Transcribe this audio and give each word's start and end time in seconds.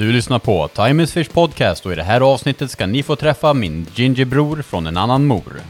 Du 0.00 0.12
lyssnar 0.12 0.38
på 0.38 0.68
Time 0.68 1.02
is 1.02 1.12
Fish 1.12 1.30
Podcast 1.32 1.86
och 1.86 1.92
i 1.92 1.94
det 1.94 2.02
här 2.02 2.20
avsnittet 2.20 2.70
ska 2.70 2.86
ni 2.86 3.02
få 3.02 3.16
träffa 3.16 3.54
min 3.54 3.86
gingerbror 3.94 4.62
från 4.62 4.86
en 4.86 4.96
annan 4.96 5.26
mor. 5.26 5.60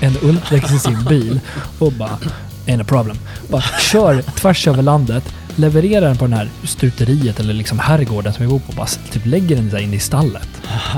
en 0.00 0.16
Ultrex 0.22 0.72
i 0.72 0.78
sin 0.78 1.04
bil 1.04 1.40
och 1.78 1.92
bara, 1.92 2.18
ain't 2.66 2.80
a 2.80 2.84
problem. 2.84 3.18
Bara 3.48 3.62
kör 3.62 4.22
tvärs 4.22 4.68
över 4.68 4.82
landet, 4.82 5.34
levererar 5.56 6.06
den 6.06 6.16
på 6.16 6.24
den 6.24 6.32
här 6.32 6.48
stuteriet 6.64 7.40
eller 7.40 7.54
liksom 7.54 7.78
herrgården 7.78 8.32
som 8.32 8.44
vi 8.44 8.50
bor 8.50 8.58
på. 8.58 8.72
Bara 8.72 8.86
typ 8.86 9.26
lägger 9.26 9.56
den 9.56 9.70
där 9.70 9.78
inne 9.78 9.96
i 9.96 10.00
stallet. 10.00 10.48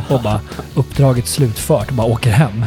Och 0.08 0.22
bara 0.22 0.40
uppdraget 0.74 1.26
slutfört 1.26 1.88
och 1.88 1.94
bara 1.94 2.06
åker 2.06 2.30
hem. 2.30 2.64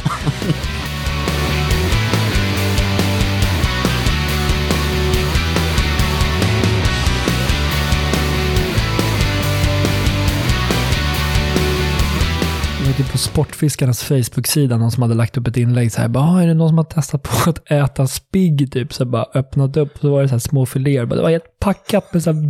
Sportfiskarnas 13.19 14.03
Facebook-sida 14.03 14.77
någon 14.77 14.91
som 14.91 15.03
hade 15.03 15.15
lagt 15.15 15.37
upp 15.37 15.47
ett 15.47 15.57
inlägg 15.57 15.91
så 15.91 16.01
här, 16.01 16.07
bara, 16.07 16.23
"Ah, 16.23 16.41
är 16.41 16.47
det 16.47 16.53
någon 16.53 16.69
som 16.69 16.77
har 16.77 16.85
testat 16.85 17.23
på 17.23 17.49
att 17.49 17.71
äta 17.71 18.07
spigg 18.07 18.71
typ? 18.71 18.93
Så 18.93 19.05
bara 19.05 19.25
öppnat 19.33 19.77
upp, 19.77 19.97
så 20.01 20.11
var 20.11 20.21
det 20.21 20.27
så 20.27 20.33
här 20.35 20.39
små 20.39 20.65
filéer, 20.65 21.05
Bara, 21.05 21.15
det 21.15 21.21
var 21.21 21.29
helt 21.29 21.59
packat 21.59 22.13
med 22.13 22.23
så 22.23 22.31
här, 22.33 22.43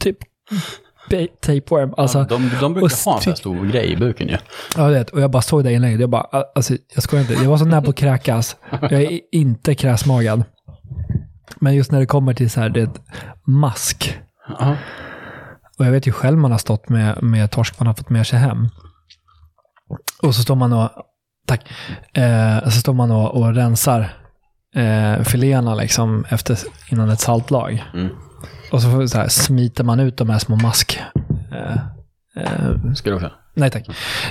typ 0.00 0.16
tapeworm. 1.40 1.94
Alltså, 1.96 2.26
de, 2.28 2.50
de 2.60 2.72
brukar 2.72 2.72
och 2.72 2.80
ha 2.80 2.84
en 2.84 2.90
sån 2.90 3.12
här 3.12 3.20
styck- 3.20 3.34
stor 3.34 3.66
grej 3.66 3.92
i 3.92 3.96
buken 3.96 4.28
ju. 4.28 4.36
Ja, 4.76 4.82
jag 4.82 4.90
vet. 4.90 5.10
Och 5.10 5.20
jag 5.20 5.30
bara 5.30 5.42
såg 5.42 5.64
det 5.64 5.72
inlägget. 5.72 6.00
Jag 6.00 6.10
bara, 6.10 6.26
alltså, 6.54 6.74
jag 6.94 7.02
skojar 7.02 7.22
inte. 7.22 7.34
Jag 7.34 7.50
var 7.50 7.58
så 7.58 7.64
nära 7.64 7.82
på 7.82 7.90
att 7.90 7.96
kräkas. 7.96 8.56
Jag 8.70 8.92
är 8.92 9.20
inte 9.32 9.74
kräsmagad. 9.74 10.44
Men 11.60 11.74
just 11.74 11.92
när 11.92 12.00
det 12.00 12.06
kommer 12.06 12.34
till 12.34 12.50
så 12.50 12.60
här, 12.60 12.68
det 12.68 12.90
mask. 13.46 14.18
Ja. 14.58 14.76
Och 15.78 15.86
jag 15.86 15.92
vet 15.92 16.06
ju 16.06 16.12
själv 16.12 16.38
man 16.38 16.50
har 16.50 16.58
stått 16.58 16.88
med, 16.88 17.22
med 17.22 17.50
torsk 17.50 17.80
man 17.80 17.86
har 17.86 17.94
fått 17.94 18.10
med 18.10 18.26
sig 18.26 18.38
hem. 18.38 18.68
Och 20.24 20.34
så 20.34 20.42
står 20.42 20.54
man 20.54 20.72
och, 20.72 20.90
tack, 21.46 21.68
eh, 22.12 22.64
så 22.64 22.80
står 22.80 22.94
man 22.94 23.10
och, 23.10 23.36
och 23.36 23.54
rensar 23.54 24.00
eh, 24.74 25.22
filéerna 25.22 25.74
liksom 25.74 26.24
efter, 26.28 26.58
innan 26.88 27.10
ett 27.10 27.20
saltlag. 27.20 27.84
Mm. 27.94 28.08
Och 28.72 28.82
så, 28.82 29.08
så 29.08 29.18
här, 29.18 29.28
smiter 29.28 29.84
man 29.84 30.00
ut 30.00 30.16
de 30.16 30.30
här 30.30 30.38
små 30.38 30.56
mask... 30.56 31.00
Eh, 31.52 31.76
eh, 32.42 32.92
Ska 32.94 33.10
du 33.10 33.16
också? 33.16 33.30
Nej 33.54 33.70
tack. 33.70 33.88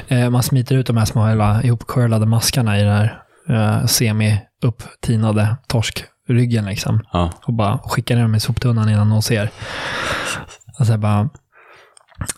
Eh, 0.07 0.29
man 0.29 0.43
smiter 0.43 0.75
ut 0.75 0.87
de 0.87 0.97
här 0.97 1.05
små 1.05 1.25
hela 1.25 1.63
ihopcurlade 1.63 2.25
maskarna 2.25 2.79
i 2.79 2.83
den 2.83 2.93
här 2.93 3.23
eh, 3.49 3.85
semi-upptinade 3.85 5.55
torskryggen 5.67 6.65
liksom. 6.65 7.01
Ja. 7.13 7.31
Och 7.45 7.53
bara 7.53 7.77
skickar 7.77 8.15
ner 8.15 8.21
dem 8.21 8.35
i 8.35 8.39
soptunnan 8.39 8.89
innan 8.89 9.09
någon 9.09 9.21
ser. 9.21 9.49
Alltså 10.79 10.97
bara... 10.97 11.29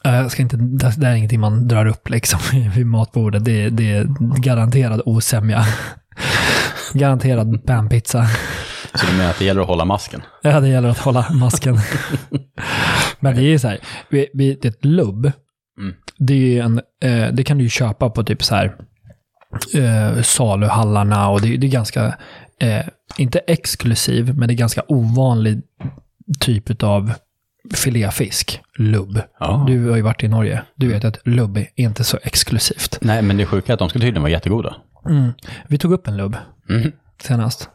eh, 0.03 0.15
Jag 0.15 0.31
ska 0.31 0.41
inte, 0.41 0.57
det, 0.57 0.87
här 0.87 1.11
är 1.11 1.15
ingenting 1.15 1.39
man 1.39 1.67
drar 1.67 1.85
upp 1.85 2.09
liksom 2.09 2.39
vid 2.75 2.85
matbordet. 2.85 3.45
Det, 3.45 3.69
det 3.69 3.91
är 3.91 4.07
garanterad 4.39 5.01
osämja. 5.05 5.65
garanterad 6.93 7.65
panpizza. 7.65 8.27
Så 8.95 9.05
du 9.05 9.17
menar 9.17 9.29
att 9.29 9.39
det 9.39 9.45
gäller 9.45 9.61
att 9.61 9.67
hålla 9.67 9.85
masken? 9.85 10.21
Ja, 10.41 10.59
det 10.59 10.67
gäller 10.67 10.89
att 10.89 10.97
hålla 10.97 11.27
masken. 11.31 11.77
Men 13.19 13.35
det 13.35 13.41
är 13.41 13.47
ju 13.47 13.59
så 13.59 13.67
här, 13.67 13.79
vi, 14.09 14.27
vi, 14.33 14.57
det 14.61 14.67
är 14.67 14.69
ett 14.69 14.85
lubb. 14.85 15.31
Mm. 15.79 15.95
Det, 16.17 16.59
en, 16.59 16.81
eh, 17.03 17.27
det 17.33 17.43
kan 17.43 17.57
du 17.57 17.63
ju 17.63 17.69
köpa 17.69 18.09
på 18.09 18.23
typ 18.23 18.43
så 18.43 18.55
här 18.55 18.75
eh, 19.75 20.21
saluhallarna 20.21 21.29
och 21.29 21.41
det, 21.41 21.57
det 21.57 21.67
är 21.67 21.71
ganska, 21.71 22.05
eh, 22.61 22.85
inte 23.17 23.39
exklusiv, 23.39 24.35
men 24.35 24.47
det 24.47 24.53
är 24.53 24.55
ganska 24.55 24.83
ovanlig 24.87 25.61
typ 26.39 26.83
av 26.83 27.13
filéfisk, 27.73 28.61
lubb. 28.77 29.21
Ja. 29.39 29.63
Du 29.67 29.89
har 29.89 29.95
ju 29.95 30.01
varit 30.01 30.23
i 30.23 30.27
Norge. 30.27 30.63
Du 30.75 30.87
vet 30.87 31.05
att 31.05 31.17
lubb 31.27 31.57
är 31.57 31.67
inte 31.75 32.03
så 32.03 32.17
exklusivt. 32.23 32.97
Nej, 33.01 33.21
men 33.21 33.37
det 33.37 33.43
är 33.43 33.47
sjuka 33.47 33.71
är 33.71 33.73
att 33.73 33.79
de 33.79 33.89
skulle 33.89 34.01
tydligen 34.05 34.21
vara 34.21 34.31
jättegoda. 34.31 34.75
Mm. 35.09 35.33
Vi 35.67 35.77
tog 35.77 35.91
upp 35.91 36.07
en 36.07 36.17
lubb 36.17 36.37
Mm. 36.69 36.91
senast. 37.21 37.69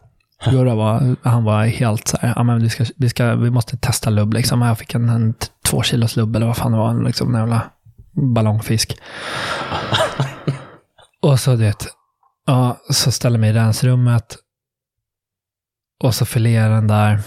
Gurra 0.50 0.74
var, 0.74 1.16
han 1.22 1.44
var 1.44 1.64
helt 1.64 2.08
så 2.08 2.16
här, 2.20 2.32
ja 2.36 2.42
men 2.42 2.62
vi, 2.62 2.70
ska, 2.70 2.84
vi, 2.96 3.08
ska, 3.08 3.34
vi 3.34 3.50
måste 3.50 3.76
testa 3.76 4.10
lubb 4.10 4.34
liksom. 4.34 4.62
Jag 4.62 4.78
fick 4.78 4.94
en, 4.94 5.08
en 5.08 5.34
två 5.64 5.82
kilos 5.82 6.16
lubb 6.16 6.36
eller 6.36 6.46
vad 6.46 6.56
fan 6.56 6.72
det 6.72 6.78
var, 6.78 7.04
liksom 7.04 7.34
en 7.34 7.40
jävla 7.40 7.62
ballongfisk. 8.34 8.98
och 11.22 11.40
så 11.40 11.56
det, 11.56 11.86
ja, 12.46 12.76
så 12.90 13.12
ställer 13.12 13.38
mig 13.38 13.50
i 13.50 13.52
rensrummet. 13.52 14.36
Och 16.02 16.14
så 16.14 16.24
filerar 16.26 16.70
den 16.74 16.86
där. 16.86 17.20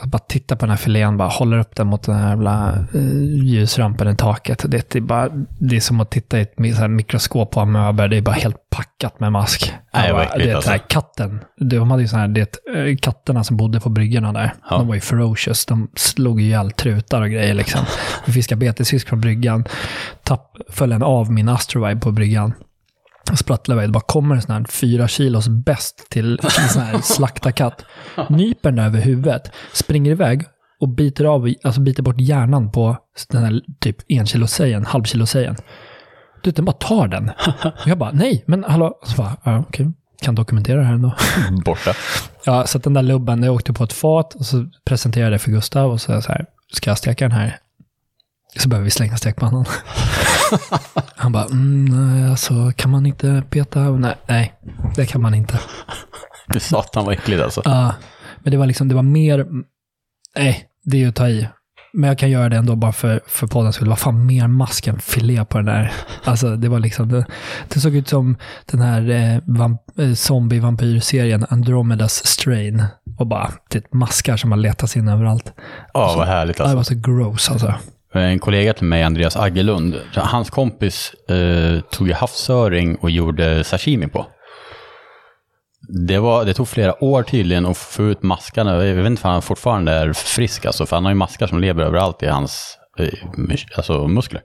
Jag 0.00 0.08
bara 0.08 0.18
tittar 0.18 0.56
på 0.56 0.60
den 0.60 0.70
här 0.70 0.76
filén, 0.76 1.16
bara 1.16 1.28
håller 1.28 1.58
upp 1.58 1.76
den 1.76 1.86
mot 1.86 2.02
den 2.02 2.14
här 2.14 2.28
jävla 2.28 2.78
uh, 2.94 3.44
ljusrampen 3.44 4.08
i 4.08 4.16
taket. 4.16 4.64
Det 4.68 4.96
är, 4.96 5.00
bara, 5.00 5.28
det 5.58 5.76
är 5.76 5.80
som 5.80 6.00
att 6.00 6.10
titta 6.10 6.38
i 6.38 6.42
ett 6.42 6.58
mikroskop 6.88 7.50
på 7.50 7.60
amöber. 7.60 8.08
Det 8.08 8.16
är 8.16 8.22
bara 8.22 8.34
helt 8.34 8.70
packat 8.70 9.20
med 9.20 9.32
mask. 9.32 9.72
Nej, 9.94 10.12
bara, 10.12 10.24
äckligt 10.24 10.44
det 10.44 10.50
är 10.50 10.60
så 10.60 10.68
här, 10.68 10.74
alltså. 10.74 10.88
katten. 10.88 11.40
De 11.60 11.90
hade 11.90 12.02
ju 12.02 12.08
så 12.08 12.16
här, 12.16 12.28
det, 12.28 12.56
eh, 12.76 12.96
katterna 12.96 13.44
som 13.44 13.56
bodde 13.56 13.80
på 13.80 13.88
bryggorna 13.88 14.32
där. 14.32 14.54
Ja. 14.70 14.76
De 14.76 14.88
var 14.88 14.94
ju 14.94 15.00
ferocious. 15.00 15.66
De 15.66 15.90
slog 15.94 16.40
ihjäl 16.40 16.70
trutar 16.70 17.22
och 17.22 17.30
grejer 17.30 17.54
liksom. 17.54 17.80
Vi 18.26 18.32
fiskade 18.32 18.58
betesfisk 18.58 19.08
från 19.08 19.20
bryggan. 19.20 19.64
Tapp, 20.22 20.56
föll 20.68 20.92
en 20.92 21.02
av 21.02 21.32
min 21.32 21.48
astrovibe 21.48 22.00
på 22.00 22.10
bryggan. 22.10 22.52
Sprattlade 23.36 23.78
iväg. 23.80 23.88
Det 23.88 23.92
bara 23.92 24.00
kommer 24.00 24.34
en 24.34 24.42
sån 24.42 24.54
här 24.54 24.64
fyra 24.64 25.08
kilos 25.08 25.48
bäst 25.48 26.06
till 26.10 26.40
en 26.42 26.68
sån 26.68 26.82
här 26.82 26.98
slaktarkatt. 27.02 27.84
Nyper 28.28 28.70
den 28.70 28.84
över 28.84 29.00
huvudet. 29.00 29.52
Springer 29.72 30.10
iväg 30.10 30.44
och 30.80 30.88
biter 30.88 31.24
av, 31.24 31.54
alltså 31.62 31.80
biter 31.80 32.02
bort 32.02 32.20
hjärnan 32.20 32.70
på 32.70 32.96
den 33.28 33.44
här 33.44 33.60
typ 33.80 33.96
en 34.08 34.26
kilo 34.26 34.46
sejen, 34.46 34.86
halv 34.86 35.04
kilo 35.04 35.26
sejen. 35.26 35.56
Du 36.42 36.50
den 36.50 36.64
bara 36.64 36.76
tar 36.76 37.08
den. 37.08 37.28
Och 37.64 37.86
jag 37.86 37.98
bara, 37.98 38.12
nej, 38.12 38.44
men 38.46 38.64
hallå. 38.64 38.98
Så 39.02 39.16
bara, 39.16 39.36
ja, 39.44 39.58
okej. 39.58 39.92
Kan 40.22 40.34
dokumentera 40.34 40.78
det 40.78 40.84
här 40.84 40.94
ändå. 40.94 41.14
Borta. 41.64 41.92
Ja, 42.44 42.66
så 42.66 42.78
att 42.78 42.84
den 42.84 42.94
där 42.94 43.02
lubben, 43.02 43.42
jag 43.42 43.54
åkte 43.54 43.72
på 43.72 43.84
ett 43.84 43.92
fat 43.92 44.34
och 44.34 44.46
så 44.46 44.66
presenterade 44.84 45.26
jag 45.26 45.32
det 45.32 45.38
för 45.38 45.50
Gustav 45.50 45.90
och 45.90 46.00
så, 46.00 46.22
så 46.22 46.32
här, 46.32 46.46
ska 46.72 46.90
jag 46.90 46.98
steka 46.98 47.24
den 47.24 47.38
här? 47.38 47.58
Så 48.58 48.68
behöver 48.68 48.84
vi 48.84 48.90
slänga 48.90 49.16
stekpannan. 49.16 49.64
Han 51.16 51.32
bara, 51.32 51.44
mm, 51.44 51.84
nej, 51.84 52.30
alltså 52.30 52.72
kan 52.76 52.90
man 52.90 53.06
inte 53.06 53.42
peta? 53.50 53.80
Nej, 53.80 54.14
nej, 54.28 54.54
det 54.96 55.06
kan 55.06 55.20
man 55.22 55.34
inte. 55.34 55.60
Det 56.48 56.60
satan 56.60 57.04
vad 57.04 57.14
äckligt 57.14 57.42
alltså. 57.42 57.62
Ja, 57.64 57.94
men 58.42 58.50
det 58.50 58.56
var 58.56 58.66
liksom, 58.66 58.88
det 58.88 58.94
var 58.94 59.02
mer, 59.02 59.46
nej, 60.36 60.64
det 60.84 60.96
är 60.96 61.00
ju 61.00 61.08
att 61.08 61.14
ta 61.14 61.28
i. 61.28 61.48
Men 61.92 62.08
jag 62.08 62.18
kan 62.18 62.30
göra 62.30 62.48
det 62.48 62.56
ändå 62.56 62.76
bara 62.76 62.92
för, 62.92 63.20
för 63.26 63.46
poddens 63.46 63.74
skull. 63.76 63.88
Var 63.88 63.96
fan 63.96 64.26
mer 64.26 64.46
mask 64.46 64.86
än 64.86 64.98
filé 65.00 65.44
på 65.44 65.58
den 65.58 65.66
där. 65.66 65.92
Alltså 66.24 66.56
det 66.56 66.68
var 66.68 66.78
liksom, 66.78 67.08
det, 67.08 67.26
det 67.68 67.80
såg 67.80 67.94
ut 67.94 68.08
som 68.08 68.36
den 68.66 68.80
här 68.80 69.10
eh, 69.10 69.40
vamp, 69.46 69.80
eh, 69.98 70.12
zombie-vampyrserien 70.14 71.46
Andromedas 71.48 72.26
Strain. 72.26 72.84
Och 73.18 73.26
bara, 73.26 73.52
det 73.70 73.92
maskar 73.94 74.36
som 74.36 74.50
har 74.52 74.58
letats 74.58 74.96
in 74.96 75.08
överallt. 75.08 75.52
Ja, 75.94 76.14
vad 76.16 76.26
härligt 76.26 76.58
Ja, 76.58 76.64
det 76.64 76.70
alltså. 76.70 76.94
var 76.94 77.02
så 77.02 77.10
gross 77.12 77.50
alltså. 77.50 77.74
En 78.18 78.38
kollega 78.38 78.72
till 78.72 78.86
mig, 78.86 79.02
Andreas 79.02 79.36
Aggelund, 79.36 80.00
hans 80.14 80.50
kompis 80.50 81.14
eh, 81.28 81.80
tog 81.80 82.08
ju 82.08 82.14
havsöring 82.14 82.96
och 82.96 83.10
gjorde 83.10 83.64
sashimi 83.64 84.08
på. 84.08 84.26
Det, 86.06 86.18
var, 86.18 86.44
det 86.44 86.54
tog 86.54 86.68
flera 86.68 87.04
år 87.04 87.22
tydligen 87.22 87.66
att 87.66 87.78
få 87.78 88.02
ut 88.02 88.22
maskarna. 88.22 88.84
Jag 88.84 88.94
vet 88.94 89.06
inte 89.06 89.28
om 89.28 89.32
han 89.32 89.42
fortfarande 89.42 89.92
är 89.92 90.12
frisk 90.12 90.64
alltså, 90.64 90.86
för 90.86 90.96
han 90.96 91.04
har 91.04 91.12
ju 91.12 91.16
maskar 91.16 91.46
som 91.46 91.60
lever 91.60 91.82
överallt 91.82 92.22
i 92.22 92.26
hans 92.26 92.78
eh, 92.98 93.08
alltså, 93.76 94.08
muskler. 94.08 94.42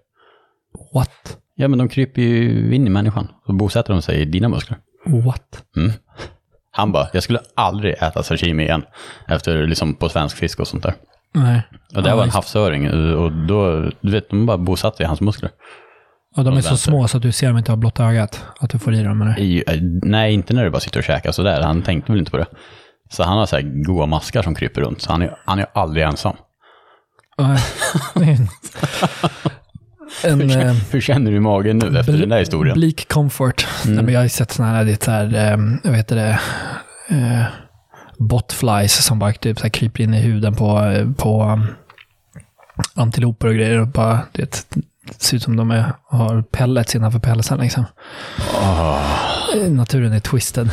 What? 0.94 1.38
Ja, 1.56 1.68
men 1.68 1.80
de 1.80 1.90
kryper 1.90 2.22
ju 2.22 2.76
in 2.76 2.88
i 2.88 2.90
människan. 2.90 3.28
Så 3.46 3.54
bosätter 3.54 3.94
de 3.94 4.02
sig 4.02 4.22
i 4.22 4.26
dina 4.26 4.50
muskler. 4.50 4.78
What? 5.06 5.64
Mm. 5.78 5.92
Han 6.72 6.92
bara, 6.92 7.08
jag 7.14 7.24
skulle 7.24 7.40
aldrig 7.56 7.94
äta 7.94 8.24
sashimi 8.24 8.64
igen. 8.64 8.84
Efter 9.28 9.68
liksom 9.68 9.96
på 9.96 10.10
svensk 10.10 10.38
fisk 10.38 10.60
och 10.60 10.68
sånt 10.68 10.84
där. 10.84 10.94
Nej. 11.34 11.62
Och 11.96 12.04
det 12.04 12.10
Ja, 12.10 12.16
var 12.16 12.24
en 12.24 12.30
havsöring. 12.30 12.90
Och 13.16 13.32
då, 13.32 13.90
du 14.02 14.12
vet, 14.12 14.30
de 14.30 14.46
bara 14.46 14.58
bosatte 14.58 15.04
i 15.04 15.06
hans 15.06 15.22
muskler. 15.22 15.52
Och 16.36 16.44
de 16.44 16.54
är 16.54 16.58
Och 16.58 16.64
så 16.64 16.70
vänster. 16.70 16.92
små 16.92 17.08
så 17.08 17.18
att 17.18 17.24
du 17.24 17.32
ser 17.32 17.48
dem 17.48 17.58
inte 17.58 17.72
av 17.72 17.78
blotta 17.78 18.04
ögat. 18.06 18.46
Att 18.60 18.70
du 18.70 18.80
får 18.80 18.94
i 18.94 19.04
dem 19.04 19.22
eller? 19.22 19.40
I, 19.40 19.64
eh, 19.68 19.74
nej, 20.04 20.34
inte 20.34 20.54
när 20.54 20.64
du 20.64 20.70
bara 20.70 20.80
sitter 20.80 21.00
och 21.00 21.04
käkar 21.04 21.32
sådär. 21.32 21.62
Han 21.62 21.82
tänkte 21.82 22.12
väl 22.12 22.20
inte 22.20 22.32
på 22.32 22.38
det. 22.38 22.46
Så 23.10 23.24
han 23.24 23.38
har 23.38 23.46
så 23.46 23.56
här 23.56 23.84
goa 23.84 24.06
maskar 24.06 24.42
som 24.42 24.56
kryper 24.56 24.82
runt. 24.82 25.02
Så 25.02 25.12
han 25.12 25.22
är, 25.22 25.36
han 25.46 25.60
är 25.60 25.66
aldrig 25.74 26.04
ensam. 26.06 26.36
En, 27.38 27.58
Hur, 30.24 30.42
eh, 30.44 30.50
känner- 30.50 30.92
hur 30.94 31.02
känner 31.02 31.32
du 31.32 31.40
magen 31.40 31.78
nu 31.78 32.00
efter 32.00 32.14
den 32.18 32.30
där 32.30 32.40
historien? 32.40 32.74
Bleak 32.78 33.08
comfort. 33.08 33.68
Mm. 33.86 33.96
Nej, 33.96 34.04
men 34.06 34.14
jag 34.14 34.20
har 34.20 34.24
ju 34.24 34.30
sett 34.30 34.52
sådana 34.52 34.74
här, 34.78 34.86
det 34.86 34.92
är 34.92 35.06
så 35.06 35.12
här, 35.12 35.52
eh, 35.52 35.58
vad 35.84 35.96
heter 35.96 36.16
det, 36.16 36.40
eh, 37.10 37.44
botflies 38.18 39.06
som 39.06 39.20
bara 39.20 39.34
typ 39.34 39.58
så 39.58 39.64
här 39.64 39.70
kryper 39.70 40.04
in 40.04 40.14
i 40.14 40.20
huden 40.22 40.56
på, 40.56 40.94
på 41.18 41.44
um, 41.44 41.66
antiloper 42.96 43.48
och 43.48 43.54
grejer. 43.54 43.80
Och 43.80 43.88
bara, 43.88 44.20
det 44.32 44.66
ser 45.18 45.38
ut 45.38 45.44
som 45.44 45.56
de 45.56 45.72
är, 45.72 45.94
har 46.06 46.42
pellets 46.42 46.96
innanför 46.96 47.20
pälsen 47.20 47.58
liksom. 47.60 47.86
Eh, 49.56 49.72
Naturen 49.72 50.14
är 50.14 50.20
twisted. 50.20 50.70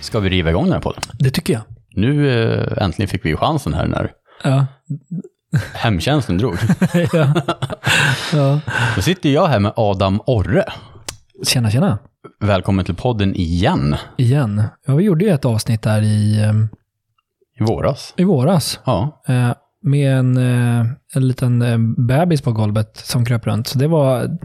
Ska 0.00 0.20
vi 0.20 0.28
riva 0.28 0.50
igång 0.50 0.64
den 0.64 0.72
här 0.72 0.80
podden? 0.80 1.02
Det 1.18 1.30
tycker 1.30 1.52
jag. 1.52 1.62
Nu 1.94 2.42
eh, 2.52 2.82
äntligen 2.84 3.08
fick 3.08 3.24
vi 3.24 3.36
chansen 3.36 3.74
här 3.74 3.86
när 3.86 4.10
Ja. 4.44 4.66
hemtjänsten 5.74 6.38
drog. 6.38 6.56
ja. 7.12 7.32
ja. 8.32 8.60
Då 8.96 9.02
sitter 9.02 9.28
jag 9.30 9.46
här 9.46 9.58
med 9.58 9.72
Adam 9.76 10.20
Orre. 10.26 10.64
Tjena, 11.46 11.70
tjena. 11.70 11.98
Välkommen 12.40 12.84
till 12.84 12.94
podden 12.94 13.34
igen. 13.34 13.96
Igen. 14.16 14.62
Ja, 14.86 14.94
vi 14.94 15.04
gjorde 15.04 15.24
ju 15.24 15.30
ett 15.30 15.44
avsnitt 15.44 15.82
där 15.82 16.02
i, 16.02 16.44
um, 16.48 16.68
I 17.60 17.62
våras. 17.64 18.14
i 18.16 18.24
våras. 18.24 18.80
Ja, 18.84 19.22
Eh, 19.28 19.52
med 19.82 20.16
en, 20.18 20.36
eh, 20.36 20.86
en 21.14 21.28
liten 21.28 21.62
eh, 21.62 21.78
bebis 22.06 22.42
på 22.42 22.52
golvet 22.52 22.96
som 22.96 23.24
kröp 23.24 23.46
runt. 23.46 23.66
Så 23.66 23.78
det 23.78 23.86
var, 23.88 24.38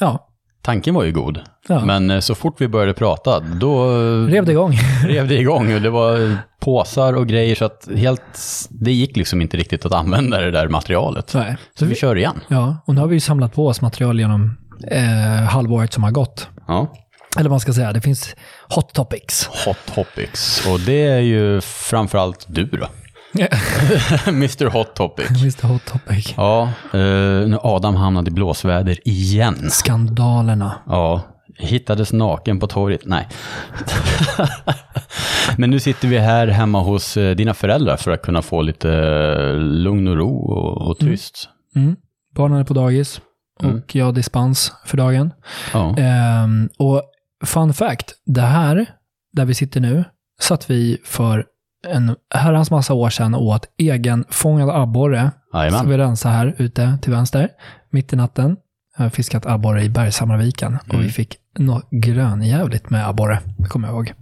ja, 0.00 0.28
tanken 0.62 0.94
var 0.94 1.04
ju 1.04 1.12
god. 1.12 1.40
Ja. 1.68 1.84
Men 1.84 2.22
så 2.22 2.34
fort 2.34 2.60
vi 2.60 2.68
började 2.68 2.94
prata, 2.94 3.40
då 3.40 3.86
rev 4.26 4.44
det 4.44 4.52
igång. 4.52 4.72
rev 5.06 5.28
det 5.28 5.38
igång. 5.40 5.74
Och 5.74 5.80
det 5.80 5.90
var 5.90 6.38
påsar 6.60 7.12
och 7.12 7.26
grejer 7.26 7.54
så 7.54 7.64
att 7.64 7.88
helt, 7.96 8.22
det 8.70 8.92
gick 8.92 9.16
liksom 9.16 9.42
inte 9.42 9.56
riktigt 9.56 9.86
att 9.86 9.92
använda 9.92 10.40
det 10.40 10.50
där 10.50 10.68
materialet. 10.68 11.34
Nej. 11.34 11.56
Så 11.78 11.86
vi 11.86 11.94
kör 11.94 12.16
igen. 12.16 12.40
Ja, 12.48 12.76
och 12.86 12.94
nu 12.94 13.00
har 13.00 13.08
vi 13.08 13.14
ju 13.16 13.20
samlat 13.20 13.54
på 13.54 13.66
oss 13.66 13.80
material 13.80 14.20
genom 14.20 14.56
eh, 14.90 15.48
halvåret 15.48 15.92
som 15.92 16.02
har 16.02 16.10
gått. 16.10 16.48
Ja. 16.66 16.92
Eller 17.36 17.48
vad 17.48 17.54
man 17.54 17.60
ska 17.60 17.72
säga, 17.72 17.92
det 17.92 18.00
finns 18.00 18.36
hot 18.68 18.92
topics. 18.92 19.46
Hot 19.66 19.94
topics. 19.94 20.66
Och 20.66 20.80
det 20.80 21.06
är 21.06 21.20
ju 21.20 21.60
framförallt 21.60 22.46
du 22.48 22.64
då. 22.64 22.86
Mr 24.26 24.70
Hot 24.70 24.94
Topic. 24.94 25.30
Visst 25.44 25.60
hot 25.60 25.84
topic. 25.84 26.34
Ja, 26.36 26.62
eh, 26.92 27.48
nu 27.48 27.58
Adam 27.62 27.94
hamnade 27.94 28.30
i 28.30 28.34
blåsväder 28.34 28.98
igen. 29.08 29.70
Skandalerna. 29.70 30.74
Ja, 30.86 31.22
hittades 31.58 32.12
naken 32.12 32.60
på 32.60 32.66
torget. 32.66 33.00
Nej. 33.04 33.28
Men 35.56 35.70
nu 35.70 35.80
sitter 35.80 36.08
vi 36.08 36.18
här 36.18 36.46
hemma 36.46 36.80
hos 36.80 37.16
eh, 37.16 37.36
dina 37.36 37.54
föräldrar 37.54 37.96
för 37.96 38.10
att 38.10 38.22
kunna 38.22 38.42
få 38.42 38.62
lite 38.62 38.90
eh, 38.90 39.58
lugn 39.58 40.08
och 40.08 40.16
ro 40.16 40.36
och, 40.36 40.90
och 40.90 40.98
tyst. 40.98 41.48
Mm. 41.76 41.96
Barnen 42.34 42.58
är 42.58 42.64
på 42.64 42.74
dagis 42.74 43.20
och 43.58 43.64
Mm. 43.64 43.82
jag 43.92 44.04
har 44.04 44.12
dispens 44.12 44.72
för 44.84 44.96
dagen. 44.96 45.32
Ja. 45.72 45.96
Ehm, 45.98 46.68
och 46.78 47.02
fun 47.44 47.74
fact, 47.74 48.12
det 48.26 48.40
här, 48.40 48.86
där 49.32 49.44
vi 49.44 49.54
sitter 49.54 49.80
nu, 49.80 50.04
satt 50.40 50.70
vi 50.70 50.98
för 51.04 51.46
en 51.86 52.16
herrans 52.34 52.70
massa 52.70 52.94
år 52.94 53.10
sedan 53.10 53.34
och 53.34 53.46
åt 53.46 53.66
egenfångad 53.78 54.70
abborre. 54.70 55.30
Jajamän. 55.52 55.88
vi 55.88 55.96
rensa 55.98 56.28
här 56.28 56.54
ute 56.58 56.98
till 57.02 57.12
vänster, 57.12 57.48
mitt 57.90 58.12
i 58.12 58.16
natten. 58.16 58.56
Jag 58.96 59.04
har 59.04 59.10
fiskat 59.10 59.46
abborre 59.46 59.82
i 59.82 59.88
Bergshammarviken 59.88 60.78
och 60.88 60.94
Mm. 60.94 61.06
vi 61.06 61.12
fick 61.12 61.36
något 61.58 61.88
grönjävligt 61.90 62.90
med 62.90 63.08
abborre, 63.08 63.38
kommer 63.68 63.88
jag 63.88 63.94
ihåg. 63.94 64.12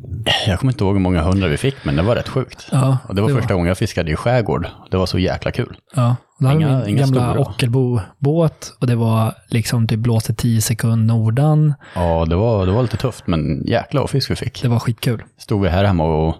Jag 0.46 0.58
kommer 0.58 0.72
inte 0.72 0.84
ihåg 0.84 0.94
hur 0.94 1.00
många 1.00 1.22
hundra 1.22 1.48
vi 1.48 1.56
fick, 1.56 1.74
men 1.84 1.96
det 1.96 2.02
var 2.02 2.16
rätt 2.16 2.28
sjukt. 2.28 2.68
Ja, 2.72 2.98
Och 3.08 3.14
det 3.14 3.22
var 3.22 3.28
första 3.28 3.54
gången 3.54 3.68
jag 3.68 3.78
fiskade 3.78 4.10
i 4.12 4.16
skärgård. 4.16 4.66
Det 4.90 4.96
var 4.96 5.06
så 5.06 5.18
jäkla 5.18 5.50
kul. 5.50 5.76
Ja, 5.94 6.16
då 6.38 6.46
hade 6.46 6.58
Inga- 6.60 6.86
inga 6.88 7.02
gamla. 7.06 7.38
Ockelbo-båt 7.38 8.72
och 8.80 8.86
det 8.86 8.94
var 8.96 9.34
liksom 9.48 9.86
typ 9.88 9.98
blåste 9.98 10.34
10 10.34 10.60
sekund 10.60 11.06
nordan. 11.06 11.74
Ja, 11.94 12.24
det 12.28 12.36
var, 12.36 12.66
det 12.66 12.72
var 12.72 12.82
lite 12.82 12.96
tufft, 12.96 13.26
men 13.26 13.64
jäkla 13.66 14.00
vad 14.00 14.10
fisk 14.10 14.30
vi 14.30 14.36
fick. 14.36 14.62
Det 14.62 14.68
var 14.68 14.78
skitkul. 14.78 15.22
Stod 15.38 15.62
vi 15.62 15.68
här 15.68 15.84
hemma 15.84 16.04
och 16.04 16.34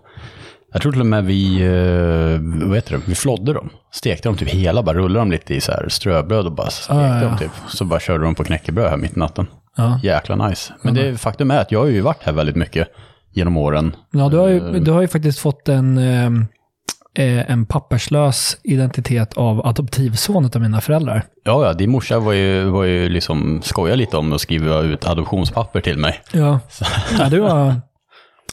jag 0.73 0.83
tror 0.83 0.93
till 0.93 1.01
och 1.01 1.07
med 1.07 1.25
vi, 1.25 1.63
eh, 1.63 2.67
vad 2.69 2.77
heter 2.77 2.93
det, 2.97 3.01
vi 3.07 3.15
flodde 3.15 3.53
dem. 3.53 3.69
Stekte 3.93 4.29
dem 4.29 4.37
typ 4.37 4.49
hela, 4.49 4.83
bara 4.83 4.99
rullade 4.99 5.19
dem 5.21 5.31
lite 5.31 5.55
i 5.55 5.61
så 5.61 5.73
här 5.73 5.89
ströbröd 5.89 6.47
och 6.47 6.53
bara 6.53 6.71
stekte 6.71 6.95
Ja, 6.95 7.15
ja, 7.17 7.29
dem 7.29 7.39
typ. 7.39 7.51
Så 7.69 7.85
bara 7.85 8.01
körde 8.01 8.25
de 8.25 8.35
på 8.35 8.45
knäckebröd 8.45 8.91
här 8.91 8.97
mitt 8.97 9.17
i 9.17 9.21
natten. 9.21 9.47
Ja. 9.77 10.01
Jäkla 10.03 10.49
nice. 10.49 10.73
Men 10.83 10.95
det, 10.95 11.19
faktum 11.21 11.51
är 11.51 11.59
att 11.59 11.73
jag 11.73 11.79
har 11.81 11.87
ju 11.87 12.01
varit 12.01 12.23
här 12.23 12.33
väldigt 12.33 12.57
mycket 12.57 12.89
genom 13.35 13.57
åren. 13.57 13.97
Ja, 14.11 14.29
du 14.29 14.37
har 14.37 14.49
Eh. 14.49 14.55
ju, 14.55 14.81
du 14.81 14.91
har 14.91 15.01
ju 15.01 15.09
faktiskt 15.09 15.39
fått 15.39 15.69
en, 15.69 15.99
eh, 15.99 17.51
en 17.51 17.67
papperslös 17.67 18.57
identitet 18.65 19.35
av 19.35 19.67
adoptivson 19.67 20.51
av 20.55 20.61
mina 20.61 20.81
föräldrar. 20.81 21.23
Ja, 21.45 21.67
ja, 21.67 21.73
din 21.73 21.91
morsa 21.91 22.19
var 22.19 22.33
ju, 22.33 22.65
var 22.65 22.85
ju 22.85 23.09
liksom, 23.09 23.61
skoja 23.63 23.95
lite 23.95 24.17
om 24.17 24.33
att 24.33 24.41
skriva 24.41 24.81
ut 24.81 25.07
adoptionspapper 25.07 25.81
till 25.81 25.99
mig. 25.99 26.21
Ja, 26.33 26.61
ja 27.19 27.29
du 27.29 27.41
var, 27.41 27.75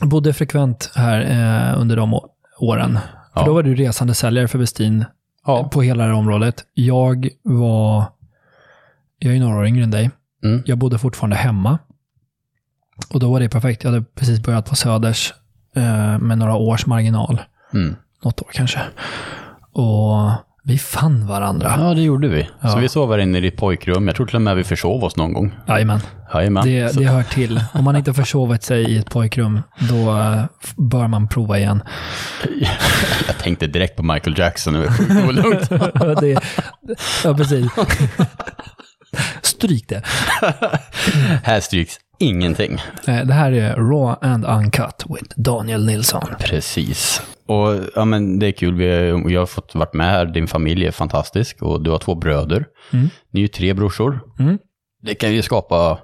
bodde 0.01 0.33
frekvent 0.33 0.91
här 0.95 1.21
eh, 1.21 1.81
under 1.81 1.95
de 1.95 2.19
åren. 2.59 2.99
För 3.33 3.41
Ja. 3.41 3.45
då 3.45 3.53
var 3.53 3.63
du 3.63 3.75
resande 3.75 4.13
säljare 4.13 4.47
för 4.47 4.59
Westin 4.59 5.05
Ja. 5.45 5.69
på 5.69 5.81
hela 5.81 6.03
det 6.03 6.09
här 6.09 6.17
området. 6.17 6.65
Jag 6.73 7.29
var, 7.43 8.03
jag 9.19 9.35
är 9.35 9.39
några 9.39 9.57
år 9.59 9.67
yngre 9.67 9.83
än 9.83 9.91
dig. 9.91 10.11
Mm. 10.43 10.63
Jag 10.65 10.77
bodde 10.77 10.99
fortfarande 10.99 11.35
hemma. 11.35 11.77
Och 13.13 13.19
då 13.19 13.31
var 13.31 13.39
det 13.39 13.49
perfekt. 13.49 13.83
Jag 13.83 13.91
hade 13.91 14.03
precis 14.15 14.39
börjat 14.43 14.69
på 14.69 14.75
Söders 14.75 15.33
eh, 15.75 16.17
med 16.19 16.37
några 16.37 16.55
års 16.55 16.85
marginal. 16.85 17.41
Mm. 17.73 17.95
Något 18.23 18.41
år 18.41 18.49
kanske. 18.53 18.79
Och 19.71 20.31
vi 20.69 20.77
fann 20.77 21.27
varandra. 21.27 21.74
Ja, 21.77 21.94
det 21.94 22.01
gjorde 22.01 22.27
vi. 22.27 22.48
Ja. 22.62 22.69
Så 22.69 22.80
vi 22.80 22.89
sov 22.89 23.12
här 23.12 23.18
inne 23.19 23.38
i 23.38 23.42
ditt 23.42 23.57
pojkrum. 23.57 24.07
Jag 24.07 24.16
tror 24.16 24.25
till 24.25 24.36
och 24.36 24.42
med 24.42 24.56
vi 24.56 24.63
försov 24.63 25.04
oss 25.04 25.16
någon 25.16 25.33
gång. 25.33 25.56
Jajamän. 25.68 26.00
Jajamän. 26.33 26.66
Det, 26.66 26.98
det 26.98 27.04
hör 27.04 27.24
till. 27.24 27.62
Om 27.74 27.83
man 27.83 27.95
inte 27.95 28.13
försovit 28.13 28.63
sig 28.63 28.83
i 28.92 28.98
ett 28.98 29.10
pojkrum, 29.10 29.62
då 29.89 30.18
eh, 30.18 30.44
bör 30.77 31.07
man 31.07 31.27
prova 31.27 31.57
igen. 31.57 31.83
Jag 33.27 33.38
tänkte 33.38 33.68
direkt 33.68 33.95
på 33.95 34.04
Michael 34.04 34.39
Jackson. 34.39 34.74
Det 34.74 34.80
var 34.80 35.27
olugnt. 35.30 35.69
det, 36.19 36.42
ja, 37.24 37.33
precis. 37.33 37.71
Stryk 39.42 39.89
det. 39.89 40.01
Här 41.44 41.60
stryks 41.60 41.95
ingenting. 42.19 42.81
Eh, 43.07 43.25
Det 43.25 43.33
här 43.33 43.51
är 43.51 43.75
Raw 43.75 44.27
and 44.30 44.45
Uncut 44.45 45.06
with 45.10 45.33
Daniel 45.36 45.86
Nilsson. 45.86 46.24
Precis. 46.39 47.21
Och 47.49 47.79
ja, 47.95 48.05
men 48.05 48.39
det 48.39 48.47
är 48.47 48.51
kul. 48.51 48.73
Vi, 48.75 49.09
jag 49.33 49.41
har 49.41 49.45
fått 49.45 49.75
varit 49.75 49.93
med 49.93 50.09
här. 50.09 50.25
Din 50.25 50.47
familj 50.47 50.85
är 50.85 50.91
fantastisk 50.91 51.61
och 51.61 51.83
du 51.83 51.91
har 51.91 51.97
två 51.97 52.15
bröder. 52.15 52.65
Mm. 52.93 53.09
Ni 53.31 53.39
är 53.39 53.41
ju 53.41 53.47
tre 53.47 53.73
brorsor. 53.73 54.19
Mm. 54.39 54.57
Det 55.01 55.15
kan 55.15 55.33
ju 55.33 55.41
skapa 55.41 55.97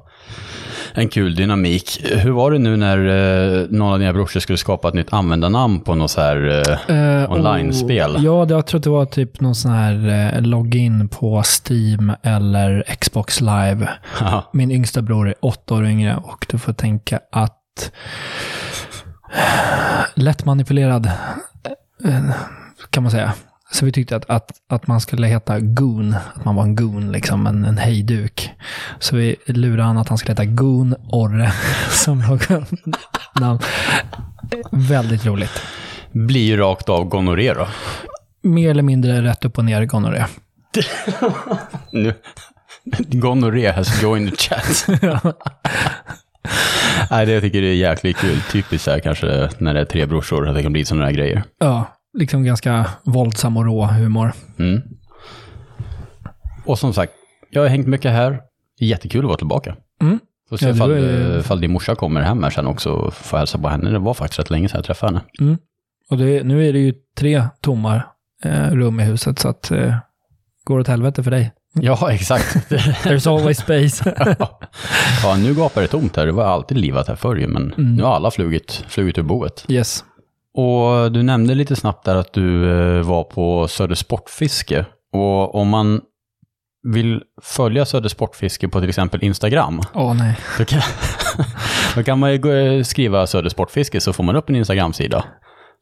en 0.93 1.07
kul 1.09 1.35
dynamik. 1.35 2.01
Hur 2.03 2.31
var 2.31 2.51
det 2.51 2.57
nu 2.59 2.77
när 2.77 2.97
eh, 2.97 3.67
någon 3.69 3.93
av 3.93 3.99
dina 3.99 4.13
brorsor 4.13 4.39
skulle 4.39 4.57
skapa 4.57 4.87
ett 4.87 4.93
nytt 4.93 5.13
användarnamn 5.13 5.79
på 5.79 5.95
något 5.95 6.11
så 6.11 6.21
här... 6.21 6.63
Eh, 6.89 6.95
Eh, 6.95 7.31
Online-spel. 7.31 8.17
Ja, 8.19 8.45
det, 8.45 8.53
jag 8.53 8.67
tror 8.67 8.77
att 8.79 8.83
det 8.83 8.89
var 8.89 9.05
typ 9.05 9.41
någon 9.41 9.55
sån 9.55 9.71
här 9.71 10.07
eh, 10.35 10.41
login 10.41 11.07
på 11.09 11.43
Steam 11.45 12.11
eller 12.23 12.83
Xbox 12.99 13.41
Live. 13.41 13.89
ja, 14.19 14.49
Min 14.53 14.71
yngsta 14.71 15.01
bror 15.01 15.27
är 15.27 15.35
åtta 15.41 15.75
år 15.75 15.85
yngre 15.85 16.15
och 16.15 16.45
du 16.49 16.57
får 16.57 16.73
tänka 16.73 17.19
att 17.31 17.91
lätt 20.13 20.45
manipulerad 20.45 21.11
eh, 22.05 22.29
kan 22.89 23.03
man 23.03 23.11
säga. 23.11 23.33
Så 23.71 23.85
vi 23.85 23.91
tyckte 23.91 24.15
att, 24.15 24.29
att, 24.29 24.51
att 24.69 24.87
man 24.87 25.01
skulle 25.01 25.27
heta 25.27 25.59
Goon, 25.59 26.15
att 26.35 26.45
man 26.45 26.55
var 26.55 26.63
en 26.63 26.75
Goon, 26.75 27.11
liksom 27.11 27.47
en, 27.47 27.65
en 27.65 27.77
hejduk. 27.77 28.51
Så 28.99 29.15
vi 29.15 29.35
lurade 29.45 29.83
han 29.83 29.97
att 29.97 30.09
han 30.09 30.17
skulle 30.17 30.31
heta 30.31 30.45
Goon 30.45 30.95
Orre 31.09 31.51
som 31.89 32.19
någon 32.19 32.65
namn. 33.39 33.59
Väldigt 34.71 35.25
roligt. 35.25 35.61
blir 36.11 36.45
ju 36.45 36.57
rakt 36.57 36.89
av 36.89 37.03
gonorré 37.05 37.53
då. 37.53 37.67
Mer 38.43 38.69
eller 38.69 38.83
mindre 38.83 39.21
rätt 39.21 39.45
upp 39.45 39.57
och 39.57 39.65
ner 39.65 39.85
gonorré. 39.85 40.25
Nu. 41.91 42.13
Gonorré 42.97 43.71
has 43.71 44.01
joined 44.01 44.31
the 44.31 44.37
chat. 44.37 44.87
Nej, 47.11 47.25
det 47.25 47.31
jag 47.31 47.41
tycker 47.43 47.61
det 47.61 47.67
är 47.67 47.75
jäkligt 47.75 48.17
kul. 48.17 48.39
Typiskt 48.51 48.87
här 48.87 48.99
kanske 48.99 49.49
när 49.57 49.73
det 49.73 49.79
är 49.79 49.85
tre 49.85 50.05
brorsor, 50.05 50.47
att 50.49 50.55
det 50.55 50.63
kan 50.63 50.73
bli 50.73 50.85
sådana 50.85 51.05
här 51.05 51.11
grejer. 51.11 51.43
Ja, 51.59 51.85
liksom 52.17 52.43
ganska 52.43 52.85
våldsam 53.03 53.57
och 53.57 53.65
rå 53.65 53.85
humor. 53.85 54.31
Mm. 54.59 54.81
Och 56.65 56.79
som 56.79 56.93
sagt, 56.93 57.13
jag 57.49 57.61
har 57.61 57.67
hängt 57.69 57.87
mycket 57.87 58.11
här. 58.11 58.39
Jättekul 58.79 59.19
att 59.21 59.27
vara 59.27 59.37
tillbaka. 59.37 59.75
Mm. 60.01 60.19
Får 60.49 60.57
se 60.57 60.65
Ja, 60.65 60.71
ifall, 60.75 60.91
är- 60.91 61.39
ifall 61.39 61.61
din 61.61 61.71
morsa 61.71 61.95
kommer 61.95 62.21
hem 62.21 62.43
här 62.43 62.49
sen 62.49 62.67
också 62.67 62.89
och 62.89 63.13
får 63.13 63.37
hälsa 63.37 63.57
på 63.57 63.67
henne. 63.69 63.89
Det 63.89 63.99
var 63.99 64.13
faktiskt 64.13 64.39
rätt 64.39 64.49
länge 64.49 64.69
sedan 64.69 64.77
jag 64.77 64.85
träffade 64.85 65.21
henne. 65.39 65.57
Och 66.09 66.17
det, 66.17 66.43
nu 66.43 66.67
är 66.69 66.73
det 66.73 66.79
ju 66.79 66.93
tre 67.17 67.43
tomma 67.61 68.01
eh, 68.43 68.71
rum 68.71 68.99
i 68.99 69.03
huset, 69.03 69.39
så 69.39 69.49
att 69.49 69.71
eh, 69.71 69.95
går 70.63 70.79
åt 70.79 70.87
helvete 70.87 71.23
för 71.23 71.31
dig. 71.31 71.51
Ja, 71.81 72.11
exakt. 72.11 72.55
There's 73.03 73.29
always 73.29 73.57
space. 73.59 74.13
ja, 75.23 75.35
nu 75.37 75.53
gapar 75.53 75.81
det 75.81 75.87
tomt 75.87 76.15
här. 76.15 76.25
Det 76.25 76.31
var 76.31 76.43
alltid 76.45 76.77
livat 76.77 77.07
här 77.07 77.15
förr 77.15 77.35
men 77.47 77.73
Mm. 77.77 77.95
nu 77.95 78.03
har 78.03 78.15
alla 78.15 78.31
flugit, 78.31 78.83
flugit 78.87 79.17
ur 79.17 79.23
boet. 79.23 79.65
yes. 79.67 80.03
Och 80.57 81.11
du 81.11 81.23
nämnde 81.23 81.55
lite 81.55 81.75
snabbt 81.75 82.05
där 82.05 82.15
att 82.15 82.33
du 82.33 82.71
eh, 82.97 83.01
var 83.03 83.23
på 83.23 83.67
Söder 83.67 83.95
Sportfiske. 83.95 84.85
Och 85.13 85.55
om 85.55 85.67
man 85.69 86.01
vill 86.93 87.21
följa 87.41 87.85
Söder 87.85 88.09
Sportfiske 88.09 88.67
på 88.67 88.79
till 88.79 88.89
exempel 88.89 89.23
Instagram, 89.23 89.81
Åh 89.93 90.13
nej. 90.13 90.37
då 90.57 90.65
kan, 90.65 90.81
då 91.95 92.03
kan 92.03 92.19
man 92.19 92.31
ju 92.31 92.37
gå- 92.37 92.83
skriva 92.83 93.27
Söder 93.27 93.49
Sportfiske 93.49 94.01
så 94.01 94.13
får 94.13 94.23
man 94.23 94.35
upp 94.35 94.49
en 94.49 94.55
Instagram-sida. 94.55 95.23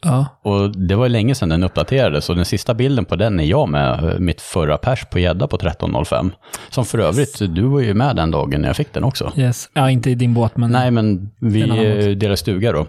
Ja. 0.03 0.25
Och 0.43 0.77
det 0.77 0.95
var 0.95 1.09
länge 1.09 1.35
sedan 1.35 1.49
den 1.49 1.63
uppdaterades 1.63 2.29
och 2.29 2.35
den 2.35 2.45
sista 2.45 2.73
bilden 2.73 3.05
på 3.05 3.15
den 3.15 3.39
är 3.39 3.43
jag 3.43 3.69
med, 3.69 4.15
mitt 4.19 4.41
förra 4.41 4.77
pers 4.77 5.05
på 5.05 5.19
gädda 5.19 5.47
på 5.47 5.57
13.05. 5.57 6.31
Som 6.69 6.85
för 6.85 6.99
övrigt, 6.99 7.39
du 7.39 7.61
var 7.61 7.79
ju 7.79 7.93
med 7.93 8.15
den 8.15 8.31
dagen 8.31 8.61
när 8.61 8.69
jag 8.69 8.75
fick 8.75 8.93
den 8.93 9.03
också. 9.03 9.31
Yes. 9.35 9.69
Ja, 9.73 9.89
inte 9.89 10.09
i 10.09 10.15
din 10.15 10.33
båt, 10.33 10.57
men... 10.57 10.71
Nej, 10.71 10.91
men 10.91 11.29
vi 11.39 11.61
eh, 11.61 12.11
delade 12.11 12.37
stuga 12.37 12.71
då. 12.71 12.87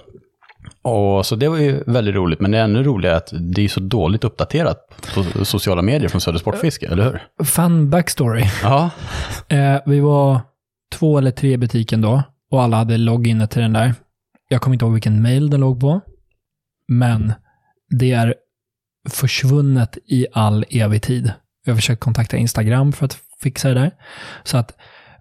Och 0.83 1.27
så 1.27 1.37
det 1.37 1.49
var 1.49 1.57
ju 1.57 1.83
väldigt 1.87 2.15
roligt, 2.15 2.41
men 2.41 2.51
det 2.51 2.59
är 2.59 2.65
ännu 2.65 2.83
roligare 2.83 3.17
att 3.17 3.33
det 3.41 3.65
är 3.65 3.69
så 3.69 3.81
dåligt 3.81 4.25
uppdaterat 4.25 4.79
på 5.15 5.45
sociala 5.45 5.83
medier 5.83 6.09
från 6.09 6.21
Söder 6.21 6.39
Sportfiske, 6.39 6.87
eller 6.87 7.05
hur? 7.05 7.45
Fun 7.45 7.91
backstory. 7.91 8.45
Ja. 8.63 8.91
Eh, 9.49 9.81
vi 9.87 10.01
var 10.01 10.41
två 10.93 11.19
eller 11.19 11.31
tre 11.31 11.53
i 11.53 11.57
butiken 11.57 12.01
då 12.01 12.23
och 12.51 12.63
alla 12.63 12.77
hade 12.77 12.97
logginnet 12.97 13.51
till 13.51 13.63
den 13.63 13.73
där. 13.73 13.95
Jag 14.49 14.61
kommer 14.61 14.75
inte 14.75 14.85
ihåg 14.85 14.93
vilken 14.93 15.23
mail 15.23 15.51
den 15.51 15.61
låg 15.61 15.81
på. 15.81 16.01
Men 16.89 17.33
det 17.99 18.13
är 18.13 18.35
försvunnet 19.09 19.99
i 20.07 20.27
all 20.33 20.65
evig 20.71 21.03
tid. 21.03 21.33
Jag 21.65 21.73
har 21.73 21.77
försökt 21.77 22.01
kontakta 22.01 22.37
Instagram 22.37 22.93
för 22.93 23.05
att 23.05 23.19
fixa 23.41 23.69
det 23.69 23.75
där. 23.75 23.91
Så 24.45 24.57
att 24.57 24.77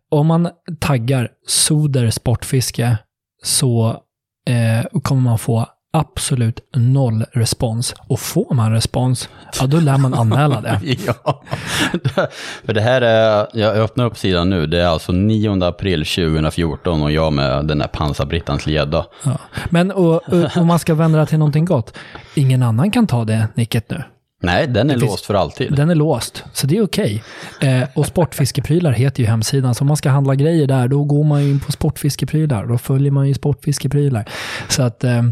om 0.10 0.28
man 0.28 0.50
taggar 0.80 1.30
Soder 1.48 2.10
Sportfiske 2.10 2.98
så 3.44 4.04
eh, 4.48 5.02
kommer 5.02 5.22
man 5.22 5.40
få 5.40 5.68
absolut 5.94 6.60
noll 6.76 7.26
respons. 7.32 7.96
Och 8.08 8.20
får 8.20 8.54
man 8.54 8.72
respons, 8.72 9.30
ja 9.60 9.68
då 9.68 9.80
lär 9.80 9.98
man 9.98 10.14
anmäla 10.14 10.62
det. 10.62 10.80
ja. 11.06 11.44
För 12.66 12.74
det 12.74 12.82
här 12.82 13.02
är, 13.02 13.48
jag 13.54 13.78
öppnar 13.78 14.06
upp 14.06 14.18
sidan 14.18 14.50
nu, 14.50 14.68
det 14.68 14.82
är 14.82 14.88
alltså 14.88 15.12
9 15.12 15.64
april 15.64 16.06
2014 16.06 17.02
och 17.04 17.12
jag 17.12 17.34
med 17.34 17.66
den 17.66 17.82
här 17.82 17.88
pansarbrittans 17.88 18.68
gädda. 18.68 19.06
Ja. 19.24 19.38
Men 19.70 19.92
och, 19.92 20.16
och, 20.16 20.58
om 20.58 20.68
man 20.68 20.80
ska 20.80 20.96
vända 20.96 21.20
det 21.20 21.26
till 21.26 21.40
någonting 21.40 21.66
gott, 21.66 21.98
ingen 22.36 22.64
annan 22.64 22.92
kan 22.92 23.08
ta 23.08 23.26
det 23.26 23.48
nicket 23.56 23.90
nu. 23.90 24.04
Nej, 24.42 24.68
den 24.68 24.90
är 24.90 24.98
låst 24.98 25.26
för 25.26 25.34
alltid. 25.34 25.74
Den 25.74 25.90
är 25.90 25.96
låst, 25.96 26.44
så 26.54 26.68
det 26.68 26.78
är 26.78 26.84
okej. 26.84 27.24
Eh, 27.62 27.84
och 27.96 28.06
Sportfiskeprylar 28.06 28.92
heter 28.92 29.24
ju 29.24 29.30
hemsidan, 29.30 29.76
så 29.76 29.84
om 29.84 29.88
man 29.88 29.98
ska 29.98 30.10
handla 30.10 30.36
grejer 30.36 30.68
där, 30.68 30.88
då 30.88 31.04
går 31.04 31.24
man 31.24 31.44
ju 31.44 31.50
in 31.50 31.60
på 31.60 31.72
Sportfiskeprylar. 31.72 32.66
Då 32.66 32.78
följer 32.78 33.12
man 33.12 33.28
ju 33.28 33.34
Sportfiskeprylar. 33.34 34.26
Så 34.68 34.84
att... 34.84 35.04
Eh, 35.04 35.24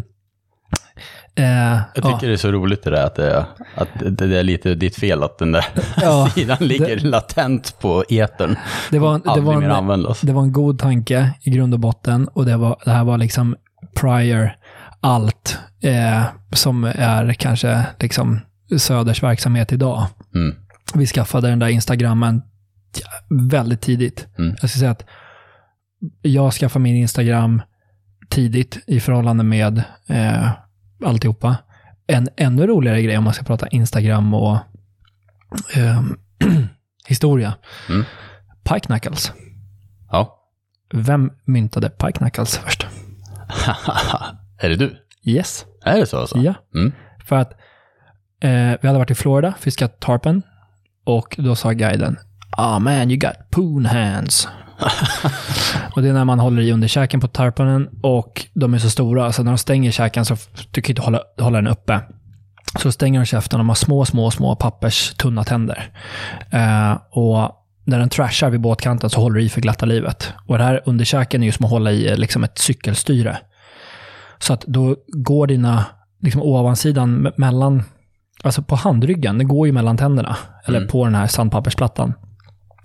eh, 1.35 1.79
Jag 1.95 2.03
tycker 2.03 2.27
det 2.27 2.33
är 2.33 2.38
så 2.38 2.51
roligt 2.51 2.83
det 2.83 2.89
där 2.89 3.05
att 3.05 3.15
det, 3.15 3.45
att 3.75 3.88
det 4.00 4.27
det 4.27 4.39
är 4.39 4.43
lite 4.43 4.75
ditt 4.75 4.95
fel 4.95 5.23
att 5.23 5.38
den 5.38 5.51
där 5.51 5.65
Ja, 6.01 6.29
sidan 6.35 6.57
ligger 6.59 7.00
latent 7.00 7.79
på 7.79 8.03
etern. 8.09 8.55
det, 8.91 9.00
var, 9.00 9.19
det, 9.19 9.29
Aldrig 9.29 9.45
var 9.45 9.93
en, 9.93 10.15
det 10.21 10.33
var 10.33 10.41
en 10.41 10.51
god 10.51 10.79
tanke 10.79 11.33
i 11.41 11.50
grund 11.50 11.73
och 11.73 11.79
botten 11.79 12.27
och 12.27 12.45
det, 12.45 12.57
var, 12.57 12.77
det 12.85 12.91
här 12.91 13.03
var 13.03 13.17
liksom 13.17 13.55
prior 13.95 14.55
allt 15.01 15.59
eh, 15.81 16.23
som 16.51 16.83
är 16.83 17.33
kanske 17.33 17.85
liksom 18.00 18.39
Söders 18.77 19.23
verksamhet 19.23 19.71
idag. 19.71 20.05
Mm. 20.35 20.55
Vi 20.93 21.07
skaffade 21.07 21.47
den 21.50 21.59
där 21.59 21.67
Instagrammen 21.67 22.41
väldigt 23.51 23.81
tidigt. 23.81 24.27
Mm. 24.38 24.55
Jag 24.61 24.69
ska 24.69 24.79
säga 24.79 24.91
att 24.91 25.05
jag 26.21 26.53
skaffade 26.53 26.83
min 26.83 26.95
Instagram 26.95 27.61
tidigt 28.29 28.79
i 28.88 29.00
förhållande 29.00 29.43
med 29.43 29.83
eh, 30.07 30.50
alltihopa. 31.05 31.58
En 32.08 32.29
ännu 32.38 32.67
roligare 32.67 33.01
grej 33.01 33.17
om 33.17 33.24
man 33.24 33.34
ska 33.34 33.43
prata 33.43 33.67
Instagram 33.67 34.34
och 34.34 34.58
eh, 35.75 36.01
historia. 37.08 37.53
Mm. 37.89 38.05
Pike 38.63 38.79
Knuckles. 38.79 39.31
Ja. 40.12 40.38
Vem 40.93 41.31
myntade 41.46 41.89
Pike 41.89 42.17
Knuckles 42.17 42.58
först? 42.58 42.88
är 44.58 44.70
det 44.70 44.75
du? 44.75 44.98
Yes. 45.24 45.65
Är 45.86 46.00
det 46.00 46.05
så 46.05 46.17
alltså? 46.17 46.38
Ja. 46.38 46.53
Mm. 46.75 46.91
För 47.25 47.36
att 47.36 47.51
eh, 48.41 48.77
vi 48.81 48.88
hade 48.88 48.98
varit 49.00 49.12
i 49.12 49.15
Florida, 49.15 49.53
fiskat 49.60 50.00
tarpen. 50.00 50.43
Och 51.03 51.36
då 51.39 51.55
sa 51.55 51.72
guiden, 51.72 52.17
ah 52.51 52.79
man, 52.79 53.12
you 53.12 53.17
got 53.20 53.50
poon 53.50 53.86
hands. 53.86 54.48
och 55.95 56.01
det 56.01 56.09
är 56.09 56.13
när 56.13 56.25
man 56.25 56.39
håller 56.39 56.61
i 56.61 56.71
underkäken 56.71 57.19
på 57.19 57.27
tarponen 57.27 57.89
och 58.03 58.45
de 58.53 58.73
är 58.73 58.77
så 58.77 58.89
stora, 58.89 59.31
så 59.31 59.43
när 59.43 59.51
de 59.51 59.57
stänger 59.57 59.91
käken 59.91 60.25
så 60.25 60.38
du 60.71 60.81
kan 60.81 60.91
inte 60.91 61.01
hålla, 61.01 61.21
hålla 61.39 61.57
den 61.61 61.67
uppe. 61.67 62.00
Så 62.79 62.91
stänger 62.91 63.19
de 63.19 63.25
käften 63.25 63.57
och 63.59 63.59
de 63.59 63.69
har 63.69 63.75
små, 63.75 64.05
små, 64.05 64.31
små 64.31 64.55
papperstunna 64.55 65.43
tänder. 65.43 65.91
Eh, 66.50 66.91
och 67.11 67.51
när 67.85 68.00
den 68.00 68.09
trashar 68.09 68.50
vid 68.50 68.61
båtkanten 68.61 69.09
så 69.09 69.21
håller 69.21 69.35
du 69.35 69.43
i 69.43 69.50
för 69.50 69.61
glatta 69.61 69.85
livet. 69.85 70.33
Och 70.47 70.57
det 70.57 70.63
här 70.63 70.81
underkäken 70.85 71.43
är 71.43 71.45
ju 71.47 71.51
som 71.51 71.65
att 71.65 71.71
hålla 71.71 71.91
i 71.91 72.09
eh, 72.11 72.17
liksom 72.17 72.43
ett 72.43 72.57
cykelstyre. 72.57 73.38
Så 74.39 74.53
att 74.53 74.61
då 74.61 74.95
går 75.07 75.47
dina, 75.47 75.85
liksom 76.21 76.41
ovansidan 76.41 77.27
me- 77.27 77.33
mellan, 77.38 77.83
alltså 78.43 78.61
på 78.61 78.75
handryggen, 78.75 79.38
det 79.38 79.43
går 79.43 79.67
ju 79.67 79.73
mellan 79.73 79.97
tänderna. 79.97 80.38
Eller 80.65 80.77
Mm. 80.77 80.89
på 80.89 81.05
den 81.05 81.15
här 81.15 81.27
sandpappersplattan. 81.27 82.13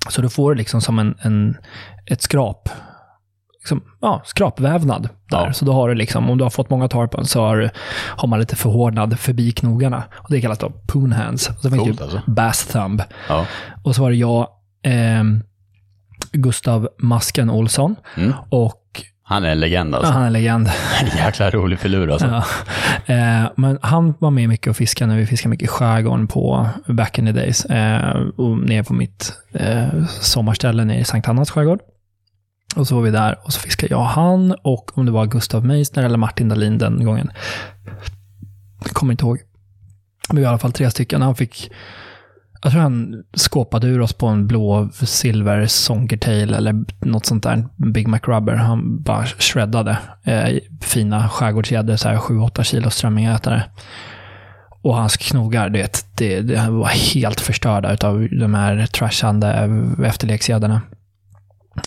Så 0.08 0.22
då 0.22 0.28
får 0.28 0.50
du 0.50 0.58
liksom 0.58 0.80
som 0.80 0.98
en, 0.98 1.14
en, 1.20 1.56
ett 2.06 2.22
skrap. 2.22 2.68
Liksom, 3.60 3.82
ja, 4.00 4.22
skrapvävnad 4.24 5.02
där. 5.30 5.46
Ja. 5.46 5.52
Så 5.52 5.64
då 5.64 5.72
har 5.72 5.88
du 5.88 5.94
liksom, 5.94 6.30
om 6.30 6.38
du 6.38 6.44
har 6.44 6.50
fått 6.50 6.70
många 6.70 6.88
tarpen 6.88 7.24
så 7.24 7.40
har, 7.40 7.56
du- 7.56 7.70
har 8.06 8.28
man 8.28 8.38
lite 8.40 8.56
förhårdnad 8.56 9.18
förbi 9.18 9.52
knogarna. 9.52 10.02
Och 10.14 10.30
det 10.30 10.40
kallas 10.40 10.58
då 10.58 10.72
poon 10.86 11.12
hands. 11.12 11.48
Och 11.48 11.54
så 11.62 11.70
finns 11.70 11.82
Coolt 11.82 11.98
det 11.98 12.04
alltså. 12.04 12.20
bass 12.26 12.66
thumb. 12.66 13.02
Ja. 13.28 13.46
Och 13.84 13.94
så 13.94 14.02
var 14.02 14.10
det 14.10 14.16
jag, 14.16 14.48
ehm, 14.82 15.42
Gustav 16.32 16.88
Masken 16.98 17.50
Olsson 17.50 17.96
Mm. 18.16 18.32
och 18.50 18.74
Han 19.28 19.44
är 19.44 19.48
en 19.48 19.60
legend 19.60 19.94
ja, 19.94 19.98
alltså. 19.98 20.12
han 20.12 20.22
är 20.22 20.30
legend. 20.30 20.68
Jäkla 21.16 21.50
rolig 21.50 21.78
filur 21.78 22.10
alltså. 22.10 22.26
Ja. 23.06 23.14
Eh, 23.14 23.50
men 23.56 23.78
han 23.82 24.14
var 24.18 24.30
med 24.30 24.48
mycket 24.48 24.70
och 24.70 24.76
fiskade 24.76 25.12
när 25.12 25.18
vi 25.18 25.26
fiskade 25.26 25.50
mycket 25.50 25.64
i 25.64 25.68
skärgården 25.68 26.26
på 26.26 26.68
back 26.86 27.18
in 27.18 27.26
the 27.26 27.32
days. 27.32 27.64
Eh, 27.64 28.16
och 28.36 28.58
ner 28.58 28.82
på 28.82 28.94
mitt 28.94 29.32
eh, 29.52 30.04
sommarställe 30.06 30.84
nere 30.84 30.98
i 30.98 31.04
Sankt 31.04 31.28
Annas 31.28 31.50
skärgård. 31.50 31.80
Och 32.76 32.86
så 32.86 32.94
var 32.94 33.02
vi 33.02 33.10
där 33.10 33.38
och 33.44 33.52
så 33.52 33.60
fiskade 33.60 33.94
jag 33.94 34.04
han 34.04 34.54
och 34.62 34.98
om 34.98 35.06
det 35.06 35.12
var 35.12 35.26
Gustav 35.26 35.64
Meissner 35.64 36.02
eller 36.02 36.18
Martin 36.18 36.48
Dahlin 36.48 36.78
den 36.78 37.04
gången. 37.04 37.30
Jag 38.84 38.90
kommer 38.90 39.12
inte 39.12 39.24
ihåg. 39.24 39.40
Vi 40.30 40.36
var 40.36 40.42
i 40.42 40.46
alla 40.46 40.58
fall 40.58 40.72
tre 40.72 40.90
stycken. 40.90 41.22
Han 41.22 41.34
fick, 41.34 41.70
jag 42.62 42.72
tror 42.72 42.82
han 42.82 43.24
skåpade 43.34 43.86
ur 43.86 44.00
oss 44.00 44.12
på 44.12 44.26
en 44.26 44.46
blå 44.46 44.88
silver 44.92 45.66
sonkertail 45.66 46.54
eller 46.54 46.84
något 47.00 47.26
sånt 47.26 47.42
där. 47.42 47.66
Big 47.76 48.08
Mac 48.08 48.18
Rubber. 48.18 48.54
Han 48.54 49.02
bara 49.02 49.26
shreddade 49.26 49.98
eh, 50.24 50.58
fina 50.80 51.28
skärgårdsgäddor, 51.28 51.96
så 51.96 52.08
här 52.08 52.16
7-8 52.16 52.62
kilo 52.62 52.90
strömmingätare. 52.90 53.62
Och 54.82 54.96
hans 54.96 55.16
knogar, 55.16 55.68
det, 55.68 56.06
det, 56.14 56.40
det 56.40 56.70
var 56.70 56.88
helt 57.14 57.40
förstörda 57.40 57.92
utav 57.92 58.28
de 58.30 58.54
här 58.54 58.86
trashande 58.86 59.70
efterleksgäddorna. 60.04 60.80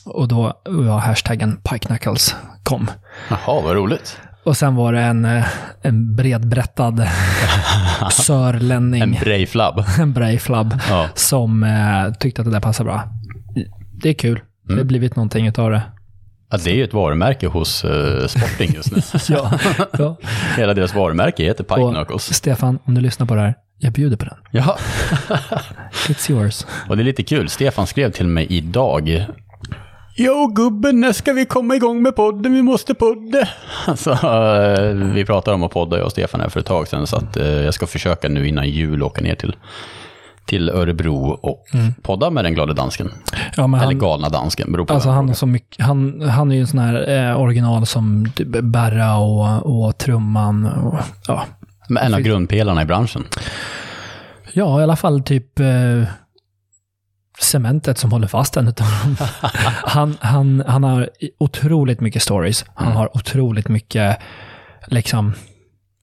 Och 0.05 0.27
då 0.27 0.53
var 0.65 0.99
hashtaggen 0.99 1.57
Pike 1.57 1.87
Knuckles 1.87 2.35
kom. 2.63 2.91
Jaha, 3.29 3.61
vad 3.61 3.75
roligt. 3.75 4.17
Och 4.43 4.57
sen 4.57 4.75
var 4.75 4.93
det 4.93 5.01
en, 5.01 5.25
eh, 5.25 5.45
en 5.81 6.15
bredbrättad 6.15 7.07
sörlänning, 8.11 9.01
En 9.01 9.13
en, 9.13 9.19
brejflabb. 9.23 9.83
brejflabb, 10.07 10.79
Ja. 10.89 11.07
som 11.15 11.63
eh, 11.63 12.13
tyckte 12.19 12.41
att 12.41 12.45
det 12.45 12.51
där 12.51 12.59
passar 12.59 12.83
bra. 12.83 13.03
Det 14.03 14.09
är 14.09 14.13
kul. 14.13 14.39
Det 14.67 14.73
har 14.75 14.83
blivit 14.83 15.15
någonting 15.15 15.47
utav 15.47 15.71
det. 15.71 15.81
ja, 16.51 16.57
det 16.63 16.71
är 16.71 16.75
ju 16.75 16.83
ett 16.83 16.93
varumärke 16.93 17.47
hos 17.47 17.85
uh, 17.85 18.27
Sporting 18.27 18.73
just 18.75 18.91
nu. 18.95 19.01
Ja, 19.35 19.51
ja. 19.97 20.17
Hela 20.57 20.73
deras 20.73 20.95
varumärke 20.95 21.43
heter 21.43 21.63
Pike 21.63 21.81
Och 21.81 21.93
Knuckles. 21.95 22.33
Stefan, 22.33 22.79
om 22.83 22.93
du 22.93 23.01
lyssnar 23.01 23.25
på 23.27 23.35
det 23.35 23.41
här, 23.41 23.53
jag 23.77 23.93
bjuder 23.93 24.17
på 24.17 24.25
den. 24.25 24.37
Ja, 24.51 24.77
It's 26.07 26.31
yours. 26.31 26.65
och 26.89 26.97
det 26.97 27.01
är 27.03 27.05
lite 27.05 27.23
kul. 27.23 27.49
Stefan 27.49 27.87
skrev 27.87 28.11
till 28.11 28.27
mig 28.27 28.45
idag. 28.49 29.25
Jo 30.21 30.47
gubben, 30.47 30.99
när 30.99 31.13
ska 31.13 31.33
vi 31.33 31.45
komma 31.45 31.75
igång 31.75 32.01
med 32.01 32.15
podden? 32.15 32.53
Vi 32.53 32.61
måste 32.61 32.93
podda. 32.93 33.47
Alltså, 33.85 34.11
eh, 34.11 34.93
vi 34.93 35.25
pratade 35.25 35.55
om 35.55 35.63
att 35.63 35.71
podda 35.71 35.97
jag 35.97 36.05
och 36.05 36.11
Stefan 36.11 36.41
här 36.41 36.49
för 36.49 36.59
ett 36.59 36.65
tag 36.65 36.87
sedan. 36.87 37.07
Så 37.07 37.17
att, 37.17 37.37
eh, 37.37 37.47
jag 37.47 37.73
ska 37.73 37.87
försöka 37.87 38.29
nu 38.29 38.47
innan 38.47 38.69
jul 38.69 39.03
åka 39.03 39.21
ner 39.21 39.35
till, 39.35 39.55
till 40.45 40.69
Örebro 40.69 41.29
och 41.41 41.65
podda 42.01 42.29
med 42.29 42.45
den 42.45 42.53
glada 42.53 42.73
dansken. 42.73 43.11
Ja, 43.55 43.63
Eller 43.63 43.77
han, 43.77 43.99
galna 43.99 44.29
dansken, 44.29 44.71
beror 44.71 44.85
på 44.85 44.93
alltså 44.93 45.09
han, 45.09 45.35
så 45.35 45.45
mycket, 45.45 45.85
han, 45.85 46.21
han 46.21 46.51
är 46.51 46.55
ju 46.55 46.61
en 46.61 46.67
sån 46.67 46.79
här 46.79 47.29
eh, 47.29 47.41
original 47.41 47.85
som 47.85 48.31
typ 48.35 48.47
Berra 48.47 49.17
och, 49.17 49.85
och 49.85 49.97
Trumman. 49.97 50.65
Och, 50.65 50.99
ja. 51.27 51.45
Men 51.89 52.03
en 52.03 52.13
av 52.13 52.19
grundpelarna 52.19 52.81
i 52.81 52.85
branschen. 52.85 53.23
ja, 54.53 54.79
i 54.79 54.83
alla 54.83 54.95
fall 54.95 55.21
typ 55.21 55.59
eh, 55.59 56.03
cementet 57.39 57.97
som 57.97 58.11
håller 58.11 58.27
fast 58.27 58.57
en 58.57 58.67
utav 58.67 58.87
dem. 59.03 59.15
han, 59.83 60.17
han, 60.19 60.63
han 60.67 60.83
har 60.83 61.09
otroligt 61.39 62.01
mycket 62.01 62.21
stories. 62.21 62.65
Han 62.73 62.87
Mm. 62.87 62.97
har 62.97 63.17
otroligt 63.17 63.67
mycket, 63.67 64.17
liksom, 64.87 65.33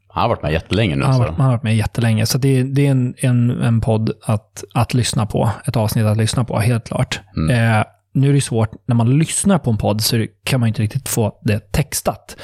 Han 0.08 0.22
har 0.22 0.28
varit 0.28 0.42
med 0.42 0.52
jättelänge 0.52 0.96
nu. 0.96 1.02
Han 1.04 1.12
har 1.14 1.18
så. 1.20 1.24
varit, 1.24 1.36
han 1.36 1.44
har 1.46 1.52
varit 1.52 1.62
med 1.62 1.76
jättelänge. 1.76 2.26
Så 2.26 2.38
det, 2.38 2.62
det 2.62 2.86
är 2.86 2.90
en, 2.90 3.14
en, 3.18 3.50
en 3.50 3.80
podd 3.80 4.10
att, 4.26 4.64
att 4.74 4.94
lyssna 4.94 5.26
på. 5.26 5.50
Ett 5.66 5.76
avsnitt 5.76 6.06
att 6.06 6.16
lyssna 6.16 6.44
på, 6.44 6.58
helt 6.60 6.86
klart. 6.88 7.20
Mm. 7.36 7.78
Eh, 7.78 7.84
nu 8.14 8.28
är 8.28 8.32
det 8.32 8.40
svårt, 8.40 8.70
när 8.86 8.94
man 8.94 9.18
lyssnar 9.18 9.58
på 9.58 9.70
en 9.70 9.76
podd 9.76 10.00
så 10.00 10.26
kan 10.44 10.60
man 10.60 10.68
inte 10.68 10.82
riktigt 10.82 11.08
få 11.08 11.38
det 11.42 11.72
textat. 11.72 12.36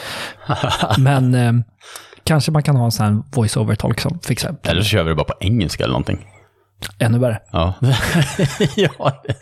Men 0.99 1.35
eh, 1.35 1.53
kanske 2.25 2.51
man 2.53 2.63
kan 2.63 2.77
ha 2.77 2.85
en 2.85 2.93
sån 2.93 3.07
här 3.07 3.23
voice-over-tolk 3.37 4.01
som 4.01 4.19
fixar. 4.21 4.57
Eller 4.63 4.83
så 4.83 4.89
kör 4.89 5.03
vi 5.03 5.09
det 5.09 5.15
bara 5.15 5.25
på 5.25 5.35
engelska 5.41 5.85
eller 5.85 5.93
någonting. 5.93 6.27
Ännu 6.99 7.19
värre. 7.19 7.39
Ja, 7.51 7.75
ja 8.77 9.23
det 9.25 9.31
är. 9.31 9.37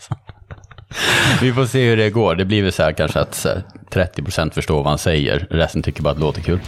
Vi 1.41 1.53
får 1.53 1.65
se 1.65 1.89
hur 1.89 1.97
det 1.97 2.11
går. 2.11 2.35
Det 2.35 2.45
blir 2.45 2.63
väl 2.63 2.73
så 2.73 2.83
här 2.83 2.93
kanske 2.93 3.21
att 3.21 3.35
så 3.35 3.49
här, 3.49 3.63
30% 3.91 4.51
förstår 4.51 4.77
vad 4.77 4.87
han 4.87 4.99
säger, 4.99 5.47
resten 5.51 5.83
tycker 5.83 6.03
bara 6.03 6.11
att 6.11 6.17
det 6.17 6.23
låter 6.23 6.43
kul. 6.43 6.61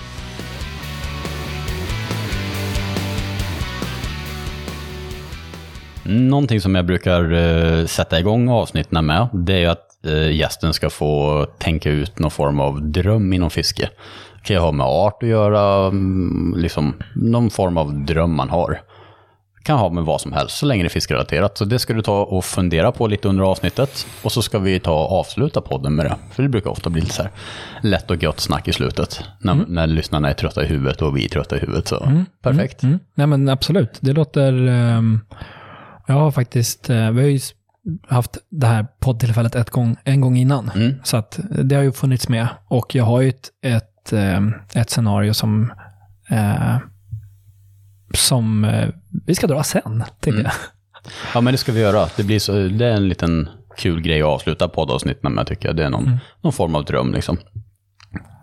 Någonting 6.05 6.61
som 6.61 6.75
jag 6.75 6.87
brukar 6.87 7.33
eh, 7.33 7.87
sätta 7.87 8.21
igång 8.21 8.49
avsnitten 8.49 9.07
med, 9.07 9.29
det 9.33 9.64
är 9.64 9.69
att 9.69 10.07
eh, 10.07 10.37
gästen 10.37 10.73
ska 10.73 10.91
få 10.91 11.47
tänka 11.59 11.91
ut 11.91 12.19
någon 12.19 12.31
form 12.31 12.61
av 12.61 12.83
dröm 12.83 13.33
inom 13.33 13.50
fiske. 13.50 13.88
Det 14.37 14.47
kan 14.47 14.57
ju 14.57 14.61
ha 14.61 14.73
med 14.73 14.87
art 14.87 15.23
att 15.23 15.29
göra, 15.29 15.87
mm, 15.87 16.55
liksom 16.57 16.95
någon 17.14 17.50
form 17.50 17.76
av 17.76 17.95
dröm 18.05 18.37
man 18.37 18.50
har 18.50 18.81
kan 19.62 19.78
ha 19.78 19.88
med 19.88 20.04
vad 20.04 20.21
som 20.21 20.33
helst, 20.33 20.57
så 20.57 20.66
länge 20.66 20.83
det 20.83 20.87
är 20.87 20.90
fiskrelaterat. 20.90 21.59
Så 21.59 21.64
det 21.64 21.78
ska 21.78 21.95
du 21.95 22.02
ta 22.02 22.23
och 22.23 22.45
fundera 22.45 22.92
på 22.92 23.07
lite 23.07 23.28
under 23.28 23.45
avsnittet. 23.45 24.07
Och 24.23 24.33
så 24.33 24.42
ska 24.42 24.59
vi 24.59 24.81
ta 24.81 25.04
och 25.04 25.19
avsluta 25.21 25.61
podden 25.61 25.95
med 25.95 26.07
det. 26.07 26.16
För 26.31 26.42
det 26.42 26.49
brukar 26.49 26.71
ofta 26.71 26.90
bli 26.90 27.00
lite 27.00 27.14
så 27.14 27.23
här 27.23 27.31
lätt 27.83 28.11
och 28.11 28.23
gött 28.23 28.40
snack 28.40 28.69
i 28.69 28.73
slutet. 28.73 29.25
När, 29.38 29.54
när 29.54 29.87
lyssnarna 29.87 30.31
är 30.31 30.35
trötta 30.35 30.64
i 30.64 30.66
huvudet 30.66 31.02
och 31.02 31.16
vi 31.16 31.25
är 31.25 31.28
trötta 31.28 31.57
i 31.57 31.61
huvudet. 31.61 31.88
Så 31.88 32.25
perfekt. 32.42 32.83
Mm. 32.83 32.99
Nej 33.14 33.26
men 33.26 33.49
absolut, 33.49 33.99
det 34.00 34.12
låter... 34.12 34.69
ehm, 34.69 35.21
jag 36.07 36.14
har 36.14 36.31
faktiskt, 36.31 36.90
eh, 36.90 37.11
vi 37.11 37.23
har 37.23 37.28
ju 37.28 37.40
haft 38.09 38.38
det 38.50 38.66
här 38.66 38.87
poddtillfället 39.00 39.54
ett 39.54 39.71
gång, 39.71 39.97
en 40.04 40.21
gång 40.21 40.37
innan. 40.37 40.71
Mm. 40.75 40.95
Så 41.04 41.16
att 41.16 41.40
det 41.50 41.75
har 41.75 41.83
ju 41.83 41.92
funnits 41.92 42.28
med. 42.28 42.49
Och 42.69 42.95
jag 42.95 43.04
har 43.04 43.21
ju 43.21 43.28
ett, 43.28 43.50
ett, 43.62 44.12
ehm, 44.12 44.54
ett 44.75 44.90
scenario 44.90 45.35
som, 45.35 45.73
eh, 46.28 46.76
som 48.14 48.64
eh, 48.64 48.88
vi 49.26 49.35
ska 49.35 49.47
dra 49.47 49.62
sen, 49.62 50.04
tänkte 50.21 50.42
jag. 50.42 50.52
Ja, 51.35 51.40
men 51.40 51.52
det 51.52 51.59
ska 51.59 51.73
vi 51.73 51.81
göra. 51.81 52.09
Det, 52.16 52.23
blir 52.23 52.38
så, 52.38 52.52
det 52.52 52.87
är 52.87 52.92
en 52.92 53.09
liten 53.09 53.49
kul 53.76 54.00
grej 54.00 54.23
att 54.23 54.28
avsluta 54.28 54.69
poddavsnitten 54.69 55.33
med, 55.33 55.47
tycker 55.47 55.69
jag. 55.69 55.76
Det 55.76 55.85
är 55.85 55.90
någon, 55.90 56.19
någon 56.40 56.52
form 56.52 56.75
av 56.75 56.85
dröm, 56.85 57.14
liksom. 57.14 57.38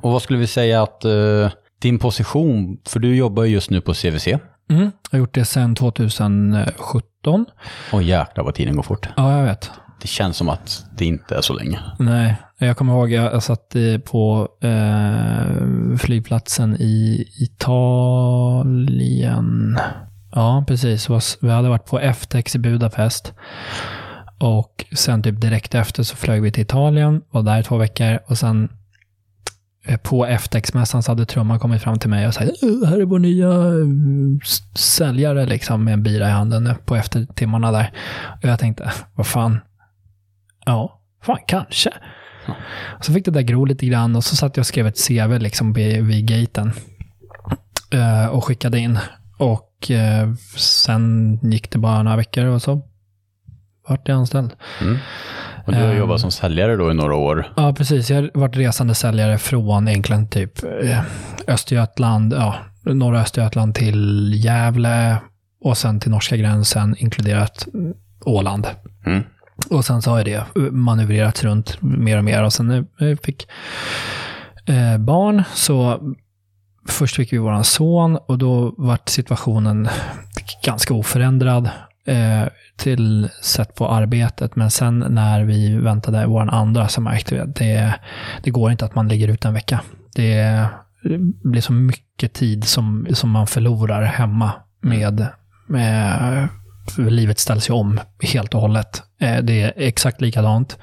Och 0.01 0.11
vad 0.11 0.21
skulle 0.21 0.39
vi 0.39 0.47
säga 0.47 0.83
att 0.83 1.05
eh, 1.05 1.49
din 1.81 1.99
position, 1.99 2.77
för 2.85 2.99
du 2.99 3.15
jobbar 3.15 3.43
ju 3.43 3.53
just 3.53 3.69
nu 3.69 3.81
på 3.81 3.93
CVC. 3.93 4.27
Mm. 4.27 4.41
Jag 4.71 4.91
har 5.11 5.19
gjort 5.19 5.33
det 5.33 5.45
sedan 5.45 5.75
2017. 5.75 7.45
Och 7.91 8.03
jäklar 8.03 8.43
vad 8.43 8.55
tiden 8.55 8.75
går 8.75 8.83
fort. 8.83 9.07
Ja, 9.17 9.37
jag 9.37 9.45
vet. 9.45 9.71
Det 10.01 10.07
känns 10.07 10.37
som 10.37 10.49
att 10.49 10.85
det 10.97 11.05
inte 11.05 11.35
är 11.35 11.41
så 11.41 11.53
länge. 11.53 11.79
Nej, 11.99 12.35
jag 12.57 12.77
kommer 12.77 12.93
ihåg 12.93 13.11
jag, 13.11 13.33
jag 13.33 13.43
satt 13.43 13.75
på 14.05 14.47
eh, 14.61 15.45
flygplatsen 15.97 16.75
i 16.79 17.27
Italien. 17.39 18.79
Ja, 20.31 20.63
precis. 20.67 21.09
Vi 21.41 21.49
hade 21.49 21.69
varit 21.69 21.85
på 21.85 21.99
FTX 22.13 22.55
i 22.55 22.59
Budapest. 22.59 23.33
Och 24.39 24.85
sen 24.91 25.23
typ 25.23 25.41
direkt 25.41 25.75
efter 25.75 26.03
så 26.03 26.15
flög 26.15 26.41
vi 26.41 26.51
till 26.51 26.63
Italien, 26.63 27.21
var 27.31 27.43
där 27.43 27.59
i 27.59 27.63
två 27.63 27.77
veckor 27.77 28.19
och 28.27 28.37
sen 28.37 28.69
eh, 29.85 29.97
på 29.97 30.25
FTX-mässan 30.25 31.01
så 31.01 31.11
hade 31.11 31.25
trumman 31.25 31.59
kommit 31.59 31.81
fram 31.81 31.99
till 31.99 32.09
mig 32.09 32.27
och 32.27 32.33
sagt 32.33 32.63
äh, 32.63 32.89
här 32.89 32.99
är 32.99 33.05
vår 33.05 33.19
nya 33.19 33.71
säljare 34.75 35.45
liksom 35.45 35.83
med 35.83 35.93
en 35.93 36.03
bira 36.03 36.27
i 36.27 36.31
handen 36.31 36.73
på 36.85 36.95
eftertimmarna 36.95 37.71
där. 37.71 37.91
Och 38.43 38.49
jag 38.49 38.59
tänkte, 38.59 38.83
äh, 38.83 38.91
vad 39.15 39.27
fan, 39.27 39.59
ja, 40.65 41.01
fan 41.23 41.37
kanske. 41.47 41.89
Så 43.01 43.13
fick 43.13 43.25
det 43.25 43.31
där 43.31 43.41
gro 43.41 43.65
lite 43.65 43.85
grann 43.85 44.15
och 44.15 44.23
så 44.23 44.35
satt 44.35 44.57
jag 44.57 44.61
och 44.61 44.67
skrev 44.67 44.87
ett 44.87 45.07
CV 45.07 45.37
liksom 45.39 45.73
vid, 45.73 46.03
vid 46.05 46.25
gaten. 46.27 46.71
Eh, 47.91 48.25
och 48.27 48.43
skickade 48.45 48.79
in. 48.79 48.99
Och 49.37 49.91
eh, 49.91 50.33
sen 50.57 51.35
gick 51.43 51.71
det 51.71 51.77
bara 51.77 52.03
några 52.03 52.17
veckor 52.17 52.45
och 52.45 52.61
så 52.61 52.81
vart 53.89 54.07
jag 54.07 54.15
anställd. 54.17 54.51
Mm. 54.81 54.97
Och 55.65 55.73
du 55.73 55.79
har 55.79 55.85
Ehm. 55.91 55.97
jobbat 55.97 56.21
som 56.21 56.31
säljare 56.31 56.75
då 56.75 56.91
i 56.91 56.93
några 56.93 57.15
år. 57.15 57.53
Ja, 57.55 57.73
precis. 57.73 58.09
Jag 58.09 58.21
har 58.21 58.29
varit 58.33 58.55
resande 58.57 58.95
säljare 58.95 59.37
från 59.37 59.87
egentligen 59.87 60.27
typ 60.27 60.63
eh, 60.83 61.01
Östergötland, 61.47 62.33
ja, 62.33 62.55
norra 62.83 63.21
Östergötland 63.21 63.75
till 63.75 64.31
Gävle 64.45 65.17
och 65.61 65.77
sen 65.77 65.99
till 65.99 66.11
norska 66.11 66.37
gränsen, 66.37 66.95
inkluderat 66.97 67.67
Åland. 68.25 68.67
Mm. 69.05 69.23
Och 69.69 69.85
sen 69.85 70.01
så 70.01 70.11
har 70.11 70.23
det 70.23 70.43
manövrerats 70.71 71.43
runt 71.43 71.81
mer 71.81 72.17
och 72.17 72.23
mer 72.23 72.43
och 72.43 72.53
sen 72.53 72.67
när 72.67 72.85
jag 72.97 73.19
fick 73.19 73.47
eh, 74.65 74.97
barn 74.97 75.43
så 75.53 75.99
först 76.87 77.15
fick 77.15 77.33
vi 77.33 77.37
våran 77.37 77.63
son 77.63 78.17
och 78.27 78.37
då 78.37 78.73
vart 78.77 79.09
situationen 79.09 79.89
ganska 80.63 80.93
oförändrad 80.93 81.69
eh, 82.05 82.47
till 82.77 83.29
sätt 83.41 83.75
på 83.75 83.89
arbetet. 83.89 84.55
Men 84.55 84.71
sen 84.71 85.05
när 85.09 85.43
vi 85.43 85.77
väntade 85.77 86.25
vår 86.25 86.41
andra 86.41 86.87
så 86.87 87.01
märkte 87.01 87.35
vi 87.35 87.41
att 87.41 87.55
det, 87.55 87.95
det 88.43 88.51
går 88.51 88.71
inte 88.71 88.85
att 88.85 88.95
man 88.95 89.07
ligger 89.07 89.27
ut 89.27 89.45
en 89.45 89.53
vecka. 89.53 89.81
Det 90.15 90.65
blir 91.43 91.61
så 91.61 91.73
mycket 91.73 92.33
tid 92.33 92.63
som, 92.63 93.07
som 93.13 93.29
man 93.29 93.47
förlorar 93.47 94.03
hemma 94.03 94.51
med, 94.81 95.27
med 95.67 96.47
livet 96.97 97.39
ställs 97.39 97.69
ju 97.69 97.73
om 97.73 97.99
helt 98.33 98.53
och 98.53 98.61
hållet. 98.61 99.03
Eh, 99.21 99.37
Det 99.43 99.61
är 99.61 99.73
exakt 99.75 100.21
likadant, 100.21 100.77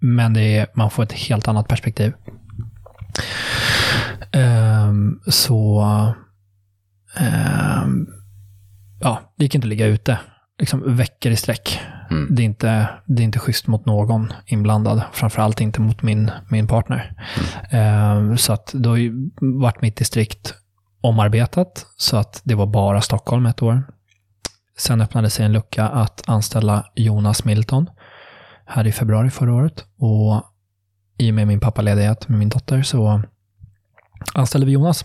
men 0.00 0.32
det 0.32 0.56
är, 0.58 0.66
man 0.74 0.90
får 0.90 1.02
ett 1.02 1.12
helt 1.12 1.48
annat 1.48 1.68
perspektiv. 1.68 2.12
Ehm, 4.32 5.20
så 5.26 5.80
ehm, 7.16 8.06
ja, 9.00 9.20
det 9.36 9.44
gick 9.44 9.54
inte 9.54 9.64
att 9.64 9.68
ligga 9.68 9.86
ute 9.86 10.18
liksom 10.58 10.96
veckor 10.96 11.32
i 11.32 11.36
sträck. 11.36 11.80
Mm. 12.10 12.34
Det, 12.34 12.42
är 12.42 12.44
inte, 12.44 12.88
det 13.06 13.22
är 13.22 13.24
inte 13.24 13.38
schysst 13.38 13.66
mot 13.66 13.86
någon 13.86 14.32
inblandad, 14.46 15.02
framförallt 15.12 15.60
inte 15.60 15.80
mot 15.80 16.02
min, 16.02 16.30
min 16.50 16.68
partner. 16.68 17.12
Ehm, 17.70 18.38
så 18.38 18.52
att 18.52 18.72
då 18.74 18.96
vart 19.40 19.82
mitt 19.82 19.96
distrikt 19.96 20.54
omarbetat, 21.00 21.86
så 21.96 22.16
att 22.16 22.40
det 22.44 22.54
var 22.54 22.66
bara 22.66 23.00
Stockholm 23.00 23.46
ett 23.46 23.62
år. 23.62 23.82
Sen 24.78 25.00
öppnade 25.00 25.30
sig 25.30 25.44
en 25.44 25.52
lucka 25.52 25.88
att 25.88 26.22
anställa 26.26 26.86
Jonas 26.94 27.44
Milton 27.44 27.90
här 28.66 28.86
i 28.86 28.92
februari 28.92 29.30
förra 29.30 29.54
året. 29.54 29.84
Och 29.98 30.42
i 31.18 31.30
och 31.30 31.34
med 31.34 31.46
min 31.46 31.60
pappaledighet 31.60 32.28
med 32.28 32.38
min 32.38 32.48
dotter 32.48 32.82
så 32.82 33.22
anställde 34.34 34.66
vi 34.66 34.72
Jonas. 34.72 35.04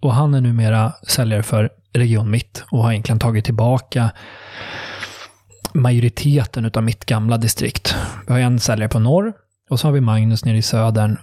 Och 0.00 0.14
han 0.14 0.34
är 0.34 0.40
numera 0.40 0.92
säljare 1.08 1.42
för 1.42 1.70
Region 1.92 2.30
Mitt 2.30 2.64
och 2.70 2.82
har 2.82 2.92
egentligen 2.92 3.18
tagit 3.18 3.44
tillbaka 3.44 4.10
majoriteten 5.72 6.70
av 6.74 6.82
mitt 6.82 7.04
gamla 7.04 7.38
distrikt. 7.38 7.96
Vi 8.26 8.32
har 8.32 8.40
en 8.40 8.60
säljare 8.60 8.88
på 8.88 8.98
norr 8.98 9.32
och 9.70 9.80
så 9.80 9.88
har 9.88 9.92
vi 9.92 10.00
Magnus 10.00 10.44
nere 10.44 10.56
i 10.56 10.62
södern 10.62 11.18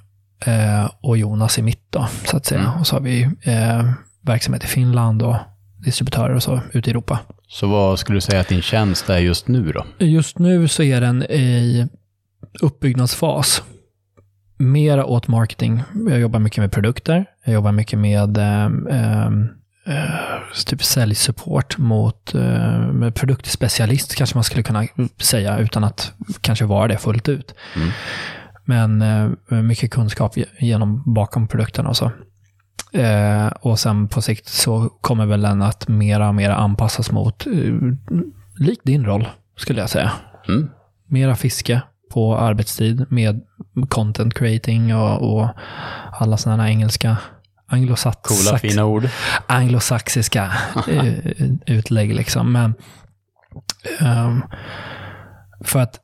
eh, 0.46 0.90
och 1.02 1.18
Jonas 1.18 1.60
i 1.60 1.62
mitt 1.62 1.92
då, 1.92 2.08
så 2.26 2.38
att 2.38 2.46
säga. 2.46 2.62
Mm. 2.62 2.80
Och 2.80 2.88
så 2.88 2.96
har 2.96 3.02
vi 3.02 3.22
eh, 3.42 3.92
verksamhet 4.22 4.64
i 4.64 4.68
Finland 4.68 5.22
och 5.22 5.36
distributörer 5.78 6.36
och 6.36 6.44
så 6.44 6.62
ute 6.74 6.90
i 6.90 6.92
Europa. 6.92 7.20
Så 7.52 7.68
vad 7.68 8.00
skulle 8.00 8.18
du 8.18 8.22
säga 8.22 8.40
att 8.40 8.48
din 8.48 8.62
tjänst 8.62 9.10
är 9.10 9.18
just 9.18 9.48
nu 9.48 9.72
då? 9.72 9.86
Just 10.06 10.40
nu 10.40 10.68
så 10.68 10.84
är 10.84 11.02
den 11.02 11.24
i 11.24 11.88
uppbyggnadsfas. 12.62 13.64
Mera 14.58 15.06
åt 15.06 15.28
marketing. 15.28 15.84
Jag 16.10 16.20
jobbar 16.20 16.40
mycket 16.40 16.58
med 16.62 16.72
produkter. 16.72 17.26
Jag 17.46 17.54
jobbar 17.54 17.72
mycket 17.72 18.00
med 18.00 18.38
eh, 18.38 18.66
eh, 18.90 19.28
eh, 19.86 20.10
typ 20.66 20.84
säljsupport 20.84 21.78
mot 21.78 22.36
eh, 22.36 23.10
produktspecialist 23.12 24.16
kanske 24.16 24.38
man 24.38 24.44
skulle 24.44 24.64
kunna 24.64 24.88
säga 25.22 25.58
utan 25.60 25.84
att 25.84 26.14
kanske 26.42 26.66
vara 26.66 26.88
det 26.88 26.98
fullt 26.98 27.30
ut. 27.30 27.56
Mm. 27.76 27.90
Men 28.66 29.02
eh, 29.52 29.62
mycket 29.62 29.92
kunskap 29.92 30.38
ge- 30.38 30.46
genom 30.60 31.14
bakom 31.14 31.48
produkterna 31.48 31.90
och 31.90 31.98
så. 31.98 32.12
Eh, 32.92 33.48
och 33.48 33.80
sen 33.80 34.08
på 34.08 34.22
sikt 34.22 34.48
så 34.48 34.90
kommer 35.02 35.26
väl 35.26 35.42
den 35.42 35.62
att 35.62 35.88
mera 35.88 36.28
och 36.28 36.36
mera 36.36 36.56
anpassas 36.56 37.12
mot, 37.12 37.48
eh, 37.48 37.54
likt 38.60 38.82
din 38.84 39.06
roll 39.06 39.28
skulle 39.58 39.82
jag 39.82 39.90
säga. 39.90 40.12
Mm. 40.48 40.70
Mera 41.08 41.36
fiske 41.36 41.82
på 42.12 42.38
arbetstid 42.38 43.06
med 43.10 43.42
content 43.90 44.34
creating 44.34 44.96
och, 44.96 45.34
och 45.34 45.48
alla 46.12 46.38
sådana 46.38 46.70
engelska 46.70 47.18
anglosax, 47.68 48.18
Coola, 48.22 48.58
fina 48.58 48.86
ord. 48.86 49.10
anglosaxiska 49.48 50.52
eh, 50.88 51.14
utlägg 51.76 52.16
liksom. 52.16 52.52
Men 52.52 52.74
ehm, 54.00 54.42
för 55.64 55.80
att 55.80 56.00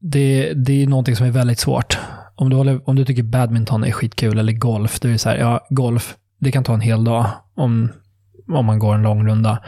det, 0.00 0.52
det 0.54 0.82
är 0.82 0.86
någonting 0.86 1.16
som 1.16 1.26
är 1.26 1.30
väldigt 1.30 1.58
svårt. 1.58 1.98
Om 2.36 2.50
du, 2.50 2.56
håller, 2.56 2.88
om 2.88 2.96
du 2.96 3.04
tycker 3.04 3.22
badminton 3.22 3.84
är 3.84 3.92
skitkul 3.92 4.38
eller 4.38 4.52
golf, 4.52 5.00
då 5.00 5.08
är 5.08 5.12
det 5.12 5.18
så 5.18 5.28
här, 5.28 5.36
ja, 5.36 5.66
golf, 5.70 6.16
Det 6.38 6.52
kan 6.52 6.64
ta 6.64 6.74
en 6.74 6.80
hel 6.80 7.04
dag 7.04 7.26
om, 7.54 7.92
om 8.48 8.66
man 8.66 8.78
går 8.78 8.94
en 8.94 9.02
lång 9.02 9.28
runda. 9.28 9.62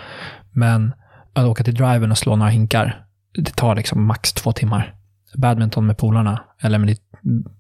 Men 0.53 0.93
att 1.33 1.45
åka 1.45 1.65
till 1.65 1.75
driven 1.75 2.11
och 2.11 2.19
slå 2.19 2.37
några 2.37 2.51
hinkar, 2.51 3.05
det 3.35 3.57
tar 3.57 3.77
liksom 3.77 4.05
max 4.05 4.33
två 4.33 4.53
timmar. 4.53 4.95
Badminton 5.37 5.87
med 5.87 5.99
polarna, 5.99 6.43
eller 6.63 6.79
med 6.79 6.89
ditt 6.89 7.03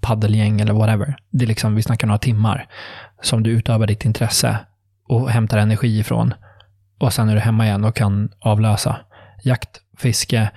paddelgäng 0.00 0.60
eller 0.60 0.72
whatever. 0.72 1.16
Det 1.30 1.44
är 1.44 1.48
liksom, 1.48 1.74
vi 1.74 1.82
snackar 1.82 2.06
några 2.06 2.18
timmar 2.18 2.66
som 3.22 3.42
du 3.42 3.50
utövar 3.50 3.86
ditt 3.86 4.04
intresse 4.04 4.58
och 5.08 5.30
hämtar 5.30 5.58
energi 5.58 5.98
ifrån. 5.98 6.34
Och 6.98 7.12
sen 7.12 7.28
är 7.28 7.34
du 7.34 7.40
hemma 7.40 7.66
igen 7.66 7.84
och 7.84 7.96
kan 7.96 8.30
avlösa. 8.40 8.96
Jakt, 9.42 9.80
fiske 9.96 10.50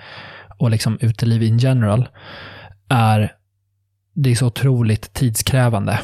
och 0.57 0.71
liksom 0.71 0.97
uteliv 1.01 1.43
in 1.43 1.57
general 1.57 2.09
är, 2.89 3.33
det 4.13 4.31
är 4.31 4.35
så 4.35 4.47
otroligt 4.47 5.13
tidskrävande. 5.13 5.99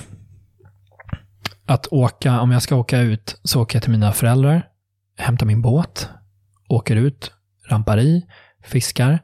Att 1.66 1.88
åka, 1.88 2.40
om 2.40 2.52
jag 2.52 2.62
ska 2.62 2.76
åka 2.76 3.00
ut 3.00 3.40
så 3.44 3.62
åker 3.62 3.76
jag 3.76 3.84
till 3.84 3.92
mina 3.92 4.12
föräldrar, 4.12 4.68
hämtar 5.18 5.46
min 5.46 5.62
båt, 5.62 6.10
åker 6.70 6.96
ut, 6.96 7.32
rampar 7.70 8.00
i, 8.00 8.26
fiskar, 8.64 9.20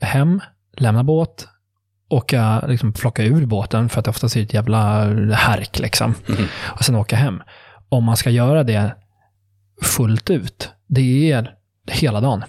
hem, 0.00 0.40
lämnar 0.76 1.02
båt, 1.02 1.48
åka, 2.08 2.66
liksom 2.66 2.92
plocka 2.92 3.22
ur 3.22 3.46
båten 3.46 3.88
för 3.88 3.98
att 3.98 4.04
det 4.04 4.10
oftast 4.10 4.36
är 4.36 4.42
ett 4.42 4.54
jävla 4.54 5.04
härk 5.34 5.78
liksom. 5.78 6.14
Mm. 6.28 6.44
Och 6.64 6.84
sen 6.84 6.94
åka 6.94 7.16
hem. 7.16 7.42
Om 7.88 8.04
man 8.04 8.16
ska 8.16 8.30
göra 8.30 8.64
det 8.64 8.94
fullt 9.82 10.30
ut, 10.30 10.70
det 10.86 11.32
är 11.32 11.54
hela 11.86 12.20
dagen. 12.20 12.44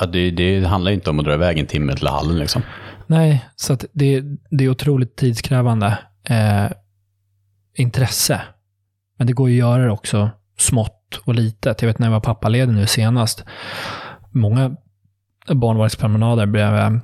Ja, 0.00 0.06
det, 0.06 0.30
det 0.30 0.64
handlar 0.64 0.90
ju 0.90 0.94
inte 0.94 1.10
om 1.10 1.18
att 1.18 1.24
dra 1.24 1.34
iväg 1.34 1.58
en 1.58 1.66
timme 1.66 1.92
till 1.92 2.06
hallen 2.06 2.38
liksom. 2.38 2.62
Nej, 3.06 3.44
så 3.56 3.76
det, 3.92 4.22
det 4.50 4.64
är 4.64 4.68
otroligt 4.68 5.16
tidskrävande 5.16 5.98
eh, 6.28 6.66
intresse. 7.76 8.40
Men 9.18 9.26
det 9.26 9.32
går 9.32 9.50
ju 9.50 9.54
att 9.62 9.68
göra 9.68 9.84
det 9.84 9.90
också 9.90 10.30
smått 10.58 11.20
och 11.24 11.34
litet. 11.34 11.82
Jag 11.82 11.86
vet 11.86 11.98
när 11.98 12.06
jag 12.06 12.12
var 12.12 12.20
pappaledig 12.20 12.74
nu 12.74 12.86
senast. 12.86 13.44
Många 14.30 14.76
barnvagnspromenader 15.54 16.46
bredvid 16.46 17.00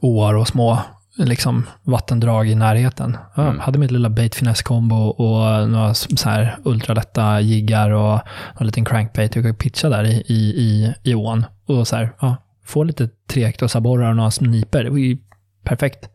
åar 0.00 0.34
och 0.34 0.48
små 0.48 0.78
liksom, 1.16 1.66
vattendrag 1.82 2.48
i 2.48 2.54
närheten. 2.54 3.16
Jag 3.36 3.44
Mm. 3.46 3.60
hade 3.60 3.78
mitt 3.78 3.90
lilla 3.90 4.10
bait 4.10 4.34
finesse 4.34 4.64
combo 4.64 4.96
och 4.96 5.68
några 5.68 5.94
så 5.94 6.28
här 6.28 6.58
ultralätta 6.64 7.40
jiggar 7.40 7.90
och 7.90 8.20
en 8.60 8.66
liten 8.66 8.84
crankbait. 8.84 9.34
Jag 9.36 9.44
kunde 9.44 9.58
pitcha 9.58 9.88
där 9.88 10.04
i, 10.04 10.22
i, 10.26 10.34
i, 10.34 10.94
i 11.02 11.14
ån. 11.14 11.46
Och 11.66 11.88
så 11.88 11.96
här, 11.96 12.12
ja, 12.20 12.36
få 12.68 12.82
lite 12.82 13.08
trektosaborrar 13.26 14.10
och 14.10 14.16
några 14.16 14.30
sniper. 14.30 14.84
Det 14.84 14.90
var 14.90 14.98
ju 14.98 15.18
perfekt. 15.64 16.08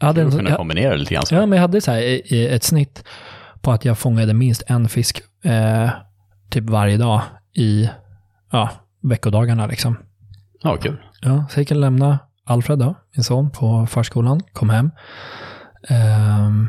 Jag 0.00 0.06
hade, 0.06 0.22
en, 0.22 0.30
kunna 0.30 0.50
jag, 0.50 0.58
kombinera 0.58 0.94
lite 0.96 1.14
grann. 1.14 1.26
så. 1.26 1.34
Ja, 1.34 1.46
men 1.46 1.56
jag 1.56 1.60
hade 1.60 1.80
så 1.80 1.90
här 1.90 2.22
ett 2.32 2.62
snitt 2.62 3.04
på 3.60 3.72
att 3.72 3.84
jag 3.84 3.98
fångade 3.98 4.34
minst 4.34 4.62
en 4.66 4.88
fisk 4.88 5.22
eh, 5.44 5.90
typ 6.50 6.64
varje 6.70 6.96
dag 6.96 7.20
i 7.54 7.90
ja, 8.52 8.70
veckodagarna 9.02 9.66
liksom. 9.66 9.96
Ja, 10.62 10.76
kul. 10.76 10.96
Ja, 11.20 11.46
så 11.50 11.58
jag 11.58 11.62
gick 11.62 11.70
och 11.70 11.76
lämna 11.76 12.18
Alfred 12.46 12.78
då, 12.78 12.94
min 13.16 13.24
son, 13.24 13.50
på 13.50 13.86
förskolan, 13.86 14.40
kom 14.52 14.70
hem. 14.70 14.90
Ehm, 15.88 16.68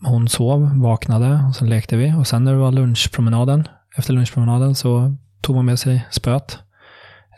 hon 0.00 0.28
sov, 0.28 0.80
vaknade 0.80 1.44
och 1.48 1.56
sen 1.56 1.68
lekte 1.68 1.96
vi. 1.96 2.14
Och 2.18 2.26
sen 2.26 2.44
när 2.44 2.52
det 2.52 2.58
var 2.58 2.72
lunchpromenaden, 2.72 3.68
efter 3.96 4.12
lunchpromenaden 4.12 4.74
så 4.74 5.16
tog 5.40 5.56
man 5.56 5.64
med 5.64 5.78
sig 5.78 6.06
spöet, 6.10 6.58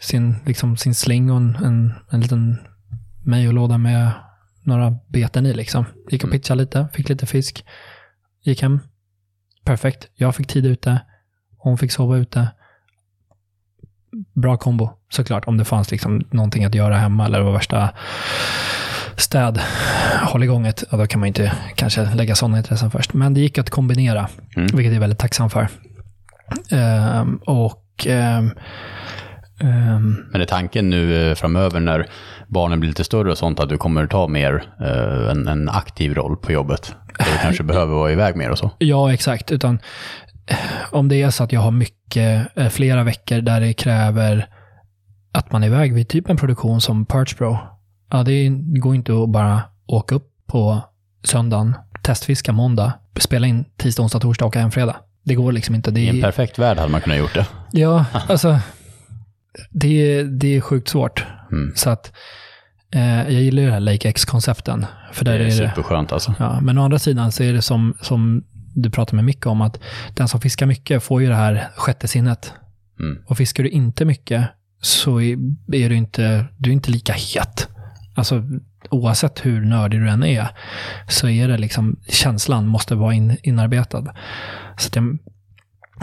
sin, 0.05 0.37
liksom, 0.47 0.77
sin 0.77 0.95
sling 0.95 1.31
och 1.31 1.37
en, 1.37 1.57
en, 1.65 1.95
en 2.11 2.21
liten 2.21 2.59
mejolåda 3.23 3.79
med 3.79 4.11
några 4.63 4.91
beten 5.09 5.47
i 5.47 5.55
liksom. 5.55 5.85
Gick 6.11 6.23
och 6.25 6.29
Mm. 6.29 6.41
pitchade 6.41 6.61
lite, 6.61 6.89
fick 6.93 7.09
lite 7.09 7.27
fisk, 7.27 7.65
gick 8.43 8.63
hem. 8.63 8.81
Perfekt. 9.65 10.09
Jag 10.15 10.35
fick 10.37 10.47
tid 10.47 10.67
ute, 10.67 11.01
hon 11.59 11.79
fick 11.79 11.93
sova 11.93 12.17
ute. 12.17 12.49
Bra 14.35 14.57
kombo, 14.57 14.91
såklart. 15.11 15.45
Om 15.49 15.57
det 15.57 15.65
fanns 15.65 15.91
liksom 15.91 16.23
någonting 16.31 16.65
att 16.65 16.75
göra 16.75 16.97
hemma 16.97 17.27
eller 17.27 17.39
det 17.39 17.45
var 17.45 17.53
värsta 17.53 17.91
städ, 19.17 19.61
hålligånget, 20.23 20.85
ja, 20.91 20.99
då 20.99 21.07
kan 21.07 21.21
man 21.21 21.27
inte 21.27 21.53
kanske 21.75 22.15
lägga 22.15 22.35
sådana 22.35 22.59
intressen 22.59 22.91
först. 22.91 23.13
Men 23.15 23.35
det 23.35 23.41
gick 23.41 23.59
att 23.59 23.71
kombinera, 23.71 24.29
Mm. 24.57 24.67
vilket 24.67 24.85
jag 24.85 24.95
är 24.95 25.01
väldigt 25.01 25.19
tacksam 25.19 25.51
för. 25.51 25.69
Ehm, 26.71 27.37
och 27.37 28.07
ehm, 28.07 28.51
ehm, 29.61 30.25
Men 30.33 30.41
är 30.41 30.45
tanken 30.45 30.91
nu 30.91 31.29
eh, 31.31 31.35
framöver 31.35 31.81
när 31.81 32.07
barnen 32.49 32.81
blir 32.81 32.89
lite 32.89 33.05
större 33.05 33.31
och 33.31 33.39
sånt 33.39 33.61
att 33.61 33.69
du 33.69 33.79
kommer 33.79 34.07
ta 34.07 34.29
mer 34.29 34.65
eh, 34.81 35.31
en, 35.31 35.49
en 35.49 35.69
aktiv 35.69 36.15
roll 36.15 36.37
på 36.37 36.53
jobbet? 36.53 36.95
Där 37.19 37.25
du 37.33 37.39
kanske 37.43 37.63
behöver 37.73 37.95
vara 37.95 38.13
iväg 38.13 38.37
mer 38.37 38.51
och 38.51 38.59
så? 38.59 38.71
Ja, 38.79 39.13
exakt. 39.13 39.53
Utan 39.53 39.79
eh, 40.47 40.57
om 40.91 41.09
det 41.09 41.23
är 41.23 41.31
så 41.31 41.45
att 41.45 41.53
jag 41.53 41.61
har 41.61 41.71
mycket, 41.71 42.49
flera 42.73 43.03
veckor 43.05 43.41
där 43.41 43.61
det 43.61 43.73
kräver 43.73 44.47
att 45.33 45.53
man 45.53 45.63
är 45.63 45.67
iväg 45.67 45.95
vid 45.95 46.09
typ 46.09 46.29
en 46.31 46.37
produktion 46.37 46.81
som 46.81 47.07
Perch 47.07 47.37
Pro. 47.37 47.59
Ja, 48.11 48.23
det 48.23 48.33
är- 48.33 48.81
går 48.81 48.95
inte 48.95 49.13
att 49.23 49.29
bara 49.29 49.63
åka 49.87 50.15
upp 50.15 50.29
på 50.47 50.81
söndagen, 51.25 51.77
testfiska 52.03 52.53
måndag, 52.53 52.93
spela 53.21 53.47
in 53.47 53.65
tisdag, 53.77 54.03
onsdag, 54.03 54.21
torsdag, 54.21 54.47
åka 54.47 54.61
hem 54.61 54.71
fredag. 54.71 54.97
Det 55.25 55.35
går 55.35 55.53
liksom 55.53 55.75
inte. 55.75 55.91
Det 55.91 56.01
I 56.01 56.09
en 56.09 56.17
är, 56.19 56.23
perfekt 56.23 56.59
värld 56.59 56.79
hade 56.79 56.93
man 56.93 57.01
kunnat 57.01 57.19
gjort 57.19 57.35
det. 57.35 57.47
ja, 57.73 58.05
alltså, 58.29 58.59
det 59.71 60.19
är, 60.19 60.25
det 60.25 60.57
är 60.57 60.61
sjukt 60.61 60.89
svårt. 60.89 61.27
Mm. 61.53 61.73
Så 61.77 61.91
att 61.91 62.13
eh, 62.95 63.23
jag 63.23 63.43
gillar 63.43 63.63
ju 63.63 63.69
det 63.69 63.75
här 63.75 63.81
Lake 63.81 64.09
X-koncepten. 64.09 64.87
För 65.13 65.25
där 65.25 65.33
Det 65.33 65.39
är 65.39 65.43
är 65.43 65.63
det, 65.63 65.69
superskönt 65.69 66.13
alltså. 66.13 66.35
Ja, 66.39 66.61
men 66.61 66.79
å 66.79 66.85
andra 66.85 66.99
sidan 66.99 67.33
så 67.33 67.43
är 67.43 67.53
det 67.53 67.63
som, 67.63 67.97
som 68.01 68.45
du 68.75 68.91
pratar 68.91 69.17
med 69.17 69.25
Micke 69.25 69.47
om, 69.47 69.61
att 69.61 69.81
den 70.15 70.29
som 70.29 70.41
fiskar 70.41 70.67
mycket 70.67 71.03
får 71.03 71.23
ju 71.23 71.29
det 71.29 71.35
här 71.35 71.69
sjätte 71.77 72.09
sinnet. 72.09 72.53
Mm. 73.01 73.23
Och 73.27 73.37
fiskar 73.37 73.63
du 73.63 73.71
inte 73.71 74.05
mycket 74.05 74.49
så 74.81 75.21
är 75.21 75.39
är 75.73 75.89
du 75.89 75.95
inte, 75.95 76.45
du 76.57 76.71
är 76.71 76.75
inte 76.75 76.91
lika 76.91 77.13
het. 77.13 77.69
Alltså 78.15 78.43
oavsett 78.91 79.47
hur 79.47 79.61
nördig 79.61 80.01
du 80.01 80.09
än 80.09 80.25
är, 80.25 80.49
så 81.09 81.29
är 81.29 81.49
det 81.49 81.59
liksom, 81.59 82.01
känslan 82.09 82.67
måste 82.67 82.95
vara 82.95 83.15
in, 83.15 83.37
inarbetad. 83.43 84.15
Så 84.79 84.91
jag, 84.95 85.19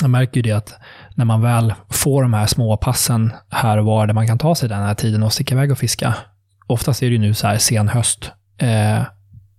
jag 0.02 0.10
märker 0.10 0.36
ju 0.36 0.42
det 0.42 0.52
att 0.52 0.74
när 1.22 1.26
man 1.26 1.42
väl 1.42 1.74
får 1.90 2.22
de 2.22 2.34
här 2.34 2.46
små 2.48 2.78
passen 2.78 3.34
här 3.50 3.78
och 3.78 3.86
var 3.86 4.08
där 4.08 4.14
man 4.14 4.28
kan 4.28 4.38
ta 4.38 4.56
sig 4.56 4.70
den 4.70 4.84
här 4.84 4.94
tiden 4.96 5.24
och 5.24 5.34
sticka 5.34 5.56
iväg 5.56 5.72
och 5.72 5.78
fiska. 5.78 6.14
Oftast 6.68 7.04
är 7.04 7.08
det 7.08 7.12
ju 7.12 7.20
nu 7.20 7.34
så 7.34 7.48
här 7.48 7.58
sen 7.58 7.88
höst. 7.88 8.32
Eh, 8.58 9.02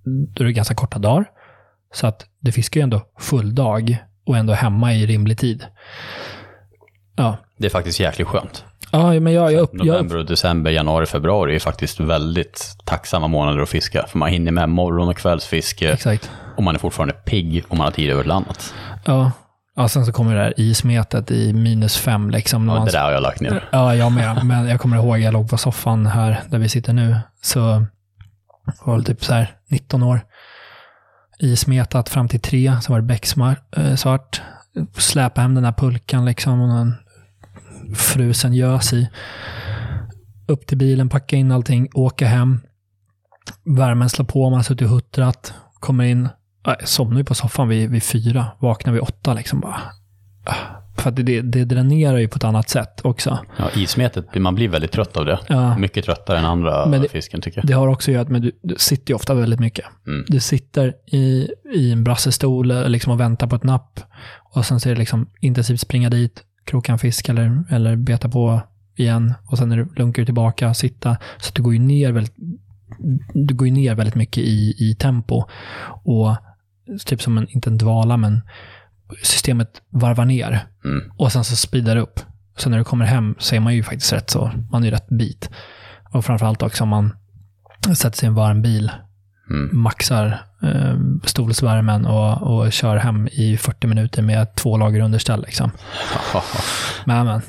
då 0.04 0.42
är 0.42 0.44
det 0.44 0.52
ganska 0.52 0.74
korta 0.74 0.98
dagar. 0.98 1.24
Så 1.94 2.06
att 2.06 2.26
du 2.40 2.52
fiskar 2.52 2.80
ju 2.80 2.82
ändå 2.82 3.02
full 3.18 3.54
dag 3.54 3.96
och 4.26 4.36
ändå 4.36 4.52
hemma 4.52 4.94
i 4.94 5.06
rimlig 5.06 5.38
tid. 5.38 5.66
Ja, 7.16 7.36
Det 7.58 7.66
är 7.66 7.70
faktiskt 7.70 8.00
jäkligt 8.00 8.28
skönt. 8.28 8.64
ja 8.92 9.20
men 9.20 9.32
jag, 9.32 9.52
jag, 9.52 9.60
upp, 9.60 9.70
jag, 9.72 9.86
November, 9.86 10.16
och 10.16 10.26
december, 10.26 10.70
januari, 10.70 11.06
februari 11.06 11.54
är 11.54 11.58
faktiskt 11.60 12.00
väldigt 12.00 12.76
tacksamma 12.84 13.28
månader 13.28 13.60
att 13.62 13.68
fiska. 13.68 14.06
För 14.08 14.18
man 14.18 14.28
hinner 14.28 14.52
med 14.52 14.68
morgon 14.68 15.08
och 15.08 15.16
kvällsfiske 15.16 15.92
exakt. 15.92 16.30
och 16.56 16.62
man 16.62 16.74
är 16.74 16.78
fortfarande 16.78 17.14
pigg 17.14 17.64
och 17.68 17.76
man 17.76 17.84
har 17.84 17.92
tid 17.92 18.10
över 18.10 18.22
till 18.22 18.32
annat. 18.32 18.74
Ja. 19.04 19.30
Ja, 19.76 19.88
sen 19.88 20.06
så 20.06 20.12
kommer 20.12 20.34
det 20.34 20.40
där 20.42 20.54
ismetet 20.56 21.30
i 21.30 21.52
minus 21.52 21.96
fem 21.96 22.30
liksom. 22.30 22.64
man- 22.66 22.84
det 22.86 22.92
där 22.92 23.04
har 23.04 23.12
jag 23.12 23.22
lagt 23.22 23.40
ner. 23.40 23.68
Ja, 23.72 23.94
jag 23.94 24.12
med. 24.12 24.44
Men 24.46 24.68
jag 24.68 24.80
kommer 24.80 24.96
ihåg, 24.96 25.18
jag 25.18 25.32
låg 25.32 25.50
på 25.50 25.58
soffan 25.58 26.06
här 26.06 26.40
där 26.48 26.58
vi 26.58 26.68
sitter 26.68 26.92
nu. 26.92 27.16
Så 27.42 27.86
var 28.84 28.94
väl 28.94 29.04
typ 29.04 29.24
så 29.24 29.34
här 29.34 29.56
19 29.70 30.02
år. 30.02 30.20
Ismetat 31.38 32.08
fram 32.08 32.28
till 32.28 32.40
tre, 32.40 32.76
så 32.82 32.92
var 32.92 33.00
det 33.00 33.06
becksvart. 33.06 34.42
Släpa 34.96 35.40
hem 35.40 35.54
den 35.54 35.64
här 35.64 35.72
pulkan 35.72 36.24
liksom 36.24 36.60
och 36.60 36.78
en 36.78 36.94
frusen 37.94 38.54
gös 38.54 38.92
i. 38.92 39.08
Upp 40.48 40.66
till 40.66 40.78
bilen, 40.78 41.08
packa 41.08 41.36
in 41.36 41.52
allting, 41.52 41.88
åka 41.94 42.26
hem. 42.26 42.60
Värmen 43.76 44.08
slår 44.08 44.24
på, 44.26 44.50
man 44.50 44.58
har 44.58 44.62
suttit 44.62 44.82
och 44.86 44.88
huttrat. 44.94 45.54
Kommer 45.80 46.04
in, 46.04 46.28
jag 46.64 46.88
somnar 46.88 47.18
ju 47.18 47.24
på 47.24 47.34
soffan 47.34 47.68
vid, 47.68 47.90
vid 47.90 48.02
fyra, 48.02 48.46
vaknar 48.58 48.92
vid 48.92 49.02
åtta 49.02 49.34
liksom 49.34 49.60
bara. 49.60 49.80
Ah, 50.44 50.54
För 50.96 51.08
att 51.10 51.16
det, 51.16 51.22
det, 51.22 51.42
det 51.42 51.64
dränerar 51.64 52.18
ju 52.18 52.28
på 52.28 52.36
ett 52.36 52.44
annat 52.44 52.68
sätt 52.68 53.00
också. 53.04 53.38
Ja, 53.56 53.70
ismetet, 53.76 54.34
man 54.34 54.54
blir 54.54 54.68
väldigt 54.68 54.92
trött 54.92 55.16
av 55.16 55.24
det. 55.24 55.38
Ja. 55.48 55.78
Mycket 55.78 56.04
tröttare 56.04 56.38
än 56.38 56.44
andra 56.44 56.86
det- 56.86 57.08
fisken 57.08 57.40
tycker 57.40 57.58
jag. 57.58 57.66
Det 57.66 57.72
har 57.72 57.88
också 57.88 58.10
att 58.10 58.14
göra 58.14 58.28
med 58.28 58.46
att 58.46 58.52
du, 58.62 58.74
sitter 58.78 59.10
ju 59.10 59.14
ofta 59.14 59.34
väldigt 59.34 59.60
mycket. 59.60 59.84
Mm. 60.06 60.24
Du 60.28 60.40
sitter 60.40 60.94
i, 61.06 61.48
i 61.74 61.92
en 61.92 62.04
brassestol 62.04 62.70
eh, 62.70 62.88
liksom 62.88 63.12
och 63.12 63.20
väntar 63.20 63.46
på 63.46 63.56
ett 63.56 63.64
napp. 63.64 64.00
Och 64.54 64.66
sen 64.66 64.80
så 64.80 64.88
är 64.88 64.92
det 64.94 64.98
liksom 64.98 65.26
intensivt 65.40 65.80
springa 65.80 66.10
dit, 66.10 66.42
kroka 66.64 66.92
en 66.92 66.98
fisk 66.98 67.28
eller, 67.28 67.64
eller 67.70 67.96
beta 67.96 68.28
på 68.28 68.60
igen. 68.96 69.34
Och 69.50 69.58
sen 69.58 69.72
är 69.72 69.76
du, 69.76 69.88
lunkar 69.96 70.22
du 70.22 70.26
tillbaka, 70.26 70.74
sitta. 70.74 71.16
Så 71.38 71.50
du 71.54 71.62
går 71.62 71.72
ju 71.72 71.78
ner 71.78 72.12
väldigt, 72.12 72.34
du 73.34 73.54
går 73.54 73.68
ju 73.68 73.74
ner 73.74 73.94
väldigt 73.94 74.14
mycket 74.14 74.38
i, 74.44 74.74
i 74.78 74.94
tempo. 74.98 75.44
Och 76.04 76.36
typ 77.06 77.22
som 77.22 77.38
en, 77.38 77.48
inte 77.48 77.70
en 77.70 77.78
dvala, 77.78 78.16
men 78.16 78.40
systemet 79.22 79.82
varvar 79.90 80.24
ner. 80.24 80.66
Mm. 80.84 81.12
Och 81.16 81.32
sen 81.32 81.44
så 81.44 81.56
speedar 81.56 81.94
det 81.94 82.00
upp. 82.00 82.20
Så 82.56 82.70
när 82.70 82.78
du 82.78 82.84
kommer 82.84 83.04
hem 83.04 83.34
så 83.38 83.54
är 83.54 83.60
man 83.60 83.74
ju 83.74 83.82
faktiskt 83.82 84.12
rätt 84.12 84.30
så, 84.30 84.50
man 84.70 84.82
är 84.82 84.86
ju 84.86 84.92
rätt 84.92 85.08
bit. 85.08 85.50
Och 86.10 86.24
framförallt 86.24 86.62
också 86.62 86.82
om 86.84 86.88
man 86.88 87.16
sätter 87.94 88.18
sig 88.18 88.26
i 88.26 88.28
en 88.28 88.34
varm 88.34 88.62
bil, 88.62 88.90
Mm. 89.50 89.80
maxar 89.80 90.46
eh, 90.62 90.96
stolsvärmen 91.24 92.06
och, 92.06 92.42
och 92.42 92.72
kör 92.72 92.96
hem 92.96 93.28
i 93.32 93.56
40 93.56 93.86
minuter 93.86 94.22
med 94.22 94.54
två 94.54 94.76
lager 94.76 95.00
underställ. 95.00 95.42
Liksom. 95.42 95.70
Men, 97.04 97.26
men. 97.26 97.42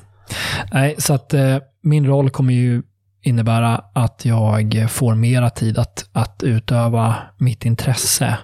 Nej, 0.72 0.96
så 0.98 1.14
att 1.14 1.34
eh, 1.34 1.58
min 1.84 2.06
roll 2.06 2.30
kommer 2.30 2.54
ju 2.54 2.84
innebära 3.22 3.82
att 3.94 4.26
jag 4.26 4.92
får 4.92 5.16
mera 5.16 5.50
tid 5.50 5.78
att, 5.78 6.10
att 6.12 6.44
utöva 6.44 7.16
mitt 7.38 7.66
intresse 7.66 8.38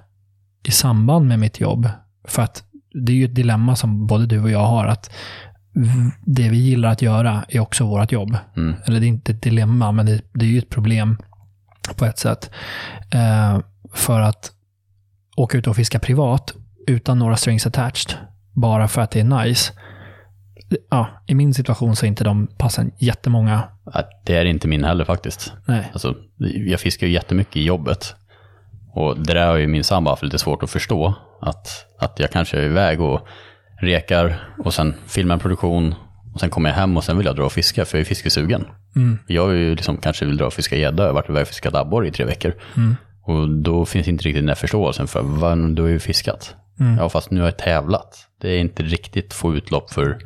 i 0.63 0.71
samband 0.71 1.27
med 1.27 1.39
mitt 1.39 1.59
jobb. 1.59 1.89
För 2.27 2.41
att 2.41 2.63
det 3.05 3.11
är 3.11 3.15
ju 3.15 3.25
ett 3.25 3.35
dilemma 3.35 3.75
som 3.75 4.07
både 4.07 4.25
du 4.25 4.41
och 4.41 4.51
jag 4.51 4.67
har, 4.67 4.85
att 4.85 5.11
det 6.25 6.49
vi 6.49 6.57
gillar 6.57 6.89
att 6.89 7.01
göra 7.01 7.45
är 7.49 7.59
också 7.59 7.85
vårt 7.85 8.11
jobb. 8.11 8.37
Mm. 8.57 8.75
Eller 8.85 8.99
det 8.99 9.05
är 9.05 9.07
inte 9.07 9.31
ett 9.31 9.41
dilemma, 9.41 9.91
men 9.91 10.05
det, 10.05 10.21
det 10.33 10.45
är 10.45 10.49
ju 10.49 10.57
ett 10.57 10.69
problem 10.69 11.17
på 11.95 12.05
ett 12.05 12.19
sätt. 12.19 12.51
Eh, 13.11 13.59
för 13.93 14.19
att 14.19 14.51
åka 15.37 15.57
ut 15.57 15.67
och 15.67 15.75
fiska 15.75 15.99
privat 15.99 16.53
utan 16.87 17.19
några 17.19 17.35
strings 17.35 17.67
attached, 17.67 18.17
bara 18.53 18.87
för 18.87 19.01
att 19.01 19.11
det 19.11 19.19
är 19.19 19.43
nice. 19.43 19.73
Ja, 20.89 21.07
I 21.27 21.35
min 21.35 21.53
situation 21.53 21.95
så 21.95 22.05
är 22.05 22.07
inte 22.07 22.23
de 22.23 22.47
passen 22.47 22.91
jättemånga. 22.97 23.63
Det 24.25 24.35
är 24.35 24.45
inte 24.45 24.67
min 24.67 24.83
heller 24.83 25.05
faktiskt. 25.05 25.53
Nej. 25.65 25.89
Alltså, 25.93 26.15
jag 26.67 26.79
fiskar 26.79 27.07
ju 27.07 27.13
jättemycket 27.13 27.57
i 27.57 27.63
jobbet. 27.63 28.15
Och 28.99 29.19
det 29.19 29.33
där 29.33 29.47
har 29.47 29.57
ju 29.57 29.67
min 29.67 29.83
sambo 29.83 30.09
haft 30.09 30.23
lite 30.23 30.39
svårt 30.39 30.63
att 30.63 30.69
förstå. 30.69 31.15
Att, 31.41 31.85
att 31.99 32.19
jag 32.19 32.31
kanske 32.31 32.57
är 32.57 32.63
iväg 32.63 33.01
och 33.01 33.27
rekar 33.81 34.49
och 34.57 34.73
sen 34.73 34.93
filmar 35.07 35.33
en 35.33 35.39
produktion. 35.39 35.95
Och 36.33 36.39
sen 36.39 36.49
kommer 36.49 36.69
jag 36.69 36.75
hem 36.75 36.97
och 36.97 37.03
sen 37.03 37.17
vill 37.17 37.25
jag 37.25 37.35
dra 37.35 37.45
och 37.45 37.57
viska 37.57 37.85
för 37.85 37.97
jag 37.97 38.01
är 38.01 38.05
fiskesugen. 38.05 38.65
Mm. 38.95 39.19
Jag 39.27 39.51
är 39.51 39.55
ju 39.55 39.75
liksom, 39.75 39.97
kanske 39.97 40.25
vill 40.25 40.37
dra 40.37 40.45
och 40.45 40.53
fiska 40.53 40.75
gädda. 40.75 41.03
Jag 41.03 41.09
har 41.09 41.13
varit 41.13 41.29
iväg 41.29 41.41
och 41.41 41.47
fiskat 41.47 41.75
abborre 41.75 42.07
i 42.07 42.11
tre 42.11 42.25
veckor. 42.25 42.53
Mm. 42.77 42.95
Och 43.23 43.49
då 43.49 43.85
finns 43.85 44.07
inte 44.07 44.23
riktigt 44.23 44.41
den 44.41 44.45
där 44.45 44.55
förståelsen 44.55 45.07
för 45.07 45.21
vad 45.21 45.75
du 45.75 45.81
har 45.81 45.89
ju 45.89 45.99
fiskat. 45.99 46.55
Mm. 46.79 46.97
Ja, 46.97 47.09
fast 47.09 47.31
nu 47.31 47.39
har 47.39 47.47
jag 47.47 47.57
tävlat. 47.57 48.17
Det 48.41 48.49
är 48.49 48.59
inte 48.59 48.83
riktigt 48.83 49.33
få 49.33 49.55
utlopp 49.55 49.93
för 49.93 50.17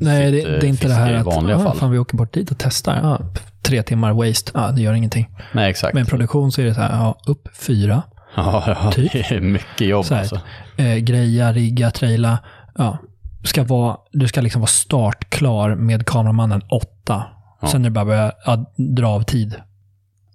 Nej, 0.00 0.30
det, 0.30 0.38
sitt, 0.38 0.46
eh, 0.46 0.52
det 0.52 0.66
är 0.66 0.68
inte 0.68 0.88
det 0.88 0.94
här 0.94 1.12
i 1.12 1.16
att 1.16 1.26
vanliga 1.26 1.56
ah, 1.56 1.60
fall. 1.60 1.76
fan, 1.76 1.90
vi 1.90 1.98
åker 1.98 2.16
bort 2.16 2.32
dit 2.32 2.50
och 2.50 2.58
testar. 2.58 3.00
Ja, 3.02 3.20
tre 3.68 3.82
timmar 3.82 4.12
waste, 4.12 4.52
ja, 4.54 4.70
det 4.70 4.82
gör 4.82 4.92
ingenting. 4.94 5.28
Nej, 5.52 5.70
exakt. 5.70 5.94
Med 5.94 6.08
produktion 6.08 6.52
så 6.52 6.60
är 6.60 6.64
det 6.64 6.74
så 6.74 6.80
här, 6.80 6.96
ja, 6.96 7.18
upp 7.26 7.48
fyra, 7.58 8.02
Ja, 8.36 8.64
ja 8.66 8.92
Typ. 8.92 9.12
det 9.28 9.30
är 9.30 9.40
mycket 9.40 9.86
jobb 9.86 10.04
Så 10.04 10.14
här, 10.14 10.20
alltså. 10.20 10.40
eh, 10.76 10.96
greja, 10.96 11.52
rigga, 11.52 11.90
traila. 11.90 12.38
Ja, 12.78 12.98
ska 13.44 13.64
vara, 13.64 13.96
du 14.12 14.28
ska 14.28 14.40
liksom 14.40 14.60
vara 14.60 14.68
startklar 14.68 15.74
med 15.74 16.06
kameramannen 16.06 16.62
åtta. 16.70 17.24
Ja. 17.60 17.68
Sen 17.68 17.80
är 17.80 17.84
det 17.84 17.90
bara 17.90 18.04
börja 18.04 18.32
ja, 18.46 18.72
dra 18.76 19.08
av 19.08 19.22
tid. 19.22 19.54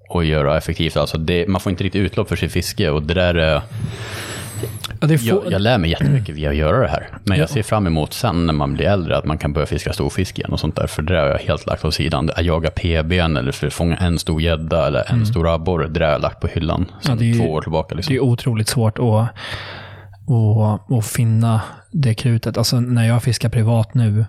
Och 0.10 0.26
göra 0.26 0.58
effektivt. 0.58 0.98
Alltså 0.98 1.18
det, 1.18 1.48
man 1.48 1.62
får 1.62 1.70
inte 1.70 1.84
riktigt 1.84 2.02
utlopp 2.02 2.30
för 2.30 2.36
sitt 2.36 2.52
fiske 2.52 2.90
och 2.90 3.04
det 3.04 3.14
där 3.14 3.36
är, 3.36 3.62
Ja, 5.04 5.08
det 5.08 5.14
är 5.14 5.18
få, 5.18 5.26
jag, 5.28 5.52
jag 5.52 5.62
lär 5.62 5.78
mig 5.78 5.90
jättemycket 5.90 6.36
via 6.36 6.50
att 6.50 6.56
göra 6.56 6.80
det 6.82 6.88
här. 6.88 7.08
Men 7.24 7.38
Ja. 7.38 7.42
jag 7.44 7.50
ser 7.50 7.64
fram 7.64 7.88
emot 7.88 8.14
sen 8.14 8.46
när 8.46 8.54
man 8.54 8.74
blir 8.74 8.86
äldre 8.86 9.18
att 9.18 9.26
man 9.26 9.38
kan 9.38 9.54
börja 9.54 9.66
fiska 9.66 9.94
storfisk 9.94 10.40
igen 10.40 10.52
och 10.54 10.60
sånt 10.60 10.76
där. 10.76 10.88
För 10.88 11.02
det 11.02 11.18
har 11.20 11.26
jag 11.28 11.38
helt 11.38 11.66
lagt 11.66 11.86
åt 11.86 11.94
sidan. 11.94 12.30
Att 12.36 12.46
jaga 12.46 12.70
PBn 12.70 13.38
eller 13.38 13.52
för 13.52 13.68
att 13.68 13.74
fånga 13.74 13.98
en 13.98 14.20
stor 14.20 14.42
gädda 14.42 14.88
eller 14.88 15.12
en 15.12 15.26
stor 15.26 15.54
abborre, 15.56 15.88
det 15.88 16.06
har 16.06 16.12
jag 16.12 16.22
lagt 16.22 16.40
på 16.40 16.48
hyllan 16.48 16.86
sen 17.02 17.12
Mm. 17.12 17.18
det 17.20 17.26
är 17.26 17.34
ju- 17.34 17.40
två 17.46 17.52
år 17.54 17.62
tillbaka. 17.62 17.96
Liksom. 17.96 18.14
det 18.14 18.18
är 18.18 18.24
otroligt 18.24 18.68
svårt 18.68 19.00
att, 19.00 19.06
att, 20.30 20.92
att 20.92 21.06
finna 21.06 21.62
det 21.92 22.14
krutet. 22.14 22.58
Alltså 22.58 22.80
när 22.80 23.08
jag 23.08 23.24
fiskar 23.24 23.50
privat 23.50 23.94
nu, 23.94 24.26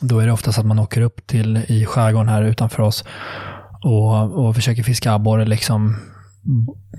då 0.00 0.18
är 0.18 0.26
det 0.26 0.32
oftast 0.32 0.58
att 0.58 0.66
man 0.66 0.78
åker 0.78 1.00
upp 1.00 1.26
till 1.26 1.56
i 1.68 1.84
skärgården 1.86 2.28
här 2.28 2.42
utanför 2.42 2.82
oss 2.82 3.04
och, 3.84 4.46
och 4.46 4.54
försöker 4.54 4.82
fiska 4.82 5.12
abborre 5.12 5.44
liksom 5.44 5.96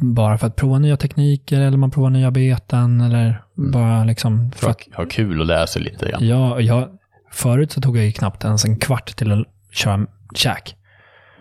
bara 0.02 0.38
för 0.38 0.48
att 0.48 0.56
prova 0.56 0.80
nya 0.80 0.98
tekniker 0.98 1.62
eller 1.62 1.78
man 1.78 1.92
provar 1.92 2.10
nya 2.10 2.32
beten 2.32 3.02
eller 3.02 3.44
bara 3.56 4.04
liksom 4.04 4.52
för 4.52 4.60
För 4.60 4.70
att 4.70 4.96
ha 4.96 5.06
kul 5.06 5.40
och 5.40 5.46
lära 5.46 5.68
sig 5.68 5.82
lite 5.82 6.10
grann. 6.10 6.28
Ja, 6.28 6.60
jag, 6.60 6.90
förut 7.32 7.72
så 7.72 7.82
tog 7.82 7.98
jag 7.98 8.06
ju 8.06 8.12
knappt 8.12 8.44
ens 8.44 8.66
en 8.66 8.78
kvart 8.80 9.16
till 9.16 9.32
att 9.32 9.48
köra 9.72 10.08
käk. 10.36 10.76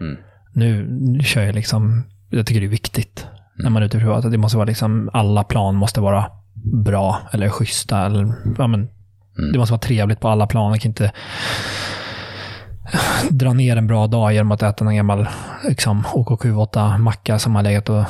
Mm. 0.01 0.17
Nu, 0.53 0.87
nu 0.91 1.21
kör 1.21 1.43
jag 1.43 1.55
liksom, 1.55 2.05
jag 2.31 2.47
tycker 2.47 2.61
det 2.61 2.67
är 2.67 2.71
viktigt 2.71 3.27
när 3.57 3.71
man 3.71 3.83
är 3.83 3.87
ute 3.87 3.99
privat. 3.99 4.25
att 4.25 4.33
Det 4.33 4.39
måste 4.39 4.57
vara 4.57 4.67
liksom, 4.67 5.11
alla 5.13 5.45
plan 5.45 5.75
måste 5.75 6.01
vara 6.01 6.27
bra 6.85 7.19
eller 7.33 7.49
schyssta. 7.49 8.07
Eller, 8.07 8.35
ja, 8.59 8.67
men, 8.67 8.89
Det 9.53 9.59
måste 9.59 9.73
vara 9.73 9.81
trevligt 9.81 10.21
på 10.21 10.29
alla 10.29 10.47
plan. 10.47 10.73
Jag 10.73 10.81
kan 10.81 10.91
inte 10.91 11.13
dra 13.31 13.53
ner 13.53 13.77
en 13.77 13.87
bra 13.87 14.07
dag 14.07 14.33
genom 14.33 14.53
att 14.53 14.63
äta 14.63 14.85
en 14.85 14.97
gammal 14.97 15.29
liksom, 15.69 16.05
OKQ8-macka 16.05 17.39
som 17.39 17.55
har 17.55 17.63
legat 17.63 17.89
och 17.89 18.05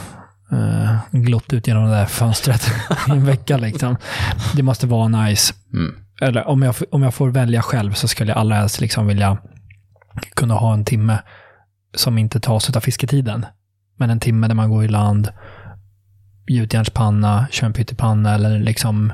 uh, 0.53 0.97
glott 1.11 1.53
ut 1.53 1.67
genom 1.67 1.85
det 1.85 1.97
där 1.97 2.07
fönstret 2.07 2.71
i 3.09 3.11
en 3.11 3.27
vecka. 3.27 3.57
Liksom. 3.57 3.97
Det 4.57 4.63
måste 4.63 4.87
vara 4.87 5.09
nice. 5.09 5.55
Mm. 5.73 5.95
Eller 6.21 6.49
om 6.49 6.63
jag, 6.63 6.75
om 6.91 7.03
jag 7.03 7.15
får 7.15 7.31
välja 7.31 7.63
själv 7.63 7.93
så 7.93 8.09
skulle 8.09 8.31
jag 8.31 8.39
allra 8.39 8.57
helst 8.57 8.81
liksom 8.81 9.07
vilja 9.07 9.39
kunna 10.35 10.55
ha 10.55 10.73
en 10.73 10.85
timme 10.85 11.19
som 11.95 12.19
inte 12.19 12.41
tas 12.41 12.77
av 12.77 12.81
fisketiden. 12.81 13.47
Men 13.99 14.11
en 14.11 14.21
timme 14.21 14.49
där 14.49 14.55
man 14.55 14.71
går 14.71 14.85
i 14.85 14.89
land, 14.89 15.29
gjutjärnspanna, 16.47 17.47
kör 17.51 17.67
en 17.67 17.73
pyttipanna 17.73 18.35
eller 18.35 18.59
liksom 18.59 19.13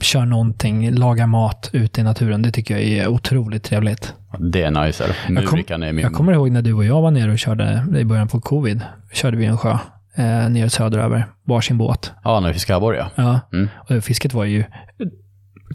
kör 0.00 0.24
någonting, 0.24 0.90
lagar 0.94 1.26
mat 1.26 1.70
ute 1.72 2.00
i 2.00 2.04
naturen. 2.04 2.42
Det 2.42 2.50
tycker 2.50 2.74
jag 2.74 2.82
är 2.84 3.08
otroligt 3.08 3.62
trevligt. 3.62 4.14
Det 4.38 4.62
är 4.62 4.70
nice. 4.84 5.04
Jag 5.28 5.44
kom- 5.46 5.58
är 5.58 5.92
min... 5.92 5.98
Jag 5.98 6.12
kommer 6.12 6.32
ihåg 6.32 6.50
när 6.50 6.62
du 6.62 6.72
och 6.72 6.84
jag 6.84 7.02
var 7.02 7.10
nere 7.10 7.32
och 7.32 7.38
körde 7.38 7.84
i 7.98 8.04
början 8.04 8.28
på 8.28 8.40
covid. 8.40 8.80
Körde 9.12 9.36
vi 9.36 9.44
en 9.46 9.58
sjö 9.58 9.70
eh, 10.14 10.48
nere 10.48 10.70
söderöver, 10.70 11.26
varsin 11.44 11.78
båt. 11.78 12.12
Ja, 12.24 12.40
när 12.40 12.48
vi 12.48 12.54
fiskade 12.54 12.76
abborre 12.76 12.96
ja. 12.98 13.10
Ja. 13.14 13.40
Mm. 13.58 13.68
Och 13.88 14.04
fisket 14.04 14.34
var 14.34 14.44
ju 14.44 14.64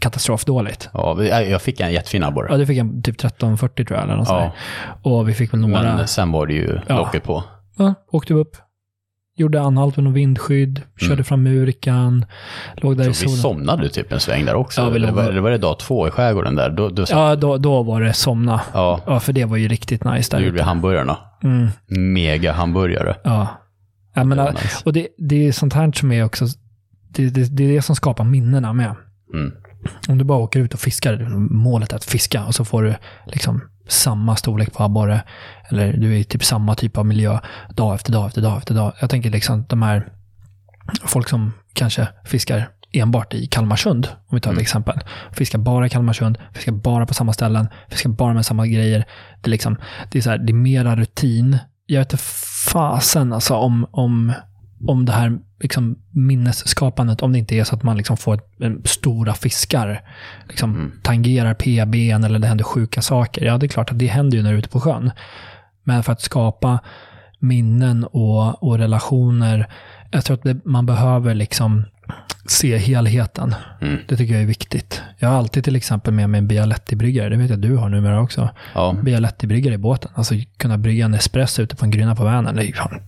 katastrofdåligt. 0.00 0.88
ja. 0.92 1.24
Jag 1.24 1.62
fick 1.62 1.80
en 1.80 1.92
jättefin 1.92 2.24
abborre. 2.24 2.48
Ja, 2.50 2.56
du 2.56 2.66
fick 2.66 2.78
en 2.78 3.02
typ 3.02 3.14
1340 3.14 3.84
tror 3.84 3.98
jag, 3.98 4.04
eller 4.04 4.16
något 4.16 4.28
Ja. 4.28 4.38
där. 4.38 4.52
Och 5.12 5.28
vi 5.28 5.34
fick 5.34 5.52
väl 5.52 5.60
några. 5.60 5.82
Men 5.96 6.08
sen 6.08 6.32
var 6.32 6.46
det 6.46 6.54
ju 6.54 6.78
Ja. 6.88 6.96
locket 6.96 7.24
på. 7.24 7.44
Ja, 7.76 7.94
åkte 8.10 8.34
upp. 8.34 8.56
Gjorde 9.40 9.60
anhalt 9.62 9.96
med 9.96 10.04
någon 10.04 10.12
vindskydd, 10.12 10.82
körde 11.00 11.24
fram 11.24 11.42
murikan, 11.42 12.24
låg 12.76 12.96
där 12.96 13.02
i 13.02 13.06
Mm. 13.06 13.14
Så 13.14 13.22
vi 13.24 13.28
solen. 13.28 13.42
somnade 13.42 13.88
typ 13.88 14.12
en 14.12 14.20
sväng 14.20 14.44
där 14.44 14.54
också. 14.54 14.80
Ja, 14.80 14.88
vi 14.88 14.96
eller, 14.96 15.12
var, 15.12 15.22
eller 15.24 15.40
var 15.40 15.50
det 15.50 15.58
dag 15.58 15.78
två 15.78 16.08
i 16.08 16.10
skärgården 16.10 16.56
där? 16.56 16.70
Då, 16.70 16.88
då, 16.88 17.04
Ja, 17.10 17.36
då, 17.36 17.56
då 17.58 17.82
var 17.82 18.00
det 18.00 18.12
somna. 18.12 18.60
ja, 18.72 19.00
Ja, 19.06 19.20
för 19.20 19.32
det 19.32 19.44
var 19.44 19.56
ju 19.56 19.68
riktigt 19.68 20.04
nice 20.04 20.30
då 20.30 20.36
där 20.38 20.44
gjorde 20.44 20.56
vi 20.56 20.62
hamburgarna. 20.62 21.16
Mm, 21.42 21.68
Mega 22.14 22.52
hamburgare. 22.52 23.16
ja. 23.24 23.48
Jag 24.14 24.26
menar, 24.26 24.46
Det 24.46 24.52
var 24.52 24.62
nice. 24.62 24.82
och 24.84 24.92
det, 24.92 25.08
det 25.18 25.48
är 25.48 25.52
sånt 25.52 25.72
här 25.74 25.92
som 25.92 26.12
är 26.12 26.24
också, 26.24 26.46
det, 27.10 27.30
det, 27.30 27.56
det 27.56 27.64
är 27.64 27.72
det 27.74 27.82
som 27.82 27.96
skapar 27.96 28.24
minnena 28.24 28.72
med. 28.72 28.94
Mm. 29.34 29.52
Om 30.08 30.18
du 30.18 30.24
bara 30.24 30.38
åker 30.38 30.60
ut 30.60 30.74
och 30.74 30.80
fiskar, 30.80 31.28
målet 31.50 31.92
är 31.92 31.96
att 31.96 32.04
fiska 32.04 32.44
och 32.44 32.54
så 32.54 32.64
får 32.64 32.82
du 32.82 32.94
liksom 33.26 33.60
samma 33.90 34.36
storlek 34.36 34.72
på 34.72 34.82
abborre. 34.82 35.22
Eller 35.68 35.92
du 35.92 36.14
är 36.14 36.18
i 36.18 36.24
typ 36.24 36.44
samma 36.44 36.74
typ 36.74 36.98
av 36.98 37.06
miljö 37.06 37.38
dag 37.70 37.94
efter 37.94 38.12
dag 38.12 38.26
efter 38.26 38.42
dag 38.42 38.58
efter 38.58 38.74
dag. 38.74 38.92
Jag 39.00 39.10
tänker 39.10 39.30
liksom 39.30 39.64
de 39.68 39.82
här 39.82 40.08
folk 41.04 41.28
som 41.28 41.52
kanske 41.72 42.08
fiskar 42.24 42.68
enbart 42.92 43.34
i 43.34 43.46
Kalmarsund, 43.46 44.08
om 44.26 44.34
vi 44.36 44.40
tar 44.40 44.52
ett 44.52 44.58
exempel. 44.58 45.00
Fiskar 45.32 45.58
bara 45.58 45.86
i 45.86 45.90
Kalmarsund, 45.90 46.38
fiskar 46.54 46.72
bara 46.72 47.06
på 47.06 47.14
samma 47.14 47.32
ställen, 47.32 47.68
fiskar 47.88 48.10
bara 48.10 48.34
med 48.34 48.46
samma 48.46 48.66
grejer. 48.66 49.04
Det 49.40 49.48
är, 49.48 49.50
liksom, 49.50 49.76
det 50.10 50.18
är, 50.18 50.22
så 50.22 50.30
här, 50.30 50.38
det 50.38 50.52
är 50.52 50.54
mera 50.54 50.96
rutin. 50.96 51.58
Jag 51.86 52.00
vet 52.00 52.12
inte 52.12 52.24
fasen 52.72 53.32
alltså 53.32 53.54
om, 53.54 53.86
om, 53.90 54.32
om 54.88 55.04
det 55.04 55.12
här 55.12 55.38
liksom 55.60 55.98
minnesskapandet, 56.10 57.22
om 57.22 57.32
det 57.32 57.38
inte 57.38 57.54
är 57.54 57.64
så 57.64 57.74
att 57.76 57.82
man 57.82 57.96
liksom 57.96 58.16
får 58.16 58.34
ett, 58.34 58.88
stora 58.88 59.34
fiskar, 59.34 60.02
liksom 60.48 60.92
tangerar 61.02 61.54
PBn 61.54 62.24
eller 62.24 62.38
det 62.38 62.46
händer 62.46 62.64
sjuka 62.64 63.02
saker. 63.02 63.44
Ja, 63.44 63.58
det 63.58 63.66
är 63.66 63.68
klart 63.68 63.90
att 63.90 63.98
det 63.98 64.06
händer 64.06 64.36
ju 64.36 64.42
när 64.42 64.50
du 64.50 64.56
är 64.56 64.58
ute 64.58 64.68
på 64.68 64.80
sjön. 64.80 65.10
Men 65.84 66.02
för 66.02 66.12
att 66.12 66.20
skapa 66.20 66.78
minnen 67.38 68.04
och, 68.04 68.62
och 68.62 68.78
relationer, 68.78 69.66
jag 70.10 70.24
tror 70.24 70.36
att 70.36 70.42
det, 70.42 70.64
man 70.64 70.86
behöver 70.86 71.34
liksom 71.34 71.84
se 72.46 72.76
helheten. 72.76 73.54
Mm. 73.80 73.98
Det 74.08 74.16
tycker 74.16 74.34
jag 74.34 74.42
är 74.42 74.46
viktigt. 74.46 75.02
Jag 75.18 75.28
har 75.28 75.36
alltid 75.36 75.64
till 75.64 75.76
exempel 75.76 76.14
med 76.14 76.30
mig 76.30 76.38
en 76.38 76.48
Bialetti-bryggare. 76.48 77.28
Det 77.28 77.36
vet 77.36 77.50
jag 77.50 77.56
att 77.56 77.62
du 77.62 77.76
har 77.76 77.88
numera 77.88 78.20
också. 78.20 78.50
Ja, 78.74 78.96
Bialetti-bryggare 79.02 79.74
i 79.74 79.78
båten. 79.78 80.10
Alltså 80.14 80.34
kunna 80.56 80.78
brygga 80.78 81.04
en 81.04 81.14
espresso 81.14 81.62
ute 81.62 81.76
på 81.76 81.84
en 81.84 81.90
grynna 81.90 82.16
på 82.16 82.24
Vänern. 82.24 82.56
Det 82.56 82.62
är 82.62 82.66
ju 82.66 82.72
fan 82.72 83.00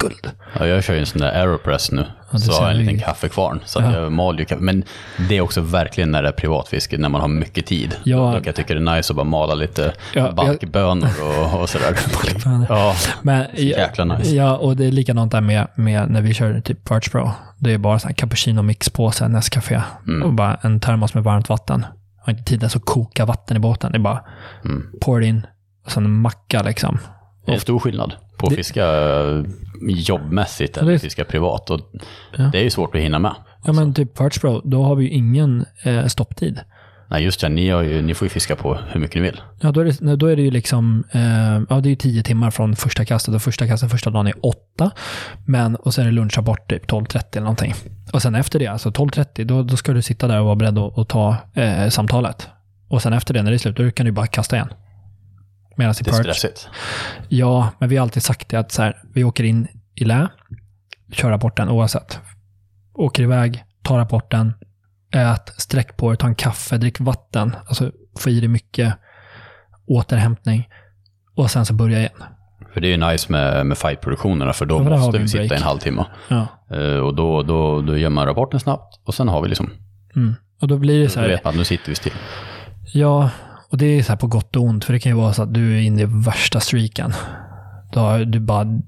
guld. 0.00 0.30
ja, 0.58 0.66
jag 0.66 0.84
kör 0.84 0.94
ju 0.94 1.00
en 1.00 1.06
sån 1.06 1.20
där 1.20 1.32
Aeropress 1.32 1.90
nu. 1.92 2.06
det 2.32 2.38
så 2.38 2.52
har 2.52 2.62
jag 2.62 2.70
en 2.70 2.76
liten 2.86 2.98
kaffekvarn. 3.00 3.60
Så 3.64 3.78
att 3.78 3.84
Ja. 3.84 4.00
jag 4.00 4.12
maler 4.12 4.38
ju 4.38 4.44
kaffe. 4.44 4.62
Men 4.62 4.84
det 5.28 5.36
är 5.36 5.40
också 5.40 5.60
verkligen 5.60 6.10
när 6.10 6.22
det 6.22 6.28
är 6.28 6.32
privatfiske, 6.32 6.98
när 6.98 7.08
man 7.08 7.20
har 7.20 7.28
mycket 7.28 7.66
tid. 7.66 7.96
Ja. 8.04 8.16
Då, 8.16 8.32
kan 8.32 8.42
jag 8.44 8.54
tycka 8.54 8.74
det 8.74 8.80
är 8.90 8.96
nice 8.96 9.12
att 9.12 9.16
bara 9.16 9.24
mala 9.24 9.54
lite 9.54 9.92
Ja, 10.14 10.32
balkbönor 10.32 11.08
och, 11.22 11.60
och 11.60 11.68
sådär. 11.68 11.96
Ja, 12.68 12.94
Men, 13.22 13.46
jäkla 13.54 14.04
nice. 14.04 14.30
Ja, 14.34 14.56
och 14.56 14.76
det 14.76 14.84
är 14.86 14.92
likadant 14.92 15.32
där 15.32 15.40
med, 15.40 15.66
med 15.74 16.10
när 16.10 16.20
vi 16.22 16.34
kör 16.34 16.60
typ 16.60 16.84
Perch 16.84 17.10
Pro. 17.10 17.30
Det 17.58 17.72
är 17.72 17.78
bara 17.78 17.98
sån 17.98 18.08
här 18.08 18.14
cappuccino 18.14 18.62
mixpåse, 18.62 19.28
Nescafé 19.28 19.82
Mm. 20.06 20.22
och 20.22 20.32
bara 20.32 20.58
en 20.62 20.80
termos 20.80 21.14
med 21.14 21.24
varmt 21.24 21.48
vatten. 21.48 21.86
Jag 22.18 22.24
har 22.24 22.30
inte 22.32 22.44
tid 22.50 22.60
ens 22.62 22.76
att 22.76 22.84
koka 22.84 23.24
vatten 23.24 23.56
i 23.56 23.60
båten. 23.60 23.92
Det 23.92 23.98
är 23.98 24.00
bara 24.00 24.20
Mm. 24.64 24.86
pour 25.00 25.22
it 25.22 25.28
in 25.28 25.46
och 25.84 25.92
sen 25.92 26.04
en 26.04 26.14
macka 26.14 26.62
liksom. 26.62 26.98
Det 27.50 27.56
är 27.56 27.60
stor 27.60 27.78
skillnad 27.78 28.12
på 28.36 28.46
att 28.46 28.50
Det- 28.50 28.56
fiska 28.56 28.84
eh, 28.86 29.42
jobbmässigt 29.88 30.76
eller 30.76 30.92
det- 30.92 30.98
fiska 30.98 31.24
privat. 31.24 31.70
Och 31.70 31.80
Ja. 32.36 32.44
Det 32.52 32.58
är 32.58 32.62
ju 32.62 32.70
svårt 32.70 32.94
att 32.94 33.00
hinna 33.00 33.18
med. 33.18 33.34
Ja, 33.64 33.72
men 33.72 33.94
typ 33.94 34.14
Perch 34.14 34.40
Pro, 34.40 34.60
då 34.64 34.82
har 34.82 34.94
vi 34.96 35.04
ju 35.04 35.10
ingen 35.10 35.64
eh, 35.82 36.06
stopptid. 36.06 36.60
Nej, 37.10 37.24
just 37.24 37.40
det. 37.40 37.48
Ni, 37.48 37.62
ju, 37.66 38.02
ni 38.02 38.14
får 38.14 38.26
ju 38.26 38.30
fiska 38.30 38.56
på 38.56 38.78
hur 38.92 39.00
mycket 39.00 39.16
ni 39.16 39.22
vill. 39.22 39.40
Ja, 39.60 39.72
då 39.72 39.80
är 39.80 39.84
det, 39.84 40.16
då 40.16 40.26
är 40.26 40.36
det 40.36 40.42
ju 40.42 40.50
liksom, 40.50 41.04
eh, 41.12 41.20
ja 41.70 41.80
det 41.80 41.88
är 41.88 41.90
ju 41.90 41.96
tio 41.96 42.22
timmar 42.22 42.50
från 42.50 42.76
första 42.76 43.04
kastet 43.04 43.34
och 43.34 43.42
första 43.42 43.66
kastet 43.66 43.90
första 43.90 44.10
dagen 44.10 44.26
är 44.26 44.34
åtta. 44.46 44.90
Men, 45.46 45.76
och 45.76 45.94
sen 45.94 46.04
är 46.04 46.08
det 46.10 46.14
lunchrapport 46.14 46.70
typ 46.70 46.86
12.30 46.90 47.22
eller 47.32 47.40
någonting. 47.40 47.74
Och 48.12 48.22
sen 48.22 48.34
efter 48.34 48.58
det, 48.58 48.66
alltså 48.66 48.90
12.30, 48.90 49.44
då, 49.44 49.62
då 49.62 49.76
ska 49.76 49.92
du 49.92 50.02
sitta 50.02 50.26
där 50.28 50.38
och 50.40 50.44
vara 50.46 50.56
beredd 50.56 50.78
att, 50.78 50.98
att 50.98 51.08
ta 51.08 51.36
eh, 51.54 51.88
samtalet. 51.88 52.48
Och 52.88 53.02
sen 53.02 53.12
efter 53.12 53.34
det, 53.34 53.42
när 53.42 53.50
det 53.50 53.56
är 53.56 53.58
slut, 53.58 53.76
då 53.76 53.90
kan 53.90 54.06
du 54.06 54.12
bara 54.12 54.26
kasta 54.26 54.56
igen. 54.56 54.68
Medan 55.80 55.94
i 56.00 56.02
Det 56.04 56.10
är 56.10 56.12
Perch, 56.22 56.36
stressigt. 56.36 56.68
ja, 57.28 57.70
men 57.78 57.88
vi 57.88 57.96
har 57.96 58.02
alltid 58.02 58.22
sagt 58.22 58.48
det 58.48 58.56
att 58.56 58.72
så 58.72 58.82
här, 58.82 59.02
vi 59.14 59.24
åker 59.24 59.44
in 59.44 59.68
i 59.94 60.04
lä, 60.04 60.28
kör 61.12 61.30
rapporten 61.30 61.68
oavsett. 61.68 62.18
Åker 62.94 63.22
iväg, 63.22 63.64
tar 63.82 63.98
rapporten, 63.98 64.52
ät, 65.14 65.52
sträck 65.56 65.96
på 65.96 66.12
er, 66.12 66.16
ta 66.16 66.26
en 66.26 66.34
kaffe, 66.34 66.76
drick 66.76 67.00
vatten. 67.00 67.56
Alltså 67.66 67.90
få 68.18 68.30
i 68.30 68.40
dig 68.40 68.48
mycket 68.48 68.94
återhämtning. 69.86 70.68
Och 71.36 71.50
sen 71.50 71.66
så 71.66 71.74
börja 71.74 71.98
igen. 71.98 72.24
För 72.74 72.80
det 72.80 72.86
är 72.86 72.90
ju 72.90 72.96
nice 73.12 73.32
med, 73.32 73.66
med 73.66 73.78
fightproduktionerna, 73.78 74.52
för 74.52 74.66
då 74.66 74.78
för 74.84 74.90
måste 74.90 75.18
vi 75.18 75.28
sitta 75.28 75.54
i 75.54 75.56
en 75.56 75.62
halvtimme. 75.62 76.04
Ja. 76.28 76.46
Eh, 76.76 76.96
och 76.96 77.14
då, 77.14 77.42
då, 77.42 77.82
då 77.82 77.96
gör 77.98 78.10
man 78.10 78.26
rapporten 78.26 78.60
snabbt 78.60 79.00
och 79.04 79.14
sen 79.14 79.28
har 79.28 79.42
vi 79.42 79.48
liksom, 79.48 79.70
Mm. 80.16 80.34
Och 80.60 80.68
då 80.68 80.78
blir 80.78 81.02
det 81.02 81.08
så 81.08 81.18
då 81.18 81.22
här, 81.22 81.28
vet 81.28 81.44
man 81.44 81.50
att 81.50 81.56
nu 81.56 81.64
sitter 81.64 81.88
vi 81.88 81.94
still. 81.94 82.12
ja, 82.92 83.30
och 83.70 83.78
det 83.78 83.86
är 83.86 84.02
så 84.02 84.12
här 84.12 84.16
på 84.16 84.26
gott 84.26 84.56
och 84.56 84.62
ont, 84.62 84.84
för 84.84 84.92
det 84.92 84.98
kan 84.98 85.12
ju 85.12 85.16
vara 85.16 85.32
så 85.32 85.42
att 85.42 85.54
du 85.54 85.76
är 85.76 85.80
inne 85.80 86.02
i 86.02 86.06
värsta 86.08 86.60
streaken. 86.60 87.12
Då 87.92 88.18
du 88.18 88.40
bara 88.40 88.80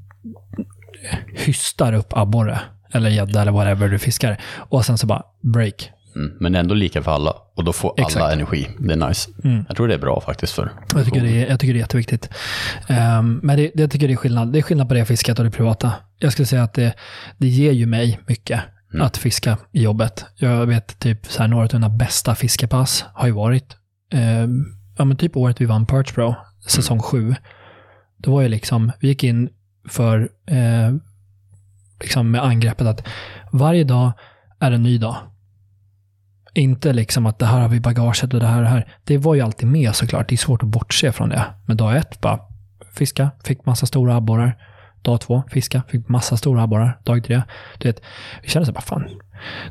hystar 1.34 1.92
upp 1.92 2.12
abborre, 2.16 2.60
eller 2.92 3.10
gädda 3.10 3.42
eller 3.42 3.52
whatever 3.52 3.88
du 3.88 3.98
fiskar. 3.98 4.40
Och 4.56 4.84
sen 4.84 4.98
så 4.98 5.06
bara 5.06 5.22
break. 5.42 5.90
Mm. 6.16 6.32
Men 6.40 6.54
ändå 6.54 6.74
lika 6.74 7.02
för 7.02 7.10
alla. 7.10 7.34
Och 7.56 7.64
då 7.64 7.72
får 7.72 7.94
alla 7.96 8.06
Exakt. 8.06 8.32
energi. 8.32 8.68
Det 8.78 8.92
är 8.92 9.08
nice. 9.08 9.30
Mm. 9.44 9.64
Jag 9.68 9.76
tror 9.76 9.88
det 9.88 9.94
är 9.94 9.98
bra 9.98 10.20
faktiskt 10.20 10.52
för 10.52 10.72
Jag 10.94 11.04
tycker, 11.04 11.20
det 11.20 11.30
är, 11.30 11.50
jag 11.50 11.60
tycker 11.60 11.74
det 11.74 11.78
är 11.78 11.80
jätteviktigt. 11.80 12.30
Um, 12.88 13.40
men 13.42 13.56
det, 13.56 13.70
jag 13.74 13.90
tycker 13.90 14.08
det 14.08 14.14
är 14.14 14.16
skillnad. 14.16 14.52
Det 14.52 14.58
är 14.58 14.62
skillnad 14.62 14.88
på 14.88 14.94
det 14.94 15.04
fisket 15.04 15.38
och 15.38 15.44
det 15.44 15.50
privata. 15.50 15.92
Jag 16.18 16.32
skulle 16.32 16.46
säga 16.46 16.62
att 16.62 16.74
det, 16.74 16.94
det 17.38 17.48
ger 17.48 17.72
ju 17.72 17.86
mig 17.86 18.20
mycket 18.26 18.60
att 19.00 19.16
fiska 19.16 19.58
i 19.72 19.82
jobbet. 19.82 20.24
Jag 20.36 20.66
vet 20.66 20.98
typ 20.98 21.26
så 21.26 21.42
här, 21.42 21.48
några 21.48 21.64
av 21.64 21.70
mina 21.72 21.88
bästa 21.88 22.34
fiskepass 22.34 23.04
har 23.14 23.26
ju 23.26 23.32
varit, 23.32 23.76
ehm, 24.12 24.64
ja 24.98 25.04
men 25.04 25.16
typ 25.16 25.36
året 25.36 25.60
vi 25.60 25.64
vann 25.64 25.86
Perch 25.86 26.14
Pro, 26.14 26.34
säsong 26.68 27.00
sju. 27.00 27.34
Då 28.16 28.32
var 28.32 28.42
ju 28.42 28.48
liksom, 28.48 28.92
vi 29.00 29.08
gick 29.08 29.24
in 29.24 29.48
för, 29.88 30.28
eh, 30.46 30.94
liksom 32.00 32.30
med 32.30 32.44
angreppet 32.44 32.86
att 32.86 33.08
varje 33.52 33.84
dag 33.84 34.12
är 34.60 34.72
en 34.72 34.82
ny 34.82 34.98
dag. 34.98 35.16
Inte 36.54 36.92
liksom 36.92 37.26
att 37.26 37.38
det 37.38 37.46
här 37.46 37.60
har 37.60 37.68
vi 37.68 37.76
i 37.76 37.80
bagaget 37.80 38.34
och 38.34 38.40
det 38.40 38.46
här 38.46 38.56
och 38.56 38.62
det 38.62 38.68
här. 38.68 38.96
Det 39.04 39.18
var 39.18 39.34
ju 39.34 39.40
alltid 39.40 39.68
med 39.68 39.94
såklart. 39.94 40.28
Det 40.28 40.34
är 40.34 40.36
svårt 40.36 40.62
att 40.62 40.68
bortse 40.68 41.12
från 41.12 41.28
det. 41.28 41.44
Men 41.66 41.76
dag 41.76 41.96
ett 41.96 42.20
bara 42.20 42.40
fiska, 42.94 43.30
fick 43.44 43.66
massa 43.66 43.86
stora 43.86 44.16
abborrar. 44.16 44.71
Dag 45.02 45.20
två, 45.20 45.42
fiska, 45.50 45.82
fick 45.88 46.08
massa 46.08 46.36
stora 46.36 46.62
abborrar. 46.62 46.98
Dag 47.04 47.24
tre, 47.24 47.42
du 47.78 47.88
vet, 47.88 48.02
vi 48.42 48.48
kände 48.48 48.66
så 48.66 48.72
här, 48.72 48.74
bara 48.74 48.82
fan. 48.82 49.08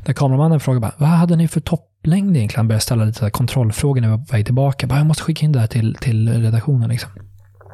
När 0.06 0.14
kameramannen 0.14 0.60
frågade 0.60 0.80
bara, 0.80 0.94
vad 0.96 1.08
hade 1.08 1.36
ni 1.36 1.48
för 1.48 1.60
topplängd 1.60 2.36
egentligen? 2.36 2.68
Började 2.68 2.82
ställa 2.82 3.04
lite 3.04 3.18
så 3.18 3.30
kontrollfrågor 3.30 4.00
när 4.00 4.08
vi 4.08 4.16
var 4.16 4.24
på 4.24 4.32
väg 4.32 4.44
tillbaka. 4.44 4.86
Bara, 4.86 4.98
jag 4.98 5.06
måste 5.06 5.22
skicka 5.22 5.44
in 5.44 5.52
det 5.52 5.60
här 5.60 5.66
till, 5.66 5.94
till 5.94 6.42
redaktionen 6.42 6.88
liksom. 6.90 7.10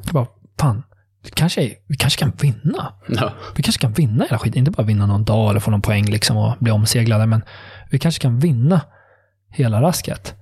Jag 0.04 0.14
bara, 0.14 0.26
fan, 0.60 0.82
det 1.24 1.34
kanske 1.34 1.74
vi 1.86 1.96
kanske 1.96 2.20
kan 2.20 2.32
vinna. 2.40 2.92
Ja. 3.08 3.32
Vi 3.56 3.62
kanske 3.62 3.80
kan 3.80 3.92
vinna 3.92 4.24
hela 4.24 4.38
skiten. 4.38 4.58
Inte 4.58 4.70
bara 4.70 4.86
vinna 4.86 5.06
någon 5.06 5.24
dag 5.24 5.50
eller 5.50 5.60
få 5.60 5.70
någon 5.70 5.82
poäng 5.82 6.04
liksom 6.04 6.36
och 6.36 6.54
bli 6.60 6.70
omseglade, 6.70 7.26
men 7.26 7.42
vi 7.90 7.98
kanske 7.98 8.22
kan 8.22 8.38
vinna 8.38 8.80
hela 9.50 9.82
rasket. 9.82 10.34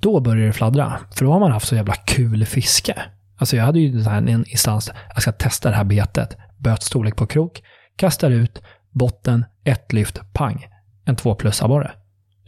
Då 0.00 0.20
börjar 0.20 0.46
det 0.46 0.52
fladdra. 0.52 0.98
För 1.14 1.24
då 1.24 1.32
har 1.32 1.40
man 1.40 1.52
haft 1.52 1.68
så 1.68 1.74
jävla 1.74 1.94
kul 1.94 2.46
fiske. 2.46 3.02
Alltså 3.38 3.56
jag 3.56 3.64
hade 3.64 3.80
ju 3.80 4.02
så 4.02 4.10
här 4.10 4.18
en 4.18 4.44
instans, 4.44 4.90
jag 5.14 5.22
ska 5.22 5.32
testa 5.32 5.70
det 5.70 5.76
här 5.76 5.84
betet. 5.84 6.36
Bötstorlek 6.58 7.16
på 7.16 7.26
krok, 7.26 7.62
kastar 7.96 8.30
ut, 8.30 8.62
botten, 8.90 9.44
ett 9.64 9.92
lyft, 9.92 10.20
pang. 10.32 10.66
En 11.04 11.16
två 11.16 11.34
plus 11.34 11.62
abborre. 11.62 11.90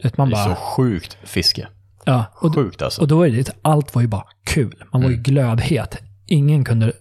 Det 0.03 0.19
är 0.19 0.49
så 0.49 0.55
sjukt 0.55 1.17
fiske. 1.23 1.67
ja. 2.05 2.25
Och, 2.41 2.55
Sjukt 2.55 2.81
alltså. 2.81 3.01
och 3.01 3.07
då 3.07 3.23
är 3.27 3.31
det, 3.31 3.51
allt 3.61 3.95
var 3.95 4.01
ju 4.01 4.07
bara 4.07 4.23
kul. 4.45 4.83
Man 4.93 5.03
var 5.03 5.09
ju 5.09 5.15
glödhet. 5.15 5.97
Ingen 6.27 6.63
kunde, 6.65 6.93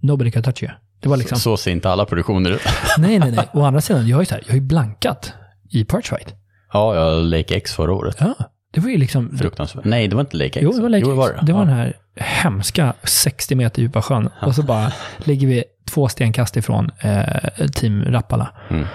nobody 0.00 0.30
could 0.30 0.44
touch 0.44 0.62
you. 0.62 0.72
Det 1.00 1.08
var 1.08 1.16
liksom, 1.16 1.38
Så 1.38 1.56
ser 1.56 1.70
inte 1.70 1.90
alla 1.90 2.04
produktioner 2.04 2.50
ut. 2.50 2.60
nej, 2.98 3.18
nej, 3.18 3.30
nej. 3.32 3.48
Å 3.52 3.62
andra 3.64 3.80
sidan, 3.80 4.08
jag 4.08 4.16
har 4.16 4.22
ju, 4.22 4.26
så 4.26 4.34
här, 4.34 4.42
jag 4.46 4.50
har 4.52 4.54
ju 4.54 4.60
blankat 4.60 5.32
i 5.70 5.84
Perchfight. 5.84 6.34
Ja, 6.72 6.94
jag 6.94 7.24
Lake 7.24 7.54
X 7.56 7.72
förra 7.74 7.92
året. 7.92 8.16
Ja, 8.20 8.34
det 8.72 8.80
var 8.80 8.88
ju 8.90 8.96
liksom... 8.96 9.38
Fruktansvärt. 9.38 9.84
Nej, 9.84 10.08
det 10.08 10.14
var 10.16 10.20
inte 10.20 10.36
Lake 10.36 10.46
X. 10.58 10.58
Jo, 10.62 10.72
det 10.72 10.82
var, 10.82 10.88
Lake 10.88 11.02
Jo, 11.04 11.10
det 11.10 11.16
var 11.16 11.30
X. 11.30 11.36
det. 11.40 11.46
det 11.46 11.52
var 11.52 11.60
ja. 11.60 11.66
den 11.66 11.74
här 11.76 11.96
hemska 12.16 12.94
60 13.04 13.54
meter 13.54 13.82
djupa 13.82 14.02
sjön. 14.02 14.28
Och 14.42 14.54
så 14.54 14.62
bara 14.62 14.92
ligger 15.24 15.46
vi 15.46 15.64
två 15.90 16.08
stenkast 16.08 16.56
ifrån 16.56 16.90
eh, 17.00 17.66
Team 17.74 18.04
Rappala. 18.04 18.50
Mm. 18.70 18.86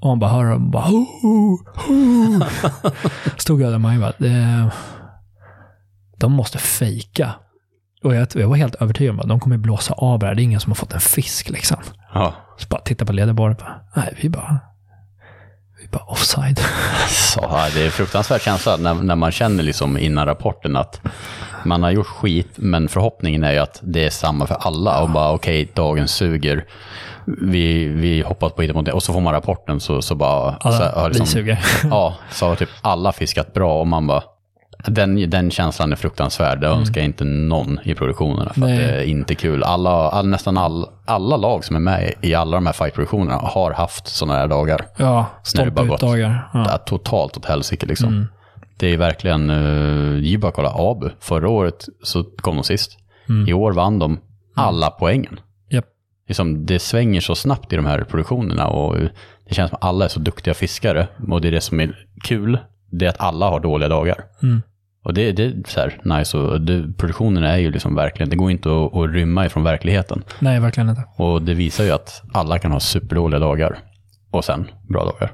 Och 0.00 0.08
man 0.08 0.18
bara 0.18 0.30
hör 0.30 0.50
dem 0.50 0.70
bara 0.70 0.82
ho, 0.82 1.06
ho, 1.22 1.58
ho. 1.74 2.40
Stod 3.36 3.60
jag 3.60 3.70
där 3.70 3.94
och 3.94 4.00
bara, 4.00 4.12
det, 4.18 4.70
de 6.16 6.32
måste 6.32 6.58
fejka. 6.58 7.34
Och 8.04 8.14
jag, 8.14 8.28
jag 8.34 8.48
var 8.48 8.56
helt 8.56 8.74
övertygad 8.74 9.14
om 9.14 9.20
att 9.20 9.28
de 9.28 9.40
kommer 9.40 9.58
blåsa 9.58 9.94
av 9.94 10.18
det 10.18 10.26
här. 10.26 10.34
Det 10.34 10.42
är 10.42 10.44
ingen 10.44 10.60
som 10.60 10.70
har 10.70 10.74
fått 10.74 10.92
en 10.92 11.00
fisk 11.00 11.50
liksom. 11.50 11.76
Ja. 12.14 12.34
Så 12.56 12.68
bara 12.68 12.80
titta 12.80 13.04
på 13.04 13.12
ledarbordet 13.12 13.58
bara, 13.58 13.80
nej 13.96 14.18
vi 14.22 14.28
bara, 14.28 14.58
bara 15.90 16.02
offside. 16.06 16.60
Så, 17.08 17.40
det 17.74 17.86
är 17.86 17.90
fruktansvärd 17.90 18.40
känsla 18.40 18.76
när, 18.76 18.94
när 18.94 19.16
man 19.16 19.32
känner 19.32 19.62
liksom 19.62 19.98
innan 19.98 20.26
rapporten 20.26 20.76
att 20.76 21.00
man 21.64 21.82
har 21.82 21.90
gjort 21.90 22.06
skit, 22.06 22.52
men 22.54 22.88
förhoppningen 22.88 23.44
är 23.44 23.52
ju 23.52 23.58
att 23.58 23.80
det 23.82 24.06
är 24.06 24.10
samma 24.10 24.46
för 24.46 24.54
alla 24.54 25.02
och 25.02 25.10
bara 25.10 25.32
okej, 25.32 25.72
dagen 25.74 26.08
suger. 26.08 26.64
Vi, 27.24 27.84
vi 27.84 28.22
hoppas 28.22 28.52
på 28.52 28.60
att 28.60 28.64
hitta 28.64 28.74
på 28.74 28.82
det 28.82 28.92
och 28.92 29.02
så 29.02 29.12
får 29.12 29.20
man 29.20 29.32
rapporten 29.32 29.80
så, 29.80 30.02
så 30.02 30.14
bara... 30.14 30.58
Ja, 30.64 30.72
så, 30.72 31.00
har 31.00 31.10
vi 31.10 31.26
suger. 31.26 31.58
Ja, 31.90 32.14
så 32.30 32.48
har 32.48 32.56
typ 32.56 32.70
alla 32.80 33.12
fiskat 33.12 33.54
bra 33.54 33.80
och 33.80 33.86
man 33.86 34.06
bara... 34.06 34.22
Den, 34.86 35.30
den 35.30 35.50
känslan 35.50 35.92
är 35.92 35.96
fruktansvärd. 35.96 36.60
Det 36.60 36.66
önskar 36.66 37.00
jag 37.00 37.04
inte 37.08 37.24
någon 37.24 37.78
i 37.84 37.94
produktionerna. 37.94 38.52
För 38.52 38.62
att 38.62 38.68
det 38.68 38.82
är 38.82 39.02
inte 39.04 39.34
kul. 39.34 39.62
Alla, 39.62 39.90
all, 39.90 40.28
nästan 40.28 40.58
all, 40.58 40.86
alla 41.04 41.36
lag 41.36 41.64
som 41.64 41.76
är 41.76 41.80
med 41.80 42.12
i 42.20 42.34
alla 42.34 42.56
de 42.56 42.66
här 42.66 42.72
fightproduktionerna 42.72 43.36
har 43.36 43.72
haft 43.72 44.06
sådana 44.08 44.38
här 44.38 44.48
dagar. 44.48 44.86
Ja, 44.96 45.26
gått- 45.36 45.46
stolpe-utdagar. 45.46 46.28
Det 46.28 46.58
Ja. 46.58 46.70
är 46.70 46.78
totalt 46.78 47.36
åt 47.36 47.44
helsike 47.44 47.86
liksom. 47.86 48.08
Mm. 48.08 48.26
Det 48.76 48.86
är 48.86 48.96
verkligen, 48.96 49.50
uh, 49.50 50.20
det 50.22 50.34
är 50.34 50.38
bara 50.38 50.48
att 50.48 50.54
kolla 50.54 50.72
Abu. 50.76 51.10
Förra 51.20 51.48
året 51.48 51.86
så 52.02 52.24
kom 52.24 52.54
de 52.56 52.64
sist. 52.64 52.98
Mm. 53.28 53.48
I 53.48 53.52
år 53.52 53.72
vann 53.72 53.98
de 53.98 54.18
alla 54.56 54.90
poängen. 54.90 55.40
Japp. 55.70 55.84
Liksom, 56.28 56.66
det 56.66 56.78
svänger 56.78 57.20
så 57.20 57.34
snabbt 57.34 57.72
i 57.72 57.76
de 57.76 57.86
här 57.86 58.04
produktionerna 58.04 58.66
och 58.66 58.96
eh, 58.98 59.08
det 59.48 59.54
känns 59.54 59.70
som 59.70 59.76
att 59.80 59.84
alla 59.84 60.04
är 60.04 60.08
så 60.08 60.20
duktiga 60.20 60.54
fiskare. 60.54 61.08
Och 61.30 61.40
det 61.40 61.48
är 61.48 61.52
det 61.52 61.60
som 61.60 61.80
är 61.80 62.06
kul, 62.24 62.58
det 62.90 63.04
är 63.04 63.08
att 63.10 63.20
alla 63.20 63.48
har 63.50 63.60
dåliga 63.60 63.88
dagar. 63.88 64.16
Mm. 64.42 64.62
Och 65.08 65.14
det, 65.14 65.32
det 65.32 65.44
är 65.44 65.62
så 65.66 65.80
här 65.80 66.00
nice 66.02 66.38
och 66.38 66.60
det, 66.60 66.92
produktionerna 66.96 67.52
är 67.52 67.58
ju 67.58 67.70
liksom 67.70 67.94
verkligen, 67.94 68.30
det 68.30 68.36
går 68.36 68.50
inte 68.50 68.68
att, 68.68 68.96
att 68.96 69.10
rymma 69.10 69.46
ifrån 69.46 69.64
verkligheten. 69.64 70.24
Nej, 70.38 70.60
verkligen 70.60 70.88
inte. 70.88 71.04
Och 71.16 71.42
det 71.42 71.54
visar 71.54 71.84
ju 71.84 71.90
att 71.90 72.22
alla 72.32 72.58
kan 72.58 72.72
ha 72.72 72.80
superdåliga 72.80 73.40
dagar 73.40 73.78
och 74.30 74.44
sen 74.44 74.70
bra 74.88 75.04
dagar. 75.04 75.32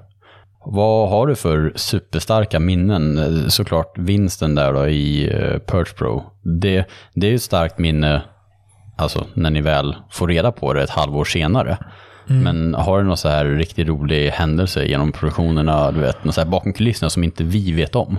Vad 0.67 1.11
har 1.11 1.27
du 1.27 1.35
för 1.35 1.73
superstarka 1.77 2.61
minnen? 2.61 3.51
Såklart 3.51 3.99
vinsten 3.99 4.55
där 4.55 4.73
då 4.73 4.89
i 4.89 5.33
eh, 5.35 5.59
Perch 5.59 5.95
Pro. 5.95 6.23
Det, 6.61 6.85
det 7.15 7.27
är 7.27 7.31
ju 7.31 7.37
ett 7.37 7.43
starkt 7.43 7.79
minne, 7.79 8.23
alltså 8.99 9.27
när 9.35 9.51
ni 9.51 9.61
väl 9.61 9.97
får 10.11 10.29
reda 10.29 10.53
på 10.53 10.73
det 10.73 10.83
ett 10.83 10.91
halvår 10.91 11.25
senare. 11.25 11.79
Men 12.27 12.75
har 12.75 12.99
du 12.99 13.05
någon 13.05 13.17
så 13.17 13.29
här 13.29 13.45
riktigt 13.45 13.89
rolig 13.89 14.31
händelse 14.31 14.85
genom 14.85 15.13
produktionerna, 15.13 15.93
du 15.93 16.01
vet, 16.01 16.25
något 16.25 16.35
så 16.35 16.41
här 16.41 16.49
bakom 16.49 16.73
kulisserna 16.73 17.11
som 17.11 17.25
inte 17.25 17.45
vi 17.45 17.73
vet 17.73 17.95
om? 17.95 18.19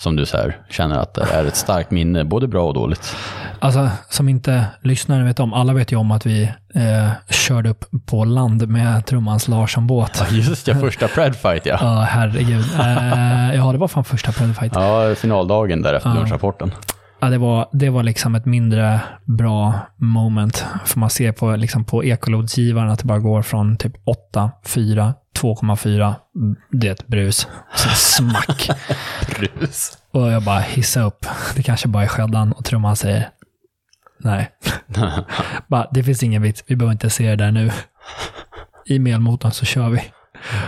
Som 0.00 0.16
du 0.16 0.26
så 0.26 0.36
här 0.36 0.58
känner 0.70 0.98
att 0.98 1.14
det 1.14 1.22
är 1.32 1.44
ett 1.44 1.56
starkt 1.56 1.90
minne, 1.90 2.24
både 2.24 2.48
bra 2.48 2.68
och 2.68 2.74
dåligt. 2.74 3.16
Alltså, 3.58 3.90
som 4.08 4.28
inte 4.28 4.64
lyssnaren 4.82 5.26
vet 5.26 5.40
om, 5.40 5.52
alla 5.52 5.72
vet 5.72 5.92
ju 5.92 5.96
om 5.96 6.10
att 6.10 6.26
vi 6.26 6.42
eh, 6.74 7.10
körde 7.30 7.70
upp 7.70 7.84
på 8.06 8.24
land 8.24 8.68
med 8.68 9.06
trummans 9.06 9.48
Larsson-båt. 9.48 10.24
Just 10.30 10.68
ja, 10.68 10.74
första 10.74 11.08
Predfight 11.14 11.66
ja. 11.66 11.78
Ja, 11.80 12.06
herregud. 12.08 12.64
Eh, 12.80 13.54
ja, 13.56 13.72
det 13.72 13.78
var 13.78 13.88
fan 13.88 14.04
första 14.04 14.32
Predfight. 14.32 14.72
Ja, 14.74 15.14
finaldagen 15.14 15.82
där 15.82 15.94
efter 15.94 16.14
lunchrapporten. 16.14 16.72
Ja, 17.20 17.30
det, 17.30 17.38
var, 17.38 17.68
det 17.72 17.90
var 17.90 18.02
liksom 18.02 18.34
ett 18.34 18.46
mindre 18.46 19.00
bra 19.24 19.74
moment. 19.96 20.64
För 20.84 21.00
man 21.00 21.10
ser 21.10 21.32
på, 21.32 21.56
liksom 21.56 21.84
på 21.84 22.04
ekolodsgivaren 22.04 22.90
att 22.90 22.98
det 22.98 23.04
bara 23.04 23.18
går 23.18 23.42
från 23.42 23.76
typ 23.76 23.92
8, 24.04 24.50
4, 24.66 25.14
2,4. 25.38 26.14
Det 26.70 26.88
är 26.88 26.92
ett 26.92 27.06
brus. 27.06 27.48
Så 27.74 27.88
smack. 27.88 28.70
Brus. 29.36 29.98
Och 30.10 30.32
jag 30.32 30.42
bara 30.42 30.60
hissar 30.60 31.06
upp. 31.06 31.26
Det 31.56 31.62
kanske 31.62 31.88
bara 31.88 32.02
är 32.02 32.08
skäddan 32.08 32.52
och 32.52 32.64
trumman 32.64 32.96
säger 32.96 33.28
Nej. 34.22 34.50
bara, 35.66 35.88
det 35.90 36.04
finns 36.04 36.22
ingen 36.22 36.42
vits, 36.42 36.64
vi 36.66 36.76
behöver 36.76 36.92
inte 36.92 37.10
se 37.10 37.30
det 37.30 37.36
där 37.36 37.50
nu. 37.50 37.70
I 38.86 38.98
med 38.98 39.14
elmotorn 39.14 39.52
så 39.52 39.64
kör 39.64 39.88
vi. 39.88 40.02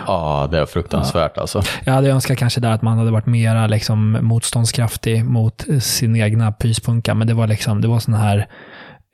Ja, 0.06 0.48
det 0.50 0.58
är 0.58 0.66
fruktansvärt 0.66 1.38
alltså. 1.38 1.62
Jag 1.84 1.92
hade 1.92 2.10
önskat 2.10 2.38
kanske 2.38 2.60
där 2.60 2.70
att 2.70 2.82
man 2.82 2.98
hade 2.98 3.10
varit 3.10 3.26
mera 3.26 3.66
liksom 3.66 4.18
motståndskraftig 4.22 5.24
mot 5.24 5.64
sin 5.80 6.16
egna 6.16 6.52
pyspunka, 6.52 7.14
men 7.14 7.26
det 7.26 7.34
var 7.34 7.46
liksom, 7.46 7.80
det 7.80 7.88
var 7.88 7.98
sån 7.98 8.14
här 8.14 8.48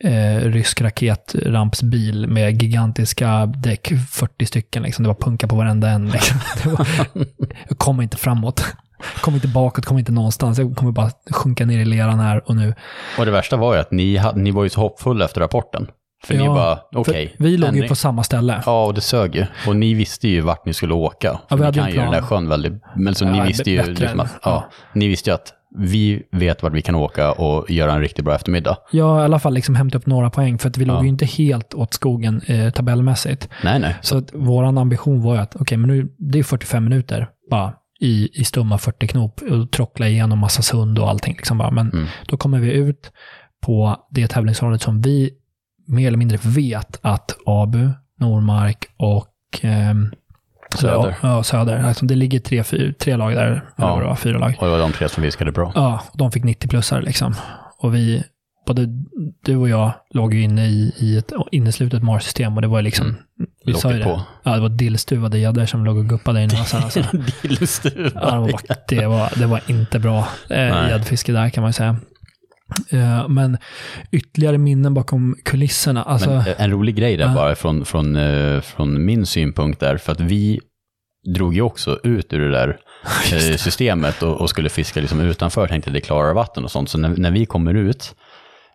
eh, 0.04 0.40
rysk 0.40 0.80
raketrampsbil 0.80 2.26
med 2.26 2.62
gigantiska 2.62 3.46
däck, 3.46 3.92
40 4.10 4.46
stycken 4.46 4.82
liksom. 4.82 5.02
Det 5.02 5.08
var 5.08 5.14
punka 5.14 5.48
på 5.48 5.56
varenda 5.56 5.88
en. 5.88 6.08
Liksom. 6.08 6.38
Det 6.62 6.68
var, 6.68 6.86
jag 7.68 7.78
kom 7.78 8.00
inte 8.00 8.16
framåt. 8.16 8.64
Kom 9.20 9.34
inte 9.34 9.48
bakåt, 9.48 9.86
kom 9.86 9.98
inte 9.98 10.12
någonstans. 10.12 10.58
Jag 10.58 10.76
kommer 10.76 10.92
bara 10.92 11.10
sjunka 11.30 11.66
ner 11.66 11.78
i 11.78 11.84
leran 11.84 12.18
här 12.18 12.48
och 12.48 12.56
nu. 12.56 12.74
Och 13.18 13.24
det 13.24 13.30
värsta 13.30 13.56
var 13.56 13.74
ju 13.74 13.80
att 13.80 13.90
ni, 13.90 14.22
ni 14.34 14.50
var 14.50 14.64
ju 14.64 14.70
så 14.70 14.80
hoppfulla 14.80 15.24
efter 15.24 15.40
rapporten. 15.40 15.86
För 16.24 16.34
ni 16.34 16.48
bara, 16.48 16.78
okej. 16.94 17.34
för 17.36 17.44
Vi 17.44 17.56
låg 17.56 17.76
ju 17.76 17.88
på 17.88 17.94
samma 17.94 18.22
ställe. 18.22 18.62
Ja, 18.66 18.84
och 18.84 18.94
det 18.94 19.00
sög 19.00 19.34
ju. 19.36 19.46
Och 19.66 19.76
ni 19.76 19.94
visste 19.94 20.28
ju 20.28 20.40
vart 20.40 20.66
ni 20.66 20.74
skulle 20.74 20.94
åka. 20.94 21.40
Ja, 21.48 21.56
vi 21.56 21.64
hade 21.64 21.76
ni 21.76 21.92
kan 21.92 21.92
ju 21.92 22.00
den 22.00 22.12
där 22.12 22.22
sjön 22.22 22.48
väldigt... 22.48 22.72
Men 22.96 23.14
så 23.14 23.24
Ja, 23.24 23.30
ni 23.32 23.40
visste 23.48 23.70
ju 23.70 23.82
liksom 23.94 24.20
att, 24.20 24.38
ja, 24.42 24.68
ni 24.94 25.08
visste 25.08 25.30
ju 25.30 25.34
att 25.34 25.52
vi 25.78 26.22
vet 26.32 26.62
vart 26.62 26.72
vi 26.72 26.82
kan 26.82 26.94
åka 26.94 27.32
och 27.32 27.70
göra 27.70 27.92
en 27.92 28.00
riktigt 28.00 28.24
bra 28.24 28.34
eftermiddag. 28.34 28.76
Har 28.92 29.20
i 29.20 29.24
alla 29.24 29.38
fall 29.38 29.54
liksom 29.54 29.74
hämtat 29.74 30.00
upp 30.00 30.06
några 30.06 30.30
poäng, 30.30 30.58
för 30.58 30.68
att 30.68 30.76
vi 30.76 30.84
låg 30.84 30.96
Ja. 30.96 31.02
ju 31.02 31.08
inte 31.08 31.24
helt 31.26 31.74
åt 31.74 31.94
skogen 31.94 32.40
eh, 32.46 32.70
tabellmässigt. 32.70 33.48
Nej, 33.64 33.78
nej. 33.80 33.96
Så 34.00 34.18
att 34.18 34.34
våran 34.34 34.78
ambition 34.78 35.22
var 35.22 35.34
ju 35.34 35.40
att, 35.40 35.56
okej, 35.56 35.78
men 35.78 35.88
nu, 35.90 36.08
det 36.18 36.38
är 36.38 36.42
45 36.42 36.84
minuter 36.84 37.28
bara 37.50 37.72
i, 38.00 38.40
i 38.40 38.44
stumma 38.44 38.78
40 38.78 39.06
knop 39.06 39.40
och 39.50 39.70
trockla 39.70 40.08
igenom 40.08 40.38
massa 40.38 40.62
sund 40.62 40.98
och 40.98 41.08
allting. 41.10 41.34
Liksom 41.36 41.58
bara. 41.58 41.70
Men 41.70 41.90
Mm. 41.92 42.06
då 42.28 42.36
kommer 42.36 42.58
vi 42.58 42.72
ut 42.72 43.12
på 43.66 43.96
det 44.10 44.26
tävlingsområdet 44.28 44.82
som 44.82 45.00
vi 45.02 45.30
mer 45.88 46.06
eller 46.08 46.18
mindre 46.18 46.38
vet 46.42 46.98
att 47.02 47.36
Abu, 47.46 47.88
Normark 48.20 48.86
och 48.96 49.34
ehm, 49.62 50.10
Söder. 50.74 51.16
Ja, 51.22 51.42
Söder. 51.42 51.82
Alltså, 51.82 52.06
det 52.06 52.14
ligger 52.14 52.40
tre, 52.40 52.64
fyra, 52.64 52.92
tre 52.98 53.16
lag 53.16 53.34
där, 53.34 53.64
Ja. 53.76 53.96
det 53.98 54.04
var, 54.04 54.16
fyra 54.16 54.38
lag. 54.38 54.54
Och 54.58 54.66
det 54.66 54.70
var 54.72 54.78
de 54.78 54.92
tre 54.92 55.08
som 55.08 55.22
viskade 55.22 55.52
bra. 55.52 55.72
Ja, 55.74 56.00
de 56.14 56.32
fick 56.32 56.44
90-plussare 56.44 57.02
liksom. 57.02 57.34
Och 57.78 57.94
vi, 57.94 58.22
både 58.66 58.86
du 59.44 59.56
och 59.56 59.68
jag 59.68 59.92
låg 60.10 60.34
ju 60.34 60.42
inne 60.42 60.66
i, 60.66 60.92
i 60.96 61.18
ett 61.18 61.32
inneslutet 61.52 62.02
Mars-system 62.02 62.56
och 62.56 62.62
det 62.62 62.68
var 62.68 62.82
liksom, 62.82 63.16
vi 63.64 63.72
Låg 63.72 63.80
sa 63.80 63.92
ju 63.92 63.98
det 63.98 64.04
på. 64.04 64.22
Ja, 64.42 64.54
det 64.54 64.60
var 64.60 64.68
dillstuvade 64.68 65.38
gäddor 65.38 65.66
som 65.66 65.84
låg 65.84 65.96
och 65.96 66.08
guppade 66.08 66.42
inne. 66.42 66.60
Och 66.60 66.66
sen, 66.66 66.82
alltså. 66.82 67.02
Dillstuva. 67.42 68.10
ja, 68.14 68.34
det, 68.34 68.52
var, 68.52 68.60
det, 68.88 69.06
var, 69.06 69.32
det 69.38 69.46
var 69.46 69.60
inte 69.66 69.98
bra 69.98 70.28
eh, 70.50 70.88
gäddfiske 70.88 71.32
där 71.32 71.48
kan 71.50 71.62
man 71.62 71.68
ju 71.68 71.72
säga. 71.72 71.96
Eh, 72.90 73.28
men 73.28 73.58
ytterligare 74.12 74.58
minnen 74.58 74.94
bakom 74.94 75.36
kulisserna. 75.44 76.02
Alltså, 76.02 76.30
Men 76.30 76.44
en 76.58 76.70
rolig 76.70 76.96
grej 76.96 77.16
där 77.16 77.26
Ja. 77.26 77.34
bara 77.34 77.54
från, 77.54 77.84
från, 77.84 78.16
eh, 78.16 78.60
från 78.60 79.04
min 79.04 79.26
synpunkt 79.26 79.80
där, 79.80 79.96
för 79.96 80.12
att 80.12 80.20
vi 80.20 80.60
drog 81.34 81.54
ju 81.54 81.62
också 81.62 81.98
ut 82.02 82.32
ur 82.32 82.40
det 82.40 82.50
där 82.50 82.68
eh, 83.32 83.56
systemet 83.56 84.22
och, 84.22 84.40
och 84.40 84.50
skulle 84.50 84.68
fiska 84.68 85.00
liksom 85.00 85.20
utanför, 85.20 85.66
tänkte 85.66 85.90
det 85.90 86.00
klarare 86.00 86.32
vatten 86.34 86.64
och 86.64 86.70
sånt. 86.70 86.90
Så 86.90 86.98
när, 86.98 87.08
när 87.08 87.30
vi 87.30 87.46
kommer 87.46 87.74
ut 87.74 88.14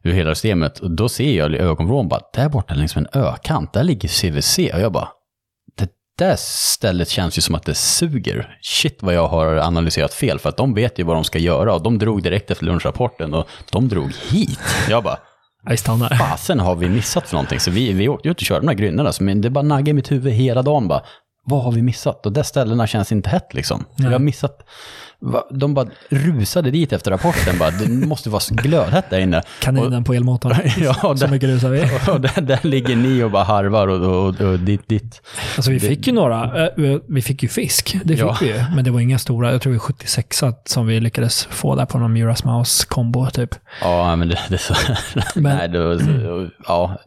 ur 0.04 0.12
hela 0.14 0.36
systemet, 0.36 0.80
då 0.82 1.10
ser 1.10 1.38
jag 1.38 1.54
i 1.54 1.58
ögonvrån 1.58 2.08
bara, 2.08 2.22
där 2.34 2.50
borta 2.50 2.74
längs 2.74 2.96
med 2.96 3.08
en 3.14 3.22
ökant, 3.24 3.74
där 3.74 3.84
ligger 3.84 4.08
CVC. 4.10 4.58
Och 4.74 4.80
jag 4.82 4.92
bara, 4.92 5.08
där 6.24 6.36
stället 6.38 7.10
känns 7.10 7.38
ju 7.38 7.42
som 7.42 7.56
att 7.56 7.64
det 7.64 7.76
suger. 7.76 8.58
Shit 8.62 9.04
vad 9.04 9.14
jag 9.14 9.28
har 9.28 9.56
analyserat 9.56 10.14
fel, 10.14 10.40
för 10.40 10.50
att 10.50 10.58
de 10.58 10.74
vet 10.74 11.00
ju 11.00 11.04
vad 11.04 11.16
de 11.16 11.24
ska 11.24 11.40
göra 11.40 11.74
och 11.74 11.84
de 11.84 12.00
drog 12.00 12.24
direkt 12.24 12.52
efter 12.52 12.66
lunchrapporten 12.66 13.34
och 13.34 13.48
de 13.72 13.88
drog 13.88 14.12
hit. 14.32 14.60
Jag 14.90 15.04
bara, 15.04 15.18
jag 15.66 15.80
fasen 16.18 16.60
har 16.60 16.76
vi 16.76 16.90
missat 16.90 17.28
för 17.28 17.36
någonting? 17.36 17.60
Så 17.60 17.72
vi, 17.72 17.94
vi 17.94 18.10
åkte 18.10 18.30
ut 18.30 18.38
och 18.38 18.46
körde 18.46 18.62
de 18.62 18.68
här 18.68 18.76
grynnorna, 18.76 19.12
men 19.20 19.42
det 19.42 19.50
bara 19.50 19.62
naggade 19.62 19.90
i 19.90 19.94
mitt 19.94 20.12
huvud 20.12 20.34
hela 20.34 20.62
dagen 20.62 20.88
bara. 20.88 21.02
Vad 21.46 21.64
har 21.64 21.72
vi 21.72 21.82
missat? 21.82 22.26
Och 22.26 22.32
de 22.32 22.44
ställena 22.44 22.88
känns 22.88 23.12
inte 23.12 23.30
hett 23.30 23.54
liksom. 23.54 23.86
Vi 23.98 24.06
har 24.06 24.20
missat, 24.20 24.70
de 25.50 25.74
bara 25.74 25.88
rusade 26.10 26.72
dit 26.72 26.94
efter 26.94 27.12
rapporten 27.12 27.58
bara, 27.60 27.72
det 27.72 27.90
måste 28.08 28.30
vara 28.30 28.42
glödhett 28.50 29.10
där 29.10 29.20
inne. 29.20 29.42
Kaninen 29.60 30.04
på 30.04 30.14
elmotorn. 30.14 30.54
Ja, 30.78 30.94
Så 30.94 31.14
där, 31.14 31.28
mycket 31.28 31.50
rusar 31.50 31.70
vi. 31.70 31.82
och 32.12 32.22
där, 32.22 32.42
där 32.42 32.60
ligger 32.62 32.96
ni 32.96 33.24
och 33.24 33.32
bara 33.32 33.44
harvar 33.44 33.88
och, 33.88 34.28
och, 34.28 34.42
och 34.42 34.60
dit, 34.60 34.88
dit. 34.90 35.22
Alltså 35.56 35.72
vi 35.72 35.80
fick 35.80 36.08
ju 36.08 36.14
några, 36.14 36.58
eh, 36.68 36.98
vi 37.10 37.22
fick 37.22 37.44
ju 37.44 37.50
fisk, 37.50 37.98
det 38.04 38.14
fick 38.14 38.24
Ja. 38.26 38.38
vi 38.42 38.48
ju. 38.48 38.64
Men 38.76 38.84
det 38.84 38.92
var 38.92 39.00
inga 39.00 39.18
stora, 39.20 39.52
jag 39.52 39.62
tror 39.62 39.74
det 39.74 39.78
var 39.80 39.84
76 39.86 40.44
som 40.66 40.88
vi 40.88 41.00
lyckades 41.00 41.46
få 41.46 41.76
där 41.76 41.86
på 41.86 41.98
någon 41.98 42.14
Muras 42.14 42.44
Mouse 42.44 42.86
kombo 42.88 43.30
typ. 43.30 43.56
Ja, 43.82 44.16
men 44.16 44.30
det, 44.30 44.40
det 44.50 44.56
är 44.56 44.58
så, 44.58 44.74
Men- 45.40 45.58
nej, 45.58 45.70
det 45.70 45.86
var, 45.88 45.98
så- 45.98 46.50
ja, 46.68 46.98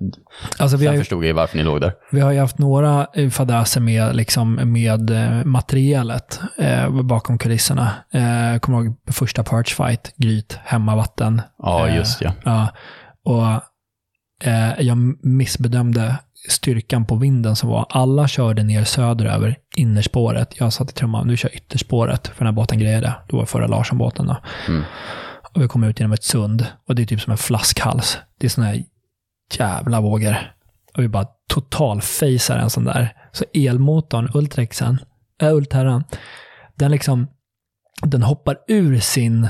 Alltså 0.58 0.76
vi 0.76 0.80
sen 0.80 0.86
har, 0.88 0.94
ju, 0.94 1.00
förstod 1.00 1.18
jag 1.18 1.26
ju 1.26 1.32
varför 1.32 1.56
ni 1.56 1.62
låg 1.64 1.80
där. 1.80 1.92
vi 2.10 2.20
har 2.20 2.32
ju 2.32 2.40
haft 2.40 2.58
några 2.58 3.06
eh, 3.14 3.30
fadäser 3.30 3.80
med, 3.80 4.16
liksom, 4.16 4.54
med 4.54 5.10
eh, 5.10 5.44
materialet 5.44 6.40
eh, 6.58 6.90
bakom 7.02 7.38
kulisserna. 7.38 7.90
Eh, 8.12 8.58
kommer 8.58 8.84
ihåg 8.84 8.96
första 9.10 9.44
Perch 9.44 9.74
Fight, 9.74 10.14
Gryt, 10.16 10.58
hemmavatten. 10.64 11.42
Ja, 11.58 11.88
Eh, 11.88 11.96
just 11.96 12.20
ja. 12.20 12.32
Ja, 12.44 12.68
och 13.24 13.46
eh, 14.48 14.80
jag 14.80 14.96
missbedömde 15.26 16.16
styrkan 16.48 17.06
på 17.06 17.16
vinden 17.16 17.56
som 17.56 17.68
var. 17.68 17.86
Alla 17.90 18.28
körde 18.28 18.62
ner 18.62 18.84
söderöver 18.84 19.56
innerspåret. 19.76 20.60
Jag 20.60 20.72
sa 20.72 20.84
till 20.84 20.94
trumman, 20.94 21.28
du 21.28 21.36
kör 21.36 21.56
ytterspåret, 21.56 22.26
för 22.28 22.38
den 22.38 22.46
här 22.46 22.52
båten 22.52 22.78
grejade. 22.78 23.14
Det 23.28 23.36
var 23.36 23.46
förra 23.46 23.66
Larsson-båten 23.66 24.26
då. 24.26 24.36
Mm. 24.68 24.82
Och 25.54 25.62
vi 25.62 25.68
kom 25.68 25.84
ut 25.84 26.00
genom 26.00 26.12
ett 26.12 26.24
sund 26.24 26.66
och 26.88 26.94
det 26.94 27.02
är 27.02 27.06
typ 27.06 27.20
som 27.20 27.30
en 27.30 27.36
flaskhals. 27.38 28.18
Det 28.40 28.46
är 28.46 28.48
såna 28.50 28.66
här 28.66 28.82
jävla 29.58 30.00
vågor. 30.00 30.52
Och 30.96 31.02
vi 31.02 31.08
bara 31.08 31.26
totalfacear 31.48 32.58
en 32.58 32.70
sån 32.70 32.84
där. 32.84 33.14
Så 33.32 33.44
elmotorn, 33.54 34.30
Ultrexen, 34.34 34.98
äh, 35.42 35.54
Ulterran, 35.54 36.04
den 36.74 36.90
liksom, 36.90 37.26
den 38.02 38.22
hoppar 38.22 38.56
ur 38.68 39.00
sin 39.00 39.48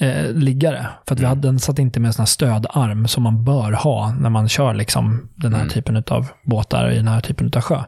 eh, 0.00 0.30
liggare. 0.32 0.86
För 1.06 1.14
att 1.14 1.20
vi 1.20 1.24
Mm. 1.24 1.28
hade, 1.28 1.48
den 1.48 1.58
satt 1.58 1.78
inte 1.78 2.00
med 2.00 2.08
en 2.08 2.12
sån 2.12 2.22
här 2.22 2.26
stödarm 2.26 3.08
som 3.08 3.22
man 3.22 3.44
bör 3.44 3.72
ha 3.72 4.12
när 4.20 4.30
man 4.30 4.48
kör 4.48 4.74
liksom 4.74 5.28
den 5.36 5.52
här 5.54 5.60
Mm. 5.60 5.72
typen 5.72 6.04
av 6.08 6.26
båtar 6.44 6.90
i 6.90 6.96
den 6.96 7.08
här 7.08 7.20
typen 7.20 7.50
av 7.56 7.60
sjö. 7.62 7.82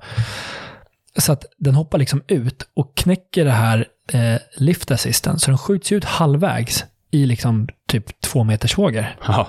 Så 1.19 1.33
att 1.33 1.45
den 1.59 1.75
hoppar 1.75 1.99
liksom 1.99 2.23
ut 2.29 2.69
och 2.75 2.97
knäcker 2.97 3.45
det 3.45 3.51
här 3.51 3.87
eh, 4.13 4.41
lift 4.57 4.91
assisten. 4.91 5.39
Så 5.39 5.51
den 5.51 5.59
skjuts 5.59 5.93
ut 5.93 6.05
halvvägs 6.05 6.85
i 7.11 7.27
liksom 7.27 7.69
typ 7.89 8.21
två 8.21 8.45
meters 8.45 8.79
vågor. 8.79 9.07
Ja, 9.27 9.49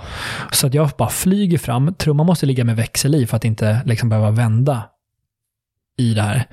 Så 0.52 0.68
att 0.68 0.74
jag 0.74 0.90
bara 0.98 1.10
flyger 1.10 1.58
fram. 1.58 1.94
Trumman 1.94 2.26
måste 2.26 2.46
ligga 2.46 2.64
med 2.64 2.76
växel 2.76 3.16
i 3.16 3.28
för 3.28 3.38
att 3.38 3.46
inte 3.46 3.82
liksom 3.86 4.10
behöva 4.10 4.32
vända 4.32 4.84
i 5.98 6.14
det 6.14 6.22
här. 6.22 6.46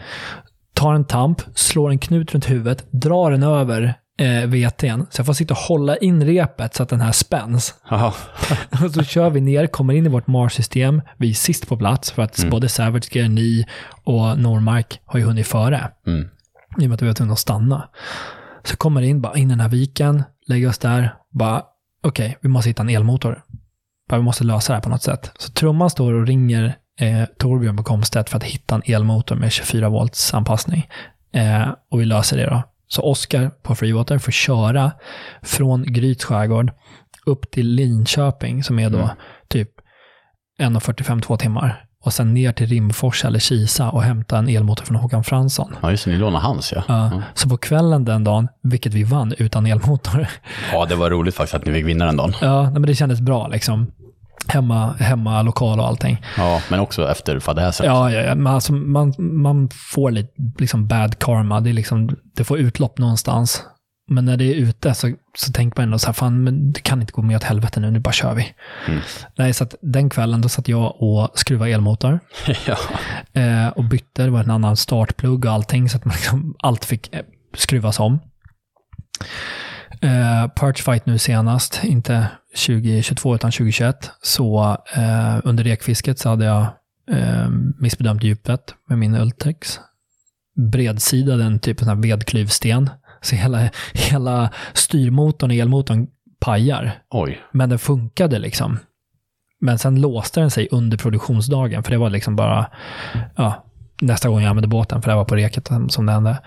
Tar 0.79 0.95
en 0.95 1.05
tamp, 1.05 1.43
slår 1.55 1.91
en 1.91 1.99
knut 1.99 2.35
runt 2.35 2.51
huvudet, 2.51 2.87
drar 2.93 3.31
den 3.31 3.43
över 3.43 3.95
eh, 4.21 4.47
VTn. 4.49 5.01
Så 5.11 5.19
jag 5.21 5.27
får 5.27 5.33
sitta 5.33 5.55
och 5.55 5.61
hålla 5.61 5.97
in 5.97 6.25
repet 6.25 6.75
så 6.75 6.83
att 6.83 6.89
den 6.89 7.01
här 7.01 7.13
spänns. 7.13 7.75
Och 8.85 8.91
så 8.95 9.03
kör 9.03 9.31
vi 9.31 9.41
ner, 9.41 9.67
kommer 9.67 9.95
in 9.95 10.07
i 10.07 10.09
vårt 10.09 10.27
Mars-system. 10.27 11.03
Vi 11.17 11.31
är 11.31 11.35
sist 11.35 11.69
på 11.69 11.77
plats 11.77 12.11
för 12.11 12.23
att 12.23 12.39
Mm. 12.39 12.51
både 12.51 12.69
Savage 12.69 13.17
Gear, 13.17 13.29
ni 13.29 13.67
och 14.05 14.39
Normark 14.39 15.01
har 15.05 15.19
ju 15.19 15.25
hunnit 15.25 15.47
före. 15.47 15.91
mm. 16.07 16.29
I 16.81 16.85
och 16.85 16.89
med 16.89 16.95
att 16.95 17.03
vi 17.03 17.07
var 17.07 17.15
tvungna 17.15 17.33
att 17.33 17.39
stanna. 17.39 17.89
Så 18.65 18.77
kommer 18.77 19.03
in, 19.03 19.21
bara 19.21 19.37
in 19.39 19.47
i 19.49 19.51
den 19.51 19.61
här 19.61 19.69
viken, 19.69 20.23
lägger 20.47 20.69
oss 20.69 20.79
där, 20.79 21.15
bara 21.33 21.63
okej, 22.03 22.39
vi 22.41 22.49
måste 22.49 22.71
hitta 22.71 22.83
en 22.83 22.89
elmotor. 22.89 23.43
Bara, 24.11 24.17
vi 24.17 24.23
måste 24.23 24.45
lösa 24.45 24.73
det 24.73 24.77
här 24.77 24.83
på 24.83 24.89
något 24.89 25.03
sätt. 25.03 25.31
Så 25.39 25.53
trumman 25.53 25.91
står 25.91 26.13
och 26.15 26.27
ringer 26.27 26.77
eh, 26.99 27.25
Torbjörn 27.39 27.77
på 27.77 27.83
Komstedt 27.83 28.31
för 28.31 28.37
att 28.37 28.45
hitta 28.45 28.75
en 28.75 28.83
elmotor 28.95 29.37
med 29.37 29.53
24 29.53 29.89
volts 29.89 30.35
anpassning. 30.35 30.89
Eh, 31.35 31.69
och 31.91 32.01
vi 32.01 32.05
löser 32.05 32.37
det 32.37 32.47
då. 32.47 32.63
Så 32.89 33.03
Oskar 33.03 33.51
på 33.63 33.75
Freewater 33.75 34.19
får 34.19 34.33
köra 34.33 34.93
från 35.43 35.83
Gryts 35.93 36.25
skärgård 36.25 36.71
upp 37.27 37.51
till 37.51 37.67
Linköping 37.69 38.63
som 38.65 38.79
är 38.79 38.91
då 38.91 38.99
Mm. 38.99 39.09
typ 39.49 39.71
1.45, 40.61 41.21
två 41.23 41.37
timmar. 41.37 41.85
Och 42.05 42.13
sen 42.13 42.35
ner 42.35 42.53
till 42.53 42.67
Rimfors 42.67 43.25
eller 43.25 43.39
Kisa 43.39 43.91
och 43.91 44.03
hämta 44.03 44.39
en 44.39 44.49
elmotor 44.49 44.85
från 44.85 44.97
Håkan 44.97 45.25
Fransson. 45.25 45.75
ja 45.83 45.91
just 45.91 46.05
det, 46.05 46.11
ni 46.11 46.17
lånade 46.17 46.45
hans 46.45 46.73
ja. 46.73 46.83
Ja, 46.89 47.11
Ja. 47.13 47.23
Så 47.35 47.49
på 47.49 47.57
kvällen 47.57 48.05
den 48.05 48.25
dagen, 48.25 48.49
vilket 48.63 48.95
vi 48.95 49.05
vann 49.05 49.35
utan 49.39 49.67
elmotor. 49.67 50.27
Ja, 50.73 50.85
det 50.87 50.95
var 50.95 51.11
roligt 51.11 51.35
faktiskt 51.35 51.55
att 51.55 51.65
ni 51.67 51.73
fick 51.73 51.87
vinna 51.87 52.07
den 52.07 52.17
dagen. 52.17 52.33
ja, 52.41 52.71
men 52.71 52.83
det 52.83 52.95
kändes 52.95 53.21
bra 53.21 53.49
liksom. 53.49 53.87
Hemma, 54.47 54.93
hemma 54.93 55.43
lokal 55.43 55.81
och 55.81 55.87
allting. 55.87 56.23
Ja, 56.37 56.63
men 56.71 56.81
också 56.81 57.11
efter 57.11 57.41
fadäsen. 57.41 57.87
Ja, 57.87 58.13
ja, 58.13 58.21
ja. 58.21 58.35
Men 58.35 58.47
alltså, 58.47 58.73
man, 58.73 59.15
man 59.19 59.69
får 59.73 60.11
lite 60.11 60.33
liksom 60.59 60.87
bad 60.87 61.19
karma. 61.19 61.61
Det, 61.61 61.71
är 61.71 61.75
liksom, 61.75 62.17
det 62.37 62.45
får 62.45 62.59
utlopp 62.59 62.99
någonstans. 62.99 63.65
Men 64.11 64.25
när 64.25 64.37
det 64.37 64.45
är 64.45 64.55
ute 64.55 64.95
så, 64.95 65.13
så 65.37 65.53
tänker 65.53 65.81
man 65.81 65.85
ändå 65.85 65.99
så 65.99 66.07
här, 66.07 66.13
fan, 66.13 66.45
men 66.45 66.73
det 66.73 66.81
kan 66.81 67.01
inte 67.01 67.13
gå 67.13 67.23
med 67.23 67.37
åt 67.37 67.45
helvete 67.45 67.81
nu, 67.81 67.91
nu 67.91 68.01
bara 68.01 68.13
kör 68.13 68.35
vi. 68.35 68.53
Mm. 68.87 69.01
Nej, 69.37 69.55
så 69.55 69.65
att 69.65 69.75
den 69.83 70.11
kvällen 70.11 70.41
då 70.41 70.49
satt 70.49 70.69
jag 70.69 71.03
och 71.03 71.39
skruvade 71.39 71.71
elmotor. 71.71 72.21
ja. 72.67 72.77
eh, 73.41 73.69
och 73.69 73.85
bytte. 73.85 74.23
Det 74.23 74.31
var 74.31 74.41
en 74.41 74.51
annan 74.51 74.77
startplugg 74.77 75.45
och 75.45 75.53
allting, 75.53 75.89
så 75.89 75.97
att 75.97 76.05
man 76.05 76.15
liksom, 76.15 76.55
allt 76.59 76.85
fick 76.85 77.15
eh, 77.15 77.23
skruvas 77.55 78.01
om. 78.01 78.19
Eh, 80.01 80.49
Perchfight 80.49 81.07
nu 81.07 81.19
senast, 81.19 81.81
inte 81.85 82.27
2022 82.67 83.35
utan 83.35 83.51
2021. 83.51 84.11
Så 84.23 84.77
eh, 84.97 85.39
under 85.45 85.65
rekfisket 85.65 86.19
så 86.19 86.29
hade 86.29 86.45
jag 86.45 86.67
eh, 87.11 87.49
missbedömt 87.79 88.23
djupet 88.23 88.75
med 88.89 88.99
min 88.99 89.15
Ultex. 89.15 89.81
Bredsida, 90.73 91.37
den 91.37 91.59
typen 91.59 91.89
av 91.89 92.03
vedklyvsten. 92.03 92.91
Så 93.21 93.37
hela, 93.37 93.71
hela 93.93 94.51
styrmotorn 94.73 95.51
och 95.51 95.57
elmotorn 95.57 96.07
pajar. 96.41 97.03
Oj. 97.11 97.41
Men 97.53 97.69
den 97.69 97.79
funkade 97.79 98.39
liksom. 98.39 98.79
Men 99.61 99.79
sen 99.79 100.01
låste 100.01 100.41
den 100.41 100.51
sig 100.51 100.69
under 100.71 100.97
produktionsdagen, 100.97 101.83
för 101.83 101.91
det 101.91 101.99
var 101.99 102.11
liksom 102.11 102.37
bara 102.37 102.67
ja, 103.37 103.65
nästa 104.01 104.29
gång 104.29 104.41
jag 104.41 104.51
använde 104.51 104.69
båten, 104.69 105.03
för 105.03 105.11
det 105.11 105.17
var 105.17 105.25
på 105.25 105.37
reket 105.37 105.69
som 105.89 106.07
det 106.07 106.13
hände. 106.13 106.39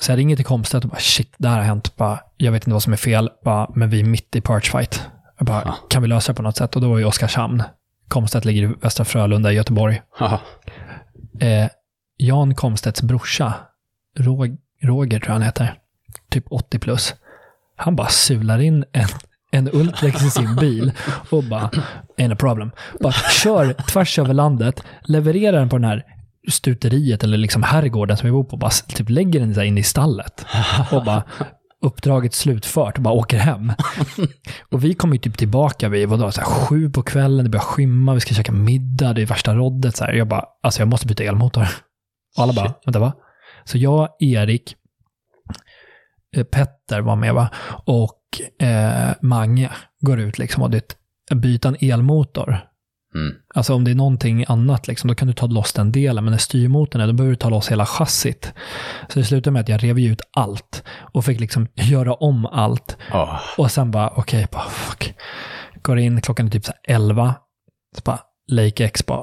Så 0.00 0.12
jag 0.12 0.18
ringer 0.18 0.36
till 0.36 0.44
Komstedt 0.44 0.84
och 0.84 0.90
bara 0.90 1.00
shit, 1.00 1.34
det 1.38 1.48
här 1.48 1.56
har 1.56 1.64
hänt. 1.64 1.96
Bara, 1.96 2.20
jag 2.36 2.52
vet 2.52 2.62
inte 2.62 2.72
vad 2.72 2.82
som 2.82 2.92
är 2.92 2.96
fel, 2.96 3.30
bara, 3.44 3.70
men 3.74 3.90
vi 3.90 4.00
är 4.00 4.04
mitt 4.04 4.36
i 4.36 4.40
Perchfight. 4.40 5.02
Jag 5.38 5.46
bara, 5.46 5.62
Ja. 5.64 5.74
kan 5.90 6.02
vi 6.02 6.08
lösa 6.08 6.32
det 6.32 6.36
på 6.36 6.42
något 6.42 6.56
sätt? 6.56 6.76
Och 6.76 6.82
då 6.82 6.90
var 6.90 6.98
ju 6.98 7.04
Oskarshamn. 7.04 7.62
Komstedt 8.08 8.44
ligger 8.44 8.62
i 8.62 8.74
Västra 8.80 9.04
Frölunda 9.04 9.52
i 9.52 9.54
Göteborg. 9.54 10.02
Eh, 11.40 11.68
Jan 12.16 12.54
Komstedts 12.54 13.02
brorsa, 13.02 13.54
Rog, 14.18 14.56
Roger 14.82 15.18
tror 15.18 15.28
jag 15.28 15.34
han 15.34 15.42
heter, 15.42 15.74
typ 16.30 16.44
80 16.50 16.78
plus. 16.78 17.14
Han 17.76 17.96
bara 17.96 18.08
sular 18.08 18.58
in 18.58 18.84
en, 18.92 19.08
en 19.50 19.70
Ultrex 19.72 20.22
i 20.22 20.30
sin 20.30 20.56
bil 20.56 20.92
och 21.30 21.44
bara, 21.44 21.70
ain't 22.18 22.32
a 22.32 22.36
problem. 22.38 22.70
Bara 23.00 23.12
kör 23.12 23.72
tvärs 23.72 24.18
över 24.18 24.34
landet, 24.34 24.82
levererar 25.02 25.58
den 25.58 25.68
på 25.68 25.76
den 25.78 25.84
här 25.84 26.04
stuteriet 26.48 27.24
eller 27.24 27.38
liksom 27.38 27.62
herrgården 27.62 28.16
som 28.16 28.26
vi 28.26 28.32
bor 28.32 28.44
på, 28.44 28.56
bara 28.56 28.70
typ 28.70 29.10
lägger 29.10 29.40
den 29.40 29.54
så 29.54 29.60
här 29.60 29.66
in 29.66 29.78
i 29.78 29.82
stallet 29.82 30.46
och 30.92 31.04
bara 31.04 31.22
uppdraget 31.84 32.34
slutfört 32.34 32.96
och 32.96 33.02
bara 33.02 33.14
åker 33.14 33.38
hem. 33.38 33.72
Och 34.70 34.84
vi 34.84 34.94
kommer 34.94 35.14
ju 35.14 35.20
typ 35.20 35.38
tillbaka 35.38 35.88
vid 35.88 36.08
vadå, 36.08 36.32
så 36.32 36.40
här, 36.40 36.48
sju 36.48 36.90
på 36.90 37.02
kvällen, 37.02 37.44
det 37.44 37.50
börjar 37.50 37.64
skymma, 37.64 38.14
vi 38.14 38.20
ska 38.20 38.34
käka 38.34 38.52
middag, 38.52 39.12
det 39.12 39.22
är 39.22 39.26
värsta 39.26 39.54
roddet. 39.54 39.96
Så 39.96 40.04
här. 40.04 40.12
Jag 40.12 40.28
bara, 40.28 40.44
alltså 40.62 40.80
jag 40.80 40.88
måste 40.88 41.06
byta 41.06 41.24
elmotor. 41.24 41.66
Och 42.36 42.42
alla 42.42 42.52
bara, 42.52 42.66
Shit. 42.66 42.76
vänta 42.86 42.98
va? 42.98 43.12
Så 43.64 43.78
jag, 43.78 44.08
Erik, 44.20 44.74
eh, 46.36 46.44
Petter 46.44 47.00
var 47.00 47.16
med 47.16 47.34
va? 47.34 47.50
Och 47.86 48.20
eh, 48.66 49.10
Mange 49.20 49.70
går 50.00 50.20
ut 50.20 50.38
liksom 50.38 50.62
och 50.62 50.70
det 50.70 50.96
byta 51.34 51.68
en 51.68 51.90
elmotor. 51.90 52.60
Mm. 53.14 53.34
Alltså 53.54 53.74
om 53.74 53.84
det 53.84 53.90
är 53.90 53.94
någonting 53.94 54.44
annat, 54.48 54.88
liksom, 54.88 55.08
då 55.08 55.14
kan 55.14 55.28
du 55.28 55.34
ta 55.34 55.46
loss 55.46 55.72
den 55.72 55.92
delen. 55.92 56.24
Men 56.24 56.30
när 56.30 56.38
styrmotorn 56.38 57.02
är, 57.02 57.06
då 57.06 57.12
behöver 57.12 57.30
du 57.30 57.36
ta 57.36 57.48
loss 57.48 57.70
hela 57.70 57.86
chassit. 57.86 58.52
Så 59.08 59.18
det 59.18 59.24
slutade 59.24 59.52
med 59.52 59.60
att 59.60 59.68
jag 59.68 59.82
rev 59.82 59.98
ut 59.98 60.22
allt 60.32 60.82
och 61.12 61.24
fick 61.24 61.40
liksom 61.40 61.68
göra 61.74 62.14
om 62.14 62.46
allt. 62.46 62.96
Ja. 63.10 63.40
Och 63.58 63.70
sen 63.70 63.90
bara, 63.90 64.08
okej, 64.16 64.46
bara 64.52 64.68
fuck. 64.68 65.14
Går 65.82 65.98
in, 65.98 66.20
klockan 66.20 66.46
är 66.46 66.50
typ 66.50 66.64
så 66.64 66.72
här 66.72 66.94
11. 66.94 67.34
Så 67.96 68.02
bara, 68.04 68.18
Lake 68.48 68.84
X 68.84 69.06
bara, 69.06 69.22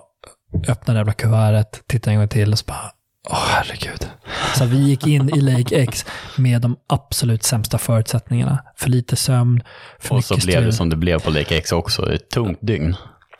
öppnar 0.67 0.95
det 0.95 0.99
jävla 0.99 1.13
kuvertet, 1.13 1.83
tittar 1.87 2.11
en 2.11 2.17
gång 2.17 2.27
till 2.27 2.51
och 2.51 2.59
så 2.59 2.65
bara, 2.67 2.91
åh 3.29 3.45
herregud. 3.47 4.09
Så 4.57 4.65
vi 4.65 4.77
gick 4.77 5.07
in 5.07 5.29
i 5.35 5.41
Lake 5.41 5.75
X 5.75 6.05
med 6.37 6.61
de 6.61 6.77
absolut 6.87 7.43
sämsta 7.43 7.77
förutsättningarna. 7.77 8.63
För 8.75 8.89
lite 8.89 9.15
sömn, 9.15 9.63
för 9.99 10.15
Och 10.15 10.23
så 10.23 10.37
blev 10.37 10.65
det 10.65 10.73
som 10.73 10.89
det 10.89 10.95
blev 10.95 11.19
på 11.19 11.29
Lake 11.29 11.57
X 11.57 11.71
också. 11.71 12.13
Ett 12.13 12.29
tungt 12.29 12.59
dygn. 12.61 12.95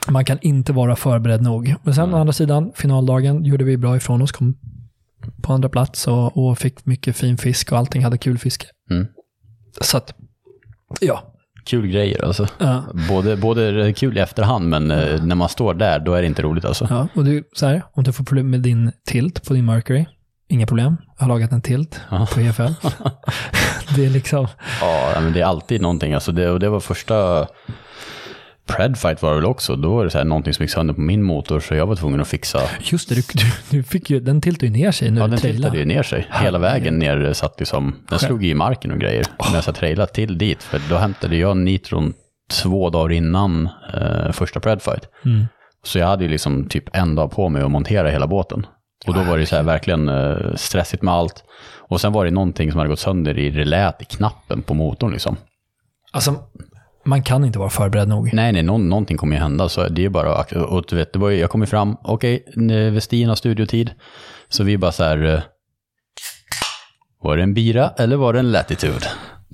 Man 0.08 0.26
kan 0.26 0.40
inte 0.42 0.74
vara 0.74 0.96
förberedd 0.96 1.42
nog. 1.42 1.76
Men 1.84 1.96
sen 1.96 2.14
å 2.14 2.18
andra 2.18 2.34
sidan, 2.34 2.72
finaldagen 2.76 3.46
gjorde 3.46 3.64
vi 3.64 3.78
bra 3.78 3.96
ifrån 3.98 4.22
oss, 4.22 4.32
kom 4.32 4.58
på 5.42 5.54
andra 5.54 5.70
plats 5.70 6.08
och, 6.08 6.38
och 6.38 6.58
fick 6.58 6.86
mycket 6.86 7.16
fin 7.16 7.38
fisk 7.38 7.72
och 7.72 7.78
allting 7.78 8.04
hade 8.04 8.18
kul 8.18 8.38
fiske. 8.38 8.68
Mm. 8.92 9.08
Så 9.82 9.98
att, 9.98 10.14
ja. 11.02 11.24
Kul 11.66 11.88
grejer 11.88 12.26
alltså. 12.26 12.48
Ja. 12.58 12.84
Både, 13.10 13.38
både 13.38 13.94
kul 13.94 14.18
i 14.18 14.22
efterhand, 14.22 14.70
men 14.70 14.92
eh, 14.92 15.24
när 15.24 15.36
man 15.36 15.50
står 15.50 15.74
där, 15.74 16.00
då 16.00 16.14
är 16.14 16.22
det 16.22 16.28
inte 16.28 16.42
roligt 16.42 16.66
alltså. 16.66 16.88
Ja, 16.90 17.08
och 17.16 17.26
du, 17.26 17.44
så 17.54 17.66
här, 17.68 17.82
om 17.94 18.04
du 18.04 18.12
får 18.12 18.24
problem 18.24 18.50
med 18.50 18.60
din 18.60 18.92
tilt 19.06 19.48
på 19.48 19.54
din 19.54 19.66
Mercury, 19.66 20.06
inga 20.48 20.66
problem. 20.68 20.98
Jag 21.18 21.24
har 21.24 21.28
lagat 21.30 21.52
en 21.52 21.62
tilt 21.62 22.02
Ja. 22.12 22.28
på 22.34 22.40
EFL. 22.40 22.62
det 23.96 24.06
är 24.06 24.10
liksom, 24.10 24.48
Ja, 24.82 25.12
men 25.22 25.34
det 25.34 25.42
är 25.42 25.46
alltid 25.46 25.82
någonting. 25.82 26.14
Alltså 26.14 26.32
det, 26.32 26.50
och 26.50 26.60
det 26.60 26.70
var 26.70 26.80
första 26.80 27.48
Predfight 28.68 29.22
var 29.22 29.30
det 29.30 29.36
väl 29.36 29.46
också. 29.46 29.76
Då 29.76 29.96
var 29.96 30.04
det 30.04 30.10
så 30.12 30.18
här 30.18 30.26
någonting 30.26 30.54
som 30.54 30.64
gick 30.64 30.72
sönder 30.72 30.94
på 30.94 31.02
min 31.02 31.24
motor, 31.24 31.60
så 31.60 31.76
jag 31.76 31.88
var 31.88 31.96
tvungen 31.96 32.22
att 32.22 32.28
fixa. 32.28 32.60
just 32.82 33.10
det, 33.10 33.16
du, 33.16 33.22
du, 33.70 33.84
fick 33.84 34.10
ju, 34.10 34.20
den 34.20 34.42
tiltar 34.42 34.68
ju 34.68 34.74
ner 34.74 34.92
sig 34.92 35.12
när 35.12 35.22
Ja, 35.22 35.28
du 35.28 35.32
den 35.32 35.40
trailar. 35.40 35.58
tiltade 35.58 35.78
ju 35.78 35.86
ner 35.86 36.04
sig. 36.04 36.28
Hela 36.32 36.60
vägen 36.60 37.00
ner 37.00 37.34
satt 37.34 37.60
liksom, 37.60 37.96
den 38.10 38.20
slog 38.20 38.46
i 38.46 38.54
marken 38.54 38.92
och 38.92 39.00
grejer. 39.00 39.26
Men 39.46 39.54
jag 39.54 39.64
ska 39.64 39.72
traila 39.72 40.06
till 40.08 40.38
dit, 40.38 40.64
för 40.64 40.82
då 40.90 40.96
hämtade 40.98 41.36
jag 41.36 41.58
nitron 41.58 42.14
två 42.52 42.90
dagar 42.90 43.12
innan 43.12 43.70
eh, 43.94 44.32
första 44.32 44.60
Predfight. 44.60 45.08
Mm. 45.26 45.46
Så 45.84 46.00
jag 46.00 46.08
hade 46.08 46.24
ju 46.24 46.30
liksom 46.30 46.68
typ 46.70 46.84
en 46.94 47.16
dag 47.16 47.32
på 47.32 47.50
mig 47.50 47.62
att 47.62 47.72
montera 47.72 48.10
hela 48.10 48.28
båten. 48.28 48.66
Och 49.08 49.14
då 49.14 49.24
var 49.24 49.38
det 49.38 49.46
så 49.46 49.56
här 49.56 49.64
verkligen 49.64 50.10
eh, 50.10 50.36
stressigt 50.56 51.04
med 51.04 51.14
allt. 51.14 51.44
Och 51.90 52.02
sen 52.02 52.14
var 52.14 52.26
det 52.26 52.32
någonting 52.32 52.72
som 52.72 52.78
hade 52.78 52.90
gått 52.90 53.00
sönder 53.00 53.38
i 53.38 53.52
relät 53.52 54.02
i 54.02 54.06
knappen 54.06 54.62
på 54.62 54.74
motorn 54.74 55.12
liksom. 55.12 55.38
Alltså, 56.12 56.36
man 57.04 57.24
kan 57.24 57.46
inte 57.46 57.60
vara 57.60 57.70
förberedd 57.70 58.08
nog. 58.08 58.34
Nej, 58.34 58.52
nej, 58.52 58.64
någon, 58.64 58.90
någonting 58.90 59.18
kommer 59.18 59.36
ju 59.36 59.42
hända. 59.42 59.70
Så 59.70 59.88
det 59.88 60.06
är 60.06 60.10
bara 60.10 60.46
och 60.66 60.86
du 60.88 60.96
vet, 60.96 61.14
det 61.14 61.20
var 61.20 61.30
ju, 61.30 61.40
jag 61.40 61.50
kom 61.50 61.62
ju 61.62 61.68
fram, 61.68 61.98
okej, 62.04 62.44
okay, 62.48 62.90
Westin 62.90 63.30
har 63.30 63.36
studiotid. 63.36 63.92
Så 64.50 64.64
vi 64.64 64.78
bara 64.78 64.92
så 64.92 65.04
här, 65.04 65.26
eh, 65.26 65.42
var 67.22 67.38
det 67.38 67.44
en 67.44 67.54
bira 67.54 67.90
eller 67.98 68.16
var 68.16 68.34
det 68.34 68.40
en 68.40 68.52
latitude? 68.52 69.08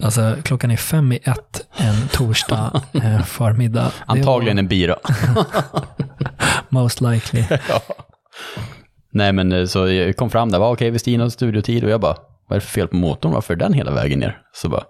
Alltså, 0.04 0.36
klockan 0.44 0.72
är 0.72 0.78
fem 0.78 1.12
i 1.12 1.20
ett 1.24 1.68
en 1.78 2.08
torsdag 2.08 2.82
eh, 2.94 3.24
förmiddag. 3.24 3.92
Antagligen 4.06 4.58
en 4.58 4.68
bira. 4.68 4.96
var 5.36 5.46
Most 6.70 7.02
likely. 7.02 7.44
Nej, 9.12 9.34
men 9.34 9.52
eh, 9.52 9.66
så 9.66 9.88
jag 9.88 10.18
kom 10.18 10.30
fram 10.30 10.52
där, 10.52 10.60
var 10.60 10.74
okej, 10.74 10.92
Westin 10.92 11.20
har 11.20 11.30
studiotid 11.30 11.84
och 11.84 11.90
jag 11.90 12.02
bara, 12.02 12.18
vad 12.48 12.56
är 12.56 12.60
det 12.60 12.66
för 12.66 12.72
fel 12.72 12.88
på 12.88 12.96
motorn? 12.96 13.32
Varför 13.32 13.54
är 13.54 13.58
den 13.58 13.74
hela 13.74 13.92
vägen 13.92 14.20
ner? 14.20 14.42
Så 14.54 14.70
bara, 14.70 14.84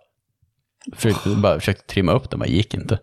försökte, 0.95 1.29
bara 1.29 1.59
försökte 1.59 1.93
trimma 1.93 2.11
upp 2.11 2.29
den, 2.29 2.39
men 2.39 2.49
gick 2.49 2.73
inte. 2.73 2.99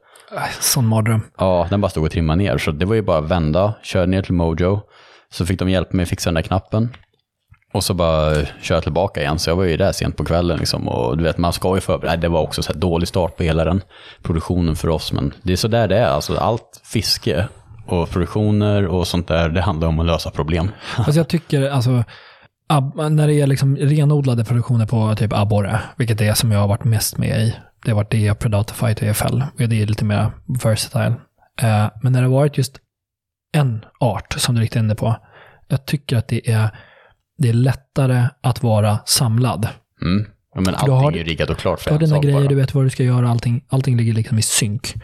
Sån 0.61 0.87
mardröm. 0.87 1.21
Ja, 1.39 1.67
den 1.71 1.81
bara 1.81 1.89
stod 1.89 2.05
och 2.05 2.11
trimmade 2.11 2.43
ner. 2.43 2.59
Så 2.59 2.71
det 2.71 2.85
var 2.85 2.95
ju 2.95 3.03
bara 3.03 3.19
att 3.19 3.29
vända, 3.29 3.75
köra 3.83 4.07
ner 4.07 4.23
till 4.23 4.35
Mojo. 4.35 4.81
Så 5.31 5.47
fick 5.47 5.59
de 5.59 5.71
hjälp 5.71 5.93
med 5.93 6.03
att 6.03 6.09
fixa 6.09 6.31
den 6.31 6.35
där 6.35 6.43
knappen. 6.43 6.97
Och 7.73 7.85
så 7.85 7.95
bara 7.95 8.35
köra 8.63 8.81
tillbaka 8.81 9.21
igen. 9.21 9.39
Så 9.39 9.51
jag 9.51 9.57
var 9.57 9.65
ju 9.65 9.77
där 9.77 9.93
sent 9.93 10.17
på 10.17 10.25
kvällen 10.25 10.59
liksom. 10.59 10.89
Och 10.89 11.19
du 11.19 11.25
vet, 11.25 11.39
man 11.39 11.53
ska 11.53 11.75
ju 11.75 11.81
förbereda. 11.81 12.17
Det 12.17 12.29
var 12.29 12.41
också 12.41 12.63
så 12.63 12.73
dålig 12.73 13.09
start 13.09 13.37
på 13.37 13.43
hela 13.43 13.65
den 13.65 13.83
produktionen 14.23 14.77
för 14.77 14.89
oss. 14.89 15.13
Men 15.13 15.35
det 15.43 15.53
är 15.53 15.57
så 15.57 15.69
där 15.69 15.89
det 15.89 15.99
är. 15.99 16.07
Alltså 16.07 16.37
allt 16.37 16.81
fiske 16.85 17.49
och 17.87 18.11
produktioner 18.11 18.87
och 18.87 19.07
sånt 19.07 19.29
där, 19.29 19.49
det 19.49 19.61
handlar 19.61 19.89
om 19.89 20.01
att 20.01 20.07
lösa 20.07 20.31
problem. 20.31 20.71
Alltså 20.97 21.21
jag 21.21 21.29
tycker, 21.29 21.71
alltså, 21.71 22.05
ab, 22.69 23.13
när 23.13 23.27
det 23.27 23.35
är 23.41 23.47
liksom 23.47 23.77
renodlade 23.77 24.45
produktioner 24.45 24.87
på 24.87 25.15
typ 25.15 25.33
abborre, 25.33 25.81
vilket 25.97 26.21
är 26.21 26.35
som 26.35 26.53
jag 26.53 26.61
har 26.61 26.69
varit 26.69 26.85
mest 26.85 27.19
med 27.19 27.41
i, 27.41 27.55
det 27.85 27.91
har 27.91 27.97
varit 27.97 28.11
det, 28.11 28.35
Predator 28.35 28.75
Fight 28.75 28.99
och 29.03 29.09
EFL, 29.09 29.43
och 29.43 29.69
det 29.69 29.83
är 29.83 29.87
lite 29.87 30.05
mer 30.05 30.31
versatile. 30.63 31.15
Eh, 31.63 31.87
men 32.03 32.13
när 32.13 32.23
det 32.23 32.27
har 32.29 32.35
varit 32.35 32.59
just 32.59 32.79
en 33.53 33.85
art 34.01 34.33
som 34.39 34.55
du 34.55 34.61
riktar 34.61 34.81
in 34.81 34.89
dig 34.89 34.97
på, 34.97 35.17
jag 35.69 35.87
tycker 35.87 36.17
att 36.17 36.29
det 36.29 36.51
är, 36.51 36.69
det 37.39 37.49
är 37.49 37.53
lättare 37.53 38.25
att 38.43 38.63
vara 38.63 38.99
samlad. 39.07 39.69
Mm. 40.03 40.27
Ja, 40.55 40.61
Men 40.61 40.75
allting 40.75 40.95
har- 40.95 41.13
är 41.13 41.17
ju 41.17 41.25
riggat 41.25 41.51
och 41.51 41.59
klart 41.59 41.81
för 41.81 41.91
Du 41.91 41.95
har 41.95 42.01
dina 42.01 42.19
grejer, 42.19 42.39
bara. 42.39 42.49
du 42.49 42.55
vet 42.55 42.75
vad 42.75 42.85
du 42.85 42.91
ska 42.91 43.03
göra, 43.03 43.29
allting, 43.31 43.65
allting 43.69 43.97
ligger 43.97 44.13
liksom 44.13 44.39
i 44.39 44.43
synk. 44.43 44.95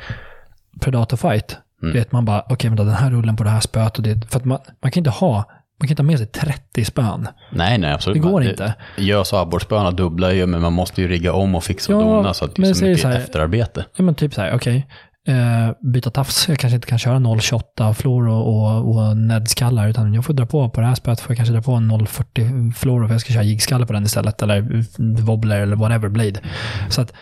Predator 0.80 1.16
Fight, 1.16 1.56
Mm. 1.82 1.94
vet 1.94 2.12
man 2.12 2.24
bara, 2.24 2.42
okej, 2.48 2.70
vänta, 2.70 2.84
den 2.84 2.94
här 2.94 3.10
rullen 3.10 3.36
på 3.36 3.44
det 3.44 3.50
här 3.50 3.60
spöet 3.60 3.96
och 3.96 4.02
det, 4.02 4.30
för 4.30 4.38
att 4.38 4.44
man, 4.44 4.58
man 4.82 4.90
kan 4.92 5.00
inte 5.00 5.10
ha, 5.10 5.44
man 5.80 5.88
kan 5.88 5.90
inte 5.92 6.02
ha 6.02 6.06
med 6.06 6.18
sig 6.18 6.26
30 6.26 6.84
spön. 6.84 7.28
Nej, 7.52 7.78
nej, 7.78 7.92
absolut. 7.92 8.22
Det 8.22 8.28
går 8.28 8.40
Men 8.40 8.50
inte. 8.50 8.74
Gös 8.98 9.32
och 9.32 9.38
abborrspöna 9.40 9.90
dubblar 9.90 10.30
ju, 10.30 10.46
men 10.46 10.60
man 10.60 10.72
måste 10.72 11.02
ju 11.02 11.08
rigga 11.08 11.32
om 11.32 11.54
och 11.54 11.64
fixa 11.64 11.96
och 11.96 12.02
Ja, 12.02 12.06
dona. 12.06 12.34
Så 12.34 12.44
att 12.44 12.54
det 12.56 12.62
är 12.62 12.84
mycket 12.88 13.04
här- 13.04 13.16
efterarbete. 13.16 13.84
Ja, 13.96 14.02
men 14.02 14.14
typ 14.14 14.34
så 14.34 14.40
här, 14.40 14.54
okej. 14.54 14.86
Eh, 15.28 15.70
byta 15.92 16.10
tafs. 16.10 16.48
Jag 16.48 16.58
kanske 16.58 16.74
inte 16.74 16.88
kan 16.88 16.98
köra 16.98 17.18
0,28 17.18 17.94
flor 17.94 18.28
och, 18.28 18.46
och, 18.48 18.96
och 18.96 19.16
nedskallar, 19.16 19.88
utan 19.88 20.14
jag 20.14 20.24
får 20.24 20.34
dra 20.34 20.46
på 20.46 20.70
på 20.70 20.80
det 20.80 20.86
här 20.86 20.94
spöet, 20.94 21.20
får 21.20 21.30
jag 21.30 21.36
kanske 21.36 21.54
dra 21.54 21.62
på 21.62 21.72
en 21.72 21.92
0,40 21.92 22.72
flor 22.72 23.06
för 23.06 23.14
jag 23.14 23.20
ska 23.20 23.32
köra 23.32 23.42
jiggskalle 23.42 23.86
på 23.86 23.92
den 23.92 24.02
istället, 24.04 24.42
eller 24.42 24.84
wobbler 25.22 25.60
eller 25.60 25.76
whatever 25.76 26.08
blade. 26.08 26.40
Så 26.88 27.00
att 27.00 27.12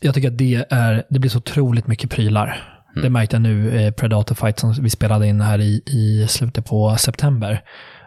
jag 0.00 0.14
tycker 0.14 0.28
att 0.28 0.38
det 0.38 0.64
är, 0.70 1.02
det 1.10 1.18
blir 1.18 1.30
så 1.30 1.38
otroligt 1.38 1.86
mycket 1.86 2.10
prylar. 2.10 2.69
Det 2.94 3.10
märkte 3.10 3.36
jag 3.36 3.42
nu 3.42 3.80
i 3.80 3.92
Predator 3.92 4.34
Fight 4.34 4.58
som 4.58 4.72
vi 4.72 4.90
spelade 4.90 5.26
in 5.26 5.40
här 5.40 5.58
i, 5.58 5.82
i 5.86 6.26
slutet 6.28 6.66
på 6.66 6.96
september. 6.96 7.62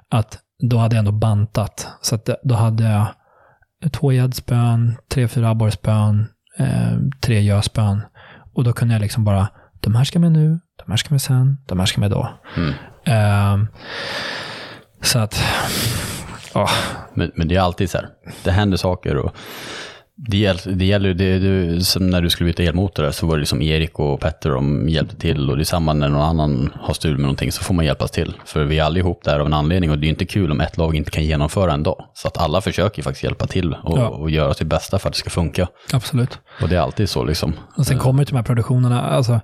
Att 0.09 0.39
då 0.69 0.77
hade 0.77 0.95
jag 0.95 0.99
ändå 0.99 1.11
bantat. 1.11 1.87
Så 2.01 2.15
att 2.15 2.29
då 2.43 2.55
hade 2.55 2.83
jag 2.83 3.07
två 3.91 4.11
gäddspön, 4.11 4.95
tre, 5.09 5.27
fyra 5.27 5.49
abborrspön, 5.49 6.27
eh, 6.57 6.97
tre 7.21 7.41
göspön. 7.41 8.01
Och 8.53 8.63
då 8.63 8.73
kunde 8.73 8.93
jag 8.93 9.01
liksom 9.01 9.23
bara, 9.23 9.47
de 9.79 9.95
här 9.95 10.03
ska 10.03 10.19
med 10.19 10.31
nu, 10.31 10.59
de 10.85 10.91
här 10.91 10.97
ska 10.97 11.13
med 11.13 11.21
sen, 11.21 11.57
de 11.67 11.79
här 11.79 11.85
ska 11.85 11.99
med 11.99 12.11
då. 12.11 12.29
Mm. 12.57 12.73
Ehm, 13.05 13.67
så 15.01 15.19
att, 15.19 15.43
ja, 16.53 16.69
Men, 17.13 17.31
men 17.35 17.47
det 17.47 17.55
är 17.55 17.59
alltid 17.59 17.89
så 17.89 17.97
här, 17.97 18.09
det 18.43 18.51
händer 18.51 18.77
saker 18.77 19.17
och 19.17 19.35
Det, 20.27 20.37
gäll, 20.37 20.57
det 20.65 20.85
gäller 20.85 21.13
det, 21.13 21.39
det, 21.39 21.81
som 21.83 22.09
när 22.09 22.21
du 22.21 22.29
skulle 22.29 22.47
byta 22.47 22.63
elmotor 22.63 23.03
där, 23.03 23.11
så 23.11 23.27
var 23.27 23.35
det 23.35 23.39
liksom 23.39 23.61
Erik 23.61 23.99
och 23.99 24.19
Petter 24.19 24.49
de 24.49 24.89
hjälpte 24.89 25.15
till 25.15 25.49
och 25.49 25.55
det 25.57 25.61
är 25.61 25.65
samma 25.65 25.93
när 25.93 26.09
någon 26.09 26.21
annan 26.21 26.73
har 26.81 26.93
stul 26.93 27.11
med 27.11 27.21
någonting 27.21 27.51
så 27.51 27.63
får 27.63 27.73
man 27.73 27.85
hjälpas 27.85 28.11
till. 28.11 28.33
För 28.45 28.63
vi 28.63 28.79
är 28.79 28.83
allihop 28.83 29.23
där 29.23 29.39
av 29.39 29.45
en 29.45 29.53
anledning 29.53 29.91
och 29.91 29.97
det 29.97 30.07
är 30.07 30.09
inte 30.09 30.25
kul 30.25 30.51
om 30.51 30.61
ett 30.61 30.77
lag 30.77 30.95
inte 30.95 31.11
kan 31.11 31.23
genomföra 31.23 31.73
en 31.73 31.83
dag. 31.83 32.05
Så 32.13 32.27
att 32.27 32.37
alla 32.37 32.61
försöker 32.61 33.03
faktiskt 33.03 33.23
hjälpa 33.23 33.47
till 33.47 33.73
och, 33.83 33.99
Ja. 33.99 34.07
och 34.07 34.29
göra 34.29 34.53
sitt 34.53 34.67
bästa 34.67 34.99
för 34.99 35.07
att 35.07 35.13
det 35.13 35.19
ska 35.19 35.29
funka. 35.29 35.67
Absolut. 35.93 36.39
Och 36.61 36.69
det 36.69 36.75
är 36.75 36.79
alltid 36.79 37.09
så 37.09 37.23
liksom. 37.23 37.53
Och 37.77 37.85
sen 37.85 37.99
kommer 37.99 38.19
det 38.21 38.25
till 38.25 38.33
de 38.33 38.37
här 38.37 38.43
produktionerna, 38.45 39.01
alltså 39.01 39.39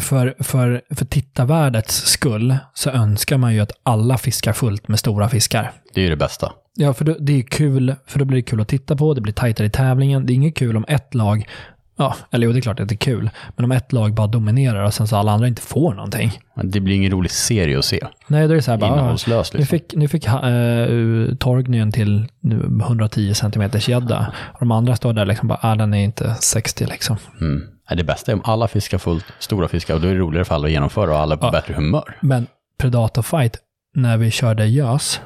för, 0.00 0.34
för, 0.38 0.82
för 0.90 1.04
tittarvärdets 1.04 1.94
skull 1.94 2.56
så 2.74 2.90
önskar 2.90 3.38
man 3.38 3.54
ju 3.54 3.60
att 3.60 3.72
alla 3.82 4.18
fiskar 4.18 4.52
fullt 4.52 4.88
med 4.88 4.98
stora 4.98 5.28
fiskar. 5.28 5.72
Det 5.94 6.00
är 6.00 6.04
ju 6.04 6.10
det 6.10 6.16
bästa. 6.16 6.52
Ja, 6.74 6.94
för 6.94 7.04
då, 7.04 7.16
det 7.20 7.38
är 7.38 7.42
kul, 7.42 7.94
för 8.06 8.18
då 8.18 8.24
blir 8.24 8.36
det 8.36 8.42
kul 8.42 8.60
att 8.60 8.68
titta 8.68 8.96
på, 8.96 9.14
det 9.14 9.20
blir 9.20 9.32
tajtare 9.32 9.66
i 9.66 9.70
tävlingen. 9.70 10.26
Det 10.26 10.32
är 10.32 10.34
inget 10.34 10.54
kul 10.54 10.76
om 10.76 10.84
ett 10.88 11.14
lag, 11.14 11.48
ja, 11.96 12.16
eller 12.30 12.46
jo, 12.46 12.52
det 12.52 12.58
är 12.58 12.60
klart 12.60 12.80
att 12.80 12.88
det 12.88 12.94
är 12.94 12.96
kul, 12.96 13.30
men 13.56 13.64
om 13.64 13.72
ett 13.72 13.92
lag 13.92 14.14
bara 14.14 14.26
dominerar 14.26 14.84
och 14.84 14.94
sen 14.94 15.08
så 15.08 15.16
alla 15.16 15.32
andra 15.32 15.48
inte 15.48 15.62
får 15.62 15.94
någonting. 15.94 16.32
Men 16.54 16.70
det 16.70 16.80
blir 16.80 16.94
ingen 16.94 17.12
rolig 17.12 17.30
serie 17.30 17.78
att 17.78 17.84
se. 17.84 18.00
Nej, 18.26 18.46
då 18.46 18.52
är 18.52 18.56
det 18.56 18.62
så 18.62 18.70
här 18.70 18.78
bara, 18.78 18.92
Innehållslös 18.92 19.52
nu 19.52 19.58
liksom. 19.58 19.78
fick, 19.78 19.94
nu 19.94 20.08
fick 20.08 20.28
uh, 20.28 21.36
Torgny 21.36 21.78
en 21.78 21.92
till 21.92 22.28
nu 22.40 22.80
110 22.80 23.34
cm 23.34 23.70
gädda. 23.80 24.32
Och 24.52 24.60
de 24.60 24.70
andra 24.70 24.96
står 24.96 25.12
där 25.12 25.26
liksom 25.26 25.48
bara, 25.48 25.58
ah, 25.62 25.74
den 25.74 25.94
är 25.94 26.04
inte 26.04 26.34
60 26.34 26.86
liksom. 26.86 27.16
Mm. 27.40 27.62
Nej, 27.90 27.96
Det 27.96 28.04
bästa 28.04 28.32
är 28.32 28.36
om 28.36 28.42
alla 28.44 28.68
fiskar 28.68 28.98
fullt, 28.98 29.24
stora 29.38 29.68
fiskar, 29.68 29.94
och 29.94 30.00
då 30.00 30.08
är 30.08 30.12
det 30.14 30.20
roligare 30.20 30.44
för 30.44 30.54
alla 30.54 30.66
att 30.66 30.72
genomföra 30.72 31.10
och 31.10 31.18
alla 31.18 31.34
är 31.34 31.38
på 31.38 31.46
Ja. 31.46 31.50
bättre 31.50 31.74
humör. 31.74 32.18
Men 32.20 32.46
Predator 32.78 33.22
Fight, 33.22 33.58
när 33.94 34.16
vi 34.16 34.30
körde 34.30 34.66
gös 34.66 35.20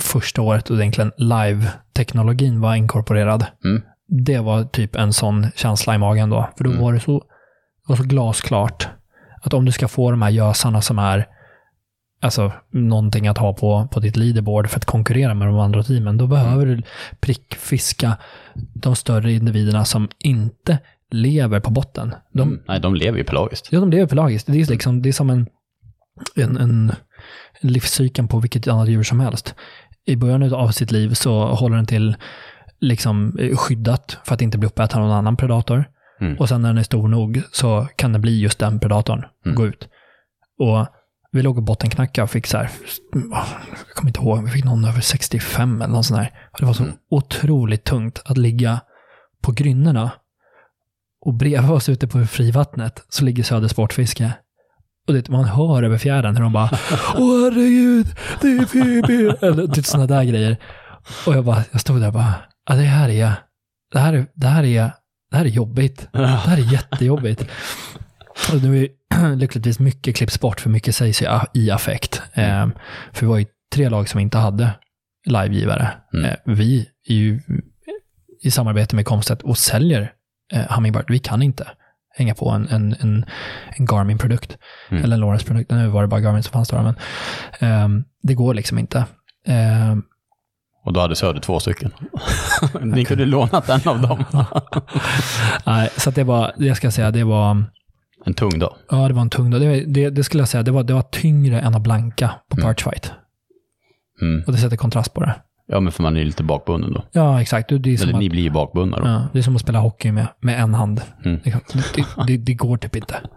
första 0.00 0.42
året 0.42 0.70
och 0.70 0.76
egentligen 0.76 1.12
live-teknologin 1.16 2.60
var 2.60 2.74
inkorporerad, 2.74 3.46
Mm. 3.64 3.82
det 4.08 4.38
var 4.38 4.64
typ 4.64 4.96
en 4.96 5.12
sån 5.12 5.46
känsla 5.56 5.94
i 5.94 5.98
magen 5.98 6.30
då. 6.30 6.48
För 6.56 6.64
då 6.64 6.70
Mm. 6.70 6.82
var 6.82 6.92
det 6.92 7.00
så, 7.00 7.24
var 7.86 7.96
så 7.96 8.02
glasklart 8.02 8.88
att 9.42 9.54
om 9.54 9.64
du 9.64 9.72
ska 9.72 9.88
få 9.88 10.10
de 10.10 10.22
här 10.22 10.30
gösarna 10.30 10.80
som 10.82 10.98
är 10.98 11.26
alltså, 12.20 12.52
någonting 12.70 13.28
att 13.28 13.38
ha 13.38 13.52
på, 13.54 13.88
på 13.92 14.00
ditt 14.00 14.16
leaderboard 14.16 14.68
för 14.68 14.76
att 14.78 14.84
konkurrera 14.84 15.34
med 15.34 15.48
de 15.48 15.58
andra 15.58 15.82
teamen, 15.82 16.16
då 16.18 16.26
behöver 16.26 16.66
du 16.66 16.82
prickfiska 17.20 18.16
de 18.74 18.96
större 18.96 19.32
individerna 19.32 19.84
som 19.84 20.08
inte 20.18 20.78
lever 21.14 21.60
på 21.60 21.70
botten. 21.70 22.14
De, 22.32 22.42
Mm. 22.48 22.60
Nej, 22.68 22.80
de 22.80 22.94
lever 22.94 23.18
ju 23.18 23.24
pelagiskt. 23.24 23.68
Ja, 23.72 23.80
de 23.80 23.90
lever 23.90 24.06
pelagiskt. 24.06 24.46
Det 24.46 24.60
är, 24.60 24.66
liksom, 24.66 25.02
det 25.02 25.08
är 25.08 25.12
som 25.12 25.30
en, 25.30 25.46
en, 26.36 26.56
en 26.56 26.92
livscykeln 27.60 28.28
på 28.28 28.38
vilket 28.40 28.68
annat 28.68 28.88
djur 28.88 29.02
som 29.02 29.20
helst. 29.20 29.54
I 30.06 30.16
början 30.16 30.54
av 30.54 30.68
sitt 30.68 30.90
liv 30.92 31.14
så 31.14 31.46
håller 31.46 31.76
den 31.76 31.86
till 31.86 32.16
liksom 32.80 33.38
skyddat 33.56 34.18
för 34.24 34.34
att 34.34 34.42
inte 34.42 34.58
bli 34.58 34.66
uppäten 34.68 35.00
av 35.00 35.06
någon 35.08 35.16
annan 35.16 35.36
predator. 35.36 35.84
Mm. 36.20 36.36
Och 36.38 36.48
sen 36.48 36.62
när 36.62 36.68
den 36.68 36.78
är 36.78 36.82
stor 36.82 37.08
nog 37.08 37.42
så 37.52 37.88
kan 37.96 38.12
den 38.12 38.22
bli 38.22 38.40
just 38.40 38.58
den 38.58 38.80
predatorn 38.80 39.24
och 39.40 39.46
Mm. 39.46 39.56
gå 39.56 39.66
ut. 39.66 39.88
Och 40.58 40.86
vi 41.32 41.42
låg 41.42 41.56
och 41.56 41.62
bottenknackade 41.62 42.22
och 42.24 42.30
fick 42.30 42.46
så 42.46 42.56
här, 42.58 42.70
jag 43.12 43.94
kommer 43.94 44.10
inte 44.10 44.20
ihåg, 44.20 44.44
vi 44.44 44.50
fick 44.50 44.64
någon 44.64 44.84
över 44.84 45.00
65 45.00 45.82
eller 45.82 45.92
något 45.94 46.06
sånt 46.06 46.20
där. 46.20 46.30
Och 46.52 46.58
det 46.60 46.66
var 46.66 46.72
så 46.72 46.82
Mm. 46.82 46.94
otroligt 47.10 47.84
tungt 47.84 48.22
att 48.24 48.38
ligga 48.38 48.80
på 49.42 49.52
grynnorna 49.52 50.10
och 51.24 51.34
bredvid 51.34 51.70
oss 51.70 51.88
ute 51.88 52.08
på 52.08 52.26
frivattnet 52.26 53.04
så 53.08 53.24
ligger 53.24 53.42
Söder 53.42 53.68
Sportfiske. 53.68 54.32
Och 55.08 55.14
det, 55.14 55.28
man 55.28 55.44
hör 55.44 55.82
över 55.82 55.98
fjärden 55.98 56.36
hur 56.36 56.42
de 56.42 56.52
bara 56.52 56.70
Åh 57.16 57.44
herregud, 57.44 58.06
det 58.40 58.48
är 58.48 58.64
PB. 58.64 59.42
Eller 59.42 59.66
typ 59.66 59.86
sådana 59.86 60.06
där 60.06 60.24
grejer. 60.24 60.56
Och 61.26 61.34
jag 61.34 61.44
bara, 61.44 61.64
jag 61.72 61.80
stod 61.80 62.00
där 62.00 62.06
och 62.06 62.12
bara, 62.12 62.34
ja, 62.68 62.74
det 62.74 62.82
här 62.82 63.08
är, 63.08 63.32
det 63.92 63.98
här 63.98 64.12
är, 64.12 64.26
det 64.34 64.46
här 64.46 64.64
är, 64.64 64.90
det 65.30 65.36
här 65.36 65.44
är 65.44 65.48
jobbigt. 65.48 66.08
Det 66.12 66.26
här 66.26 66.56
är 66.56 66.72
jättejobbigt. 66.72 67.46
Och 68.52 68.62
nu 68.62 68.84
är 68.84 69.36
lyckligtvis 69.36 69.78
mycket 69.78 70.16
klipps 70.16 70.40
bort, 70.40 70.60
för 70.60 70.70
mycket 70.70 70.96
sägs 70.96 71.22
i, 71.22 71.26
i 71.54 71.70
affekt. 71.70 72.22
Eh, 72.32 72.66
för 73.12 73.20
vi 73.20 73.26
var 73.26 73.38
ju 73.38 73.46
tre 73.74 73.88
lag 73.88 74.08
som 74.08 74.20
inte 74.20 74.38
hade 74.38 74.70
livegivare. 75.26 75.90
Mm. 76.14 76.24
Eh, 76.24 76.36
vi 76.44 76.88
är 77.08 77.14
ju 77.14 77.40
i 78.42 78.50
samarbete 78.50 78.96
med 78.96 79.06
Comstet 79.06 79.42
och 79.42 79.58
säljer 79.58 80.12
Hummingbird. 80.68 81.04
Vi 81.08 81.18
kan 81.18 81.42
inte 81.42 81.68
hänga 82.16 82.34
på 82.34 82.50
en, 82.50 82.68
en, 82.68 82.96
en, 83.00 83.24
en 83.76 83.86
Garmin-produkt. 83.86 84.58
Mm. 84.90 85.04
Eller 85.04 85.14
en 85.16 85.20
Lawrence-produkt. 85.20 85.70
Nu 85.70 85.86
var 85.88 86.02
det 86.02 86.08
bara 86.08 86.20
Garmin 86.20 86.42
som 86.42 86.52
fanns 86.52 86.68
då, 86.68 86.82
men 86.82 86.94
ehm, 87.60 88.04
det 88.22 88.34
går 88.34 88.54
liksom 88.54 88.78
inte. 88.78 89.04
Ehm, 89.46 90.02
Och 90.84 90.92
då 90.92 91.00
hade 91.00 91.16
Söder 91.16 91.40
två 91.40 91.60
stycken. 91.60 91.90
Ni 92.82 93.04
kunde 93.04 93.24
lånat 93.26 93.68
en 93.68 93.80
av 93.88 94.00
dem. 94.00 94.24
nej, 95.66 95.90
så 95.96 96.08
att 96.08 96.14
det 96.14 96.24
var, 96.24 96.52
det 96.58 96.66
jag 96.66 96.76
ska 96.76 96.90
säga, 96.90 97.10
det 97.10 97.24
var, 97.24 97.64
En 98.26 98.34
tung 98.34 98.58
dag. 98.58 98.74
ja 98.90 99.08
det 99.08 99.14
var 99.14 99.22
en 99.22 99.30
tung 99.30 99.50
dag. 99.50 99.60
Det, 99.60 99.84
det, 99.84 100.10
det 100.10 100.24
skulle 100.24 100.40
jag 100.40 100.48
säga, 100.48 100.62
det 100.62 100.70
var, 100.70 100.82
det 100.82 100.92
var 100.94 101.02
tyngre 101.02 101.60
än 101.60 101.74
att 101.74 101.82
blanka 101.82 102.30
på 102.48 102.56
Mm. 102.56 102.66
Perchfight. 102.66 103.12
Mm. 104.22 104.44
Och 104.46 104.52
det 104.52 104.58
sätter 104.58 104.76
kontrast 104.76 105.14
på 105.14 105.20
det. 105.20 105.34
Ja, 105.66 105.80
men 105.80 105.92
för 105.92 106.02
man 106.02 106.16
är 106.16 106.20
ju 106.20 106.26
lite 106.26 106.42
bakbunden 106.42 106.92
då. 106.92 107.04
Ja, 107.12 107.40
exakt. 107.40 107.68
Det, 107.68 107.74
är, 107.74 107.96
som 107.96 108.02
Eller 108.02 108.14
att, 108.14 108.20
ni 108.20 108.30
blir 108.30 108.42
ju 108.42 108.50
bakbundna 108.50 109.00
då. 109.00 109.06
ja, 109.06 109.28
det 109.32 109.38
är 109.38 109.42
som 109.42 109.56
att 109.56 109.62
spela 109.62 109.78
hockey 109.78 110.12
med, 110.12 110.26
med 110.40 110.60
en 110.60 110.74
hand. 110.74 111.00
Mm. 111.24 111.40
Det, 111.44 111.50
det, 111.72 112.04
det, 112.26 112.36
det 112.36 112.54
går 112.54 112.76
typ 112.76 112.96
inte. 112.96 113.14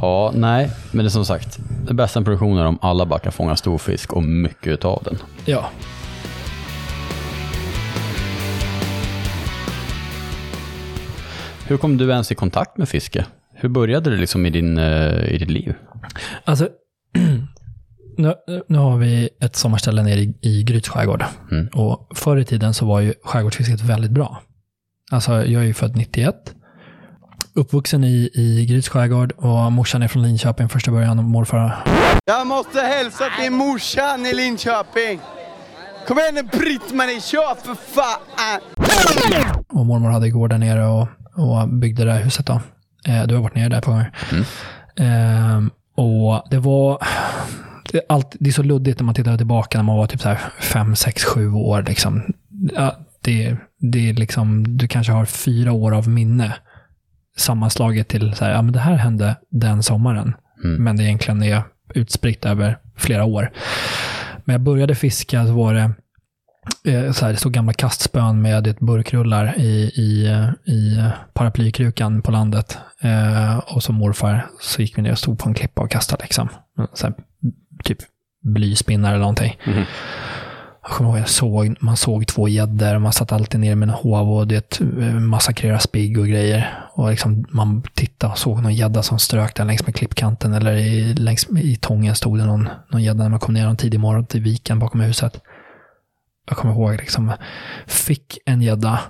Ja, 0.00 0.32
nej, 0.34 0.70
men 0.90 1.04
det 1.04 1.08
är 1.08 1.10
som 1.10 1.24
sagt, 1.24 1.58
det 1.88 1.94
bästa 1.94 2.22
produktionen 2.22 2.58
är 2.58 2.66
om 2.66 2.78
alla 2.82 3.06
bara 3.06 3.18
kan 3.18 3.32
fånga 3.32 3.56
stor 3.56 3.78
fisk 3.78 4.12
och 4.12 4.22
mycket 4.22 4.66
utav 4.72 5.02
den. 5.04 5.18
Ja. 5.44 5.70
Hur 11.66 11.76
kom 11.76 11.96
du 11.96 12.10
ens 12.10 12.32
i 12.32 12.34
kontakt 12.34 12.78
med 12.78 12.88
fiske? 12.88 13.26
Hur 13.54 13.68
började 13.68 14.10
det 14.10 14.16
liksom 14.16 14.46
i, 14.46 14.50
din, 14.50 14.78
eh, 14.78 15.24
i 15.34 15.38
ditt 15.38 15.50
liv? 15.50 15.74
Alltså, 16.44 16.68
nu, 18.18 18.34
nu 18.68 18.78
har 18.78 18.96
vi 18.96 19.28
ett 19.40 19.56
sommarställe 19.56 20.02
nere 20.02 20.20
i, 20.20 20.34
i 20.40 20.62
Gryts 20.62 20.88
skärgård. 20.88 21.24
Mm. 21.50 21.68
Och 21.68 22.18
förr 22.18 22.36
i 22.36 22.44
tiden 22.44 22.74
så 22.74 22.86
var 22.86 23.00
ju 23.00 23.14
skärgårdsfisket 23.24 23.80
väldigt 23.80 24.10
bra. 24.10 24.42
Alltså, 25.10 25.32
jag 25.32 25.62
är 25.62 25.66
ju 25.66 25.74
född 25.74 25.96
91. 25.96 26.34
Uppvuxen 27.54 28.04
i, 28.04 28.30
i 28.34 28.66
Gryts 28.66 28.88
skärgård 28.88 29.32
och 29.32 29.72
morsan 29.72 30.02
är 30.02 30.08
från 30.08 30.22
Linköping 30.22 30.68
första 30.68 30.90
början 30.90 31.18
och 31.18 31.24
morfar. 31.24 31.84
Jag 32.24 32.46
måste 32.46 32.80
hälsa 32.80 33.24
till 33.40 33.52
morsan 33.52 34.26
i 34.26 34.34
Linköping. 34.34 35.20
Kom 36.06 36.18
igen 36.18 36.34
nu 36.34 36.42
Britt-Marie, 36.42 37.20
kör 37.20 37.54
för 37.54 37.74
fan! 37.74 38.60
Och 39.68 39.86
mormor 39.86 40.10
hade 40.10 40.30
gård 40.30 40.50
där 40.50 40.58
nere 40.58 40.86
och, 40.86 41.08
och 41.34 41.68
byggde 41.68 42.04
det 42.04 42.12
här 42.12 42.22
huset 42.22 42.46
då. 42.46 42.60
Eh, 43.06 43.22
du 43.26 43.34
har 43.34 43.42
varit 43.42 43.54
nere 43.54 43.68
där 43.68 43.80
på 43.80 43.90
gånger. 43.90 44.12
Eh, 44.96 45.62
och 45.96 46.42
det 46.50 46.58
var... 46.58 46.98
Allt, 48.08 48.36
det 48.40 48.50
är 48.50 48.52
så 48.52 48.62
luddigt 48.62 49.00
när 49.00 49.04
man 49.04 49.14
tittar 49.14 49.36
tillbaka 49.36 49.78
när 49.78 49.84
man 49.84 49.96
var 49.96 50.06
typ 50.06 50.20
så 50.20 50.28
här 50.28 50.38
fem, 50.60 50.96
sex, 50.96 51.24
sju 51.24 51.50
år. 51.50 51.84
Liksom. 51.88 52.22
Ja, 52.74 52.96
det, 53.22 53.56
det 53.92 54.08
är 54.08 54.14
liksom, 54.14 54.76
du 54.76 54.88
kanske 54.88 55.12
har 55.12 55.24
fyra 55.24 55.72
år 55.72 55.94
av 55.94 56.08
minne 56.08 56.56
sammanslaget 57.36 58.08
till 58.08 58.34
så 58.34 58.44
här, 58.44 58.52
ja 58.52 58.62
men 58.62 58.72
det 58.72 58.80
här 58.80 58.94
hände 58.94 59.36
den 59.50 59.82
sommaren. 59.82 60.34
Mm. 60.64 60.84
Men 60.84 60.96
det 60.96 61.04
egentligen 61.04 61.42
är 61.42 61.62
utspritt 61.94 62.44
över 62.44 62.78
flera 62.96 63.24
år. 63.24 63.52
Men 64.44 64.54
jag 64.54 64.60
började 64.60 64.94
fiska, 64.94 65.46
så 65.46 65.52
var 65.52 65.74
det 65.74 65.90
eh, 66.92 67.12
så 67.12 67.24
här, 67.24 67.32
det 67.32 67.38
stod 67.38 67.52
gamla 67.52 67.72
kastspön 67.72 68.42
med 68.42 68.66
ett 68.66 68.80
burkrullar 68.80 69.58
i, 69.58 69.90
i, 69.94 70.26
i 70.72 71.02
paraplykrukan 71.34 72.22
på 72.22 72.30
landet. 72.30 72.78
Eh, 73.02 73.58
och 73.58 73.82
som 73.82 73.94
morfar 73.94 74.46
så 74.60 74.82
gick 74.82 74.98
vi 74.98 75.02
ner 75.02 75.12
och 75.12 75.18
stod 75.18 75.38
på 75.38 75.48
en 75.48 75.54
klippa 75.54 75.82
och 75.82 75.90
kastade 75.90 76.22
liksom. 76.22 76.48
Så 76.94 77.06
här, 77.06 77.14
typ 77.84 77.98
blyspinnar 78.42 79.10
eller 79.10 79.20
någonting. 79.20 79.58
Mhm. 79.66 79.84
Jag 80.82 80.94
kommer 80.94 81.10
ihåg, 81.10 81.18
jag 81.18 81.28
såg, 81.28 81.76
man 81.80 81.96
såg 81.96 82.26
två 82.26 82.48
gäddor 82.48 82.94
och 82.94 83.00
man 83.00 83.12
satt 83.12 83.32
alltid 83.32 83.60
ner 83.60 83.74
med 83.74 83.88
en 83.88 83.94
hov 83.94 84.32
och 84.32 84.46
det 84.46 84.80
eh, 84.80 85.14
massakrera 85.14 85.78
spigg 85.78 86.18
och 86.18 86.26
grejer. 86.26 86.84
Och 86.92 87.10
liksom 87.10 87.46
man 87.48 87.82
tittade 87.94 88.32
och 88.32 88.38
såg 88.38 88.62
någon 88.62 88.74
gädda 88.74 89.02
som 89.02 89.18
strök 89.18 89.54
där 89.54 89.64
längs 89.64 89.86
med 89.86 89.94
klippkanten 89.94 90.52
eller 90.52 90.72
i, 90.72 91.14
längs 91.14 91.46
i 91.48 91.76
tången 91.76 92.14
stod 92.14 92.38
det 92.38 92.44
någon, 92.44 92.68
någon 92.92 93.02
gädda 93.02 93.22
när 93.22 93.30
man 93.30 93.40
kom 93.40 93.54
ner 93.54 93.66
en 93.66 93.76
tidig 93.76 94.00
morgon 94.00 94.26
till 94.26 94.42
viken 94.42 94.78
bakom 94.78 95.00
huset. 95.00 95.40
Jag 96.48 96.58
kommer 96.58 96.74
ihåg 96.74 96.96
liksom, 96.96 97.32
fick 97.86 98.38
en 98.46 98.62
gädda 98.62 99.00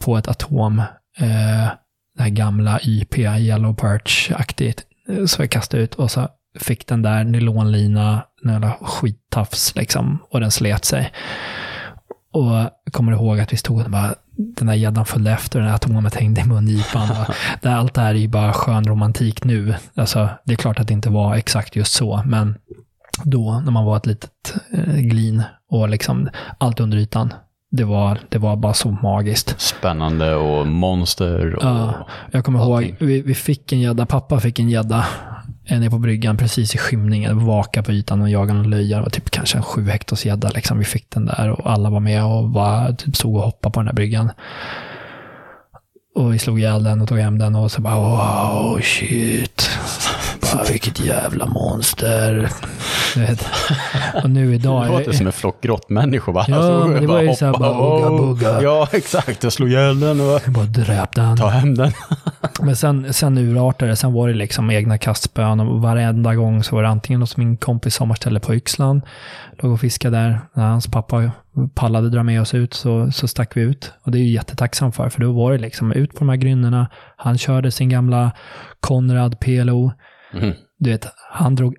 på 0.00 0.16
ett 0.16 0.28
atom, 0.28 0.78
eh, 1.18 1.68
det 2.16 2.22
här 2.22 2.28
gamla 2.28 2.80
YP, 2.82 3.18
Yellow 3.18 3.74
Perch-aktigt, 3.74 4.82
så 5.26 5.42
jag 5.42 5.50
kastade 5.50 5.82
ut 5.82 5.94
och 5.94 6.10
så 6.10 6.28
fick 6.60 6.86
den 6.86 7.02
där 7.02 7.24
nylonlina, 7.24 8.22
jävla 8.44 8.72
skittafs 8.80 9.74
liksom, 9.76 10.18
och 10.30 10.40
den 10.40 10.50
slet 10.50 10.84
sig. 10.84 11.12
Och 12.32 12.52
jag 12.54 12.92
kommer 12.92 13.12
ihåg 13.12 13.40
att 13.40 13.52
vi 13.52 13.56
stod 13.56 13.84
och 13.84 13.90
bara, 13.90 14.14
den 14.36 14.66
där 14.66 14.74
gäddan 14.74 15.06
följde 15.06 15.30
efter, 15.30 15.58
den 15.58 15.68
här 15.68 15.74
atomet 15.74 16.14
hängde 16.14 16.40
i 16.40 16.44
mungipan. 16.44 17.08
Det, 17.62 17.74
allt 17.74 17.94
det 17.94 18.00
här 18.00 18.14
är 18.14 18.18
ju 18.18 18.28
bara 18.28 18.52
skön 18.52 18.84
romantik 18.84 19.44
nu. 19.44 19.74
Alltså, 19.94 20.28
det 20.44 20.52
är 20.52 20.56
klart 20.56 20.80
att 20.80 20.88
det 20.88 20.94
inte 20.94 21.10
var 21.10 21.34
exakt 21.34 21.76
just 21.76 21.92
så, 21.92 22.22
men 22.26 22.58
då, 23.22 23.60
när 23.64 23.72
man 23.72 23.84
var 23.84 23.96
ett 23.96 24.06
litet 24.06 24.54
eh, 24.72 24.94
glin 24.94 25.42
och 25.70 25.88
liksom 25.88 26.28
allt 26.58 26.80
under 26.80 26.98
ytan, 26.98 27.34
det 27.70 27.84
var, 27.84 28.18
det 28.28 28.38
var 28.38 28.56
bara 28.56 28.74
så 28.74 28.90
magiskt. 28.90 29.60
Spännande 29.60 30.34
och 30.34 30.66
monster. 30.66 31.54
Och... 31.54 31.64
Ja, 31.64 32.06
jag 32.30 32.44
kommer 32.44 32.58
ihåg, 32.58 32.96
vi, 33.00 33.22
vi 33.22 33.34
fick 33.34 33.72
en 33.72 33.80
gädda, 33.80 34.06
pappa 34.06 34.40
fick 34.40 34.58
en 34.58 34.70
gädda 34.70 35.06
Eh, 35.66 35.80
nere 35.80 35.90
på 35.90 35.98
bryggan 35.98 36.36
precis 36.36 36.74
i 36.74 36.78
skymningen, 36.78 37.46
vaka 37.46 37.82
på 37.82 37.92
ytan 37.92 38.22
och 38.22 38.30
jaga 38.30 38.54
någon 38.54 38.70
löja. 38.70 38.96
Det 38.96 39.02
var 39.02 39.10
typ 39.10 39.30
kanske 39.30 39.58
en 39.58 39.62
sju 39.62 39.90
hektars 39.90 40.26
gädda 40.26 40.50
liksom. 40.50 40.78
Vi 40.78 40.84
fick 40.84 41.10
den 41.10 41.26
där 41.26 41.50
och 41.50 41.70
alla 41.70 41.90
var 41.90 42.00
med 42.00 42.24
och 42.24 42.48
bara 42.48 42.92
typ 42.92 43.16
stod 43.16 43.36
och 43.36 43.42
hoppade 43.42 43.72
på 43.72 43.80
den 43.80 43.86
där 43.86 43.94
bryggan. 43.94 44.30
Och 46.14 46.34
vi 46.34 46.38
slog 46.38 46.58
ihjäl 46.58 46.84
den 46.84 47.00
och 47.00 47.08
tog 47.08 47.18
hem 47.18 47.38
den 47.38 47.54
och 47.54 47.72
så 47.72 47.80
bara 47.80 47.96
wow, 47.96 48.80
shit. 48.82 49.70
Bara, 50.54 50.64
vilket 50.64 51.00
jävla 51.00 51.46
monster. 51.46 52.48
Och 54.22 54.30
nu 54.30 54.54
idag... 54.54 54.86
Det 54.86 54.98
låter 54.98 55.12
som 55.12 55.26
en 55.26 55.32
flock 55.32 55.60
grottmänniskor 55.60 56.32
bara. 56.32 56.44
Ja, 56.48 56.56
alltså, 56.56 56.88
men 56.88 57.00
det 57.00 57.06
var 57.06 57.22
ju 57.22 57.34
så 57.34 57.44
här 57.46 57.52
bara, 57.52 57.70
ugga, 57.70 58.10
oh. 58.10 58.20
bugga. 58.20 58.62
Ja, 58.62 58.88
exakt. 58.92 59.42
Jag 59.42 59.52
slog 59.52 59.70
ihjäl 59.70 60.00
den 60.00 60.20
och 60.20 60.40
Jag 60.44 60.52
bara 60.52 60.64
dräp 60.64 61.14
den. 61.14 61.36
ta 61.36 61.48
hem 61.48 61.74
den. 61.74 61.92
Men 62.60 62.76
sen, 62.76 63.14
sen 63.14 63.38
urartade 63.38 63.90
det. 63.90 63.96
Sen 63.96 64.12
var 64.12 64.28
det 64.28 64.34
liksom 64.34 64.70
egna 64.70 64.98
kastspön 64.98 65.60
och 65.60 65.82
varenda 65.82 66.34
gång 66.34 66.64
så 66.64 66.76
var 66.76 66.82
det 66.82 66.88
antingen 66.88 67.20
hos 67.20 67.36
min 67.36 67.56
kompis 67.56 67.94
sommarställe 67.94 68.40
på 68.40 68.54
Yxlan. 68.54 69.02
Låg 69.58 69.72
och 69.72 69.80
fiskade 69.80 70.16
där. 70.16 70.40
När 70.54 70.64
hans 70.64 70.86
pappa 70.86 71.30
pallade 71.74 72.10
dra 72.10 72.22
med 72.22 72.40
oss 72.40 72.54
ut 72.54 72.74
så, 72.74 73.12
så 73.12 73.28
stack 73.28 73.56
vi 73.56 73.60
ut. 73.60 73.92
Och 74.02 74.10
det 74.10 74.18
är 74.18 74.22
ju 74.22 74.30
jättetacksam 74.30 74.92
för. 74.92 75.08
För 75.08 75.20
då 75.20 75.32
var 75.32 75.52
det 75.52 75.58
liksom 75.58 75.92
ut 75.92 76.12
på 76.12 76.18
de 76.18 76.28
här 76.28 76.36
grynnorna. 76.36 76.90
Han 77.16 77.38
körde 77.38 77.70
sin 77.70 77.88
gamla 77.88 78.30
Konrad 78.80 79.40
PLO. 79.40 79.92
Mm. 80.36 80.54
Du 80.78 80.90
vet, 80.90 81.06
han 81.32 81.54
drog 81.54 81.76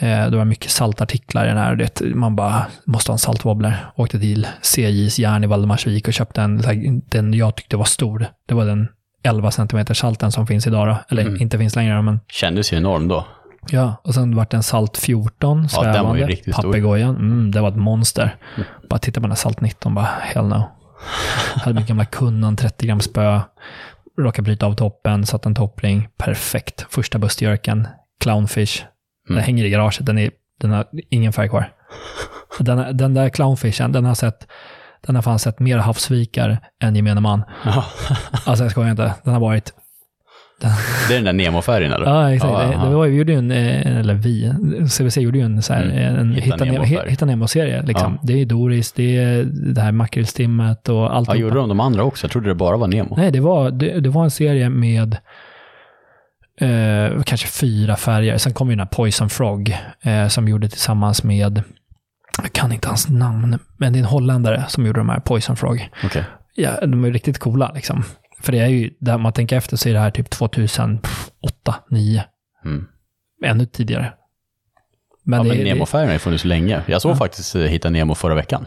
Eh, 0.00 0.30
det 0.30 0.36
var 0.36 0.44
mycket 0.44 0.70
saltartiklar 0.70 1.44
i 1.44 1.48
den 1.48 1.58
här. 1.58 1.76
Det, 1.76 2.00
man 2.00 2.36
bara, 2.36 2.66
måste 2.86 3.10
ha 3.10 3.14
en 3.14 3.18
saltwobbler. 3.18 3.86
Åkte 3.96 4.20
till 4.20 4.46
CJs 4.62 5.18
järn 5.18 5.44
i 5.44 5.46
Valdemarsvik 5.46 6.08
och 6.08 6.14
köpte 6.14 6.42
en, 6.42 6.62
den 7.08 7.34
jag 7.34 7.56
tyckte 7.56 7.76
var 7.76 7.84
stor. 7.84 8.26
Det 8.48 8.54
var 8.54 8.64
den 8.64 8.88
11 9.22 9.50
cm 9.50 9.86
salten 9.94 10.32
som 10.32 10.46
finns 10.46 10.66
idag 10.66 10.88
då. 10.88 10.98
Eller 11.08 11.22
Mm. 11.22 11.40
inte 11.42 11.58
finns 11.58 11.76
längre 11.76 12.02
men 12.02 12.20
kändes 12.28 12.72
ju 12.72 12.76
enorm 12.76 13.08
då. 13.08 13.26
Ja, 13.70 14.00
och 14.04 14.14
sen 14.14 14.36
vart 14.36 14.50
det 14.50 14.56
en 14.56 14.62
salt 14.62 14.96
14 14.96 15.68
Ja, 15.72 15.82
den 15.82 15.92
var 15.92 15.98
ju 15.98 16.02
svävande. 16.02 16.26
riktigt 16.26 16.54
stor. 16.54 16.62
Papegojan, 16.62 17.16
mm, 17.16 17.50
det 17.50 17.60
var 17.60 17.68
ett 17.68 17.76
monster. 17.76 18.36
Bara 18.88 18.98
titta 18.98 19.20
på 19.20 19.24
den 19.24 19.30
här 19.30 19.36
salt 19.36 19.60
19, 19.60 19.94
bara 19.94 20.04
hell 20.20 20.44
no. 20.46 20.70
Hade 21.54 21.74
min 21.74 21.86
gamla 21.86 22.04
kunnan 22.04 22.56
30 22.56 22.86
gram 22.86 23.00
spö, 23.00 23.40
råkade 24.18 24.42
bryta 24.42 24.66
av 24.66 24.74
toppen, 24.74 25.26
satt 25.26 25.46
en 25.46 25.54
toppring, 25.54 26.08
perfekt. 26.18 26.86
Första 26.90 27.18
bustjörken, 27.18 27.88
clownfish. 28.20 28.84
Den 29.28 29.36
Mm. 29.36 29.44
hänger 29.44 29.64
i 29.64 29.70
garaget, 29.70 30.06
den, 30.06 30.18
är, 30.18 30.30
den 30.60 30.70
har 30.70 30.86
ingen 31.10 31.32
färg 31.32 31.48
kvar. 31.48 31.72
Den, 32.58 32.96
den 32.96 33.14
där 33.14 33.28
clownfishen, 33.28 33.92
den 33.92 34.04
har 34.04 34.14
sett 34.14 34.46
den 35.06 35.14
har 35.14 35.22
fan 35.22 35.38
sett 35.38 35.60
mer 35.60 35.78
havsvikar 35.78 36.58
än 36.82 36.96
gemene 36.96 37.20
man. 37.20 37.42
Ja. 37.64 37.84
Alltså 38.46 38.64
jag 38.64 38.70
skojar 38.70 38.90
inte. 38.90 39.14
Den 39.24 39.32
har 39.32 39.40
varit 39.40 39.72
Det 40.60 41.14
är 41.14 41.22
den 41.22 41.24
där 41.24 41.32
Nemo-färgen 41.32 41.92
eller? 41.92 42.06
Ja, 42.06 42.32
exakt. 42.34 42.52
Ja, 42.52 42.58
det, 42.84 42.88
det 42.90 42.94
var, 42.96 43.06
vi 43.06 43.16
gjorde 43.16 43.32
ju 43.32 43.38
en, 43.38 43.50
eh, 43.50 43.96
eller 43.96 44.14
vi, 44.14 44.52
CVC 44.98 45.16
gjorde 45.20 45.38
ju 45.38 45.44
en, 45.44 45.62
så 45.62 45.72
här, 45.72 45.82
Mm. 45.84 46.16
en 46.18 46.34
Hitta 46.34 46.64
Nemo-. 46.64 47.06
Hitta 47.08 47.24
Nemo-serie. 47.26 47.82
Liksom. 47.82 48.12
Ja. 48.12 48.20
Det 48.22 48.40
är 48.40 48.46
Doris, 48.46 48.92
det 48.92 49.16
är 49.18 49.44
det 49.74 49.80
här 49.80 49.92
makrillstimmet 49.92 50.88
och 50.88 51.16
allt. 51.16 51.28
Ja, 51.28 51.34
gjorde 51.34 51.54
de 51.54 51.68
de 51.68 51.80
andra 51.80 52.02
också? 52.04 52.24
Jag 52.24 52.30
trodde 52.32 52.48
det 52.48 52.54
bara 52.54 52.76
var 52.76 52.86
Nemo. 52.88 53.14
Nej, 53.16 53.30
det 53.32 53.40
var, 53.40 53.70
det, 53.70 54.00
det 54.00 54.08
var 54.08 54.24
en 54.24 54.30
serie 54.30 54.68
med 54.68 55.16
eh, 56.60 57.22
kanske 57.22 57.46
fyra 57.48 57.96
färger. 57.96 58.38
Sen 58.38 58.52
kom 58.54 58.68
ju 58.68 58.72
den 58.76 58.80
här 58.80 58.86
Poison 58.96 59.28
Frog 59.28 59.76
eh, 60.02 60.28
som 60.28 60.48
gjorde 60.48 60.68
tillsammans 60.68 61.24
med, 61.24 61.62
jag 62.42 62.52
kan 62.52 62.72
inte 62.72 62.88
hans 62.88 63.08
namn, 63.08 63.58
men 63.76 63.92
det 63.92 63.98
är 63.98 64.00
en 64.00 64.06
holländare 64.06 64.64
som 64.68 64.86
gjorde 64.86 65.00
de 65.00 65.08
här 65.08 65.20
Poison 65.20 65.56
Frog. 65.56 65.88
Okej. 66.04 66.24
Ja, 66.54 66.70
de 66.86 67.04
är 67.04 67.10
riktigt 67.10 67.38
coola 67.38 67.72
liksom. 67.74 68.04
För 68.42 68.52
det 68.52 68.58
är 68.58 68.66
ju, 68.68 68.90
där 69.00 69.18
man 69.18 69.32
tänker 69.32 69.56
efter 69.56 69.76
så 69.76 69.88
är 69.88 69.92
det 69.92 69.98
här 70.00 70.10
typ 70.10 70.30
2008, 70.30 71.08
2009. 71.88 72.22
Mm. 72.64 72.86
Ännu 73.44 73.66
tidigare. 73.66 74.12
Men, 75.24 75.38
Ja, 75.46 75.52
det, 75.52 75.58
men 75.58 75.64
Nemo-färgen 75.66 76.06
har 76.08 76.12
ju 76.12 76.18
funnits 76.18 76.44
länge. 76.44 76.82
Jag 76.86 77.02
såg 77.02 77.12
Ja. 77.12 77.16
faktiskt 77.16 77.54
eh, 77.54 77.62
Hitta 77.62 77.90
Nemo 77.90 78.14
förra 78.14 78.34
veckan. 78.34 78.66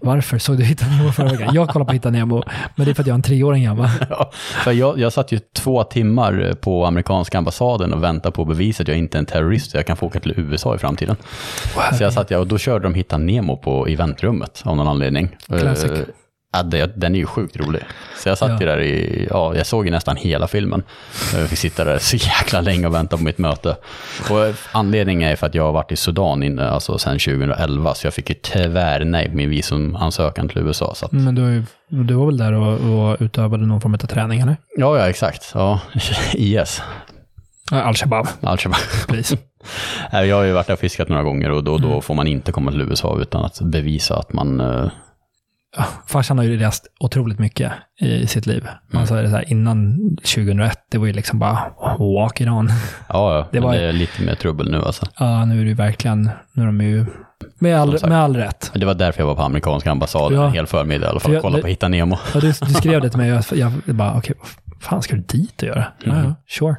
varför 0.00 0.38
såg 0.38 0.56
du 0.56 0.64
Hitta 0.64 0.86
Nemo 0.86 1.12
förra 1.12 1.28
veckan? 1.28 1.54
Jag 1.54 1.68
kollar 1.68 1.86
på 1.86 1.92
Hitta 1.92 2.10
Nemo, 2.10 2.42
men 2.76 2.84
det 2.84 2.90
är 2.92 2.94
för 2.94 3.02
att 3.02 3.06
jag 3.06 3.14
är 3.14 3.18
en 3.18 3.22
treåring 3.22 3.64
gammal. 3.64 3.88
Ja, 4.10 4.30
för 4.34 4.72
jag, 4.72 4.98
jag 4.98 5.12
satt 5.12 5.32
ju 5.32 5.38
två 5.38 5.84
timmar 5.84 6.46
eh, 6.48 6.54
på 6.54 6.86
amerikanska 6.86 7.38
ambassaden 7.38 7.92
och 7.92 8.02
väntade 8.02 8.32
på 8.34 8.44
bevis 8.44 8.80
att 8.80 8.88
jag 8.88 8.96
inte 8.98 9.16
är 9.16 9.20
en 9.20 9.26
terrorist 9.26 9.74
och 9.74 9.78
jag 9.78 9.86
kan 9.86 9.96
få 9.96 10.06
åka 10.06 10.20
till 10.20 10.34
USA 10.36 10.74
i 10.74 10.78
framtiden. 10.78 11.16
Så 11.98 12.02
jag 12.02 12.12
satt 12.12 12.30
jag 12.30 12.40
och 12.40 12.46
då 12.46 12.58
körde 12.58 12.82
de 12.84 12.94
Hitta 12.94 13.18
Nemo 13.18 13.56
på 13.56 13.86
eventrummet 13.86 14.62
av 14.64 14.76
någon 14.76 14.88
anledning. 14.88 15.36
Classic. 15.46 15.90
Eh, 16.56 16.78
Ja, 16.78 16.86
den 16.96 17.14
är 17.14 17.18
ju 17.18 17.26
sjukt 17.26 17.56
rolig. 17.56 17.82
Så 18.18 18.28
jag 18.28 18.38
satt 18.38 18.50
Ja. 18.50 18.60
ju 18.60 18.66
där 18.66 18.80
i, 18.80 19.26
ja, 19.30 19.54
jag 19.56 19.66
såg 19.66 19.84
ju 19.84 19.90
nästan 19.90 20.16
hela 20.16 20.48
filmen. 20.48 20.82
Jag 21.34 21.48
fick 21.48 21.58
sitta 21.58 21.84
där 21.84 21.98
så 21.98 22.16
jäkla 22.16 22.60
länge 22.60 22.86
och 22.86 22.94
vänta 22.94 23.16
på 23.16 23.22
mitt 23.22 23.38
möte. 23.38 23.76
Och 24.30 24.46
eh, 24.46 24.54
anledningen 24.72 25.30
är 25.30 25.36
för 25.36 25.46
att 25.46 25.54
jag 25.54 25.62
har 25.64 25.72
varit 25.72 25.92
i 25.92 25.96
Sudan 25.96 26.42
inne, 26.42 26.68
alltså 26.70 26.98
sedan 26.98 27.18
2011, 27.18 27.94
så 27.94 28.06
jag 28.06 28.14
fick 28.14 28.28
ju 28.30 28.34
tyvärr 28.42 29.04
nej 29.04 29.28
på 29.30 29.36
min 29.36 29.50
visumansökan 29.50 30.48
till 30.48 30.58
USA. 30.58 30.94
Att, 31.02 31.12
Men 31.12 31.34
du, 31.34 31.42
ju- 31.42 31.64
du 31.88 32.14
var 32.14 32.26
väl 32.26 32.36
där 32.36 32.52
och, 32.52 33.10
och 33.10 33.16
utövade 33.20 33.66
någon 33.66 33.80
form 33.80 33.94
av 33.94 33.98
träning, 33.98 34.40
eller? 34.40 34.56
ja, 34.76 34.98
ja, 34.98 35.08
exakt. 35.08 35.50
Ja, 35.54 35.80
IS. 36.34 36.82
Al-Shabaab, 37.70 38.26
Al-Shabaab. 38.42 38.80
precis. 39.08 39.38
Jag 40.12 40.36
har 40.36 40.42
ju 40.44 40.52
varit 40.52 40.66
där 40.66 40.74
och 40.74 40.80
fiskat 40.80 41.08
några 41.08 41.22
gånger 41.22 41.50
och 41.50 41.64
då, 41.64 41.76
Mm. 41.76 41.90
då 41.90 42.00
får 42.00 42.14
man 42.14 42.26
inte 42.26 42.52
komma 42.52 42.70
till 42.70 42.80
USA 42.80 43.18
utan 43.20 43.44
att 43.44 43.60
bevisa 43.60 44.16
att 44.16 44.32
man... 44.32 44.60
farsan 46.06 46.38
har 46.38 46.44
ju 46.44 46.56
rest 46.58 46.86
otroligt 47.00 47.38
mycket 47.38 47.72
i 48.00 48.26
sitt 48.26 48.46
liv. 48.46 48.62
Mm. 48.90 49.00
Alltså, 49.00 49.14
det 49.14 49.30
så 49.30 49.36
här, 49.36 49.52
innan 49.52 49.98
2001, 50.16 50.78
det 50.90 50.98
var 50.98 51.06
ju 51.06 51.12
liksom 51.12 51.38
bara 51.38 51.58
walk 51.98 52.40
it 52.40 52.48
on. 52.48 52.68
Ja, 53.08 53.34
ja 53.36 53.46
Det 53.52 53.60
var- 53.60 53.72
det 53.72 53.80
är 53.82 53.92
lite 53.92 54.22
mer 54.22 54.34
trubbel 54.34 54.70
nu 54.70 54.82
alltså. 54.82 55.06
Ja, 55.18 55.44
nu 55.44 55.60
är 55.60 55.62
det 55.64 55.68
ju 55.68 55.74
verkligen, 55.74 56.30
nu 56.52 56.62
är 56.62 56.66
de 56.66 56.80
ju, 56.80 57.06
med 57.58 57.80
all, 57.80 57.98
med 58.08 58.18
all 58.18 58.36
rätt. 58.36 58.70
Det 58.74 58.86
var 58.86 58.94
därför 58.94 59.20
jag 59.20 59.26
var 59.26 59.34
på 59.34 59.42
amerikanska 59.42 59.90
ambassaden 59.90 60.38
Ja. 60.38 60.46
en 60.46 60.52
hel 60.52 60.66
förmiddag 60.66 61.06
i 61.06 61.10
alla 61.10 61.20
fall, 61.20 61.28
För 61.30 61.34
jag- 61.34 61.42
kolla 61.42 61.58
på 61.58 61.66
Hitta 61.66 61.88
Nemo. 61.88 62.18
Ja, 62.34 62.40
du, 62.40 62.46
du 62.46 62.74
skrev 62.74 63.00
det 63.00 63.08
till 63.10 63.18
mig 63.18 63.32
och 63.38 63.44
jag, 63.52 63.72
jag 63.86 63.94
bara, 63.96 64.14
okej, 64.18 64.34
vad 64.64 64.82
fan 64.82 65.02
ska 65.02 65.14
du 65.16 65.22
dit 65.22 65.62
och 65.62 65.68
göra? 65.68 65.84
Ja, 66.04 66.12
Mm. 66.12 66.24
ja, 66.24 66.34
sure. 66.48 66.76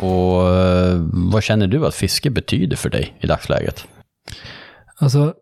Och 0.00 0.54
eh, 0.54 1.00
vad 1.12 1.42
känner 1.42 1.66
du 1.66 1.86
att 1.86 1.94
fiske 1.94 2.30
betyder 2.30 2.76
för 2.76 2.90
dig 2.90 3.16
i 3.20 3.26
dagsläget? 3.26 3.84
Alltså, 4.98 5.34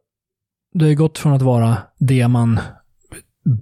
det 0.75 0.85
har 0.85 0.91
ju 0.91 0.97
gått 0.97 1.19
från 1.19 1.33
att 1.33 1.43
vara 1.43 1.77
det 1.99 2.29
man 2.29 2.61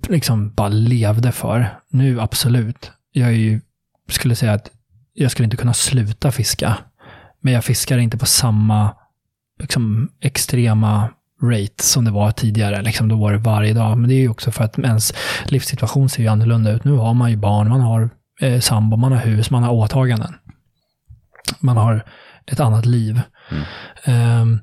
liksom 0.09 0.55
bara 0.55 0.69
levde 0.69 1.33
för. 1.33 1.79
Nu 1.91 2.21
absolut. 2.21 2.91
Jag 3.13 3.29
är 3.29 3.33
ju, 3.33 3.61
skulle 4.09 4.35
säga 4.35 4.53
att 4.53 4.71
jag 5.15 5.31
skulle 5.31 5.45
inte 5.45 5.57
kunna 5.57 5.75
sluta 5.75 6.33
fiska. 6.33 6.79
Men 7.41 7.53
jag 7.53 7.65
fiskar 7.65 7.99
inte 7.99 8.19
på 8.19 8.27
samma 8.27 8.95
liksom, 9.61 10.11
extrema 10.21 11.09
rate 11.43 11.83
som 11.83 12.05
det 12.05 12.11
var 12.11 12.31
tidigare. 12.31 12.83
Liksom, 12.83 13.09
då 13.09 13.17
var 13.17 13.33
det 13.33 13.39
varje 13.39 13.75
dag. 13.75 13.99
Men 13.99 14.09
det 14.09 14.15
är 14.15 14.21
ju 14.21 14.29
också 14.29 14.51
för 14.51 14.65
att 14.65 14.79
ens 14.79 15.15
livssituation 15.45 16.09
ser 16.09 16.23
ju 16.23 16.29
annorlunda 16.29 16.71
ut. 16.71 16.85
Nu 16.85 16.93
har 16.93 17.15
man 17.15 17.31
ju 17.31 17.37
barn, 17.37 17.69
man 17.69 17.81
har 17.81 18.11
eh, 18.41 18.61
sambo, 18.61 18.97
man 18.97 19.13
har 19.13 19.19
hus, 19.19 19.51
man 19.51 19.63
har 19.63 19.73
åtaganden. 19.73 20.35
Man 21.61 21.77
har 21.77 22.05
ett 22.47 22.61
annat 22.61 22.87
liv. 22.87 23.21
Mm. 23.51 23.65
Ehm, 24.05 24.61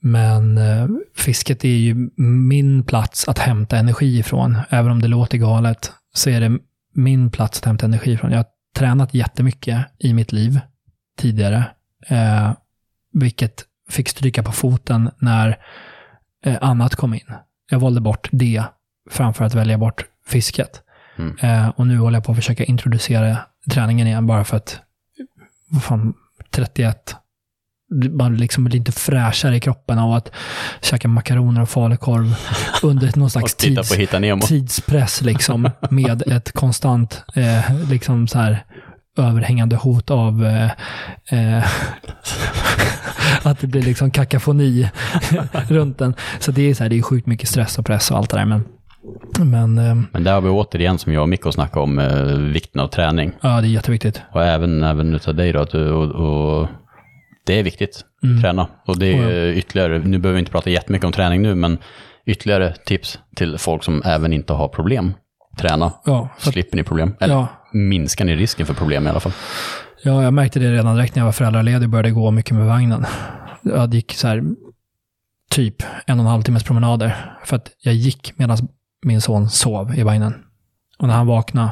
men 0.00 0.58
eh, 0.58 0.86
fisket 1.16 1.64
är 1.64 1.68
ju 1.68 2.10
min 2.48 2.84
plats 2.84 3.28
att 3.28 3.38
hämta 3.38 3.76
energi 3.76 4.18
ifrån. 4.18 4.58
Även 4.68 4.92
om 4.92 5.02
det 5.02 5.08
låter 5.08 5.38
galet 5.38 5.92
så 6.14 6.30
är 6.30 6.40
det 6.40 6.58
min 6.94 7.30
plats 7.30 7.58
att 7.58 7.64
hämta 7.64 7.86
energi 7.86 8.12
ifrån. 8.12 8.30
Jag 8.30 8.38
har 8.38 8.46
tränat 8.76 9.14
jättemycket 9.14 9.86
i 9.98 10.14
mitt 10.14 10.32
liv 10.32 10.60
tidigare. 11.18 11.64
Eh, 12.08 12.52
vilket 13.12 13.64
fick 13.90 14.08
stryka 14.08 14.42
på 14.42 14.52
foten 14.52 15.10
när 15.18 15.58
eh, 16.44 16.56
annat 16.60 16.96
kom 16.96 17.14
in. 17.14 17.32
Jag 17.70 17.78
valde 17.78 18.00
bort 18.00 18.28
det 18.32 18.64
framför 19.10 19.44
att 19.44 19.54
välja 19.54 19.78
bort 19.78 20.04
fisket. 20.26 20.82
Mm. 21.18 21.36
Eh, 21.38 21.68
och 21.68 21.86
nu 21.86 21.98
håller 21.98 22.16
jag 22.16 22.24
på 22.24 22.32
att 22.32 22.38
försöka 22.38 22.64
introducera 22.64 23.38
träningen 23.70 24.06
igen 24.06 24.26
bara 24.26 24.44
för 24.44 24.56
att, 24.56 24.80
vad 25.74 25.82
fan, 25.82 26.14
31, 26.50 27.16
man 28.10 28.36
liksom 28.36 28.64
blir 28.64 28.78
lite 28.78 28.92
fräschare 28.92 29.56
i 29.56 29.60
kroppen 29.60 29.98
av 29.98 30.12
att 30.12 30.30
käka 30.80 31.08
makaroner 31.08 31.62
och 31.62 31.68
falukorv 31.68 32.36
under 32.82 33.18
någon 33.18 33.30
slags 33.30 33.54
tids, 33.54 33.92
tidspress 34.48 35.22
liksom, 35.22 35.70
med 35.90 36.22
ett 36.26 36.52
konstant 36.52 37.22
eh, 37.34 37.90
liksom 37.90 38.28
så 38.28 38.38
här, 38.38 38.64
överhängande 39.18 39.76
hot 39.76 40.10
av 40.10 40.44
eh, 40.44 40.70
eh, 41.30 41.64
att 43.42 43.60
det 43.60 43.66
blir 43.66 43.82
liksom 43.82 44.10
kakafoni 44.10 44.90
runt 45.68 45.98
den. 45.98 46.14
Så 46.38 46.50
det 46.50 46.70
är, 46.70 46.74
så 46.74 46.82
här, 46.82 46.90
det 46.90 46.98
är 46.98 47.02
sjukt 47.02 47.26
mycket 47.26 47.48
stress 47.48 47.78
och 47.78 47.86
press 47.86 48.10
och 48.10 48.18
allt 48.18 48.30
det 48.30 48.36
där. 48.36 48.44
Men, 48.44 48.64
men 49.38 49.78
eh, 49.78 49.94
Men 50.12 50.24
där 50.24 50.32
har 50.34 50.40
vi 50.40 50.48
återigen, 50.48 50.98
som 50.98 51.12
jag 51.12 51.22
och 51.22 51.28
Mikko 51.28 51.52
snackade 51.52 51.82
om, 51.84 51.98
eh, 51.98 52.24
vikten 52.52 52.80
av 52.80 52.88
träning. 52.88 53.32
ja, 53.40 53.60
det 53.60 53.66
är 53.66 53.70
jätteviktigt. 53.70 54.22
Och 54.32 54.42
även, 54.44 54.82
även 54.82 55.14
utav 55.14 55.34
dig 55.34 55.52
då, 55.52 55.60
att 55.60 55.70
du, 55.70 55.90
och, 55.90 56.10
och 56.60 56.68
det 57.46 57.58
är 57.58 57.62
viktigt, 57.62 58.00
Mm. 58.22 58.42
träna. 58.42 58.68
Och 58.86 58.98
det 58.98 59.06
är 59.06 59.28
Oh, 59.28 59.32
ja. 59.48 59.52
ytterligare, 59.54 59.98
nu 59.98 60.18
behöver 60.18 60.34
vi 60.34 60.38
inte 60.38 60.52
prata 60.52 60.70
jättemycket 60.70 61.06
om 61.06 61.12
träning 61.12 61.42
nu, 61.42 61.54
men 61.54 61.78
ytterligare 62.26 62.74
tips 62.86 63.18
till 63.36 63.58
folk 63.58 63.84
som 63.84 64.02
även 64.04 64.32
inte 64.32 64.52
har 64.52 64.68
problem. 64.68 65.14
Träna, 65.58 65.92
Ja, 66.04 66.28
för 66.38 66.50
slipper 66.52 66.76
ni 66.76 66.82
problem. 66.82 67.14
Eller 67.20 67.34
ja, 67.34 67.46
minskar 67.72 68.24
ni 68.24 68.36
risken 68.36 68.66
för 68.66 68.74
problem 68.74 69.06
i 69.06 69.10
alla 69.10 69.20
fall. 69.20 69.32
ja, 70.02 70.22
jag 70.22 70.34
märkte 70.34 70.58
det 70.58 70.72
redan 70.72 70.96
direkt 70.96 71.14
när 71.14 71.20
jag 71.20 71.24
var 71.24 71.32
föräldraledig 71.32 71.82
och 71.82 71.90
började 71.90 72.10
gå 72.10 72.30
mycket 72.30 72.56
med 72.56 72.66
vagnen. 72.66 73.04
Jag 73.62 73.94
gick 73.94 74.12
så 74.12 74.28
här, 74.28 74.42
typ 75.50 75.82
en 76.06 76.18
och 76.18 76.24
en 76.24 76.30
halv 76.30 76.42
timmes 76.42 76.64
promenader. 76.64 77.16
För 77.44 77.56
att 77.56 77.70
jag 77.82 77.94
gick 77.94 78.32
medan 78.36 78.58
min 79.04 79.20
son 79.20 79.50
sov 79.50 79.94
i 79.94 80.02
vagnen. 80.02 80.34
Och 80.98 81.08
när 81.08 81.14
han 81.14 81.26
vaknade 81.26 81.70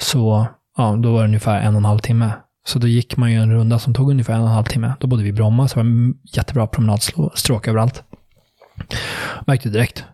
så, 0.00 0.46
ja, 0.76 0.96
då 1.02 1.12
var 1.12 1.20
det 1.20 1.28
ungefär 1.28 1.60
en 1.60 1.74
och 1.74 1.78
en 1.78 1.84
halv 1.84 1.98
timme. 1.98 2.32
Så 2.66 2.78
då 2.78 2.86
gick 2.86 3.16
man 3.16 3.32
ju 3.32 3.38
en 3.38 3.52
runda 3.52 3.78
som 3.78 3.94
tog 3.94 4.10
ungefär 4.10 4.34
en 4.34 4.40
och 4.40 4.46
en 4.46 4.54
halv 4.54 4.64
timme. 4.64 4.92
Då 5.00 5.06
bodde 5.06 5.22
vi 5.22 5.28
i 5.28 5.32
Bromma, 5.32 5.68
så 5.68 5.74
det 5.74 5.82
var 5.82 5.90
en 5.90 6.14
jättebra 6.24 6.66
promenadstråk 6.66 7.68
överallt. 7.68 8.02
Jag 9.38 9.46
Märkte 9.46 9.68
direkt. 9.68 10.04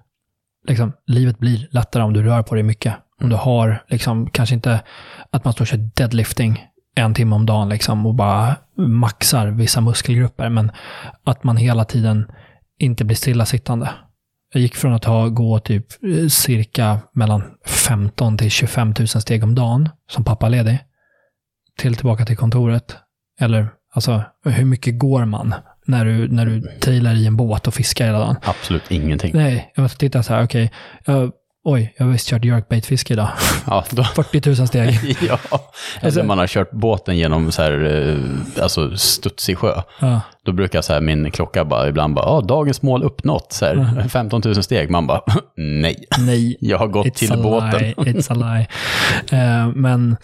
Liksom, 0.68 0.92
livet 1.06 1.38
blir 1.38 1.68
lättare 1.70 2.02
om 2.02 2.12
du 2.12 2.22
rör 2.22 2.42
på 2.42 2.54
dig 2.54 2.64
mycket. 2.64 2.94
Om 3.22 3.28
du 3.28 3.36
har, 3.36 3.84
liksom, 3.88 4.30
kanske 4.30 4.54
inte 4.54 4.80
att 5.30 5.44
man 5.44 5.52
står 5.52 5.62
och 5.62 5.68
kör 5.68 5.90
deadlifting 5.96 6.66
en 6.94 7.14
timme 7.14 7.36
om 7.36 7.46
dagen 7.46 7.68
liksom, 7.68 8.06
och 8.06 8.14
bara 8.14 8.56
maxar 8.76 9.46
vissa 9.46 9.80
muskelgrupper, 9.80 10.48
men 10.48 10.72
att 11.24 11.44
man 11.44 11.56
hela 11.56 11.84
tiden 11.84 12.30
inte 12.78 13.04
blir 13.04 13.16
stillasittande. 13.16 13.90
Jag 14.52 14.62
gick 14.62 14.74
från 14.76 14.92
att 14.92 15.04
ha, 15.04 15.28
gå 15.28 15.58
typ 15.58 15.86
eh, 16.04 16.28
cirka 16.28 16.98
mellan 17.14 17.42
15 17.66 18.38
till 18.38 18.50
25 18.50 18.94
000 18.98 19.08
steg 19.08 19.44
om 19.44 19.54
dagen 19.54 19.88
som 20.10 20.24
pappaledig 20.24 20.78
till 21.78 21.94
tillbaka 21.96 22.24
till 22.24 22.36
kontoret. 22.36 22.96
Eller 23.40 23.68
alltså, 23.94 24.22
hur 24.44 24.64
mycket 24.64 24.98
går 24.98 25.24
man 25.24 25.54
när 25.86 26.04
du, 26.04 26.28
när 26.28 26.46
du 26.46 26.60
trailar 26.80 27.14
i 27.14 27.26
en 27.26 27.36
båt 27.36 27.66
och 27.66 27.74
fiskar 27.74 28.06
hela 28.06 28.18
dagen? 28.18 28.36
Absolut 28.42 28.90
ingenting. 28.90 29.30
Nej, 29.34 29.72
jag 29.74 29.82
måste 29.82 29.98
titta 29.98 30.22
så 30.22 30.34
här, 30.34 30.44
okej, 30.44 30.72
jag- 31.04 31.32
oj, 31.64 31.94
jag 31.98 32.04
har 32.06 32.12
visst 32.12 32.28
kört 32.28 32.44
jerkbaitfiske 32.44 33.12
idag. 33.12 33.28
Ja, 33.66 33.84
då, 33.90 34.04
40 34.04 34.56
000 34.58 34.68
steg. 34.68 35.16
ja. 35.28 35.38
Alltså- 36.02 36.22
man 36.22 36.38
har 36.38 36.46
kört 36.46 36.70
båten 36.70 37.16
genom 37.18 37.52
så 37.52 37.62
här, 37.62 37.84
eh, 38.08 38.62
alltså 38.62 38.96
studsig 38.96 39.58
sjö. 39.58 39.82
Ja, 40.00 40.20
Då 40.44 40.52
brukar 40.52 40.80
så 40.82 40.92
här 40.92 41.00
min 41.00 41.30
klocka 41.30 41.64
bara 41.64 41.88
ibland 41.88 42.14
bara, 42.14 42.24
ja, 42.26 42.40
dagens 42.40 42.82
mål 42.82 43.02
uppnått, 43.02 43.52
så 43.52 43.64
här, 43.64 44.08
15 44.08 44.42
000 44.44 44.62
steg. 44.62 44.90
Man 44.90 45.06
bara, 45.06 45.20
nej, 45.56 46.04
nej, 46.18 46.56
jag 46.60 46.78
har 46.78 46.86
gått 46.86 47.06
It's 47.06 47.10
till 47.10 47.42
båten. 47.42 47.80
lie, 47.80 47.94
it's 47.94 48.32
a 48.32 48.34
lie. 48.34 48.66
Eh, 49.40 49.68
men 49.74 50.16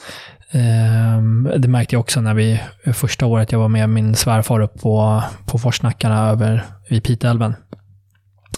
ehm, 0.50 1.50
det 1.56 1.68
märkte 1.68 1.94
jag 1.94 2.00
också 2.00 2.20
när 2.20 2.34
vi, 2.34 2.60
första 2.92 3.26
året 3.26 3.52
jag 3.52 3.58
var 3.58 3.68
med 3.68 3.88
min 3.88 4.14
svärfar 4.14 4.60
upp 4.60 4.80
på, 4.80 5.22
på 5.46 5.58
Forsnackarna 5.58 6.28
över 6.30 6.64
vid 6.90 7.04
Piteälven. 7.04 7.54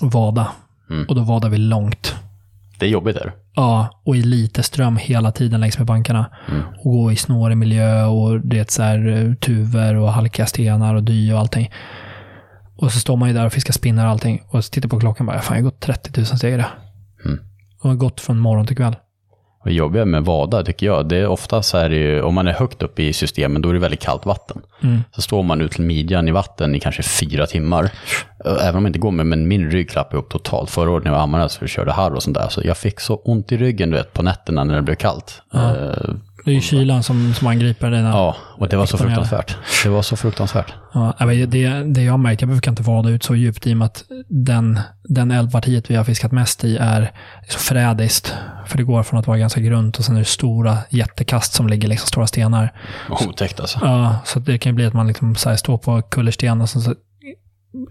Vada. 0.01 0.49
Mm. 0.91 1.07
Och 1.09 1.15
då 1.15 1.23
vadade 1.23 1.51
vi 1.53 1.59
långt. 1.59 2.15
Det 2.79 2.87
är 2.87 2.91
jobbigt 2.91 3.17
där. 3.17 3.33
Ja, 3.55 4.01
och 4.05 4.17
i 4.17 4.23
lite 4.23 4.63
ström 4.63 4.97
hela 4.97 5.33
tiden 5.33 5.61
längs 5.61 5.79
med 5.79 5.87
bankarna. 5.87 6.31
Mm. 6.49 6.63
Och 6.85 6.93
gå 6.93 7.13
i 7.13 7.17
snårig 7.17 7.57
miljö 7.57 8.05
och 8.05 8.41
det 8.41 8.59
är 8.59 8.67
så 8.69 8.83
här 8.83 9.07
eh, 9.07 9.35
tuver 9.35 9.95
och 9.95 10.13
halkiga 10.13 10.47
stenar 10.47 10.95
och 10.95 11.03
dy 11.03 11.33
och 11.33 11.39
allting. 11.39 11.71
Och 12.77 12.93
så 12.93 12.99
står 12.99 13.17
man 13.17 13.29
ju 13.29 13.35
där 13.35 13.47
och 13.47 13.53
fiskar 13.53 13.73
spinnar 13.73 14.05
och 14.05 14.11
allting. 14.11 14.43
Och 14.49 14.65
så 14.65 14.71
tittar 14.71 14.89
på 14.89 15.01
klockan 15.01 15.29
och 15.29 15.35
bara, 15.35 15.43
fan 15.43 15.57
jag 15.57 15.65
har 15.65 15.71
gått 15.71 15.81
30 15.81 16.11
000 16.17 16.27
steg 16.27 16.55
idag. 16.55 16.71
Mm. 17.25 17.39
Och 17.81 17.91
har 17.91 17.97
gått 17.97 18.21
från 18.21 18.39
morgon 18.39 18.67
till 18.67 18.77
kväll. 18.77 18.97
Och 19.61 19.71
jobbiga 19.71 20.05
med 20.05 20.25
vada 20.25 20.63
tycker 20.65 20.87
jag, 20.87 21.09
det 21.09 21.17
är 21.17 21.27
ofta 21.27 21.63
så 21.63 21.79
här, 21.79 21.91
ju- 21.91 22.23
om 22.23 22.35
man 22.35 22.49
är 22.49 22.53
högt 22.53 22.83
upp 22.83 22.99
i 22.99 23.13
systemen, 23.13 23.63
då 23.63 23.69
är 23.69 23.73
det 23.75 23.79
väldigt 23.81 24.01
kallt 24.01 24.27
vatten. 24.27 24.61
Mm. 24.83 25.03
Så 25.13 25.23
står 25.23 25.43
man 25.43 25.61
ut 25.61 25.73
till 25.73 25.85
midjan 25.85 26.29
i 26.29 26.31
vatten 26.31 26.75
i 26.75 26.81
kanske 26.81 27.03
fyra 27.03 27.47
timmar. 27.47 27.91
Även 28.45 28.77
om 28.77 28.83
det 28.83 28.87
inte 28.87 28.99
går 28.99 29.11
med, 29.11 29.27
men 29.27 29.49
min 29.49 29.71
rygg 29.71 29.91
klappade 29.91 30.17
upp 30.19 30.31
totalt. 30.31 30.71
Förra 30.71 30.91
året 30.91 31.05
när 31.05 31.11
jag 31.11 31.17
var 31.17 31.23
ammare 31.25 31.49
så 31.49 31.67
körde 31.67 31.93
harr 31.93 32.11
och 32.15 32.23
sånt 32.23 32.37
där. 32.37 32.49
Så 32.49 32.61
jag 32.65 32.77
fick 32.77 33.01
så 33.01 33.17
ont 33.17 33.53
i 33.53 33.57
ryggen 33.57 33.91
du 33.91 33.97
vet, 33.97 34.13
på 34.13 34.23
nätterna 34.23 34.65
när 34.65 34.75
det 34.77 34.83
blev 34.83 34.95
kallt. 34.95 35.43
Ja. 35.53 35.69
Eh, 35.77 36.15
Det 36.45 36.51
är 36.51 36.55
ju 36.55 36.61
kylan 36.61 37.03
som, 37.03 37.35
som 37.35 37.47
angriper 37.47 37.91
dig. 37.91 38.01
ja, 38.01 38.37
och 38.59 38.69
det 38.69 38.77
var 38.77 38.87
så 38.87 38.99
fruktansvärt. 38.99 39.57
Det 39.85 39.89
var 39.89 40.03
så 40.03 40.17
fruktansvärt. 40.17 40.73
Ja, 40.95 41.15
det, 41.47 41.67
det 41.85 42.03
jag 42.03 42.21
märkt, 42.21 42.41
jag 42.43 42.51
brukar 42.51 42.71
inte 42.73 42.83
vada 42.83 43.09
ut 43.11 43.23
så 43.23 43.35
djupt 43.35 43.67
i 43.67 43.73
och 43.73 43.77
med 43.77 43.87
att 43.87 44.05
den, 44.29 44.81
den 45.05 45.31
älvpartiet 45.31 45.91
vi 45.91 45.95
har 45.95 46.05
fiskat 46.05 46.33
mest 46.33 46.65
i 46.65 46.77
är 46.77 47.11
så 47.49 47.59
frädiskt. 47.59 48.35
För 48.69 48.79
det 48.79 48.85
går 48.85 49.03
från 49.03 49.21
att 49.21 49.27
vara 49.27 49.39
ganska 49.39 49.61
grunt 49.61 49.99
och 49.99 50.05
sen 50.05 50.15
är 50.15 50.19
det 50.19 50.25
stora 50.25 50.79
jättekast 50.91 51.53
som 51.53 51.69
ligger 51.69 51.89
liksom 51.89 52.07
stora 52.07 52.27
stenar. 52.27 52.73
Otäckt 53.29 53.61
alltså. 53.61 53.79
Ja, 53.83 54.17
så 54.25 54.39
det 54.39 54.59
kan 54.59 54.73
ju 54.73 54.75
bli 54.75 54.87
att 54.87 54.95
man 54.95 55.07
liksom 55.07 55.35
så 55.35 55.49
här 55.49 55.57
står 55.57 55.79
på 55.79 56.03
kullersten 56.03 56.61
och 56.61 56.69
sen 56.69 56.83
så 56.83 56.95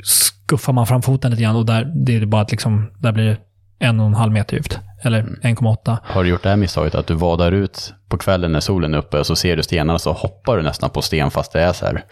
skuffar 0.04 0.74
man 0.74 0.88
fram 0.88 1.02
foten 1.02 1.32
lite 1.32 1.44
grann 1.44 1.56
och 1.56 1.66
där, 1.66 1.92
det 2.06 2.16
är 2.16 2.26
bara 2.26 2.42
att 2.42 2.52
liksom, 2.52 2.92
där 3.00 3.12
blir 3.12 3.26
det 3.26 3.38
en 3.80 4.00
och 4.00 4.08
en 4.08 4.14
halv 4.14 4.32
meter 4.32 4.56
djupt. 4.56 4.80
Eller 5.02 5.22
1,8. 5.22 5.98
Har 6.04 6.24
du 6.24 6.30
gjort 6.30 6.44
det 6.44 6.50
här 6.50 6.56
misstaget 6.56 6.96
att 6.96 7.08
du 7.08 7.14
vadar 7.14 7.52
ut 7.52 7.94
på 8.10 8.18
kvällen 8.18 8.52
när 8.52 8.60
solen 8.60 8.94
är 8.94 8.98
uppe 8.98 9.20
och 9.20 9.26
så 9.26 9.36
ser 9.36 9.58
du 9.58 9.64
stenarna 9.64 10.00
så 10.00 10.12
hoppar 10.12 10.58
du 10.58 10.64
nästan 10.64 10.90
på 10.90 11.02
sten 11.02 11.32
fast 11.32 11.52
det 11.54 11.62
är 11.62 11.74
så 11.74 11.86
här, 11.86 12.06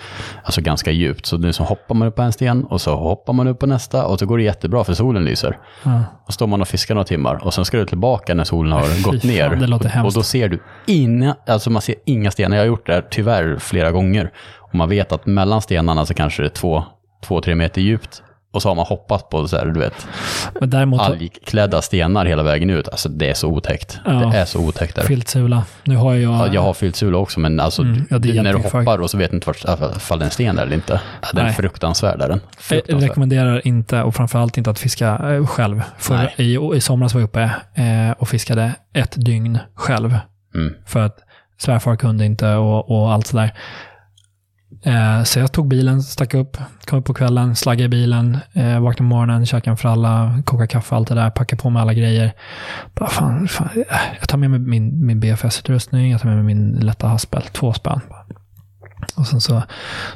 alltså 0.44 0.62
ganska 0.62 0.92
djupt. 0.92 1.26
Så 1.26 1.38
nu 1.38 1.54
så 1.54 1.64
hoppar 1.64 1.96
man 1.96 2.08
upp 2.08 2.16
på 2.16 2.22
en 2.22 2.32
sten 2.34 2.64
och 2.64 2.82
så 2.82 2.96
hoppar 2.96 3.34
man 3.34 3.48
upp 3.48 3.60
på 3.60 3.66
nästa 3.66 4.06
och 4.06 4.20
så 4.20 4.26
går 4.26 4.38
det 4.38 4.44
jättebra 4.44 4.84
för 4.84 4.94
solen 4.94 5.26
lyser. 5.26 5.58
Ja. 5.84 6.04
Och 6.28 6.34
står 6.34 6.48
man 6.48 6.62
och 6.62 6.68
fiskar 6.68 6.96
några 6.96 7.06
timmar 7.06 7.46
och 7.46 7.54
sen 7.54 7.66
ska 7.66 7.78
du 7.78 7.86
tillbaka 7.86 8.34
när 8.34 8.44
solen 8.44 8.72
har 8.72 8.82
Fy 8.84 9.02
gått 9.04 9.22
fan, 9.22 9.30
ner. 9.32 9.74
och, 9.74 10.06
och 10.06 10.14
då 10.14 10.24
ser 10.24 10.50
du 10.50 10.64
inga, 10.88 11.36
alltså 11.48 11.70
man 11.70 11.82
ser 11.82 11.96
inga 12.06 12.32
stenar. 12.32 12.56
Jag 12.58 12.64
har 12.64 12.68
gjort 12.68 12.86
det 12.88 12.94
här 12.94 13.06
tyvärr 13.12 13.58
flera 13.60 13.92
gånger. 13.92 14.32
Och 14.60 14.76
man 14.76 14.90
vet 14.90 15.12
att 15.12 15.26
mellan 15.26 15.62
stenarna 15.62 16.06
så 16.06 16.14
kanske 16.14 16.42
det 16.42 16.48
är 16.48 16.50
två, 16.50 16.84
två 17.24 17.42
tre 17.42 17.56
meter 17.56 17.82
djupt. 17.82 18.24
Och 18.56 18.62
så 18.62 18.70
har 18.70 18.76
man 18.76 18.86
hoppat 18.86 19.30
på 19.30 19.48
så 19.48 19.58
här, 19.58 19.66
du 19.66 19.80
vet, 19.80 20.08
Men 20.60 20.70
däremot, 20.70 21.02
algklädda 21.02 21.82
stenar 21.82 22.26
hela 22.26 22.44
vägen 22.44 22.70
ut. 22.70 22.90
Alltså 22.90 23.10
det 23.10 23.30
är 23.30 23.34
så 23.34 23.48
otäckt. 23.48 24.00
Ja. 24.06 24.12
Det 24.12 24.38
är 24.38 24.46
så 24.46 24.60
otäckt. 24.60 24.96
Där. 24.96 25.04
filtsula. 25.04 25.64
Nu 25.84 25.96
har 25.96 26.14
jag... 26.14 26.34
Ja, 26.34 26.54
jag 26.54 26.62
har 26.62 26.74
fyllt 26.74 26.96
sula 26.96 27.18
också, 27.18 27.40
men 27.40 27.60
alltså, 27.60 27.82
Mm, 27.82 28.06
ja, 28.10 28.18
du- 28.18 28.42
när 28.42 28.54
du 28.54 28.60
hoppar 28.60 29.02
och 29.02 29.10
så 29.10 29.18
vet 29.18 29.32
du 29.32 29.38
inte 29.38 29.48
vart, 29.48 29.58
fall 30.02 30.20
det 30.20 30.24
är 30.24 30.26
en 30.26 30.32
sten 30.32 30.56
där 30.56 30.64
eller 30.64 30.76
inte. 30.76 31.02
Den 31.34 31.46
är 31.46 31.52
fruktansvärd. 31.52 32.22
Är 32.22 32.28
den. 32.30 32.40
Jag 32.56 32.64
Fruktansvärd. 32.64 33.10
rekommenderar 33.10 33.68
inte, 33.68 34.02
och 34.02 34.16
framförallt 34.16 34.58
inte 34.58 34.70
att 34.70 34.80
fiska 34.80 35.08
eh, 35.34 35.46
själv. 35.46 35.82
För 35.98 36.42
i, 36.42 36.60
I 36.76 36.82
somras 36.82 37.14
var 37.14 37.22
jag 37.22 37.28
uppe 37.28 37.42
eh, 37.76 38.12
och 38.18 38.30
fiskade 38.30 38.72
ett 38.94 39.14
dygn 39.26 39.60
själv. 39.76 40.18
Mm. 40.56 40.74
För 40.86 41.00
att 41.06 41.18
svärfar 41.58 41.96
kunde 41.96 42.26
inte 42.26 42.54
och, 42.54 42.92
och 42.92 43.12
allt 43.12 43.28
sådär. 43.28 43.54
Eh, 44.86 45.24
så 45.24 45.40
jag 45.40 45.52
tog 45.52 45.68
bilen, 45.68 46.04
stack 46.04 46.34
upp, 46.34 46.58
kom 46.86 47.00
upp 47.00 47.06
på 47.06 47.14
kvällen, 47.14 47.56
slaggade 47.56 47.86
i 47.86 47.90
bilen, 47.90 48.40
eh, 48.54 48.80
vaknade 48.80 48.98
på 48.98 49.04
morgonen, 49.04 49.46
käkade 49.46 49.72
en 49.72 49.78
fralla, 49.78 50.42
kokade 50.46 50.68
kaffe, 50.68 50.96
allt 50.96 51.08
det 51.08 51.16
där, 51.16 51.30
packade 51.30 51.62
på 51.62 51.70
mig 51.70 51.82
alla 51.82 51.94
grejer. 51.94 52.34
Bara, 52.94 53.10
fan, 53.10 53.48
fan, 53.48 53.70
eh, 53.76 53.98
jag 54.20 54.30
tar 54.30 54.38
med 54.38 54.50
mig 54.50 54.60
min, 54.60 55.06
min 55.06 55.20
BFS-utrustning, 55.20 56.12
jag 56.12 56.22
tar 56.22 56.30
med 56.30 56.44
mig 56.44 56.56
min 56.56 56.72
lätta 56.72 57.08
haspel, 57.08 57.42
två 57.42 57.74
spänn. 57.74 58.00
Och 59.16 59.28
sen 59.28 59.42
så 59.42 59.64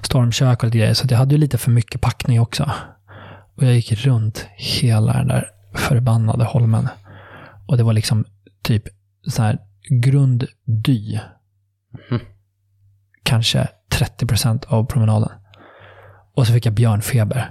stormkök 0.02 0.60
och 0.60 0.64
lite 0.64 0.78
grejer, 0.78 0.94
så 0.94 1.06
att 1.06 1.12
jag 1.12 1.18
hade 1.18 1.36
ju 1.36 1.42
lite 1.42 1.58
för 1.58 1.72
mycket 1.72 2.02
packning 2.02 2.42
också. 2.42 2.72
Och 3.56 3.64
jag 3.64 3.76
gick 3.76 4.06
runt 4.06 4.48
hela 4.56 5.14
den 5.14 5.28
där 5.28 5.50
förbannade 5.76 6.44
holmen. 6.44 6.88
Och 7.68 7.78
det 7.78 7.84
var 7.84 7.94
liksom 7.94 8.26
typ 8.64 8.84
så 9.28 9.42
här 9.42 9.60
grunddy. 10.02 11.20
Mm. 12.12 12.22
Kanske 13.24 13.68
30 13.90 14.26
procent 14.26 14.66
av 14.66 14.86
promenaden. 14.86 15.30
Och 16.36 16.48
så 16.48 16.54
fick 16.54 16.66
jag 16.66 16.74
björnfeber. 16.74 17.50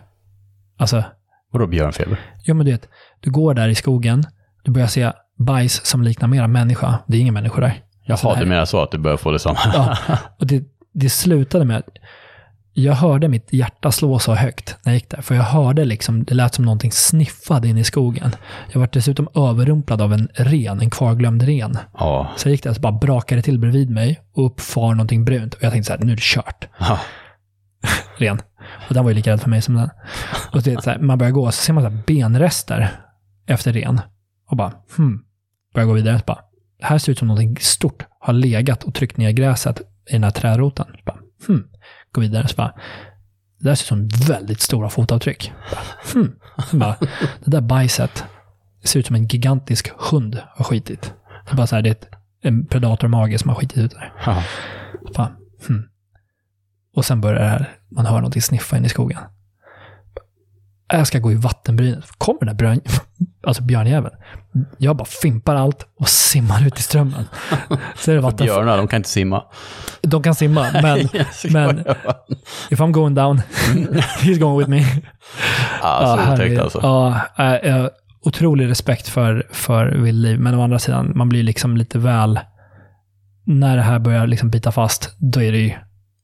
Alltså, 0.78 1.04
Vadå 1.50 1.66
björnfeber? 1.66 2.20
ja 2.44 2.54
men 2.54 2.66
du 2.66 2.72
vet, 2.72 2.88
du 3.20 3.30
går 3.30 3.54
där 3.54 3.68
i 3.68 3.74
skogen, 3.74 4.24
du 4.64 4.70
börjar 4.70 4.86
se 4.88 5.12
bajs 5.38 5.86
som 5.86 6.02
liknar 6.02 6.28
mera 6.28 6.48
människa. 6.48 6.98
Det 7.06 7.16
är 7.16 7.20
ingen 7.20 7.34
människa 7.34 7.60
där. 7.60 7.68
Det 7.68 7.74
Jaha, 8.04 8.34
här- 8.34 8.42
du 8.42 8.48
menar 8.48 8.64
så 8.64 8.82
att 8.82 8.90
du 8.90 8.98
börjar 8.98 9.16
få 9.16 9.30
det 9.30 9.38
samma? 9.38 9.58
Ja, 9.74 9.96
och 10.38 10.46
det, 10.46 10.64
det 10.92 11.10
slutade 11.10 11.64
med 11.64 11.76
att 11.76 11.88
jag 12.82 12.94
hörde 12.94 13.28
mitt 13.28 13.52
hjärta 13.52 13.92
slå 13.92 14.18
så 14.18 14.34
högt 14.34 14.76
när 14.84 14.92
jag 14.92 14.94
gick 14.94 15.10
där. 15.10 15.22
För 15.22 15.34
jag 15.34 15.42
hörde 15.42 15.84
liksom, 15.84 16.24
det 16.24 16.34
lät 16.34 16.54
som 16.54 16.64
någonting 16.64 16.92
sniffade 16.92 17.68
in 17.68 17.78
i 17.78 17.84
skogen. 17.84 18.30
Jag 18.72 18.80
var 18.80 18.88
dessutom 18.92 19.28
överrumplad 19.34 20.02
av 20.02 20.12
en 20.12 20.28
ren, 20.34 20.80
en 20.80 20.90
kvarglömd 20.90 21.42
ren. 21.42 21.78
Ja. 21.98 22.32
Så 22.36 22.48
jag 22.48 22.52
gick 22.52 22.62
där 22.62 22.70
och 22.70 22.76
bara 22.80 22.92
brakade 22.92 23.42
till 23.42 23.58
bredvid 23.58 23.90
mig 23.90 24.20
och 24.34 24.46
upp 24.46 24.60
far 24.60 24.94
någonting 24.94 25.24
brunt. 25.24 25.54
Och 25.54 25.62
jag 25.62 25.72
tänkte 25.72 25.86
så 25.86 25.92
här, 25.92 26.04
nu 26.04 26.12
är 26.12 26.16
det 26.16 26.22
kört. 26.22 26.68
Ja. 26.78 26.98
Ren. 28.18 28.40
Och 28.88 28.94
den 28.94 29.04
var 29.04 29.10
ju 29.10 29.14
lika 29.14 29.32
rädd 29.32 29.40
för 29.40 29.50
mig 29.50 29.62
som 29.62 29.74
den. 29.74 29.90
Och 30.52 30.62
det 30.62 30.82
så 30.82 30.90
här, 30.90 30.98
man 30.98 31.18
börjar 31.18 31.32
gå 31.32 31.46
och 31.46 31.54
så 31.54 31.62
ser 31.62 31.72
man 31.72 31.84
så 31.84 31.90
benrester 32.06 32.90
efter 33.46 33.72
ren. 33.72 34.00
Och 34.50 34.56
bara, 34.56 34.72
hmm. 34.96 35.20
Börjar 35.74 35.86
gå 35.86 35.92
vidare. 35.92 36.18
Så 36.18 36.24
bara, 36.26 36.40
det 36.78 36.86
här 36.86 36.98
ser 36.98 37.12
ut 37.12 37.18
som 37.18 37.28
någonting 37.28 37.56
stort 37.60 38.06
har 38.20 38.32
legat 38.32 38.84
och 38.84 38.94
tryckt 38.94 39.16
ner 39.16 39.30
gräset 39.30 39.80
i 39.80 40.12
den 40.12 40.24
här 40.24 40.30
träroten. 40.30 40.86
Bara, 41.06 41.18
hmm. 41.46 41.64
Gå 42.12 42.20
vidare. 42.20 42.48
Så 42.48 42.56
bara, 42.56 42.72
det 43.58 43.68
där 43.68 43.74
ser 43.74 43.84
ut 43.84 43.88
som 43.88 44.08
väldigt 44.08 44.60
stora 44.60 44.90
fotavtryck. 44.90 45.52
Bara, 45.70 46.12
hmm. 46.12 46.34
Bara, 46.72 46.96
det 47.44 47.50
där 47.50 47.60
bajset 47.60 48.24
ser 48.84 49.00
ut 49.00 49.06
som 49.06 49.16
en 49.16 49.26
gigantisk 49.26 49.92
hund 49.98 50.42
har 50.56 50.64
skitit. 50.64 51.14
Det 51.46 51.52
är 51.52 51.56
bara 51.56 51.66
så 51.66 51.74
här, 51.74 51.82
det 51.82 51.88
är 51.88 51.92
ett, 51.92 52.08
en 52.42 52.66
predatormage 52.66 53.40
som 53.40 53.48
har 53.48 53.56
skitit 53.56 53.78
ut 53.78 53.90
där. 53.90 54.12
Ja. 54.26 54.44
Fan. 55.14 55.36
Hmm. 55.66 55.88
Och 56.94 57.04
sen 57.04 57.20
börjar 57.20 57.40
det 57.40 57.48
här, 57.48 57.76
man 57.90 58.06
hör 58.06 58.16
någonting 58.16 58.42
sniffa 58.42 58.76
in 58.76 58.84
i 58.84 58.88
skogen. 58.88 59.18
Jag 60.92 61.06
ska 61.06 61.18
gå 61.18 61.32
i 61.32 61.34
vattenbrynet. 61.34 62.04
Kommer 62.18 62.38
den 62.40 62.48
där 62.48 62.54
björn, 62.54 62.80
alltså 63.46 63.62
björnjäveln. 63.62 64.14
Jag 64.78 64.96
bara 64.96 65.04
fimpar 65.04 65.56
allt 65.56 65.86
och 66.00 66.08
simmar 66.08 66.66
ut 66.66 66.78
i 66.78 66.82
strömmen. 66.82 67.24
Så 67.96 68.10
är 68.10 68.14
det 68.14 68.20
vatten. 68.20 68.46
Björnar, 68.46 68.76
de 68.76 68.88
kan 68.88 68.96
inte 68.96 69.08
simma. 69.08 69.42
De 70.00 70.22
kan 70.22 70.34
simma, 70.34 70.66
men 70.82 71.08
men- 71.50 71.84
if 72.70 72.80
I'm 72.80 72.90
going 72.92 73.14
down, 73.14 73.40
he's 74.20 74.38
going 74.38 74.58
with 74.58 74.70
me. 74.70 74.84
Alltså, 75.80 76.24
Ja, 76.26 76.34
otäckt 76.34 76.60
alltså. 76.60 76.80
Ja, 76.82 77.20
äh, 77.38 77.76
äh, 77.76 77.86
otrolig 78.22 78.68
respekt 78.68 79.08
för, 79.08 79.46
för 79.50 79.86
vildliv, 79.86 80.40
men 80.40 80.54
å 80.54 80.62
andra 80.62 80.78
sidan, 80.78 81.12
man 81.14 81.28
blir 81.28 81.42
liksom 81.42 81.76
lite 81.76 81.98
väl... 81.98 82.40
När 83.50 83.76
det 83.76 83.82
här 83.82 83.98
börjar 83.98 84.26
liksom 84.26 84.50
bita 84.50 84.72
fast, 84.72 85.14
då 85.18 85.42
är 85.42 85.52
det 85.52 85.58
ju... 85.58 85.72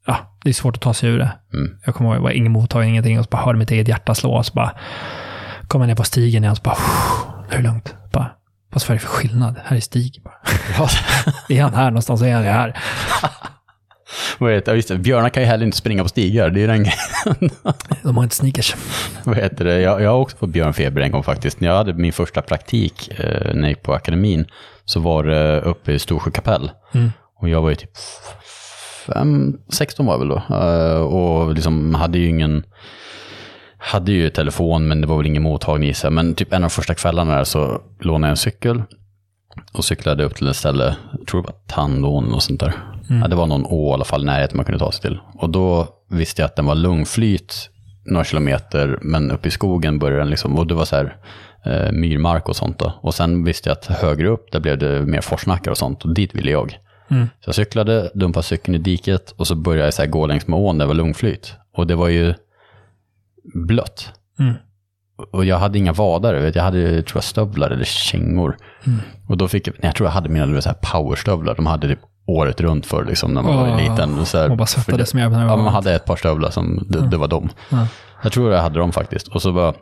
Ja, 0.06 0.38
det 0.44 0.48
är 0.48 0.54
svårt 0.54 0.76
att 0.76 0.82
ta 0.82 0.94
sig 0.94 1.10
ur 1.10 1.18
det. 1.18 1.32
Mm. 1.54 1.78
Jag 1.84 1.94
kommer 1.94 2.10
ihåg, 2.10 2.18
det 2.18 2.22
var 2.22 2.30
ingen 2.30 2.52
mottagning, 2.52 2.90
ingenting, 2.90 3.18
och 3.18 3.24
så 3.24 3.30
bara 3.30 3.42
hörde 3.42 3.58
mitt 3.58 3.70
eget 3.70 3.88
hjärta 3.88 4.14
slå, 4.14 4.34
och 4.34 4.46
så 4.46 4.52
bara 4.54 4.72
kom 5.68 5.80
jag 5.80 5.88
ner 5.88 5.94
på 5.94 6.04
stigen 6.04 6.42
igen, 6.42 6.50
och 6.50 6.56
så 6.56 6.62
bara... 6.62 6.76
Nu 7.50 7.54
är 7.54 7.56
det 7.56 7.68
lugnt. 7.68 7.94
Bara, 8.12 8.30
vad 8.70 8.90
är 8.90 8.92
det 8.94 8.98
för 8.98 9.08
skillnad? 9.08 9.60
Här 9.64 9.76
är 9.76 9.80
stig. 9.80 10.22
Bara. 10.24 10.34
är 11.48 11.62
han 11.62 11.74
här 11.74 11.90
någonstans, 11.90 12.22
är 12.22 12.34
han 12.34 12.44
här. 12.44 12.78
Vad 14.38 14.62
ja, 14.66 14.74
just 14.74 14.88
det, 14.88 14.98
björnar 14.98 15.28
kan 15.28 15.42
ju 15.42 15.46
heller 15.46 15.64
inte 15.66 15.76
springa 15.76 16.02
på 16.02 16.08
stigar. 16.08 16.50
Det 16.50 16.62
är 16.62 16.68
den. 16.68 16.86
De 18.02 18.16
har 18.16 18.24
inte 18.24 18.36
sneakers. 18.36 18.74
Vad 19.24 19.36
heter 19.36 19.64
det? 19.64 19.80
Jag, 19.80 20.02
jag 20.02 20.10
har 20.10 20.18
också 20.18 20.36
fått 20.36 20.50
björnfeber 20.50 21.00
en 21.00 21.10
gång 21.10 21.22
faktiskt. 21.22 21.60
När 21.60 21.68
jag 21.68 21.76
hade 21.76 21.94
min 21.94 22.12
första 22.12 22.42
praktik 22.42 23.10
eh, 23.18 23.54
när 23.54 23.62
jag 23.62 23.68
gick 23.68 23.82
på 23.82 23.94
akademin 23.94 24.46
så 24.84 25.00
var 25.00 25.24
det 25.24 25.60
uppe 25.60 25.92
i 25.92 25.98
Storsjö 25.98 26.30
kapell. 26.30 26.70
Mm. 26.94 27.12
Och 27.40 27.48
jag 27.48 27.62
var 27.62 27.70
ju 27.70 27.76
typ 27.76 27.90
fem, 29.06 29.58
16 29.68 30.06
var 30.06 30.12
jag 30.14 30.18
väl 30.18 30.28
då. 30.28 30.42
Eh, 30.56 31.00
och 31.00 31.54
liksom 31.54 31.94
hade 31.94 32.18
ju 32.18 32.28
ingen, 32.28 32.64
hade 33.78 34.12
ju 34.12 34.30
telefon 34.30 34.88
men 34.88 35.00
det 35.00 35.06
var 35.06 35.16
väl 35.16 35.26
ingen 35.26 35.42
mottagning 35.42 35.88
i 35.88 35.94
sig. 35.94 36.10
Men 36.10 36.34
typ 36.34 36.52
en 36.52 36.64
av 36.64 36.70
de 36.70 36.70
första 36.70 36.94
kvällarna 36.94 37.36
där 37.36 37.44
så 37.44 37.80
lånade 38.00 38.28
jag 38.28 38.30
en 38.30 38.36
cykel 38.36 38.82
och 39.72 39.84
cyklade 39.84 40.24
upp 40.24 40.34
till 40.34 40.48
ett 40.48 40.56
ställe, 40.56 40.96
jag 41.18 41.26
tror 41.26 41.42
det 41.42 41.46
var 41.46 41.56
Tandån 41.66 42.34
och 42.34 42.42
sånt 42.42 42.60
där. 42.60 42.72
Ja, 43.08 43.28
det 43.28 43.36
var 43.36 43.46
någon 43.46 43.66
å 43.66 43.90
i 43.90 43.92
alla 43.92 44.04
fall 44.04 44.22
i 44.22 44.26
närheten 44.26 44.56
man 44.56 44.64
kunde 44.64 44.78
ta 44.78 44.92
sig 44.92 45.02
till. 45.02 45.20
Och 45.34 45.50
då 45.50 45.88
visste 46.10 46.42
jag 46.42 46.46
att 46.46 46.56
den 46.56 46.66
var 46.66 46.74
lungflyt 46.74 47.70
några 48.04 48.24
kilometer, 48.24 48.98
men 49.02 49.30
uppe 49.30 49.48
i 49.48 49.50
skogen 49.50 49.98
började 49.98 50.20
den 50.20 50.30
liksom, 50.30 50.58
och 50.58 50.66
det 50.66 50.74
var 50.74 50.84
så 50.84 50.96
här 50.96 51.16
eh, 51.64 51.92
myrmark 51.92 52.48
och 52.48 52.56
sånt 52.56 52.78
då. 52.78 52.92
Och 53.00 53.14
sen 53.14 53.44
visste 53.44 53.68
jag 53.68 53.76
att 53.78 53.86
högre 53.86 54.28
upp, 54.28 54.52
där 54.52 54.60
blev 54.60 54.78
det 54.78 55.00
mer 55.00 55.20
forsnackar 55.20 55.70
och 55.70 55.78
sånt, 55.78 56.04
och 56.04 56.14
dit 56.14 56.34
ville 56.34 56.50
jag. 56.50 56.78
Mm. 57.08 57.28
Så 57.40 57.48
jag 57.48 57.54
cyklade, 57.54 58.10
dumpade 58.14 58.44
cykeln 58.44 58.74
i 58.74 58.78
diket 58.78 59.30
och 59.30 59.46
så 59.46 59.54
började 59.54 59.86
jag 59.86 59.94
så 59.94 60.02
här 60.02 60.08
gå 60.08 60.26
längs 60.26 60.46
med 60.46 60.58
ån 60.58 60.78
där 60.78 60.84
det 60.84 60.88
var 60.88 60.94
lungflyt. 60.94 61.52
Och 61.76 61.86
det 61.86 61.94
var 61.94 62.08
ju 62.08 62.34
blött. 63.54 64.12
Mm. 64.38 64.54
Och 65.32 65.44
jag 65.44 65.58
hade 65.58 65.78
inga 65.78 65.92
vadare, 65.92 66.40
vet, 66.40 66.54
jag 66.54 66.62
hade 66.62 67.02
tror 67.02 67.16
jag, 67.16 67.24
stövlar 67.24 67.70
eller 67.70 67.84
kängor. 67.84 68.56
Mm. 68.86 68.98
Och 69.28 69.36
då 69.36 69.48
fick 69.48 69.68
jag, 69.68 69.74
nej, 69.74 69.88
jag 69.88 69.94
tror 69.94 70.06
jag 70.06 70.12
hade 70.12 70.28
mina 70.28 70.60
så 70.60 70.68
här 70.68 70.76
powerstövlar, 70.92 71.54
de 71.54 71.66
hade 71.66 71.88
typ 71.88 72.00
året 72.26 72.60
runt 72.60 72.86
för 72.86 73.04
liksom 73.04 73.34
när 73.34 73.42
man 73.42 73.56
var 73.56 73.68
Åh, 73.68 73.76
liten. 73.76 74.26
Så 74.26 74.38
här, 74.38 74.50
och 74.50 74.56
bara 74.56 74.66
svettades 74.66 75.14
när 75.14 75.30
det 75.30 75.36
Ja, 75.36 75.56
var 75.56 75.56
man 75.56 75.74
hade 75.74 75.94
ett 75.94 76.04
par 76.04 76.16
stövlar 76.16 76.50
som, 76.50 76.86
det, 76.88 77.08
det 77.08 77.16
var 77.16 77.28
dem. 77.28 77.50
Ja. 77.70 77.86
Jag 78.22 78.32
tror 78.32 78.52
jag 78.52 78.62
hade 78.62 78.78
dem 78.78 78.92
faktiskt. 78.92 79.28
Och 79.28 79.42
så 79.42 79.52
bara 79.52 79.74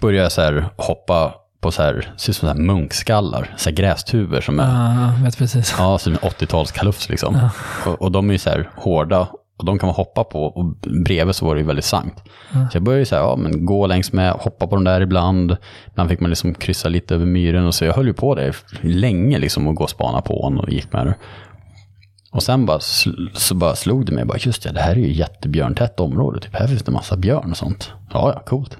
började 0.00 0.22
jag 0.22 0.32
så 0.32 0.40
här 0.40 0.68
hoppa 0.76 1.34
på 1.64 1.70
så 1.70 1.82
här, 1.82 1.92
ser 2.16 2.30
ut 2.30 2.36
som 2.36 2.48
så 2.48 2.54
här 2.54 2.62
munkskallar, 2.62 3.54
så 3.56 3.68
här 3.70 3.76
grästuvor 3.76 4.40
som 4.40 4.60
är, 4.60 4.64
Ja, 4.64 5.24
vet 5.24 5.38
precis. 5.38 5.74
ja, 5.78 5.98
som 5.98 6.12
en 6.12 6.18
80-talskalufs 6.18 7.10
liksom. 7.10 7.48
Och, 7.86 8.02
och 8.02 8.12
de 8.12 8.28
är 8.28 8.32
ju 8.32 8.38
så 8.38 8.50
här 8.50 8.68
hårda 8.76 9.28
och 9.58 9.64
de 9.64 9.78
kan 9.78 9.86
man 9.86 9.94
hoppa 9.96 10.24
på 10.24 10.44
och 10.44 10.64
bredvid 11.04 11.34
så 11.34 11.46
var 11.46 11.54
det 11.54 11.60
ju 11.60 11.66
väldigt 11.66 11.84
sankt. 11.84 12.22
Så 12.52 12.76
jag 12.76 12.82
började 12.82 13.00
ju 13.00 13.04
så 13.06 13.14
här, 13.16 13.22
ja 13.22 13.36
men 13.36 13.66
gå 13.66 13.86
längs 13.86 14.12
med, 14.12 14.32
hoppa 14.32 14.66
på 14.66 14.74
de 14.74 14.84
där 14.84 15.00
ibland. 15.00 15.56
Ibland 15.90 16.10
fick 16.10 16.20
man 16.20 16.30
liksom 16.30 16.54
kryssa 16.54 16.88
lite 16.88 17.14
över 17.14 17.26
myren 17.26 17.66
och 17.66 17.74
så 17.74 17.84
jag 17.84 17.94
höll 17.94 18.06
ju 18.06 18.12
på 18.14 18.34
det 18.34 18.52
länge 18.82 19.38
liksom 19.38 19.66
och 19.66 19.74
gå 19.74 19.84
och 19.84 19.90
spana 19.90 20.20
på 20.20 20.42
honom 20.42 20.60
och 20.64 20.70
gick 20.70 20.92
med 20.92 21.06
det. 21.06 21.14
Och 22.32 22.42
sen 22.42 22.66
bara, 22.66 22.78
så 23.34 23.54
bara 23.54 23.76
slog 23.76 24.06
det 24.06 24.12
mig, 24.12 24.24
bara, 24.24 24.38
just 24.38 24.62
det, 24.62 24.72
det 24.72 24.80
här 24.80 24.92
är 24.92 24.96
ju 25.00 25.12
jättebjörntätt 25.12 26.00
område, 26.00 26.40
typ 26.40 26.54
här 26.56 26.66
finns 26.66 26.82
det 26.82 26.92
massa 26.92 27.16
björn 27.16 27.50
och 27.50 27.56
sånt. 27.56 27.92
Ja, 28.12 28.32
ja, 28.34 28.42
coolt. 28.46 28.78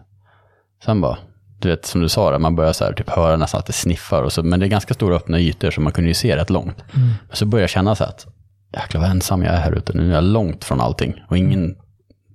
Sen 0.84 1.00
bara, 1.00 1.18
du 1.64 1.70
vet 1.70 1.86
som 1.86 2.00
du 2.00 2.08
sa, 2.08 2.30
där, 2.30 2.38
man 2.38 2.56
börjar 2.56 2.72
så 2.72 2.84
här, 2.84 2.92
typ 2.92 3.10
höra 3.10 3.36
nästan 3.36 3.58
att 3.58 3.66
det 3.66 3.72
sniffar, 3.72 4.22
och 4.22 4.32
så, 4.32 4.42
men 4.42 4.60
det 4.60 4.66
är 4.66 4.68
ganska 4.68 4.94
stora 4.94 5.16
öppna 5.16 5.40
ytor 5.40 5.70
så 5.70 5.80
man 5.80 5.92
kunde 5.92 6.08
ju 6.10 6.14
se 6.14 6.36
rätt 6.36 6.50
långt. 6.50 6.84
Men 6.92 7.36
så 7.36 7.46
börjar 7.46 7.62
jag 7.62 7.70
känna 7.70 7.94
så 7.94 8.04
att, 8.04 8.26
jäklar 8.72 9.00
vad 9.00 9.10
ensam 9.10 9.42
jag 9.42 9.54
är 9.54 9.60
här 9.60 9.72
ute, 9.72 9.92
nu 9.92 10.10
är 10.10 10.14
jag 10.14 10.24
långt 10.24 10.64
från 10.64 10.80
allting. 10.80 11.22
Och 11.28 11.38
ingen 11.38 11.76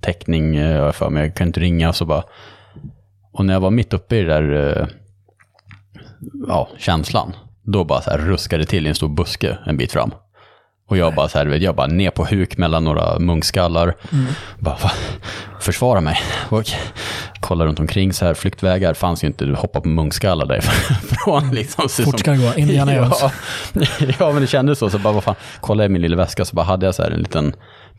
täckning 0.01 0.55
eh, 0.55 0.77
jag 0.77 0.95
för 0.95 1.09
mig, 1.09 1.23
jag 1.23 1.36
kan 1.36 1.47
inte 1.47 1.59
ringa 1.59 1.89
och 1.89 1.95
så 1.95 2.05
bara. 2.05 2.23
Och 3.34 3.45
när 3.45 3.53
jag 3.53 3.61
var 3.61 3.71
mitt 3.71 3.93
uppe 3.93 4.15
i 4.15 4.21
det 4.21 4.34
där, 4.34 4.77
eh, 4.77 4.88
ja, 6.47 6.69
känslan, 6.77 7.34
då 7.63 7.84
bara 7.84 8.01
så 8.01 8.09
här 8.09 8.17
ruskade 8.17 8.65
till 8.65 8.86
i 8.86 8.89
en 8.89 8.95
stor 8.95 9.09
buske 9.09 9.57
en 9.65 9.77
bit 9.77 9.91
fram. 9.91 10.11
Och 10.89 10.97
jag 10.97 11.15
bara 11.15 11.29
så 11.29 11.37
här, 11.37 11.45
jag 11.45 11.75
bara 11.75 11.87
ner 11.87 12.09
på 12.09 12.25
huk 12.25 12.57
mellan 12.57 12.83
några 12.83 13.19
munkskallar. 13.19 13.95
Bara, 14.59 14.75
va? 14.83 14.91
försvara 15.59 16.01
mig. 16.01 16.17
Och 16.49 16.63
kolla 17.39 17.65
runt 17.65 17.79
omkring 17.79 18.13
så 18.13 18.25
här, 18.25 18.33
flyktvägar 18.33 18.93
fanns 18.93 19.23
ju 19.23 19.27
inte, 19.27 19.45
du 19.45 19.55
hoppar 19.55 19.81
på 19.81 19.87
munkskallar 19.87 20.45
därifrån. 20.45 21.51
Liksom, 21.53 21.89
så 21.89 22.03
Fort 22.03 22.19
ska 22.19 22.31
det 22.31 22.37
gå. 22.37 22.53
Indiana 22.55 22.93
ja, 22.95 23.31
ja, 24.19 24.31
men 24.31 24.41
det 24.41 24.47
kändes 24.47 24.79
så. 24.79 24.89
Så 24.89 24.99
bara, 24.99 25.13
vad 25.13 25.23
fan, 25.23 25.35
kolla 25.61 25.85
i 25.85 25.89
min 25.89 26.01
lilla 26.01 26.15
väska 26.15 26.45
så 26.45 26.55
bara 26.55 26.65
hade 26.65 26.85
jag 26.85 26.95
så 26.95 27.03
här 27.03 27.11
en 27.11 27.19
liten 27.19 27.53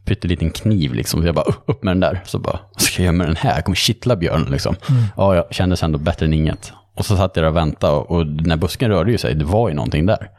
pytteliten 0.05 0.51
kniv 0.51 0.95
liksom. 0.95 1.21
Så 1.21 1.29
jag 1.29 1.35
bara, 1.35 1.55
upp, 1.67 1.83
med 1.83 1.91
den 1.91 2.01
där. 2.01 2.23
Så 2.25 2.39
bara, 2.39 2.59
vad 2.75 2.83
ska 2.83 3.03
jag 3.03 3.05
göra 3.05 3.17
med 3.17 3.27
den 3.27 3.37
här? 3.37 3.55
Jag 3.55 3.65
kommer 3.65 3.77
kittla 3.77 4.17
björnen 4.17 4.51
liksom. 4.51 4.77
Ja, 5.17 5.35
jag 5.35 5.55
kändes 5.55 5.83
ändå 5.83 5.99
bättre 5.99 6.27
än 6.27 6.33
inget. 6.33 6.73
Och 6.97 7.07
så 7.07 7.17
satt 7.17 7.37
jag 7.37 7.45
där 7.45 7.51
och 7.51 7.57
väntade 7.57 7.93
och, 7.93 8.11
och 8.11 8.27
när 8.27 8.57
busken 8.57 8.91
rörde 8.91 9.11
ju 9.11 9.19
sig, 9.19 9.35
det 9.35 9.45
var 9.45 9.69
ju 9.69 9.75
någonting 9.75 10.07
där. 10.07 10.31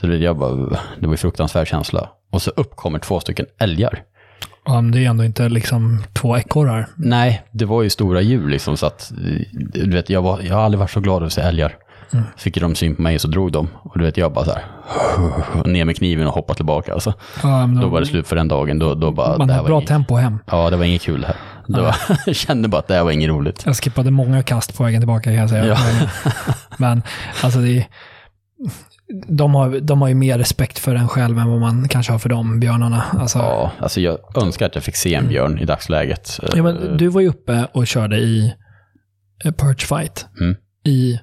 Så 0.00 0.06
det, 0.06 0.16
jag 0.16 0.38
bara, 0.38 0.54
det 1.00 1.06
var 1.06 1.12
ju 1.12 1.16
fruktansvärd 1.16 1.66
känsla. 1.68 2.08
Och 2.30 2.42
så 2.42 2.50
upp 2.50 2.76
kommer 2.76 2.98
två 2.98 3.20
stycken 3.20 3.46
älgar. 3.58 4.02
Ja, 4.66 4.80
men 4.80 4.90
det 4.90 5.04
är 5.04 5.10
ändå 5.10 5.24
inte 5.24 5.48
liksom 5.48 6.02
två 6.12 6.36
ekorrar. 6.36 6.88
Nej, 6.96 7.42
det 7.50 7.64
var 7.64 7.82
ju 7.82 7.90
stora 7.90 8.20
djur 8.20 8.48
liksom 8.48 8.76
så 8.76 8.86
att, 8.86 9.12
du 9.52 9.90
vet, 9.90 10.10
jag, 10.10 10.22
var, 10.22 10.40
jag 10.42 10.54
har 10.54 10.62
aldrig 10.62 10.78
varit 10.78 10.90
så 10.90 11.00
glad 11.00 11.16
över 11.16 11.26
att 11.26 11.32
se 11.32 11.40
älgar. 11.40 11.76
Fick 12.36 12.60
de 12.60 12.74
syn 12.74 12.96
på 12.96 13.02
mig 13.02 13.18
så 13.18 13.28
drog 13.28 13.52
de. 13.52 13.68
Och 13.82 13.98
du 13.98 14.04
vet, 14.04 14.16
jag 14.16 14.32
bara 14.32 14.44
så 14.44 14.52
här, 14.52 14.64
ner 15.66 15.84
med 15.84 15.96
kniven 15.96 16.26
och 16.26 16.32
hoppa 16.32 16.54
tillbaka. 16.54 16.94
Alltså. 16.94 17.14
Ja, 17.42 17.66
men 17.66 17.80
Då 17.80 17.88
var 17.88 18.00
det 18.00 18.06
slut 18.06 18.28
för 18.28 18.36
den 18.36 18.48
dagen. 18.48 18.78
Då, 18.78 18.94
då 18.94 19.10
bara, 19.10 19.38
Man 19.38 19.50
har 19.50 19.64
bra 19.64 19.76
inget, 19.76 19.88
tempo 19.88 20.14
hem. 20.14 20.38
Ja, 20.46 20.70
det 20.70 20.76
var 20.76 20.84
inget 20.84 21.02
kul 21.02 21.24
här. 21.24 21.36
Det 21.66 21.80
var, 21.80 21.96
jag 22.26 22.36
kände 22.36 22.68
bara 22.68 22.78
att 22.78 22.88
det 22.88 22.94
här 22.94 23.04
var 23.04 23.10
inget 23.10 23.28
roligt. 23.28 23.62
Jag 23.66 23.76
skippade 23.76 24.10
många 24.10 24.42
kast 24.42 24.76
på 24.76 24.84
vägen 24.84 25.00
tillbaka 25.00 25.24
kan 25.24 25.34
jag 25.34 25.50
säga. 25.50 25.66
Ja. 25.66 25.76
Men, 25.76 26.08
men 26.76 27.02
alltså 27.42 27.58
det 27.58 27.78
är, 27.78 27.86
de, 29.28 29.54
har, 29.54 29.80
de 29.80 30.00
har 30.00 30.08
ju 30.08 30.14
mer 30.14 30.38
respekt 30.38 30.78
för 30.78 30.94
en 30.94 31.08
själv 31.08 31.38
än 31.38 31.50
vad 31.50 31.60
man 31.60 31.88
kanske 31.88 32.12
har 32.12 32.18
för 32.18 32.28
de 32.28 32.60
björnarna. 32.60 33.02
Alltså, 33.12 33.38
Ja, 33.38 33.72
alltså 33.78 34.00
jag 34.00 34.18
önskar 34.42 34.66
att 34.66 34.74
jag 34.74 34.84
fick 34.84 34.96
se 34.96 35.14
en 35.14 35.28
björn 35.28 35.58
i 35.58 35.64
dagsläget. 35.64 36.40
Ja, 36.54 36.62
men 36.62 36.96
du 36.96 37.08
var 37.08 37.20
ju 37.20 37.28
uppe 37.28 37.66
och 37.72 37.86
körde 37.86 38.16
i 38.16 38.54
eh, 39.44 39.52
Perch 39.52 39.86
Fight. 39.86 40.26
Mm. 40.40 40.56
I 40.84 41.20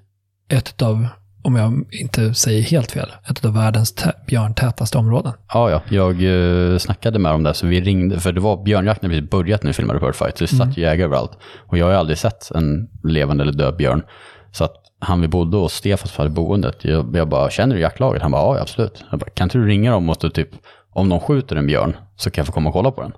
ett 0.50 0.82
av, 0.82 1.08
om 1.44 1.56
jag 1.56 1.86
inte 1.92 2.34
säger 2.34 2.62
helt 2.62 2.92
fel, 2.92 3.10
ett 3.30 3.46
av 3.46 3.54
världens 3.54 3.96
tä- 3.96 4.26
björntätaste 4.28 4.98
områden. 4.98 5.34
Ja, 5.54 5.70
ja. 5.70 5.82
Jag 5.89 6.22
uh, 6.22 6.78
snackade 6.78 7.20
med 7.20 7.32
dem 7.32 7.44
där, 7.44 7.54
så 7.54 7.68
vi 7.68 7.82
ringde, 7.82 8.20
för 8.20 8.32
det 8.32 8.42
var 8.42 8.64
björnjakt 8.64 9.02
när 9.02 9.10
vi 9.10 9.22
börjat 9.22 9.64
när 9.64 9.70
vi 9.70 9.74
filmade 9.74 10.00
Bird 10.00 10.16
Fight, 10.16 10.38
så 10.38 10.44
det 10.44 10.48
satt 10.48 10.78
ju 10.78 10.82
jägare 10.82 11.06
överallt. 11.06 11.32
Och 11.68 11.78
jag 11.78 11.86
har 11.86 11.94
aldrig 11.94 12.18
sett 12.18 12.52
en 12.52 12.88
levande 13.04 13.44
eller 13.44 13.54
död 13.54 13.78
björn. 13.78 14.04
Så 14.52 14.64
att 14.64 14.76
han 15.02 15.22
vi 15.22 15.28
bodde 15.28 15.58
hos, 15.58 15.74
Stefan 15.74 16.08
som 16.08 16.22
hade 16.22 16.30
boendet, 16.30 16.86
jag, 16.86 17.16
jag 17.16 17.30
bara, 17.30 17.49
känner 17.49 17.76
du 17.76 17.82
jaktlaget? 17.82 18.22
Han 18.22 18.32
bara, 18.32 18.56
ja 18.56 18.62
absolut. 18.62 19.04
Jag 19.12 19.20
bara, 19.20 19.30
kan 19.30 19.45
inte 19.45 19.58
du 19.58 19.68
ringa 19.68 19.91
dem 19.91 20.10
och 20.10 20.34
typ, 20.34 20.49
om 20.93 21.10
de 21.10 21.20
skjuter 21.20 21.56
en 21.56 21.68
björn 21.68 21.95
så 22.16 22.32
kan 22.32 22.41
jag 22.41 22.47
få 22.47 22.54
komma 22.54 22.70
och 22.70 22.74
kolla 22.74 22.91
på 22.91 23.02
den. 23.02 23.12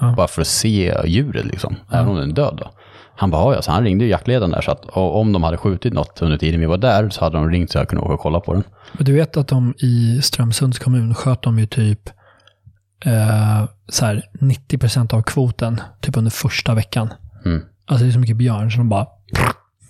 Ja. 0.00 0.14
Bara 0.16 0.28
för 0.28 0.40
att 0.40 0.46
se 0.46 0.94
djuret 1.04 1.46
liksom, 1.46 1.76
även 1.92 2.08
om 2.08 2.16
den 2.16 2.30
är 2.30 2.34
död 2.34 2.56
då. 2.58 2.70
Han 3.16 3.30
bara, 3.30 3.54
ja, 3.54 3.62
så 3.62 3.72
han 3.72 3.84
ringde 3.84 4.04
ju 4.04 4.10
jaktledaren 4.10 4.50
där, 4.50 4.60
så 4.60 4.70
att 4.70 4.84
om 4.92 5.32
de 5.32 5.42
hade 5.42 5.56
skjutit 5.56 5.92
något 5.92 6.22
under 6.22 6.38
tiden 6.38 6.60
vi 6.60 6.66
var 6.66 6.78
där 6.78 7.10
så 7.10 7.24
hade 7.24 7.36
de 7.36 7.50
ringt 7.50 7.70
så 7.70 7.78
jag 7.78 7.88
kunde 7.88 8.04
åka 8.04 8.14
och 8.14 8.20
kolla 8.20 8.40
på 8.40 8.52
den. 8.52 8.62
Men 8.92 9.04
du 9.04 9.12
vet 9.12 9.36
att 9.36 9.48
de 9.48 9.74
i 9.78 10.22
Strömsunds 10.22 10.78
kommun 10.78 11.14
sköt 11.14 11.42
de 11.42 11.58
ju 11.58 11.66
typ 11.66 12.08
eh, 13.04 13.64
så 13.88 14.04
här 14.06 14.22
90% 14.40 15.14
av 15.14 15.22
kvoten 15.22 15.80
typ 16.00 16.16
under 16.16 16.30
första 16.30 16.74
veckan. 16.74 17.12
Mm. 17.44 17.62
Alltså 17.86 18.04
det 18.04 18.10
är 18.10 18.12
så 18.12 18.18
mycket 18.18 18.36
björn 18.36 18.70
så 18.70 18.78
de 18.78 18.88
bara, 18.88 19.06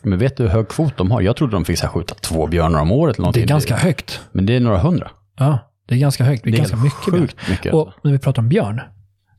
Men 0.05 0.18
vet 0.18 0.36
du 0.36 0.42
hur 0.42 0.50
hög 0.50 0.68
kvot 0.68 0.96
de 0.96 1.11
har? 1.11 1.20
Jag 1.20 1.36
trodde 1.36 1.52
de 1.57 1.64
fick 1.64 1.78
så 1.78 1.86
här, 1.86 1.92
skjuta 1.92 2.14
två 2.14 2.46
björnar 2.46 2.80
om 2.80 2.92
året 2.92 3.18
eller 3.18 3.32
det 3.32 3.42
är 3.42 3.46
ganska 3.46 3.76
högt. 3.76 4.20
Men 4.32 4.46
det 4.46 4.57
är 4.57 4.61
några 4.61 4.78
hundra. 4.78 5.11
Ja, 5.38 5.59
det 5.88 5.94
är 5.94 5.98
ganska 5.98 6.24
högt. 6.24 6.44
Det 6.44 6.50
är, 6.50 6.57
ganska 6.57 6.76
mycket 6.76 7.12
björn. 7.12 7.28
mycket. 7.50 7.74
Och 7.74 7.90
när 8.05 8.12
vi 8.12 8.18
pratar 8.18 8.42
om 8.42 8.48
björn, 8.48 8.80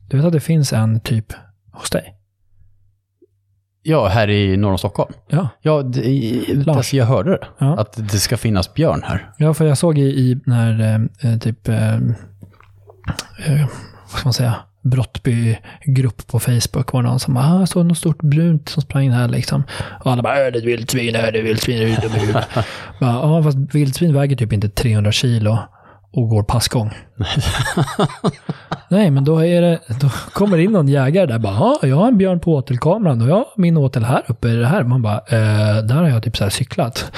du 0.08 0.16
vet 0.16 0.26
att 0.26 0.32
det 0.32 0.40
finns 0.40 0.72
en 0.72 1.00
typ 1.00 1.32
hos 1.72 1.90
dig? 1.90 2.12
Ja, 3.82 4.06
här 4.08 4.30
i 4.30 4.56
norr 4.56 4.70
om 4.72 4.78
Stockholm. 4.78 5.12
Ja, 5.28 5.48
Ja, 5.62 5.82
det, 5.82 6.00
i- 6.04 6.54
Lars. 6.54 6.76
alltså 6.76 6.96
jag 6.96 7.06
hörde 7.06 7.30
det. 7.30 7.46
Ja. 7.58 7.78
Att 7.78 7.92
det 7.96 8.18
ska 8.18 8.36
finnas 8.36 8.74
björn 8.74 9.02
här. 9.04 9.30
ja 9.38 9.54
för 9.54 9.64
jag 9.66 9.78
såg 9.78 9.98
i, 9.98 10.02
i 10.02 10.40
när 10.46 10.80
eh, 10.80 11.32
eh, 11.32 11.38
typ, 11.38 11.68
eh, 11.68 11.94
eh, 11.94 12.00
vad 14.02 14.18
ska 14.20 14.24
man 14.24 14.32
säga, 14.32 14.54
Brottby-grupp 14.90 16.26
på 16.26 16.40
Facebook 16.40 16.92
var 16.92 17.02
det 17.02 17.08
någon 17.08 17.20
som 17.20 17.34
bara, 17.34 17.54
ah, 17.62 17.66
såg 17.66 17.86
något 17.86 17.98
stort 17.98 18.22
brunt 18.22 18.68
som 18.68 18.82
sprang 18.82 19.10
här 19.10 19.28
liksom. 19.28 19.62
Och 20.04 20.12
alla 20.12 20.22
bara, 20.22 20.46
"Äh, 20.46 20.52
det 20.52 20.58
är 20.58 20.60
ett 20.60 20.64
vildsvin, 20.64 21.12
det 21.12 21.18
är 21.18 21.36
ett 21.36 21.44
vildsvin, 21.44 21.78
det 21.78 22.06
är 22.06 22.20
huvudet." 22.20 22.44
Bara, 23.00 23.12
Ja, 23.12 23.42
fast 23.42 23.58
vildsvin 23.74 24.14
väger 24.14 24.36
typ 24.36 24.52
inte 24.52 24.68
300 24.68 25.12
kilo 25.12 25.58
och 26.12 26.28
går 26.28 26.42
passgång. 26.42 26.90
Nej, 28.88 29.10
men 29.10 29.24
då, 29.24 29.44
är 29.44 29.60
det, 29.62 29.78
då 30.00 30.08
kommer 30.32 30.56
det 30.56 30.62
in 30.62 30.72
någon 30.72 30.88
jägare 30.88 31.26
där 31.26 31.38
bara, 31.38 31.54
ja, 31.54 31.78
jag 31.82 31.96
har 31.96 32.08
en 32.08 32.18
björn 32.18 32.40
på 32.40 32.54
åtelkameran 32.54 33.22
och 33.22 33.28
jag 33.28 33.34
har 33.34 33.46
min 33.56 33.76
åtel 33.76 34.04
här 34.04 34.22
uppe 34.28 34.48
i 34.48 34.56
det 34.56 34.66
här. 34.66 34.84
Man 34.84 35.02
bara, 35.02 35.16
eh, 35.16 35.76
där 35.84 35.94
har 35.94 36.08
jag 36.08 36.22
typ 36.22 36.36
så 36.36 36.44
här 36.44 36.50
cyklat. 36.50 37.12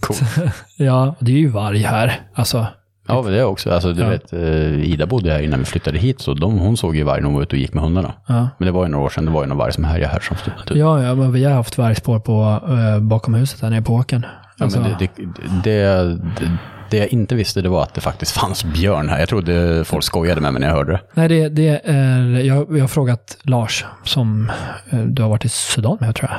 Cool. 0.00 0.16
Ja, 0.76 1.14
det 1.20 1.32
är 1.32 1.36
ju 1.36 1.48
varg 1.48 1.78
här. 1.82 2.20
Alltså, 2.34 2.66
Ja, 3.08 3.22
men 3.22 3.32
det 3.32 3.38
är 3.38 3.44
också. 3.44 3.70
Alltså, 3.70 3.92
du 3.92 4.02
Ja. 4.02 4.08
vet, 4.08 4.32
eh, 4.32 4.84
Ida 4.92 5.06
bodde 5.06 5.32
här 5.32 5.42
innan 5.42 5.58
vi 5.58 5.64
flyttade 5.64 5.98
hit, 5.98 6.20
så 6.20 6.34
de, 6.34 6.58
hon 6.58 6.76
såg 6.76 6.96
ju 6.96 7.02
varg 7.02 7.20
när 7.20 7.26
hon 7.26 7.34
var 7.34 7.42
ute 7.42 7.56
och 7.56 7.60
gick 7.60 7.74
med 7.74 7.84
hundarna. 7.84 8.12
ja. 8.26 8.48
Men 8.58 8.66
det 8.66 8.72
var 8.72 8.84
ju 8.84 8.90
några 8.90 9.04
år 9.04 9.08
sedan, 9.10 9.24
det 9.24 9.30
var 9.30 9.42
ju 9.42 9.48
någon 9.48 9.58
varg 9.58 9.72
som 9.72 9.84
härjade 9.84 10.12
här 10.12 10.20
som 10.20 10.36
stod 10.36 10.54
ut. 10.54 10.76
Ja, 10.76 11.02
ja, 11.02 11.14
men 11.14 11.32
vi 11.32 11.44
har 11.44 11.52
haft 11.52 11.78
vargspår 11.78 12.18
på, 12.18 12.60
eh, 12.68 13.00
bakom 13.00 13.34
huset 13.34 13.60
där 13.60 13.70
nere 13.70 13.82
på 13.82 13.94
åkern. 13.94 14.26
Ja, 14.58 14.64
Alltså, 14.64 14.80
men 14.80 14.90
det, 14.98 15.08
det, 15.16 15.22
det, 15.64 16.04
det, 16.40 16.56
det 16.90 16.96
jag 16.96 17.08
inte 17.08 17.34
visste 17.34 17.62
det 17.62 17.68
var 17.68 17.82
att 17.82 17.94
det 17.94 18.00
faktiskt 18.00 18.32
fanns 18.32 18.64
björn 18.64 19.08
här. 19.08 19.18
Jag 19.20 19.28
trodde 19.28 19.84
folk 19.84 20.04
skojade 20.04 20.40
med 20.40 20.52
mig 20.52 20.60
när 20.60 20.68
jag 20.68 20.74
hörde 20.74 20.92
det. 20.92 21.00
Nej, 21.14 21.28
det, 21.28 21.48
det 21.48 21.80
är, 21.84 22.22
jag, 22.40 22.66
jag 22.76 22.80
har 22.80 22.88
frågat 22.88 23.36
Lars, 23.42 23.84
som 24.04 24.50
eh, 24.90 24.98
du 24.98 25.22
har 25.22 25.28
varit 25.28 25.44
i 25.44 25.48
Sudan 25.48 25.96
med, 26.00 26.14
tror 26.14 26.30
jag. 26.30 26.38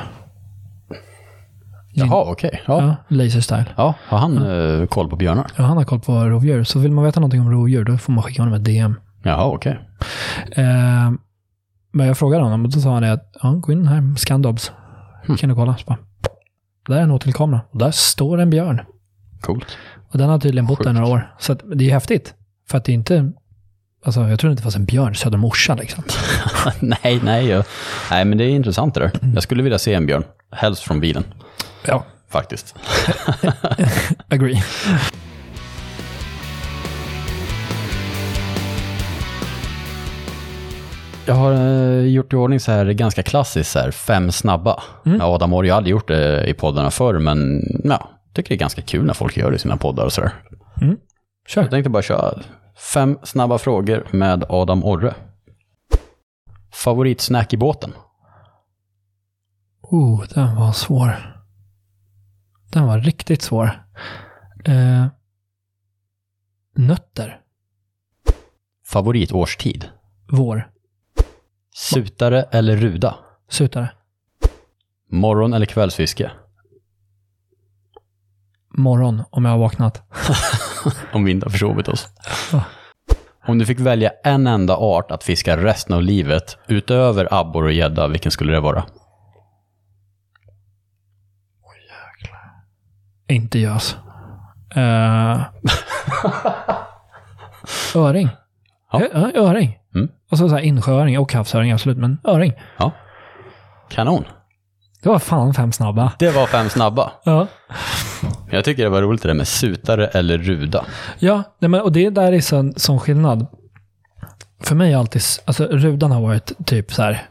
Jaha, 1.98 2.24
okej. 2.30 2.62
Ja. 2.66 2.82
Ja, 2.82 3.16
laser 3.16 3.40
style. 3.40 3.64
ja, 3.76 3.94
har 4.08 4.18
han 4.18 4.36
eh, 4.80 4.86
koll 4.86 5.10
på 5.10 5.16
björnar? 5.16 5.46
Ja, 5.56 5.64
han 5.64 5.76
har 5.76 5.84
koll 5.84 6.00
på 6.00 6.24
rovdjur. 6.24 6.64
Så 6.64 6.78
vill 6.78 6.92
man 6.92 7.04
veta 7.04 7.20
någonting 7.20 7.40
om 7.40 7.50
rovdjur, 7.50 7.84
då 7.84 7.98
får 7.98 8.12
man 8.12 8.22
skicka 8.22 8.42
honom 8.42 8.54
ett 8.54 8.64
DM. 8.64 8.94
Jaha, 9.22 9.44
okej. 9.44 9.78
Eh, 10.52 11.10
men 11.92 12.06
jag 12.06 12.18
frågade 12.18 12.44
honom 12.44 12.64
och 12.64 12.70
då 12.70 12.80
sa 12.80 12.94
han 12.94 13.04
att, 13.04 13.32
ja, 13.42 13.50
gå 13.50 13.72
in 13.72 13.86
här, 13.86 14.16
Scandobs. 14.16 14.72
Kan 15.38 15.48
du 15.48 15.54
kolla? 15.54 15.76
Så 15.76 15.84
bara, 15.86 15.98
där 16.88 16.96
är 16.96 17.00
en 17.00 17.10
åtelkamera. 17.10 17.60
Och 17.70 17.78
där 17.78 17.90
står 17.90 18.38
en 18.38 18.50
björn. 18.50 18.80
Coolt. 19.40 19.66
Och 20.12 20.18
den 20.18 20.28
har 20.28 20.38
tydligen 20.38 20.66
bott 20.66 20.84
där 20.84 20.92
några 20.92 21.06
år. 21.06 21.34
Så 21.38 21.52
att, 21.52 21.60
det 21.74 21.84
är 21.88 21.92
häftigt. 21.92 22.34
För 22.70 22.78
att 22.78 22.84
det 22.84 22.92
är 22.92 22.94
inte, 22.94 23.32
alltså 24.04 24.20
jag 24.28 24.38
tror 24.40 24.50
inte 24.50 24.60
det 24.60 24.64
fanns 24.64 24.76
en 24.76 24.84
björn 24.84 25.14
söder 25.14 25.38
om 25.38 25.44
Orsa 25.44 25.74
liksom. 25.74 26.04
nej, 26.80 27.20
nej, 27.22 27.46
jag, 27.46 27.64
nej, 28.10 28.24
men 28.24 28.38
det 28.38 28.44
är 28.44 28.48
intressant 28.48 28.94
det 28.94 29.00
där. 29.00 29.10
Jag 29.34 29.42
skulle 29.42 29.62
vilja 29.62 29.78
se 29.78 29.94
en 29.94 30.06
björn. 30.06 30.24
Helst 30.52 30.82
från 30.82 31.00
bilen, 31.00 31.24
Ja, 31.88 32.04
faktiskt. 32.28 32.74
agree. 34.28 34.62
Jag 41.26 41.34
har 41.34 41.52
eh, 41.52 42.00
gjort 42.00 42.32
i 42.32 42.36
ordning 42.36 42.60
så 42.60 42.72
här 42.72 42.86
ganska 42.92 43.22
klassiskt, 43.22 43.70
så 43.70 43.78
här, 43.78 43.90
fem 43.90 44.32
snabba. 44.32 44.82
Mm. 45.06 45.18
Ja, 45.18 45.24
Adam 45.26 45.52
har 45.52 45.64
ju 45.64 45.70
aldrig 45.70 45.90
gjort 45.90 46.08
det 46.08 46.46
i 46.46 46.54
poddarna 46.54 46.90
förr, 46.90 47.18
men 47.18 47.62
ja, 47.84 48.08
tycker 48.34 48.48
det 48.48 48.54
är 48.54 48.58
ganska 48.58 48.82
kul 48.82 49.04
när 49.04 49.14
folk 49.14 49.36
gör 49.36 49.50
det 49.50 49.56
i 49.56 49.58
sina 49.58 49.76
poddar 49.76 50.04
och 50.04 50.12
sådär. 50.12 50.32
Jag 50.80 50.96
Kör. 51.48 51.64
tänkte 51.64 51.90
bara 51.90 52.02
köra 52.02 52.34
fem 52.94 53.18
snabba 53.22 53.58
frågor 53.58 54.06
med 54.10 54.44
Adam 54.48 54.84
Orre. 54.84 55.14
Favoritsnack 56.74 57.52
i 57.52 57.56
båten? 57.56 57.92
Oh, 59.82 60.24
den 60.34 60.56
var 60.56 60.72
svår. 60.72 61.35
Den 62.76 62.86
var 62.86 62.98
riktigt 62.98 63.42
svår. 63.42 63.82
Eh, 64.64 65.06
nötter. 66.74 67.40
Favoritårstid? 68.86 69.90
Vår. 70.32 70.70
Sutare 71.74 72.42
eller 72.42 72.76
ruda? 72.76 73.14
Sutare. 73.48 73.92
Morgon 75.10 75.52
eller 75.52 75.66
kvällsfiske? 75.66 76.30
Morgon, 78.74 79.22
om 79.30 79.44
jag 79.44 79.52
har 79.52 79.58
vaknat. 79.58 80.02
Om 81.12 81.24
vi 81.24 81.30
inte 81.30 81.46
har 81.46 81.50
försovit 81.50 81.88
oss. 81.88 82.08
Om 83.46 83.58
du 83.58 83.66
fick 83.66 83.80
välja 83.80 84.10
en 84.24 84.46
enda 84.46 84.76
art 84.76 85.10
att 85.10 85.24
fiska 85.24 85.56
resten 85.56 85.94
av 85.94 86.02
livet, 86.02 86.58
utöver 86.68 87.28
abborre 87.34 87.66
och 87.66 87.72
gädda, 87.72 88.08
vilken 88.08 88.32
skulle 88.32 88.52
det 88.52 88.60
vara? 88.60 88.84
Inte 93.28 93.58
gös. 93.58 93.96
Eh, 94.76 95.42
öring. 97.94 98.28
Ja. 98.92 99.02
Ja. 99.12 99.30
öring. 99.34 99.78
Mm. 99.94 100.08
Alltså 100.30 100.48
så 100.48 100.54
här 100.54 100.62
insjööring 100.62 101.18
och 101.18 101.32
havsöring, 101.32 101.72
absolut. 101.72 101.98
Men 101.98 102.18
öring. 102.24 102.52
Ja. 102.78 102.92
Kanon. 103.88 104.24
Det 105.02 105.08
var 105.08 105.18
fan 105.18 105.54
fem 105.54 105.72
snabba. 105.72 106.12
Det 106.18 106.30
var 106.30 106.46
fem 106.46 106.68
snabba. 106.68 107.12
Ja. 107.24 107.46
Jag 108.50 108.64
tycker 108.64 108.82
det 108.82 108.88
var 108.88 109.02
roligt 109.02 109.22
det 109.22 109.28
där 109.28 109.34
med 109.34 109.48
sutare 109.48 110.06
eller 110.06 110.38
ruda. 110.38 110.84
Ja, 111.18 111.42
nej 111.58 111.68
men, 111.68 111.80
och 111.80 111.92
det 111.92 112.10
där 112.10 112.32
är 112.32 112.40
sån, 112.40 112.74
sån 112.76 113.00
skillnad. 113.00 113.46
För 114.62 114.74
mig 114.74 114.92
har 114.92 115.00
alltid, 115.00 115.22
alltså 115.44 115.64
rudan 115.66 116.10
har 116.10 116.20
varit 116.20 116.52
typ 116.66 116.92
så 116.92 117.02
här 117.02 117.22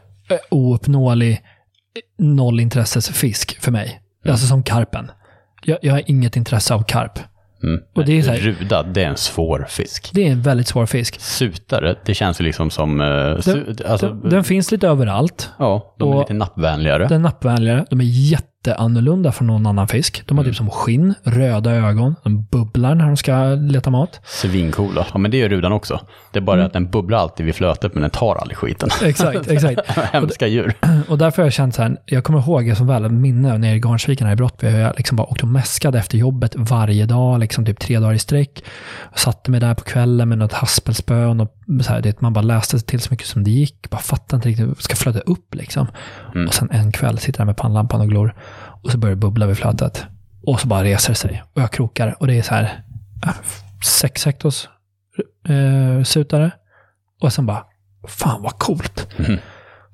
ouppnåelig, 0.50 1.32
eh, 1.32 2.24
nollintresses-fisk 2.24 3.60
för 3.60 3.70
mig. 3.72 4.00
Alltså 4.28 4.46
som 4.46 4.62
karpen. 4.62 5.10
Jag, 5.66 5.78
jag 5.82 5.92
har 5.92 6.02
inget 6.06 6.36
intresse 6.36 6.74
av 6.74 6.82
karp. 6.82 7.18
Mm. 7.62 7.80
Och 7.94 8.04
det 8.04 8.18
är 8.18 8.22
så 8.22 8.30
här- 8.30 8.38
Ruda, 8.38 8.82
det 8.82 9.02
är 9.02 9.08
en 9.08 9.16
svår 9.16 9.66
fisk. 9.68 10.10
Det 10.14 10.26
är 10.28 10.32
en 10.32 10.42
väldigt 10.42 10.68
svår 10.68 10.86
fisk. 10.86 11.20
Sutare, 11.20 11.96
det 12.06 12.14
känns 12.14 12.40
ju 12.40 12.44
liksom 12.44 12.70
som... 12.70 13.00
eh, 13.00 13.04
su- 13.04 13.86
alltså, 13.90 14.08
Den, 14.08 14.30
den 14.30 14.44
finns 14.44 14.70
lite 14.72 14.88
överallt. 14.88 15.50
ja, 15.58 15.94
de 15.98 16.12
är 16.12 16.18
lite 16.18 16.34
nappvänligare. 16.34 17.06
Den 17.06 17.12
är 17.20 17.22
nappvänligare. 17.22 17.84
De 17.90 18.00
är 18.00 18.04
jätte 18.04 18.46
jätteannorlunda 18.70 19.32
från 19.32 19.46
någon 19.46 19.66
annan 19.66 19.88
fisk. 19.88 20.22
De 20.26 20.38
har 20.38 20.44
typ 20.44 20.56
som 20.56 20.70
skinn, 20.70 21.14
röda 21.22 21.70
ögon, 21.70 22.14
de 22.24 22.42
bubblar 22.44 22.94
när 22.94 23.06
de 23.06 23.16
ska 23.16 23.44
leta 23.54 23.90
mat. 23.90 24.20
Svincoola. 24.24 25.06
Ja, 25.12 25.18
men 25.18 25.30
det 25.30 25.36
gör 25.36 25.48
rudan 25.48 25.72
också. 25.72 26.00
Det 26.32 26.38
är 26.38 26.42
bara 26.42 26.56
Mm. 26.56 26.66
att 26.66 26.72
den 26.72 26.90
bubblar 26.90 27.18
alltid 27.18 27.46
vid 27.46 27.54
flötet, 27.54 27.94
men 27.94 28.00
den 28.02 28.10
tar 28.10 28.34
aldrig 28.36 28.56
skiten. 28.56 28.88
Exakt, 29.04 29.48
exakt. 29.50 29.80
Hemska 30.12 30.46
djur. 30.46 30.74
Och 31.08 31.18
därför 31.18 31.42
har 31.42 31.46
jag 31.46 31.52
känt 31.52 31.74
så 31.74 31.82
här, 31.82 31.96
jag 32.06 32.24
kommer 32.24 32.38
ihåg 32.38 32.68
jag 32.68 32.76
som 32.76 32.86
väl 32.86 33.10
minne 33.10 33.58
nere 33.58 33.74
i 33.76 33.78
Garnsviken 33.80 34.26
här 34.26 34.34
i 34.34 34.36
Brottby, 34.36 34.66
hur 34.68 34.78
jag 34.80 34.92
liksom 34.96 35.16
bara 35.16 35.26
åkte 35.26 35.42
och 35.42 35.48
mäskade 35.52 35.98
efter 35.98 36.18
jobbet 36.18 36.54
varje 36.56 37.06
dag, 37.06 37.40
liksom 37.40 37.64
typ 37.64 37.78
tre 37.80 37.98
dagar 37.98 38.14
i 38.14 38.18
sträck. 38.18 38.64
Satte 39.14 39.50
mig 39.50 39.60
där 39.60 39.74
på 39.74 39.84
kvällen 39.84 40.28
med 40.28 40.38
något 40.38 40.52
haspelspö 40.52 41.24
och 41.26 41.36
något, 41.36 41.55
så 41.82 41.92
här, 41.92 42.00
det, 42.00 42.20
man 42.20 42.32
bara 42.32 42.42
läste 42.42 42.78
till 42.80 43.00
så 43.00 43.08
mycket 43.10 43.26
som 43.26 43.44
det 43.44 43.50
gick. 43.50 43.90
Bara 43.90 44.00
fattade 44.00 44.36
inte 44.36 44.48
riktigt, 44.48 44.82
ska 44.82 44.96
flöda 44.96 45.20
upp 45.20 45.54
liksom. 45.54 45.86
Och 46.48 46.54
sen 46.54 46.70
en 46.70 46.92
kväll 46.92 47.18
sitter 47.18 47.40
jag 47.40 47.46
med 47.46 47.56
pannlampan 47.56 48.00
och 48.00 48.08
glor 48.08 48.34
och 48.82 48.90
så 48.90 48.98
börjar 48.98 49.14
det 49.14 49.20
bubbla 49.20 49.46
vid 49.46 49.56
flötet. 49.56 50.06
Och 50.46 50.60
så 50.60 50.68
bara 50.68 50.84
reser 50.84 51.08
det 51.08 51.16
sig 51.16 51.42
och 51.52 51.62
jag 51.62 51.70
krokar 51.70 52.16
och 52.20 52.26
det 52.26 52.38
är 52.38 52.42
så 52.42 52.54
här, 52.54 52.84
äh, 53.26 53.32
sex 53.84 54.24
hektos 54.26 54.68
eh, 55.48 56.02
sutare. 56.02 56.50
Och 57.20 57.32
sen 57.32 57.46
bara, 57.46 57.64
fan 58.08 58.42
vad 58.42 58.58
coolt. 58.58 59.08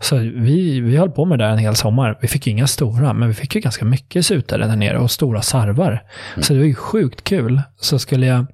Så 0.01 0.16
vi, 0.16 0.81
vi 0.81 0.97
höll 0.97 1.11
på 1.11 1.24
med 1.24 1.39
det 1.39 1.44
där 1.44 1.53
en 1.53 1.59
hel 1.59 1.77
sommar. 1.77 2.19
Vi 2.23 2.28
fick 2.28 2.47
ju 2.47 2.53
inga 2.53 2.66
stora, 2.66 3.12
men 3.12 3.28
vi 3.28 3.35
fick 3.35 3.55
ju 3.55 3.61
ganska 3.61 3.85
mycket 3.85 4.27
sutare 4.27 4.66
där 4.66 4.77
nere 4.77 4.99
och 4.99 5.11
stora 5.11 5.43
sarvar. 5.43 6.03
Så 6.40 6.53
det 6.53 6.59
var 6.59 6.66
ju 6.66 6.74
sjukt 6.74 7.24
kul. 7.24 7.62
Så 7.81 7.99
skulle 7.99 8.27
jag, 8.27 8.47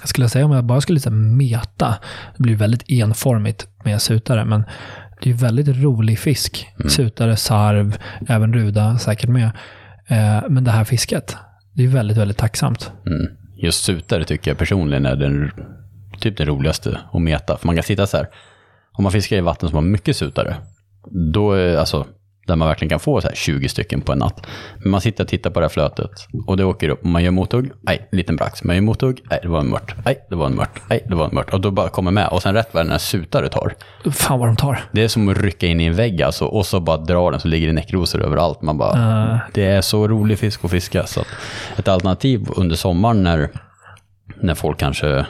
jag 0.00 0.08
skulle 0.08 0.28
säga 0.28 0.44
om 0.44 0.52
jag 0.52 0.64
bara 0.64 0.80
skulle 0.80 0.94
liksom 0.94 1.36
meta, 1.36 1.94
det 2.36 2.42
blir 2.42 2.56
väldigt 2.56 2.84
enformigt 2.88 3.68
med 3.84 4.02
sutare, 4.02 4.44
men 4.44 4.64
det 5.22 5.30
är 5.30 5.34
väldigt 5.34 5.76
rolig 5.76 6.18
fisk. 6.18 6.66
Sutare, 6.88 7.36
sarv, 7.36 7.98
även 8.28 8.54
ruda 8.54 8.98
säkert 8.98 9.30
med. 9.30 9.50
Eh, 10.06 10.42
men 10.48 10.64
det 10.64 10.70
här 10.70 10.84
fisket, 10.84 11.36
det 11.72 11.84
är 11.84 11.88
väldigt, 11.88 12.16
väldigt 12.16 12.36
tacksamt. 12.36 12.92
Mm. 13.06 13.36
Just 13.56 13.84
sutare 13.84 14.24
tycker 14.24 14.50
jag 14.50 14.58
personligen 14.58 15.06
är 15.06 15.16
den, 15.16 15.50
typ 16.20 16.36
den 16.36 16.46
roligaste 16.46 17.00
att 17.12 17.22
meta. 17.22 17.56
För 17.56 17.66
man 17.66 17.76
kan 17.76 17.82
sitta 17.82 18.06
så 18.06 18.16
här, 18.16 18.28
om 18.92 19.02
man 19.02 19.12
fiskar 19.12 19.36
i 19.36 19.40
vatten 19.40 19.68
som 19.68 19.76
har 19.76 19.82
mycket 19.82 20.16
sutare, 20.16 20.56
då 21.32 21.52
är 21.52 21.76
alltså, 21.76 22.06
där 22.46 22.56
man 22.56 22.68
verkligen 22.68 22.88
kan 22.88 23.00
få 23.00 23.20
så 23.20 23.28
här 23.28 23.34
20 23.34 23.68
stycken 23.68 24.00
på 24.00 24.12
en 24.12 24.18
natt. 24.18 24.46
Men 24.78 24.90
man 24.90 25.00
sitter 25.00 25.24
och 25.24 25.28
tittar 25.28 25.50
på 25.50 25.60
det 25.60 25.64
här 25.64 25.68
flötet 25.70 26.10
och 26.46 26.56
det 26.56 26.64
åker 26.64 26.88
upp 26.88 27.04
man 27.04 27.24
gör 27.24 27.30
mothugg, 27.30 27.70
nej, 27.82 28.08
en 28.10 28.16
liten 28.16 28.36
brax. 28.36 28.64
Man 28.64 28.76
gör 28.76 28.82
mothugg, 28.82 29.20
nej, 29.30 29.38
det 29.42 29.48
var 29.48 29.60
en 29.60 29.70
mört, 29.70 29.94
nej, 30.04 30.26
det 30.30 30.36
var 30.36 30.46
en 30.46 30.54
mört, 30.54 30.80
nej, 30.90 31.04
det 31.08 31.14
var 31.14 31.24
en 31.24 31.34
mört. 31.34 31.52
Och 31.52 31.60
då 31.60 31.70
bara 31.70 31.88
kommer 31.88 32.10
med 32.10 32.28
och 32.28 32.42
sen 32.42 32.54
rätt 32.54 32.68
vad 32.72 32.84
den 32.84 32.90
här 32.90 32.98
sutare 32.98 33.48
tar. 33.48 33.74
Fan 34.10 34.38
vad 34.38 34.48
de 34.48 34.56
tar. 34.56 34.84
Det 34.92 35.02
är 35.04 35.08
som 35.08 35.28
att 35.28 35.38
rycka 35.38 35.66
in 35.66 35.80
i 35.80 35.84
en 35.84 35.94
vägg 35.94 36.22
alltså, 36.22 36.44
och 36.44 36.66
så 36.66 36.80
bara 36.80 36.96
dra 36.96 37.30
den 37.30 37.40
så 37.40 37.48
ligger 37.48 37.66
det 37.66 37.72
näckrosor 37.72 38.22
överallt. 38.22 38.62
Man 38.62 38.78
bara, 38.78 39.40
Det 39.52 39.64
är 39.64 39.80
så 39.80 40.08
rolig 40.08 40.38
fisk 40.38 40.64
att 40.64 40.70
fiska. 40.70 41.06
Så 41.06 41.20
att 41.20 41.26
ett 41.76 41.88
alternativ 41.88 42.46
under 42.56 42.76
sommaren 42.76 43.22
när, 43.22 43.50
när 44.40 44.54
folk 44.54 44.78
kanske 44.78 45.26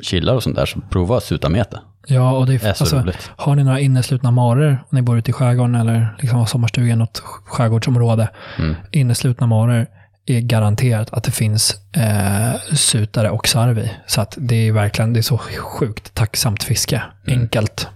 chillar 0.00 0.34
och 0.34 0.42
sånt 0.42 0.56
där, 0.56 0.66
så 0.66 0.80
prova 0.90 1.20
sutamete. 1.20 1.80
Ja, 2.06 2.32
och 2.36 2.46
det 2.46 2.54
är, 2.54 2.58
Det 2.58 2.68
är 2.68 2.74
så 2.74 2.84
alltså, 2.84 2.96
roligt. 2.96 3.30
har 3.36 3.54
ni 3.56 3.64
några 3.64 3.80
inneslutna 3.80 4.30
marer 4.30 4.82
och 4.86 4.94
ni 4.94 5.02
bor 5.02 5.18
ute 5.18 5.30
i 5.30 5.32
skärgården 5.32 5.74
eller 5.74 6.16
liksom 6.20 6.38
har 6.38 6.46
sommarstuga 6.46 6.92
i 6.92 6.96
något 6.96 7.18
skärgårdsområde. 7.44 8.28
Mm. 8.58 8.74
Inneslutna 8.92 9.46
marer 9.46 9.86
är 10.26 10.40
garanterat 10.40 11.12
att 11.12 11.24
det 11.24 11.30
finns 11.30 11.76
eh, 11.92 12.74
sutare 12.74 13.30
och 13.30 13.48
sarv 13.48 13.78
i. 13.78 13.90
Så 14.06 14.20
att 14.20 14.34
det 14.40 14.68
är 14.68 14.72
verkligen, 14.72 15.12
det 15.12 15.20
är 15.20 15.22
så 15.22 15.38
sjukt 15.38 16.14
tacksamt 16.14 16.62
fiske. 16.62 17.02
Mm. 17.26 17.40
Enkelt. 17.40 17.88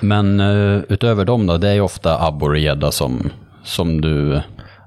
Men 0.00 0.40
eh, 0.40 0.82
utöver 0.88 1.24
dem 1.24 1.46
då, 1.46 1.58
det 1.58 1.68
är 1.68 1.74
ju 1.74 1.80
ofta 1.80 2.26
abborre 2.26 2.52
och 2.52 2.58
gädda 2.58 2.92
som, 2.92 3.30
som, 3.64 4.00
du, 4.00 4.40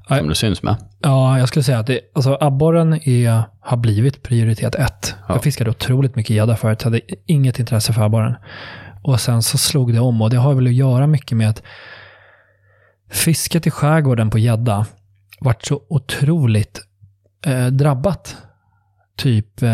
som 0.07 0.27
du 0.27 0.35
syns 0.35 0.63
med. 0.63 0.75
Ja, 1.03 1.39
jag 1.39 1.47
skulle 1.47 1.63
säga 1.63 1.79
att 1.79 1.87
det, 1.87 1.99
alltså 2.15 2.37
abborren 2.41 2.93
är, 2.93 3.43
har 3.59 3.77
blivit 3.77 4.23
prioritet 4.23 4.75
ett. 4.75 5.15
Jag 5.27 5.43
fiskade 5.43 5.69
otroligt 5.69 6.15
mycket 6.15 6.35
gädda 6.35 6.55
förut, 6.55 6.83
hade 6.83 7.01
inget 7.25 7.59
intresse 7.59 7.93
för 7.93 8.01
abborren. 8.01 8.35
Och 9.01 9.19
sen 9.19 9.43
så 9.43 9.57
slog 9.57 9.93
det 9.93 9.99
om 9.99 10.21
och 10.21 10.29
det 10.29 10.37
har 10.37 10.53
väl 10.53 10.67
att 10.67 10.73
göra 10.73 11.07
mycket 11.07 11.37
med 11.37 11.49
att 11.49 11.63
fisket 13.11 13.67
i 13.67 13.71
skärgården 13.71 14.29
på 14.29 14.37
gädda 14.37 14.85
vart 15.39 15.65
så 15.65 15.81
otroligt 15.89 16.81
eh, 17.45 17.67
drabbat. 17.67 18.37
Typ, 19.17 19.61
eh, 19.61 19.69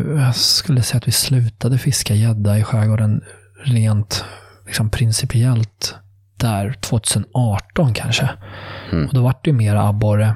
jag 0.00 0.36
skulle 0.36 0.82
säga 0.82 0.98
att 0.98 1.08
vi 1.08 1.12
slutade 1.12 1.78
fiska 1.78 2.14
gädda 2.14 2.58
i 2.58 2.62
skärgården 2.62 3.24
rent 3.64 4.24
liksom 4.66 4.90
principiellt 4.90 5.94
där 6.36 6.72
2018 6.80 7.94
kanske. 7.94 8.30
Och 9.08 9.14
då 9.14 9.22
vart 9.22 9.44
det 9.44 9.50
ju 9.50 9.56
mer 9.56 9.76
abborre 9.76 10.34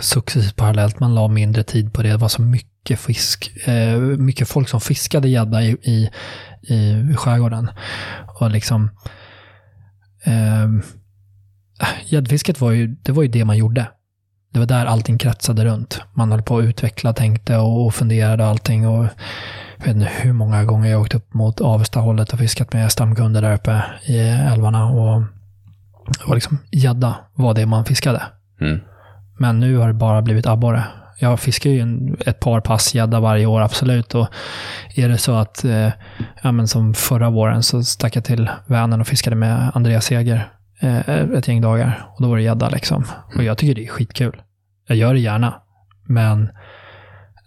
successivt 0.00 0.56
parallellt. 0.56 1.00
Man 1.00 1.14
la 1.14 1.28
mindre 1.28 1.62
tid 1.62 1.92
på 1.92 2.02
det. 2.02 2.08
Det 2.08 2.16
var 2.16 2.28
så 2.28 2.42
mycket 2.42 3.00
fisk, 3.00 3.68
eh, 3.68 3.98
mycket 3.98 4.48
folk 4.48 4.68
som 4.68 4.80
fiskade 4.80 5.28
gädda 5.28 5.62
i, 5.62 5.70
i, 5.70 6.10
i 6.62 7.14
skärgården. 7.16 7.70
Och 8.40 8.50
liksom 8.50 8.90
eh, 10.24 10.68
gäddfisket 12.06 12.60
var 12.60 12.70
ju, 12.70 12.86
det 12.86 13.12
var 13.12 13.22
ju 13.22 13.28
det 13.28 13.44
man 13.44 13.56
gjorde. 13.56 13.88
Det 14.52 14.58
var 14.58 14.66
där 14.66 14.86
allting 14.86 15.18
kretsade 15.18 15.64
runt. 15.64 16.00
Man 16.14 16.30
höll 16.30 16.42
på 16.42 16.58
att 16.58 16.64
utveckla, 16.64 17.12
tänkte 17.12 17.56
och, 17.56 17.86
och 17.86 17.94
funderade 17.94 18.42
och 18.42 18.50
allting. 18.50 18.88
Och 18.88 19.06
jag 19.78 19.86
vet 19.86 19.96
inte 19.96 20.10
hur 20.20 20.32
många 20.32 20.64
gånger 20.64 20.90
jag 20.90 21.00
åkt 21.00 21.14
upp 21.14 21.34
mot 21.34 21.60
Avesta-hållet 21.60 22.32
och 22.32 22.38
fiskat 22.38 22.72
med 22.72 22.92
stamkunder 22.92 23.42
där 23.42 23.54
uppe 23.54 23.82
i 24.06 24.18
älvarna. 24.18 24.86
Och, 24.86 25.22
och 26.26 26.34
liksom 26.34 26.58
gädda 26.70 27.16
var 27.34 27.54
det 27.54 27.66
man 27.66 27.84
fiskade. 27.84 28.22
Mm. 28.60 28.80
Men 29.36 29.60
nu 29.60 29.76
har 29.76 29.86
det 29.86 29.94
bara 29.94 30.22
blivit 30.22 30.46
abborre. 30.46 30.84
Jag 31.18 31.40
fiskar 31.40 31.70
ju 31.70 31.80
en, 31.80 32.16
ett 32.26 32.40
par 32.40 32.60
pass 32.60 32.94
gädda 32.94 33.20
varje 33.20 33.46
år, 33.46 33.60
absolut. 33.60 34.14
Och 34.14 34.28
är 34.94 35.08
det 35.08 35.18
så 35.18 35.34
att, 35.34 35.64
eh, 35.64 35.90
ja 36.42 36.52
men 36.52 36.68
som 36.68 36.94
förra 36.94 37.30
våren 37.30 37.62
så 37.62 37.82
stack 37.82 38.16
jag 38.16 38.24
till 38.24 38.50
Vänern 38.66 39.00
och 39.00 39.06
fiskade 39.06 39.36
med 39.36 39.70
Andreas 39.74 40.04
Seger 40.04 40.52
eh, 40.80 41.08
ett 41.08 41.48
gäng 41.48 41.60
dagar. 41.60 42.08
Och 42.14 42.22
då 42.22 42.28
var 42.28 42.36
det 42.36 42.42
gädda 42.42 42.68
liksom. 42.68 43.04
Och 43.36 43.44
jag 43.44 43.58
tycker 43.58 43.74
det 43.74 43.84
är 43.84 43.88
skitkul. 43.88 44.42
Jag 44.88 44.96
gör 44.96 45.14
det 45.14 45.20
gärna. 45.20 45.54
Men 46.04 46.48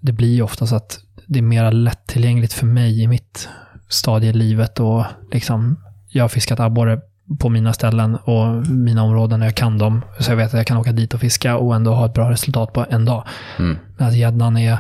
det 0.02 0.12
blir 0.12 0.36
ju 0.36 0.42
ofta 0.42 0.68
så 0.68 0.76
att 0.76 1.00
det 1.28 1.40
är 1.40 1.44
mer 1.44 1.72
lättillgängligt 1.72 2.54
för 2.54 2.66
mig 2.66 3.02
i 3.02 3.08
mitt 3.08 3.50
stadie 3.88 4.30
i 4.30 4.34
livet. 4.34 4.80
Och 4.80 5.06
liksom, 5.32 5.84
jag 6.08 6.24
har 6.24 6.30
fiskat 6.30 6.60
abborre 6.60 7.00
på 7.40 7.50
mina 7.50 7.74
ställen 7.74 8.16
och 8.16 8.68
mina 8.70 9.04
områden 9.04 9.40
när 9.40 9.48
jag 9.48 9.56
kan 9.56 9.78
dem. 9.78 10.02
Så 10.20 10.32
jag 10.32 10.36
vet 10.38 10.48
att 10.48 10.54
jag 10.54 10.68
kan 10.68 10.78
åka 10.78 10.92
dit 10.92 11.14
och 11.14 11.20
fiska 11.20 11.58
och 11.58 11.76
ändå 11.76 11.94
ha 11.94 12.06
ett 12.06 12.14
bra 12.14 12.32
resultat 12.32 12.74
på 12.74 12.86
en 12.90 13.06
dag. 13.06 13.24
Mm. 13.60 13.78
Medan 13.98 14.14
gäddan 14.18 14.58
är, 14.58 14.74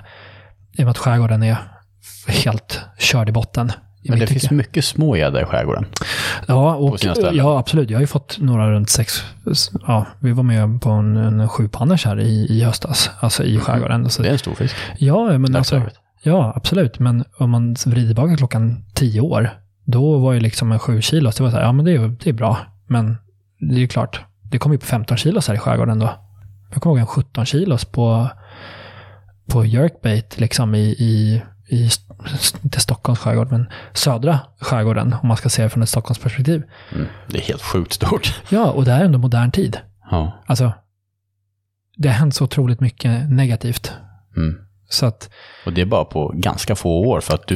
i 0.77 0.81
och 0.81 0.85
med 0.85 0.89
att 0.91 0.97
skärgården 0.97 1.43
är 1.43 1.57
helt 2.27 2.81
körd 2.99 3.29
i 3.29 3.31
botten. 3.31 3.71
i 4.03 4.09
Men 4.09 4.19
det 4.19 4.27
tycke. 4.27 4.39
finns 4.39 4.51
mycket 4.51 4.85
små 4.85 5.15
gädda 5.15 5.41
i 5.41 5.45
skärgården. 5.45 5.85
Ja, 6.47 6.75
och, 6.75 6.97
ja, 7.33 7.59
absolut. 7.59 7.89
Jag 7.89 7.97
har 7.97 8.01
ju 8.01 8.07
fått 8.07 8.37
några 8.39 8.71
runt 8.71 8.89
sex. 8.89 9.23
Ja, 9.87 10.05
vi 10.19 10.31
var 10.31 10.43
med 10.43 10.81
på 10.81 10.89
en, 10.89 11.17
en 11.17 11.49
sjupanners 11.49 12.05
här 12.05 12.19
i, 12.19 12.45
i 12.49 12.63
höstas, 12.63 13.09
alltså 13.19 13.43
i 13.43 13.59
skärgården. 13.59 14.09
Så, 14.09 14.21
Det 14.21 14.27
är 14.27 14.33
en 14.33 14.39
stor 14.39 14.53
fisk. 14.53 14.75
ja, 14.97 15.37
men 15.37 15.55
alltså, 15.55 15.81
ja, 16.23 16.53
absolut. 16.55 16.99
Men 16.99 17.23
om 17.37 17.49
man 17.49 17.75
vrider 17.85 18.07
tillbaka 18.07 18.37
klockan 18.37 18.85
tio 18.93 19.21
år, 19.21 19.49
då 19.91 20.17
var 20.17 20.33
ju 20.33 20.39
liksom 20.39 20.71
en 20.71 20.79
sju 20.79 21.01
kilos, 21.01 21.35
det 21.35 21.43
var 21.43 21.49
så 21.49 21.57
här, 21.57 21.63
ja 21.63 21.71
men 21.71 21.85
det 21.85 21.91
är, 21.91 22.15
det 22.23 22.29
är 22.29 22.33
bra. 22.33 22.57
Men 22.87 23.17
det 23.59 23.75
är 23.75 23.79
ju 23.79 23.87
klart, 23.87 24.21
det 24.41 24.57
kom 24.57 24.71
ju 24.71 24.77
på 24.77 24.85
15 24.85 25.17
kilos 25.17 25.47
här 25.47 25.55
i 25.55 25.57
skärgården 25.57 25.99
då. 25.99 26.13
Jag 26.71 26.81
kommer 26.81 26.95
ihåg 26.95 26.99
en 26.99 27.07
17 27.07 27.45
kilos 27.45 27.85
på, 27.85 28.29
på 29.49 29.65
jerkbait 29.65 30.39
liksom 30.39 30.75
i, 30.75 30.79
i, 30.79 31.43
i, 31.67 31.89
inte 32.63 32.79
Stockholms 32.79 33.19
skärgård, 33.19 33.51
men 33.51 33.69
södra 33.93 34.39
skärgården, 34.59 35.15
om 35.21 35.27
man 35.27 35.37
ska 35.37 35.49
se 35.49 35.63
det 35.63 35.69
från 35.69 35.83
ett 35.83 35.89
Stockholmsperspektiv. 35.89 36.63
Mm. 36.91 37.07
Det 37.27 37.37
är 37.37 37.41
helt 37.41 37.61
sjukt 37.61 37.93
stort. 37.93 38.41
Ja, 38.49 38.71
och 38.71 38.85
det 38.85 38.91
är 38.91 39.05
ändå 39.05 39.17
modern 39.17 39.51
tid. 39.51 39.77
Ja. 40.11 40.43
Alltså, 40.45 40.73
det 41.97 42.07
har 42.07 42.15
hänt 42.15 42.35
så 42.35 42.43
otroligt 42.43 42.79
mycket 42.79 43.29
negativt. 43.29 43.91
Mm. 44.37 44.68
Så 44.89 45.05
att, 45.05 45.29
Och 45.65 45.73
det 45.73 45.81
är 45.81 45.85
bara 45.85 46.05
på 46.05 46.31
ganska 46.35 46.75
få 46.75 46.99
år, 47.07 47.21
för 47.21 47.33
att 47.33 47.47
du 47.47 47.55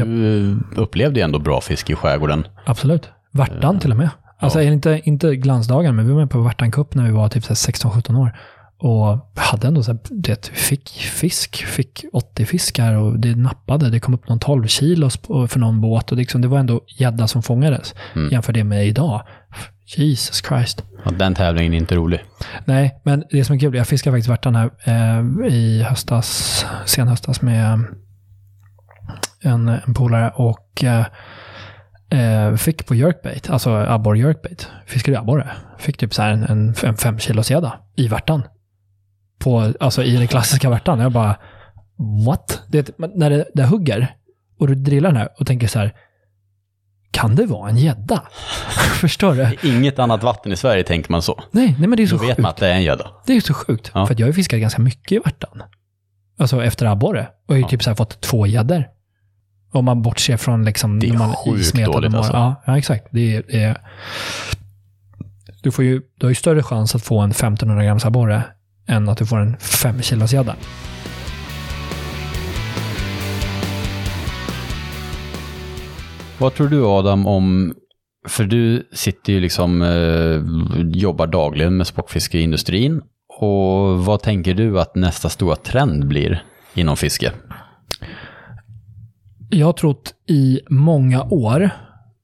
upplevde 0.76 1.20
ju 1.20 1.24
ändå 1.24 1.40
bra 1.40 1.62
fiske 1.62 1.94
i 1.94 1.96
skärgården. 1.96 2.48
absolut. 2.66 3.10
Värtan 3.32 3.80
till 3.80 3.92
och 3.92 3.98
med. 3.98 4.10
Alltså, 4.40 4.60
det 4.60 4.66
inte, 4.66 5.02
inte 5.04 5.36
glansdagen, 5.36 5.96
men 5.96 6.06
vi 6.08 6.12
var 6.14 6.20
med 6.20 6.30
på 6.30 6.42
Värtan 6.42 6.72
Cup 6.72 6.96
när 6.96 7.04
vi 7.06 7.12
var 7.12 7.30
typ 7.30 7.44
så 7.44 7.50
här 7.50 7.56
16-17 7.56 8.16
år. 8.20 8.38
Och 8.78 9.18
hade 9.36 9.68
ändå 9.68 9.84
så 9.84 9.92
här, 9.92 10.00
det, 10.10 10.46
fick 10.48 10.90
fisk, 10.90 11.66
fick 11.66 12.06
80 12.14 12.46
fiskar 12.46 12.94
och 12.96 13.20
det 13.20 13.36
nappade. 13.36 13.90
Det 13.90 14.00
kom 14.00 14.14
upp 14.14 14.30
någon 14.30 14.40
12 14.40 14.68
kilos 14.68 15.18
på- 15.18 15.48
för 15.48 15.60
någon 15.60 15.82
båt 15.82 16.12
och 16.12 16.18
liksom, 16.18 16.42
det 16.42 16.48
var 16.48 16.60
ändå 16.60 16.82
gädda 16.88 17.28
som 17.28 17.44
fångades. 17.44 17.96
Jämför 18.32 18.54
det 18.54 18.64
med 18.64 18.88
idag. 18.88 19.22
Jesus 19.86 20.42
Christ. 20.48 20.84
Ja, 21.06 21.12
den 21.12 21.36
tävlingen 21.36 21.74
är 21.74 21.78
inte 21.78 21.96
rolig. 21.96 22.24
Nej, 22.66 23.02
men 23.04 23.24
det 23.30 23.46
som 23.46 23.56
är 23.56 23.60
kul, 23.60 23.76
jag 23.76 23.88
fiskade 23.88 24.14
faktiskt 24.14 24.30
värtan 24.30 24.56
här 24.56 24.72
eh, 24.84 25.54
i 25.54 25.84
höstas, 25.84 26.66
sen 26.86 27.08
höstas 27.08 27.42
med 27.42 27.86
en, 29.42 29.68
en 29.68 29.94
polare 29.94 30.32
och 30.36 30.84
eh, 30.84 31.06
eh, 32.10 32.56
fick 32.56 32.86
på 32.86 32.96
jerkbait, 32.96 33.50
alltså 33.50 33.70
abborre 33.72 34.20
jerkbait, 34.20 34.70
fiskade 34.86 35.20
abborre. 35.20 35.52
Fick 35.78 35.98
typ 35.98 36.14
så 36.14 36.22
här 36.22 36.32
en, 36.32 36.44
en, 36.44 36.76
en 36.84 36.98
fem 36.98 37.20
kilos 37.20 37.52
gädda 37.52 37.80
i 37.96 38.08
värtan. 38.08 38.44
På, 39.40 39.74
alltså 39.80 40.04
i 40.04 40.18
den 40.18 40.28
klassiska 40.28 40.70
värtan. 40.70 41.00
Jag 41.00 41.12
bara, 41.12 41.36
what? 42.26 42.62
Det, 42.68 42.98
när 42.98 43.30
det, 43.30 43.46
det 43.54 43.64
hugger 43.64 44.16
och 44.60 44.68
du 44.68 44.76
drillar 44.76 45.10
den 45.10 45.18
här 45.18 45.30
och 45.40 45.48
tänker 45.48 45.68
så 45.68 45.80
här, 45.80 45.94
kan 47.14 47.36
det 47.36 47.46
vara 47.46 47.70
en 47.70 47.78
gädda? 47.78 48.24
Förstår 49.02 49.34
du? 49.36 49.70
Inget 49.70 50.00
annat 50.00 50.24
vatten 50.24 50.52
i 50.52 50.56
Sverige 50.56 50.84
tänker 50.84 51.12
man 51.12 51.22
så. 51.22 51.44
Nej, 51.52 51.76
nej 51.80 51.88
men 51.88 51.98
det 51.98 52.04
är 52.04 52.08
så 52.08 52.16
Då 52.16 52.22
vet 52.22 52.30
sjukt. 52.30 52.40
man 52.42 52.50
att 52.50 52.58
det 52.58 52.68
är 52.68 52.74
en 52.74 52.84
gädda. 52.84 53.12
Det 53.26 53.34
är 53.36 53.42
så 53.42 53.54
sjukt. 53.54 53.92
Ja. 53.94 54.06
För 54.06 54.14
att 54.14 54.20
jag 54.20 54.26
har 54.26 54.30
ju 54.30 54.34
fiskat 54.34 54.60
ganska 54.60 54.82
mycket 54.82 55.12
i 55.12 55.20
värtan. 55.20 55.64
Alltså 56.40 56.64
efter 56.64 56.86
abborre. 56.86 57.22
Och 57.22 57.28
jag 57.48 57.54
har 57.54 57.58
ju 57.58 57.62
Ja. 57.64 57.70
typ 57.70 57.84
så 57.84 57.90
här 57.90 57.96
fått 57.96 58.22
två 58.22 58.48
gäddor. 58.48 58.84
Om 59.72 59.86
man 59.86 60.02
bortser 60.02 60.38
från 60.38 60.66
liksom... 60.66 61.00
Det 61.00 61.08
är 61.08 61.12
när 61.12 61.18
man 61.18 61.36
sjukt 61.36 61.74
dåligt, 61.76 62.12
dem. 62.12 62.16
alltså. 62.16 62.34
Ja, 62.34 62.64
ja, 62.66 62.78
exakt. 62.78 63.08
Det 63.12 63.36
är, 63.36 63.44
det 63.48 63.64
är, 63.64 63.78
du, 65.62 65.72
får 65.72 65.86
ju, 65.86 66.02
du 66.20 66.26
har 66.26 66.30
ju 66.32 66.36
större 66.36 66.64
chans 66.64 66.96
att 66.96 67.04
få 67.04 67.20
en 67.20 67.32
1500 67.32 67.84
grams 67.86 68.06
abborre 68.06 68.44
än 68.88 69.10
att 69.10 69.18
du 69.18 69.26
får 69.26 69.40
en 69.40 69.58
5 69.58 70.02
kilos 70.02 70.34
gädda. 70.34 70.56
Vad 76.44 76.54
tror 76.54 76.68
du 76.68 76.86
Adam 76.86 77.28
om, 77.28 77.74
för 78.28 78.44
du 78.44 78.88
sitter 78.94 79.34
ju 79.34 79.40
liksom, 79.40 79.82
eh, 79.82 80.42
jobbar 81.02 81.28
dagligen 81.28 81.78
med 81.78 81.88
sportfiskeindustrin. 81.88 83.02
Och 83.40 84.06
vad 84.06 84.22
tänker 84.22 84.54
du 84.54 84.80
att 84.80 84.96
nästa 84.96 85.30
stora 85.30 85.56
trend 85.56 86.08
blir 86.08 86.44
inom 86.74 86.98
fiske? 86.98 87.32
Jag 89.50 89.66
har 89.66 89.74
trott 89.74 90.14
i 90.30 90.60
många 90.70 91.24
år 91.24 91.70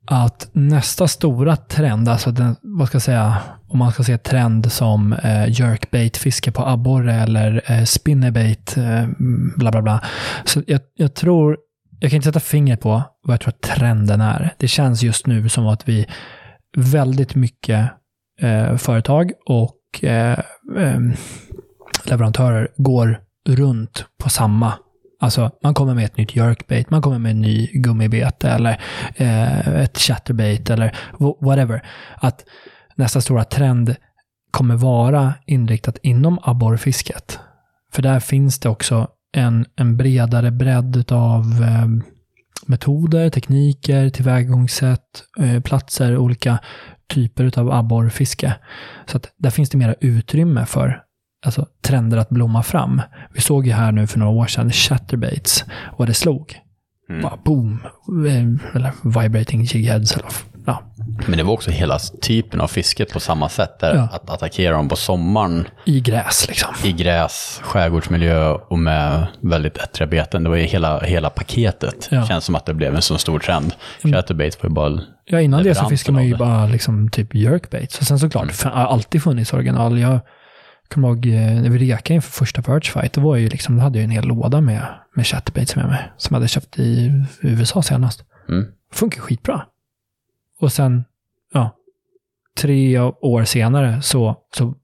att 0.07 0.49
nästa 0.51 1.07
stora 1.07 1.55
trend, 1.55 2.09
alltså 2.09 2.31
den, 2.31 2.55
vad 2.61 2.87
ska 2.87 2.95
jag 2.95 3.01
säga, 3.01 3.37
om 3.67 3.79
man 3.79 3.91
ska 3.91 4.03
se 4.03 4.17
trend 4.17 4.71
som 4.71 5.13
eh, 5.13 5.49
jerkbait-fiske 5.49 6.51
på 6.51 6.65
abborre 6.67 7.13
eller 7.13 7.61
eh, 7.71 7.83
spinnerbait, 7.83 8.77
eh, 8.77 9.03
mm, 9.03 9.53
bla 9.57 9.71
bla 9.71 9.81
bla. 9.81 10.01
Så 10.45 10.61
jag, 10.67 10.79
jag 10.95 11.13
tror, 11.13 11.57
jag 11.99 12.11
kan 12.11 12.15
inte 12.15 12.25
sätta 12.25 12.39
fingret 12.39 12.81
på 12.81 13.03
vad 13.23 13.33
jag 13.33 13.41
tror 13.41 13.49
att 13.49 13.61
trenden 13.61 14.21
är. 14.21 14.53
Det 14.57 14.67
känns 14.67 15.03
just 15.03 15.27
nu 15.27 15.49
som 15.49 15.67
att 15.67 15.89
vi 15.89 16.05
väldigt 16.77 17.35
mycket 17.35 17.91
eh, 18.41 18.77
företag 18.77 19.31
och 19.45 20.03
eh, 20.03 20.39
eh, 20.77 20.99
leverantörer 22.05 22.67
går 22.77 23.19
runt 23.49 24.05
på 24.23 24.29
samma 24.29 24.73
Alltså, 25.21 25.51
man 25.63 25.73
kommer 25.73 25.93
med 25.93 26.05
ett 26.05 26.17
nytt 26.17 26.35
jerkbait, 26.35 26.89
man 26.89 27.01
kommer 27.01 27.19
med 27.19 27.31
en 27.31 27.41
ny 27.41 27.67
gummibete 27.73 28.49
eller 28.49 28.81
eh, 29.15 29.67
ett 29.67 29.97
chatterbait 29.97 30.69
eller 30.69 30.97
whatever. 31.41 31.83
Att 32.15 32.45
nästa 32.95 33.21
stora 33.21 33.43
trend 33.43 33.95
kommer 34.51 34.75
vara 34.75 35.33
inriktat 35.45 35.97
inom 36.03 36.39
abborrfisket. 36.41 37.39
För 37.91 38.01
där 38.01 38.19
finns 38.19 38.59
det 38.59 38.69
också 38.69 39.07
en, 39.31 39.65
en 39.75 39.97
bredare 39.97 40.51
bredd 40.51 41.11
av 41.11 41.43
eh, 41.63 41.87
metoder, 42.65 43.29
tekniker, 43.29 44.09
tillvägagångssätt, 44.09 45.23
eh, 45.39 45.61
platser, 45.61 46.17
olika 46.17 46.59
typer 47.07 47.59
av 47.59 47.71
abborrfiske. 47.71 48.55
Så 49.05 49.17
att 49.17 49.33
där 49.37 49.49
finns 49.49 49.69
det 49.69 49.77
mera 49.77 49.95
utrymme 49.99 50.65
för 50.65 51.03
alltså, 51.45 51.67
trender 51.81 52.17
att 52.17 52.29
blomma 52.29 52.63
fram. 52.63 53.01
Vi 53.33 53.41
såg 53.41 53.67
ju 53.67 53.73
här 53.73 53.91
nu 53.91 54.07
för 54.07 54.19
några 54.19 54.31
år 54.31 54.47
sedan 54.47 54.71
chatterbaits, 54.71 55.65
vad 55.97 56.07
det 56.07 56.13
slog. 56.13 56.59
Mm. 57.09 57.21
Bara 57.21 57.37
boom, 57.45 57.79
eh, 58.27 58.75
eller 58.75 59.21
vibrating 59.21 59.63
jigheads. 59.63 60.11
Eller, 60.17 60.29
ja, 60.69 60.83
Men 61.27 61.37
det 61.37 61.43
var 61.43 61.53
också 61.53 61.71
hela 61.71 61.99
typen 62.21 62.61
av 62.61 62.67
fisket 62.67 63.13
på 63.13 63.19
samma 63.19 63.49
sätt. 63.49 63.79
Där 63.79 63.95
Ja. 63.95 64.09
Att 64.11 64.29
attackera 64.29 64.73
dem 64.75 64.89
på 64.89 64.95
sommaren 64.95 65.67
I 65.85 65.99
gräs 65.99 66.47
liksom. 66.47 66.73
i 66.83 66.91
gräs, 66.91 67.59
skärgårdsmiljö 67.63 68.49
och 68.49 68.79
med 68.79 69.27
väldigt 69.41 69.77
ettriga 69.77 70.07
beten. 70.09 70.43
Det 70.43 70.49
var 70.49 70.55
ju 70.57 70.63
hela, 70.63 70.99
hela 70.99 71.29
paketet. 71.29 72.07
Ja. 72.11 72.25
Känns 72.25 72.45
som 72.45 72.55
att 72.55 72.65
det 72.65 72.73
blev 72.73 72.95
en 72.95 73.01
så 73.01 73.17
stor 73.17 73.39
trend. 73.39 73.73
Chatterbaits 74.03 74.63
var 74.63 74.69
ju 74.69 74.73
bara... 74.73 74.99
Ja, 75.25 75.41
innan 75.41 75.63
det 75.63 75.75
så 75.75 75.85
fiskade 75.89 76.13
man 76.13 76.25
ju 76.27 76.37
bara 76.37 76.65
liksom 76.65 77.09
typ 77.09 77.35
jerkbaits. 77.35 77.99
Och 77.99 78.07
sen 78.07 78.19
såklart, 78.19 78.63
Mm. 78.65 78.77
har 78.77 78.85
alltid 78.85 79.23
funnits 79.23 79.53
original. 79.53 79.99
Jag 79.99 80.19
kommer 80.93 81.07
ihåg 81.07 81.25
eh, 81.25 81.31
när 81.61 81.69
vi 81.69 81.91
rekade 81.93 82.15
inför 82.15 82.31
första 82.31 82.61
Perch 82.61 82.91
Fight, 82.93 83.13
då 83.13 83.21
var 83.21 83.35
ju 83.35 83.49
liksom, 83.49 83.77
då 83.77 83.83
hade 83.83 83.97
jag 83.99 84.03
en 84.03 84.09
hel 84.11 84.25
låda 84.25 84.61
med, 84.61 84.81
med 85.15 85.27
chatterbaits 85.27 85.75
med 85.75 85.85
mig. 85.85 86.11
Som 86.17 86.33
jag 86.33 86.39
hade 86.39 86.47
köpt 86.47 86.79
i 86.79 87.13
USA 87.41 87.81
senast. 87.81 88.23
Mm. 88.49 88.65
Funkar 88.93 89.21
skitbra. 89.21 89.61
Och 90.59 90.71
sen, 90.71 91.03
ja, 91.53 91.75
tre 92.57 92.99
år 92.99 93.43
senare 93.43 94.01
så, 94.01 94.35
så 94.55 94.75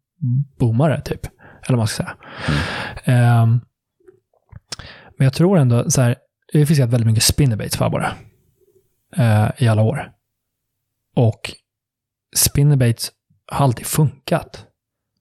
boomar 0.60 0.90
det 0.90 1.02
typ. 1.02 1.26
Eller 1.26 1.70
vad 1.70 1.78
man 1.78 1.88
ska 1.88 2.04
säga. 2.04 2.16
Ehm, 3.04 3.62
men 5.18 5.26
jag 5.26 5.34
tror 5.34 5.58
ändå 5.58 5.92
så 5.92 6.02
här, 6.02 6.16
har 6.54 6.66
fiskat 6.66 6.90
väldigt 6.90 7.08
mycket 7.08 7.24
spinnerbaits 7.24 7.78
för 7.78 7.86
abborre. 7.86 8.12
eh, 9.18 9.48
I 9.58 9.68
alla 9.68 9.82
år. 9.82 10.12
Och 11.16 11.52
spinnerbaits 12.36 13.12
har 13.52 13.66
alltid 13.66 13.86
funkat. 13.86 14.66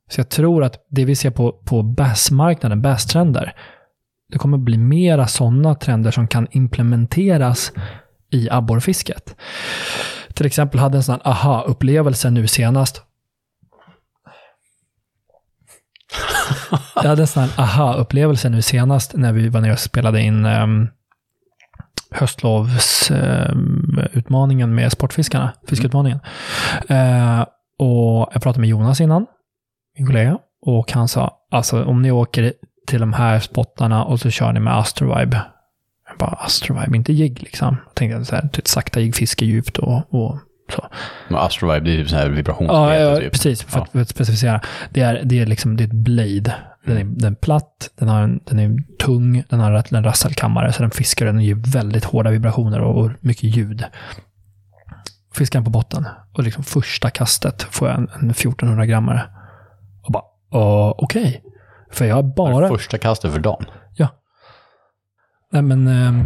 Så 0.08 0.20
jag 0.20 0.28
tror 0.28 0.64
att 0.64 0.86
det 0.90 1.04
vi 1.04 1.16
ser 1.16 1.30
på, 1.30 1.52
på 1.52 1.82
bassmarknaden, 1.82 2.82
basstrender, 2.82 3.56
det 4.32 4.38
kommer 4.38 4.58
bli 4.58 4.78
mera 4.78 5.26
sådana 5.26 5.74
trender 5.74 6.10
som 6.10 6.28
kan 6.28 6.46
implementeras 6.50 7.72
i 8.30 8.50
abborrfisket. 8.50 9.36
Till 10.34 10.46
exempel 10.46 10.80
hade 10.80 10.96
en 10.96 11.02
sån 11.02 11.12
här 11.12 11.30
aha-upplevelse 11.30 12.30
nu 12.30 12.46
senast. 12.46 13.02
Jag 16.94 17.08
hade 17.08 17.22
en 17.22 17.26
sån 17.26 17.42
här 17.42 17.62
aha-upplevelse 17.62 18.48
nu 18.48 18.62
senast 18.62 19.16
när 19.16 19.32
vi 19.32 19.48
var 19.48 19.60
nere 19.60 19.72
och 19.72 19.78
spelade 19.78 20.20
in 20.20 20.46
um, 20.46 20.88
höstlovsutmaningen 22.10 24.74
med 24.74 24.92
Sportfiskarna, 24.92 25.52
fiskutmaningen. 25.68 26.20
Eh, 26.88 27.40
och 27.78 28.28
jag 28.32 28.42
pratade 28.42 28.60
med 28.60 28.68
Jonas 28.68 29.00
innan, 29.00 29.26
min 29.98 30.06
kollega, 30.06 30.38
och 30.66 30.92
han 30.92 31.08
sa, 31.08 31.38
alltså 31.50 31.84
om 31.84 32.02
ni 32.02 32.10
åker 32.10 32.52
till 32.86 33.00
de 33.00 33.12
här 33.12 33.40
spottarna 33.40 34.04
och 34.04 34.20
så 34.20 34.30
kör 34.30 34.52
ni 34.52 34.60
med 34.60 34.78
Astrovibe. 34.78 35.42
Bara, 36.18 36.30
Astrovibe, 36.30 36.96
inte 36.96 37.12
jigg 37.12 37.42
liksom. 37.42 37.76
Jag 37.86 37.94
tänkte 37.94 38.24
så 38.24 38.34
här, 38.36 38.48
typ 38.48 38.68
sakta 38.68 39.00
jigg, 39.00 39.14
fiske 39.16 39.44
djupt 39.44 39.78
och, 39.78 40.14
och 40.14 40.38
så. 40.72 40.86
Men 41.28 41.38
Astrovibe, 41.38 41.80
det 41.90 41.92
är 41.94 41.96
typ 41.96 42.08
så 42.10 42.16
här 42.16 42.26
Ja, 42.26 42.32
vibrationsbete 42.32 42.94
ja 43.00 43.16
typ. 43.16 43.32
precis. 43.32 43.62
För, 43.62 43.78
Ja. 43.78 43.82
att, 43.84 43.90
för 43.92 44.00
att 44.00 44.08
specificera. 44.08 44.60
Det 44.90 45.00
är, 45.00 45.20
det 45.24 45.40
är 45.40 45.46
liksom 45.46 45.76
det 45.76 45.82
är 45.84 45.86
ett 45.86 45.92
blade. 45.92 46.54
Den 46.86 46.96
är, 46.96 47.04
den 47.04 47.32
är 47.32 47.36
platt, 47.36 47.90
den, 47.98 48.08
har 48.08 48.22
en, 48.22 48.40
den 48.44 48.58
är 48.58 48.96
tung, 48.98 49.44
den 49.48 49.60
har 49.60 49.84
en 49.94 50.04
rasselkammare, 50.04 50.72
så 50.72 50.82
den 50.82 50.90
fiskar 50.90 51.26
den 51.26 51.40
ger 51.40 51.72
väldigt 51.72 52.04
hårda 52.04 52.30
vibrationer 52.30 52.80
och, 52.80 53.04
och 53.04 53.10
mycket 53.20 53.56
ljud. 53.56 53.84
Fiskar 55.34 55.58
den 55.58 55.64
på 55.64 55.70
botten 55.70 56.06
och 56.32 56.42
liksom 56.44 56.64
första 56.64 57.10
kastet 57.10 57.62
får 57.62 57.88
jag 57.88 57.98
en, 57.98 58.08
en 58.20 58.30
1400 58.30 58.86
grammare. 58.86 59.22
Och 60.02 60.12
bara, 60.12 60.22
"Åh, 60.52 60.94
okej. 60.98 61.42
För 61.92 62.04
jag 62.04 62.14
har 62.14 62.22
bara... 62.22 62.68
Första 62.68 62.98
kastet 62.98 63.32
för 63.32 63.40
dagen. 63.40 63.64
Nej, 65.54 65.62
men 65.62 65.88
ehm, 65.88 66.24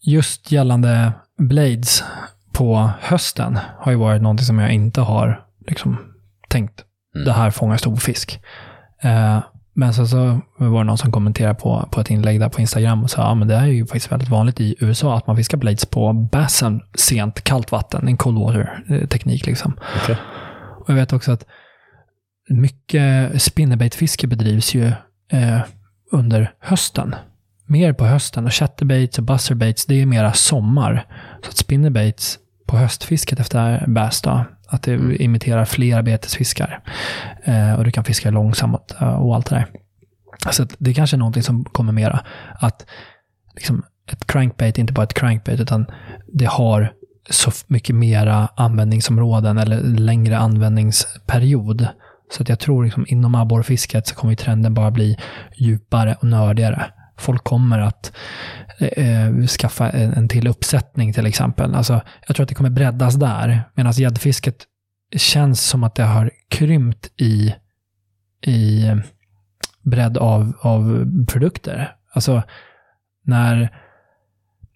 just 0.00 0.52
gällande 0.52 1.12
blades 1.38 2.04
på 2.52 2.90
hösten 3.00 3.58
har 3.78 3.92
ju 3.92 3.98
varit 3.98 4.22
någonting 4.22 4.44
som 4.46 4.58
jag 4.58 4.72
inte 4.72 5.00
har 5.00 5.44
liksom 5.66 5.96
tänkt, 6.48 6.84
Mm. 7.14 7.24
det 7.24 7.32
här 7.32 7.50
fångar 7.50 7.76
stor 7.76 7.96
fisk. 7.96 8.40
Eh, 9.02 9.38
men 9.74 9.94
sen 9.94 10.08
så 10.08 10.40
var 10.58 10.78
det 10.78 10.84
någon 10.84 10.98
som 10.98 11.12
kommenterade 11.12 11.54
på, 11.54 11.88
på 11.90 12.00
ett 12.00 12.10
inlägg 12.10 12.40
där 12.40 12.48
på 12.48 12.60
Instagram 12.60 13.02
och 13.02 13.10
sa, 13.10 13.22
ja 13.22 13.34
men 13.34 13.48
det 13.48 13.54
är 13.54 13.66
ju 13.66 13.86
faktiskt 13.86 14.12
väldigt 14.12 14.28
vanligt 14.28 14.60
i 14.60 14.74
USA 14.80 15.16
att 15.16 15.26
man 15.26 15.36
fiskar 15.36 15.58
blades 15.58 15.86
på 15.86 16.12
bassen 16.12 16.80
sent, 16.94 17.44
kallt 17.44 17.72
vatten, 17.72 18.08
en 18.08 18.16
cold 18.16 18.38
water 18.38 18.84
eh, 18.88 19.46
liksom. 19.46 19.76
Okej. 20.02 20.16
Och 20.80 20.90
jag 20.90 20.94
vet 20.94 21.12
också 21.12 21.32
att 21.32 21.46
mycket 22.48 23.42
spinnerbaitfiske 23.42 24.26
bedrivs 24.26 24.74
ju 24.74 24.86
eh, 25.32 25.60
under 26.12 26.52
hösten. 26.60 27.14
Mer 27.66 27.92
på 27.92 28.04
hösten. 28.04 28.46
Och 28.46 28.52
chatterbaits 28.52 29.18
och 29.18 29.24
buzzerbaits, 29.24 29.86
det 29.86 30.02
är 30.02 30.06
mera 30.06 30.32
sommar. 30.32 31.06
Så 31.42 31.48
att 31.48 31.56
spinnerbaits 31.56 32.38
på 32.66 32.76
höstfisket 32.76 33.40
efter 33.40 33.86
bass 33.86 34.22
då, 34.22 34.44
att 34.68 34.82
det 34.82 35.22
imiterar 35.22 35.64
flera 35.64 36.02
betesfiskar. 36.02 36.80
Eh, 37.44 37.74
och 37.74 37.84
du 37.84 37.90
kan 37.90 38.04
fiska 38.04 38.30
långsamt 38.30 38.94
eh, 39.00 39.14
och 39.14 39.34
allt 39.34 39.46
det 39.46 39.54
där. 39.54 39.66
Så 40.50 40.66
det 40.78 40.94
kanske 40.94 41.16
är 41.16 41.18
någonting 41.18 41.42
som 41.42 41.64
kommer 41.64 41.92
mera. 41.92 42.20
Att 42.54 42.86
liksom, 43.54 43.82
ett 44.12 44.26
crankbait 44.26 44.78
är 44.78 44.80
inte 44.80 44.92
bara 44.92 45.04
ett 45.04 45.14
crankbait, 45.14 45.60
utan 45.60 45.86
det 46.32 46.44
har 46.44 46.92
så 47.30 47.50
mycket 47.66 47.96
mera 47.96 48.48
användningsområden 48.56 49.58
eller 49.58 49.82
längre 49.82 50.38
användningsperiod. 50.38 51.88
Så 52.32 52.42
att 52.42 52.48
jag 52.48 52.58
tror 52.58 52.84
liksom 52.84 53.04
inom 53.08 53.34
abborrfisket 53.34 54.06
så 54.06 54.14
kommer 54.14 54.34
trenden 54.34 54.74
bara 54.74 54.90
bli 54.90 55.18
djupare 55.56 56.16
och 56.20 56.24
nördigare 56.24 56.84
folk 57.22 57.44
kommer 57.44 57.78
att 57.78 58.12
eh, 58.78 59.46
skaffa 59.46 59.90
en, 59.90 60.12
en 60.12 60.28
till 60.28 60.48
uppsättning 60.48 61.12
till 61.12 61.26
exempel. 61.26 61.74
Alltså, 61.74 62.00
jag 62.26 62.36
tror 62.36 62.44
att 62.44 62.48
det 62.48 62.54
kommer 62.54 62.70
breddas 62.70 63.14
där, 63.14 63.62
medan 63.74 63.92
gäddfisket 63.92 64.66
känns 65.16 65.62
som 65.62 65.84
att 65.84 65.94
det 65.94 66.02
har 66.02 66.30
krympt 66.48 67.10
i, 67.16 67.54
i 68.46 68.90
bredd 69.82 70.18
av, 70.18 70.52
av 70.60 71.06
produkter. 71.26 71.96
Alltså, 72.14 72.42
när 73.24 73.78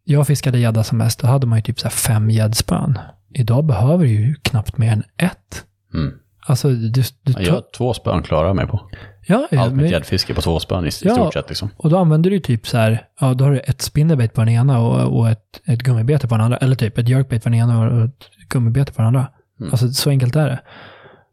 jag 0.05 0.27
fiskade 0.27 0.59
gädda 0.59 0.85
som 0.85 0.99
mest, 0.99 1.21
då 1.21 1.27
hade 1.27 1.47
man 1.47 1.59
ju 1.59 1.63
typ 1.63 1.81
så 1.81 1.87
här 1.87 1.93
fem 1.93 2.31
gäddspön. 2.31 2.99
Idag 3.35 3.67
behöver 3.67 4.05
du 4.05 4.11
ju 4.11 4.35
knappt 4.35 4.79
mer 4.79 4.93
än 4.93 5.03
ett. 5.17 5.65
Mm. 5.95 6.19
Alltså, 6.47 6.69
du, 6.69 7.03
du 7.23 7.33
tar- 7.33 7.41
Jag 7.41 7.53
har 7.53 7.63
två 7.77 7.95
spön 7.95 8.23
klarar 8.23 8.47
jag 8.47 8.57
mig 8.57 8.67
på. 8.67 8.81
ja, 9.27 9.49
ja, 9.51 9.61
Allt 9.61 9.75
mitt 9.75 9.91
gäddfiske 9.91 10.35
på 10.35 10.41
två 10.43 10.61
spön 10.61 10.85
i, 10.87 10.91
Ja. 11.03 11.15
stort 11.15 11.33
sett. 11.33 11.49
Liksom. 11.49 11.71
Och 11.77 11.91
då 11.91 11.99
använder 11.99 12.31
du 12.31 12.41
typ 12.41 12.67
så 12.67 12.79
här, 12.79 13.07
ja 13.21 13.35
då 13.35 13.45
har 13.45 13.51
du 13.53 13.59
ett 13.59 13.83
spinnerbait 13.83 14.35
på 14.35 14.41
den 14.41 14.49
ena 14.49 14.79
och, 14.81 15.19
och 15.19 15.29
ett, 15.31 15.61
ett 15.67 15.79
gummibete 15.83 16.29
på 16.29 16.35
den 16.35 16.45
andra. 16.45 16.57
Eller 16.59 16.77
typ 16.77 16.99
ett 16.99 17.09
jerkbait 17.09 17.43
på 17.43 17.49
den 17.49 17.59
ena 17.59 17.79
och 17.89 18.05
ett 18.05 18.29
gummibete 18.49 18.93
på 18.93 18.97
den 19.03 19.07
andra. 19.07 19.27
Mm. 19.61 19.73
Alltså 19.73 19.89
så 19.89 20.11
enkelt 20.11 20.37
är 20.37 20.47
det. 20.49 20.59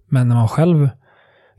Men 0.10 0.27
när 0.27 0.35
man 0.35 0.48
själv 0.48 0.90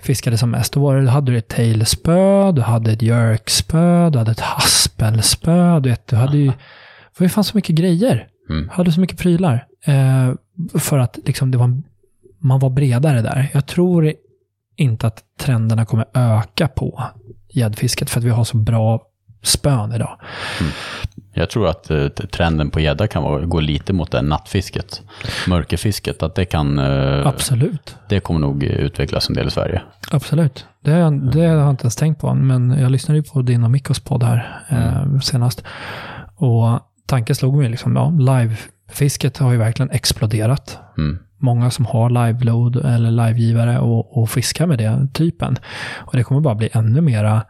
fiskade 0.02 0.38
som 0.38 0.50
mest, 0.50 0.72
då 0.72 0.80
var 0.80 0.96
det, 0.96 1.10
hade 1.10 1.32
du 1.32 1.38
ett 1.38 1.48
tailspö, 1.48 2.52
du 2.52 2.62
hade 2.62 2.92
ett 2.92 3.02
jerkspö, 3.02 4.10
du 4.10 4.18
hade 4.18 4.30
ett 4.30 4.40
haspelspö, 4.40 5.80
du 5.80 5.88
vet, 5.90 6.06
du 6.06 6.16
hade 6.16 6.36
ju, 6.38 6.46
det 6.46 7.18
var 7.20 7.24
ju 7.24 7.28
fan 7.28 7.44
så 7.44 7.56
mycket 7.56 7.76
grejer. 7.76 8.26
Mm. 8.50 8.68
hade 8.68 8.92
så 8.92 9.00
mycket 9.00 9.18
prylar. 9.18 9.66
Eh, 9.86 10.34
för 10.78 10.98
att 10.98 11.18
liksom 11.26 11.50
det 11.50 11.58
var, 11.58 11.82
man 12.44 12.58
var 12.58 12.70
bredare 12.70 13.22
där. 13.22 13.50
Jag 13.54 13.66
tror 13.66 14.12
inte 14.76 15.06
att 15.06 15.22
trenderna 15.40 15.84
kommer 15.84 16.04
öka 16.14 16.68
på 16.68 17.02
gäddfisket 17.52 18.10
för 18.10 18.20
att 18.20 18.24
vi 18.24 18.30
har 18.30 18.44
så 18.44 18.56
bra 18.56 19.02
spön 19.42 19.92
idag. 19.92 20.20
Jag 21.34 21.50
tror 21.50 21.68
att 21.68 21.90
eh, 21.90 22.06
trenden 22.08 22.70
på 22.70 22.80
gädda 22.80 23.06
kan 23.06 23.22
vara, 23.22 23.44
gå 23.46 23.60
lite 23.60 23.92
mot 23.92 24.10
det 24.10 24.22
nattfisket. 24.22 25.02
Mörkerfisket, 25.48 26.22
att 26.22 26.34
det 26.34 26.44
kan... 26.44 26.78
eh, 26.78 27.26
Absolut. 27.26 27.96
Det 28.08 28.20
kommer 28.20 28.40
nog 28.40 28.64
utvecklas 28.64 29.28
en 29.28 29.34
del 29.34 29.46
i 29.46 29.50
Sverige. 29.50 29.82
Absolut. 30.10 30.66
Det, 30.80 30.90
jag- 30.90 31.32
det 31.32 31.46
har 31.46 31.54
jag 31.56 31.70
inte 31.70 31.82
ens 31.84 31.96
tänkt 31.96 32.20
på, 32.20 32.34
men 32.34 32.70
jag 32.70 32.90
lyssnade 32.90 33.18
ju 33.18 33.22
på 33.24 33.42
din 33.42 33.64
och 33.64 33.70
Mikkos 33.70 34.00
podd 34.00 34.22
här 34.22 34.62
eh, 34.68 35.18
senast. 35.20 35.64
Och 36.36 36.80
tanken 37.06 37.36
slog 37.36 37.56
mig 37.56 37.68
liksom, 37.68 37.96
ja, 37.96 38.10
livefisket 38.10 39.38
har 39.38 39.52
ju 39.52 39.58
verkligen 39.58 39.90
exploderat. 39.90 40.78
Mm. 40.98 41.18
Många 41.44 41.70
som 41.70 41.86
har 41.86 42.10
live-load 42.10 42.76
eller 42.76 43.10
livegivare 43.10 43.78
och, 43.78 44.18
och 44.18 44.30
fiskar 44.30 44.66
med 44.66 44.78
den 44.78 45.12
typen. 45.12 45.56
Och 45.96 46.16
det 46.16 46.24
kommer 46.24 46.40
bara 46.40 46.54
bli 46.54 46.68
ännu 46.72 47.00
mera, 47.00 47.42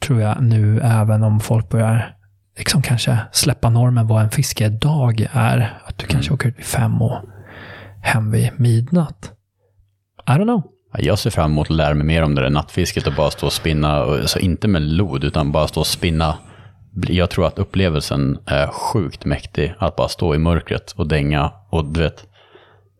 tror 0.00 0.20
jag, 0.20 0.42
nu 0.42 0.80
även 0.80 1.22
om 1.22 1.40
folk 1.40 1.68
börjar 1.68 2.16
liksom 2.58 2.82
kanske 2.82 3.18
släppa 3.32 3.70
normen 3.70 4.06
vad 4.06 4.22
en 4.22 4.30
fiskedag 4.30 5.26
är. 5.32 5.78
Att 5.84 5.98
du 5.98 6.06
kanske 6.06 6.34
åker 6.34 6.48
ut 6.48 6.58
vid 6.58 6.64
fem 6.64 7.02
och 7.02 7.18
hem 8.02 8.30
vid 8.30 8.50
midnatt. 8.56 9.32
I 10.28 10.30
don't 10.30 10.42
know. 10.42 10.62
Ja, 10.92 11.00
Jag 11.00 11.18
ser 11.18 11.30
fram 11.30 11.52
emot 11.52 11.70
att 11.70 11.76
lära 11.76 11.94
mig 11.94 12.06
mer 12.06 12.22
om 12.22 12.34
det 12.34 12.42
där 12.42 12.50
nattfisket 12.50 13.06
och 13.06 13.12
bara 13.16 13.30
stå 13.30 13.46
och 13.46 13.52
spinna, 13.52 13.92
alltså 13.92 14.38
inte 14.38 14.68
med 14.68 14.82
lod, 14.82 15.24
utan 15.24 15.52
bara 15.52 15.66
stå 15.68 15.80
och 15.80 15.86
spinna. 15.86 16.34
Jag 17.08 17.30
tror 17.30 17.46
att 17.46 17.58
upplevelsen 17.58 18.38
är 18.46 18.66
sjukt 18.66 19.24
mäktig, 19.24 19.74
att 19.78 19.96
bara 19.96 20.08
stå 20.08 20.34
i 20.34 20.38
mörkret 20.38 20.92
och 20.92 21.08
dänga 21.08 21.52
och 21.70 21.84
du 21.84 22.00
vet, 22.00 22.24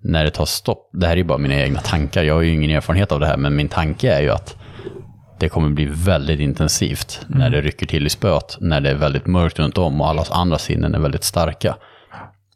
när 0.04 0.24
det 0.24 0.30
tar 0.30 0.44
stopp, 0.44 0.90
det 0.92 1.06
här 1.06 1.12
är 1.12 1.16
ju 1.16 1.24
bara 1.24 1.38
mina 1.38 1.54
egna 1.54 1.80
tankar, 1.80 2.22
jag 2.22 2.34
har 2.34 2.42
ju 2.42 2.52
ingen 2.54 2.70
erfarenhet 2.70 3.12
av 3.12 3.20
det 3.20 3.26
här, 3.26 3.36
men 3.36 3.56
min 3.56 3.68
tanke 3.68 4.12
är 4.12 4.22
ju 4.22 4.30
att 4.30 4.56
det 5.38 5.48
kommer 5.48 5.68
bli 5.68 5.84
väldigt 5.84 6.40
intensivt 6.40 7.20
när 7.26 7.50
det 7.50 7.60
rycker 7.60 7.86
till 7.86 8.06
i 8.06 8.10
spöet, 8.10 8.56
när 8.60 8.80
det 8.80 8.90
är 8.90 8.94
väldigt 8.94 9.26
mörkt 9.26 9.58
runt 9.58 9.78
om 9.78 10.00
och 10.00 10.08
allas 10.08 10.30
andra 10.30 10.58
sinnen 10.58 10.94
är 10.94 10.98
väldigt 10.98 11.24
starka. 11.24 11.76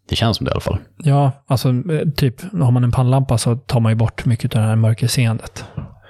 Det 0.09 0.17
känns 0.17 0.37
som 0.37 0.45
det 0.45 0.51
i 0.51 0.53
alla 0.53 0.61
fall. 0.61 0.79
Ja, 0.97 1.33
alltså 1.47 1.69
eh, 1.69 2.09
typ, 2.17 2.53
har 2.53 2.71
man 2.71 2.85
en 2.85 2.93
pannlampa 2.93 3.39
så 3.39 3.57
tar 3.57 3.81
man 3.81 3.93
ju 3.93 3.97
bort 3.97 4.25
mycket 4.25 4.57
av 4.57 4.63
det 4.63 4.69
här 4.69 4.77
mörkerseendet. 4.77 5.65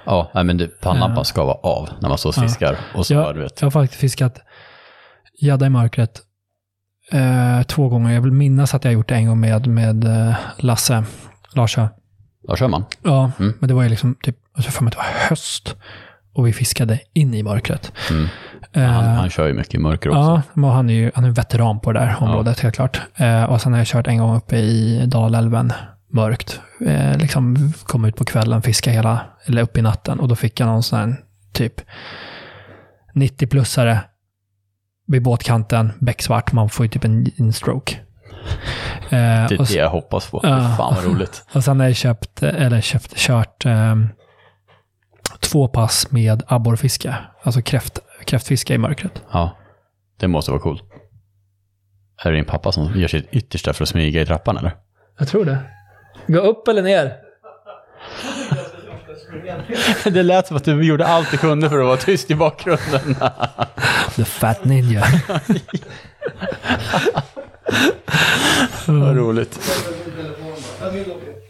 Ja, 0.07 0.31
nej, 0.35 0.45
men 0.45 0.57
det, 0.59 0.81
pannlampan 0.81 1.25
ska 1.25 1.45
vara 1.45 1.57
av 1.57 1.89
när 2.01 2.09
man 2.09 2.19
står 2.19 2.31
och 2.31 2.35
fiskar. 2.35 2.77
Och 2.95 3.07
så 3.07 3.15
Jag, 3.15 3.35
du 3.35 3.41
vet. 3.41 3.61
jag 3.61 3.67
har 3.67 3.71
faktiskt 3.71 4.01
fiskat 4.01 4.41
gädda 5.41 5.67
i 5.67 5.71
mörkret 5.71 6.21
eh, 7.13 7.63
två 7.63 7.89
gånger. 7.89 8.15
Jag 8.15 8.21
vill 8.21 8.33
minnas 8.33 8.75
att 8.75 8.85
jag 8.85 8.93
gjort 8.93 9.09
det 9.09 9.15
en 9.15 9.27
gång 9.27 9.41
med, 9.41 9.67
med 9.67 10.05
eh, 10.05 10.35
Lasse 10.59 11.05
Larsö. 11.55 11.89
Då 12.49 12.57
kör 12.57 12.69
man. 12.69 12.85
Ja, 13.03 13.31
Mm. 13.39 13.55
men 13.61 13.69
det 13.69 13.75
var 13.75 13.83
ju 13.83 13.89
liksom 13.89 14.17
typ, 14.23 14.37
jag 14.55 14.65
tror 14.65 14.73
för 14.73 14.85
mig 14.85 14.89
att 14.89 14.93
det 14.93 14.99
var 14.99 15.29
höst. 15.29 15.77
Och 16.35 16.47
vi 16.47 16.53
fiskade 16.53 17.01
in 17.13 17.35
i 17.35 17.43
mörkret. 17.43 17.93
Mm. 18.11 18.27
Eh, 18.73 18.83
Han, 18.83 19.05
han 19.05 19.31
kör 19.31 19.47
ju 19.47 19.55
mycket 19.55 19.75
i 19.75 19.79
mörker 19.79 20.09
också. 20.11 20.19
Ja, 20.21 20.43
men 20.55 20.71
han 20.71 20.91
är 20.91 20.95
ju 20.95 21.11
han 21.15 21.25
är 21.25 21.29
en 21.29 21.35
veteran 21.35 21.81
på 21.81 21.93
det 21.93 21.99
där 22.01 22.17
området, 22.23 22.61
helt 22.61 22.75
klart. 22.75 23.01
Eh, 23.17 23.45
och 23.45 23.61
sen 23.61 23.73
har 23.73 23.81
jag 23.81 23.87
kört 23.87 24.07
en 24.07 24.19
gång 24.19 24.37
uppe 24.37 24.57
i 24.57 25.07
Dalälven, 25.07 25.73
mörkt. 26.13 26.61
Eh, 26.87 27.17
liksom 27.19 27.73
kom 27.85 28.05
ut 28.05 28.17
på 28.17 28.25
kvällen, 28.25 28.63
fiska 28.63 28.91
hela, 28.91 29.21
eller 29.47 29.63
upp 29.63 29.77
i 29.79 29.83
natten. 29.83 30.21
Och 30.21 30.29
då 30.29 30.37
fick 30.37 30.61
jag 30.61 30.67
någon 30.67 30.83
sån 30.83 30.99
här 30.99 31.17
typ 31.53 31.81
90-plussare 33.15 33.99
vid 35.09 35.23
båtkanten, 35.23 35.93
becksvart. 36.01 36.53
Man 36.53 36.69
får 36.69 36.87
ju 36.87 36.91
typ 36.91 37.05
en, 37.05 37.27
en 37.37 37.53
stroke. 37.53 37.97
Eh, 39.11 39.11
Det 39.49 39.55
är 39.55 39.67
det 39.69 39.75
jag 39.75 39.91
hoppas 39.91 40.31
på. 40.31 40.41
Ja. 40.43 40.75
Fan 40.79 40.95
vad 40.95 41.05
roligt. 41.05 41.45
och 41.55 41.65
sen 41.65 41.81
har 41.81 41.87
jag 41.87 41.97
köpt, 41.97 42.43
eller 42.43 42.81
köpt, 42.81 43.17
kört 43.17 43.67
eh, 43.67 43.97
två 45.41 45.69
pass 45.69 46.11
med 46.11 46.43
abborrfiske. 46.47 47.15
Alltså 47.43 47.63
kräft, 47.63 47.99
kräftfiske 48.25 48.75
i 48.75 48.79
mörkret. 48.79 49.23
Ja, 49.33 49.57
det 50.21 50.29
måste 50.29 50.51
vara 50.51 50.61
coolt. 50.61 50.83
Är 52.25 52.31
det 52.31 52.37
din 52.37 52.45
pappa 52.45 52.73
som 52.73 52.93
gör 53.01 53.09
sitt 53.09 53.29
yttersta 53.33 53.73
för 53.73 53.83
att 53.85 53.89
smyga 53.89 54.23
i 54.23 54.27
trappan 54.27 54.57
eller? 54.57 54.77
Jag 55.19 55.29
tror 55.29 55.45
det. 55.45 55.59
Gå 56.27 56.39
upp 56.39 56.69
eller 56.69 56.83
ner? 56.83 57.13
Det 60.05 60.23
lät 60.23 60.47
som 60.47 60.57
att 60.57 60.65
du 60.65 60.83
gjorde 60.83 61.07
allt 61.07 61.31
du 61.31 61.37
kunde 61.37 61.69
för 61.69 61.79
att 61.79 61.87
vara 61.87 61.97
tyst 61.97 62.31
i 62.31 62.35
bakgrunden. 62.35 63.17
The 64.17 64.25
Fat 64.25 64.65
Ninja. 64.65 65.05
vad 68.87 69.17
roligt. 69.17 69.59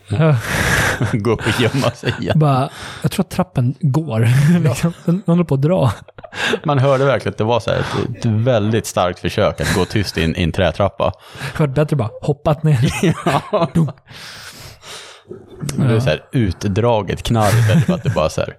Ja. 0.08 0.36
Gå 1.12 1.30
upp 1.30 1.40
och 1.40 1.60
gömma 1.60 1.90
sig 1.90 2.14
igen. 2.20 2.38
Bara, 2.38 2.70
jag 3.02 3.10
tror 3.10 3.24
att 3.24 3.30
trappen 3.30 3.74
går. 3.80 4.28
liksom. 4.68 4.92
Den 5.04 5.22
håller 5.26 5.44
på 5.44 5.54
att 5.54 5.62
dra. 5.62 5.92
Man 6.64 6.78
hörde 6.78 7.04
verkligen 7.04 7.32
att 7.32 7.38
det 7.38 7.44
var 7.44 7.60
så 7.60 7.70
här 7.70 7.78
ett, 7.78 8.16
ett 8.16 8.24
väldigt 8.26 8.86
starkt 8.86 9.18
försök 9.18 9.60
att 9.60 9.74
gå 9.74 9.84
tyst 9.84 10.18
i 10.18 10.24
en, 10.24 10.36
i 10.36 10.42
en 10.42 10.52
trätrappa. 10.52 11.12
Det 11.52 11.58
hade 11.58 11.72
bättre 11.72 11.96
bara 11.96 12.10
hoppat 12.22 12.62
ner. 12.62 12.78
Det 15.60 15.84
blev 15.86 16.00
så 16.00 16.08
här 16.08 16.20
utdraget 16.32 17.22
knarr 17.22 17.80
för 17.80 17.94
att 17.94 18.02
det 18.02 18.14
bara 18.14 18.28
så 18.28 18.40
här 18.40 18.54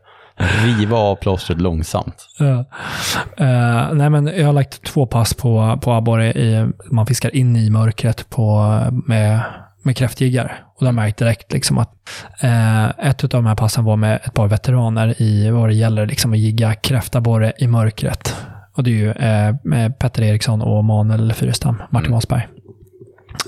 riva 0.66 0.98
av 0.98 1.16
plåstret 1.16 1.62
långsamt. 1.62 2.28
Ja. 2.40 2.66
Eh, 3.38 3.94
nej, 3.94 4.10
men 4.10 4.28
jag 4.28 4.46
har 4.46 4.54
lagt 4.54 4.84
två 4.84 5.06
pass 5.06 5.34
på, 5.34 5.80
på 5.82 5.92
abborre. 5.94 6.34
I, 6.34 6.70
man 6.92 7.06
fiskar 7.06 7.36
in 7.36 7.56
i 7.56 7.70
mörkret 7.70 8.30
på, 8.30 8.80
med, 9.06 9.42
med 9.84 9.98
kräftjiggar. 9.98 10.64
Och 10.78 10.86
där 10.86 10.92
märkte 10.92 11.24
direkt 11.24 11.54
liksom 11.54 11.78
att 11.78 11.92
eh, 12.42 12.86
ett 12.90 13.24
av 13.24 13.30
de 13.30 13.46
här 13.46 13.56
passen 13.56 13.84
var 13.84 13.96
med 13.96 14.20
ett 14.26 14.34
par 14.34 14.48
veteraner 14.48 15.22
i 15.22 15.50
vad 15.50 15.70
det 15.70 15.74
gäller 15.76 16.06
liksom 16.06 16.34
att 16.34 16.40
jigga 16.40 16.74
kräftabborre 16.76 17.54
i 17.58 17.68
mörkret. 17.68 18.36
Och 18.76 18.84
det 18.84 18.90
är 18.92 18.96
ju 18.96 19.12
eh, 19.12 19.56
med 19.64 20.00
Petter 20.00 20.24
Eriksson 20.24 20.62
och 20.62 20.86
Manuel 20.86 21.34
Fyrestam, 21.34 21.82
Martin 21.90 22.06
Mm. 22.06 22.16
Wasberg. 22.16 22.48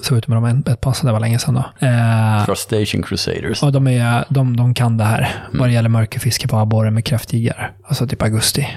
Så 0.01 0.15
ut 0.15 0.27
med 0.27 0.38
dem 0.38 0.63
ett 0.68 0.81
pass, 0.81 1.01
det 1.01 1.11
var 1.11 1.19
länge 1.19 1.39
sedan 1.39 1.53
då. 1.53 1.88
Eh, 1.88 2.45
Crustacean 2.45 3.03
Crusaders. 3.03 3.63
och 3.63 3.72
de, 3.72 3.88
är, 3.88 4.26
de, 4.30 4.57
de 4.57 4.73
kan 4.73 4.97
det 4.97 5.03
här 5.03 5.45
vad 5.53 5.69
det 5.69 5.73
gäller 5.73 5.89
mörkerfiske 5.89 6.47
på 6.47 6.57
abborre 6.57 6.91
med 6.91 7.05
kräftjiggar. 7.05 7.72
Alltså 7.88 8.07
typ 8.07 8.22
augusti. 8.22 8.68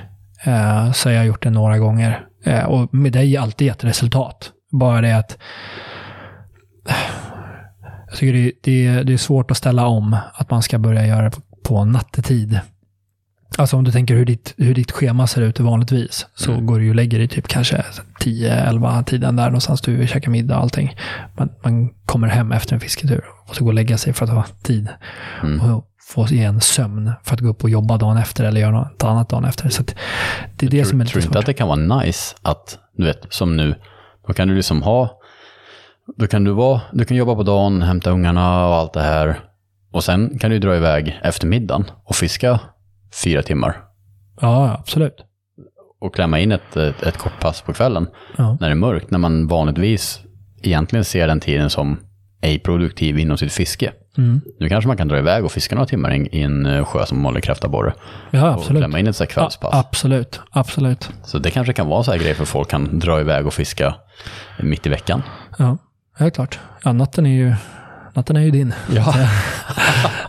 Eh, 0.44 0.92
så 0.92 1.10
jag 1.10 1.18
har 1.18 1.24
gjort 1.24 1.42
det 1.42 1.50
några 1.50 1.78
gånger. 1.78 2.26
Eh, 2.44 2.64
och 2.64 2.94
med 2.94 3.12
det 3.12 3.36
har 3.36 3.42
alltid 3.42 3.66
gett 3.66 3.84
resultat. 3.84 4.50
Bara 4.72 5.00
det 5.00 5.12
att 5.12 5.38
jag 8.08 8.18
tycker 8.18 8.32
det, 8.32 8.52
det, 8.62 9.02
det 9.02 9.12
är 9.12 9.16
svårt 9.16 9.50
att 9.50 9.56
ställa 9.56 9.86
om 9.86 10.16
att 10.34 10.50
man 10.50 10.62
ska 10.62 10.78
börja 10.78 11.06
göra 11.06 11.30
det 11.30 11.36
på 11.64 11.84
nattetid. 11.84 12.60
Alltså 13.58 13.76
om 13.76 13.84
du 13.84 13.92
tänker 13.92 14.14
hur 14.14 14.24
ditt, 14.24 14.54
hur 14.56 14.74
ditt 14.74 14.92
schema 14.92 15.26
ser 15.26 15.42
ut 15.42 15.60
vanligtvis 15.60 16.26
så 16.34 16.60
går 16.60 16.78
du 16.78 16.84
ju 16.84 16.90
och 16.90 16.96
lägger 16.96 17.18
dig 17.18 17.28
typ 17.28 17.48
kanske 17.48 17.84
10-11 18.20 19.04
tiden 19.04 19.36
där 19.36 19.44
någonstans. 19.44 19.80
Du 19.80 20.06
käkar 20.06 20.30
middag 20.30 20.56
och 20.56 20.62
allting. 20.62 20.96
Man, 21.38 21.48
man 21.64 21.90
kommer 22.06 22.28
hem 22.28 22.52
efter 22.52 22.74
en 22.74 22.80
fisketur 22.80 23.24
och 23.48 23.56
så 23.56 23.64
går 23.64 23.70
och 23.70 23.74
lägga 23.74 23.98
sig 23.98 24.12
för 24.12 24.24
att 24.24 24.30
ha 24.30 24.44
tid. 24.62 24.88
Och 25.62 25.90
få 26.06 26.26
igen 26.26 26.60
sömn 26.60 27.12
för 27.22 27.34
att 27.34 27.40
gå 27.40 27.48
upp 27.48 27.64
och 27.64 27.70
jobba 27.70 27.96
dagen 27.96 28.16
efter 28.16 28.44
eller 28.44 28.60
göra 28.60 28.70
något 28.70 29.04
annat 29.04 29.28
dagen 29.28 29.44
efter. 29.44 29.68
Så 29.68 29.82
det 30.56 30.66
är 30.66 30.70
det 30.70 30.84
som 30.84 31.00
är 31.00 31.04
tror, 31.04 31.10
tror 31.10 31.20
lite 31.20 31.28
inte 31.28 31.38
att 31.38 31.46
det 31.46 31.54
kan 31.54 31.68
vara 31.68 32.00
nice 32.00 32.36
att, 32.42 32.78
du 32.96 33.04
vet, 33.04 33.26
som 33.28 33.56
nu, 33.56 33.74
då 34.26 34.32
kan 34.32 34.48
du 34.48 34.54
liksom 34.54 34.82
ha, 34.82 35.20
då 36.16 36.26
kan 36.26 36.44
du 36.44 36.50
vara, 36.52 36.80
du 36.92 37.04
kan 37.04 37.16
jobba 37.16 37.34
på 37.34 37.42
dagen, 37.42 37.82
hämta 37.82 38.10
ungarna 38.10 38.66
och 38.66 38.74
allt 38.74 38.92
det 38.92 39.02
här. 39.02 39.40
Och 39.92 40.04
sen 40.04 40.38
kan 40.38 40.50
du 40.50 40.58
dra 40.58 40.76
iväg 40.76 41.20
eftermiddagen 41.22 41.84
och 42.04 42.16
fiska 42.16 42.60
fyra 43.22 43.42
timmar. 43.42 43.80
Ja, 44.40 44.76
absolut. 44.80 45.14
och 46.00 46.14
klämma 46.14 46.38
in 46.40 46.52
ett, 46.52 46.76
ett, 46.76 47.02
ett 47.02 47.16
kort 47.18 47.40
pass 47.40 47.60
på 47.60 47.72
kvällen 47.72 48.06
Ja. 48.36 48.56
när 48.60 48.68
det 48.68 48.72
är 48.72 48.76
mörkt, 48.76 49.10
när 49.10 49.18
man 49.18 49.46
vanligtvis 49.48 50.20
egentligen 50.62 51.04
ser 51.04 51.26
den 51.28 51.40
tiden 51.40 51.70
som 51.70 52.00
ej 52.40 52.58
produktiv 52.58 53.18
inom 53.18 53.38
sitt 53.38 53.52
fiske. 53.52 53.92
Mm. 54.18 54.40
Nu 54.60 54.68
kanske 54.68 54.88
man 54.88 54.96
kan 54.96 55.08
dra 55.08 55.18
iväg 55.18 55.44
och 55.44 55.52
fiska 55.52 55.74
några 55.74 55.86
timmar 55.86 56.14
i 56.34 56.42
en 56.42 56.66
eh, 56.66 56.84
sjö 56.84 57.06
som 57.06 57.24
håller 57.24 57.40
kräftaborre. 57.40 57.92
Ja, 58.30 58.48
Och 58.48 58.54
absolut. 58.54 58.80
klämma 58.80 58.98
in 58.98 59.06
ett 59.06 59.16
så 59.16 59.26
kvällspass. 59.26 59.70
Ja, 59.72 59.78
absolut, 59.80 60.40
absolut. 60.50 61.10
Så 61.24 61.38
det 61.38 61.50
kanske 61.50 61.72
kan 61.72 61.86
vara 61.86 62.02
så 62.02 62.10
här 62.12 62.18
grej 62.18 62.34
för 62.34 62.44
folk 62.44 62.68
kan 62.70 62.98
dra 62.98 63.20
iväg 63.20 63.46
och 63.46 63.54
fiska 63.54 63.94
mitt 64.60 64.86
i 64.86 64.90
veckan. 64.90 65.22
Ja, 65.58 65.78
ja 66.18 66.30
klart. 66.30 66.58
Ja, 66.84 66.92
natten 66.92 67.26
är 67.26 67.34
ju, 67.34 67.54
natten 68.14 68.36
är 68.36 68.40
ju 68.40 68.50
din. 68.50 68.74
Ja. 68.94 69.14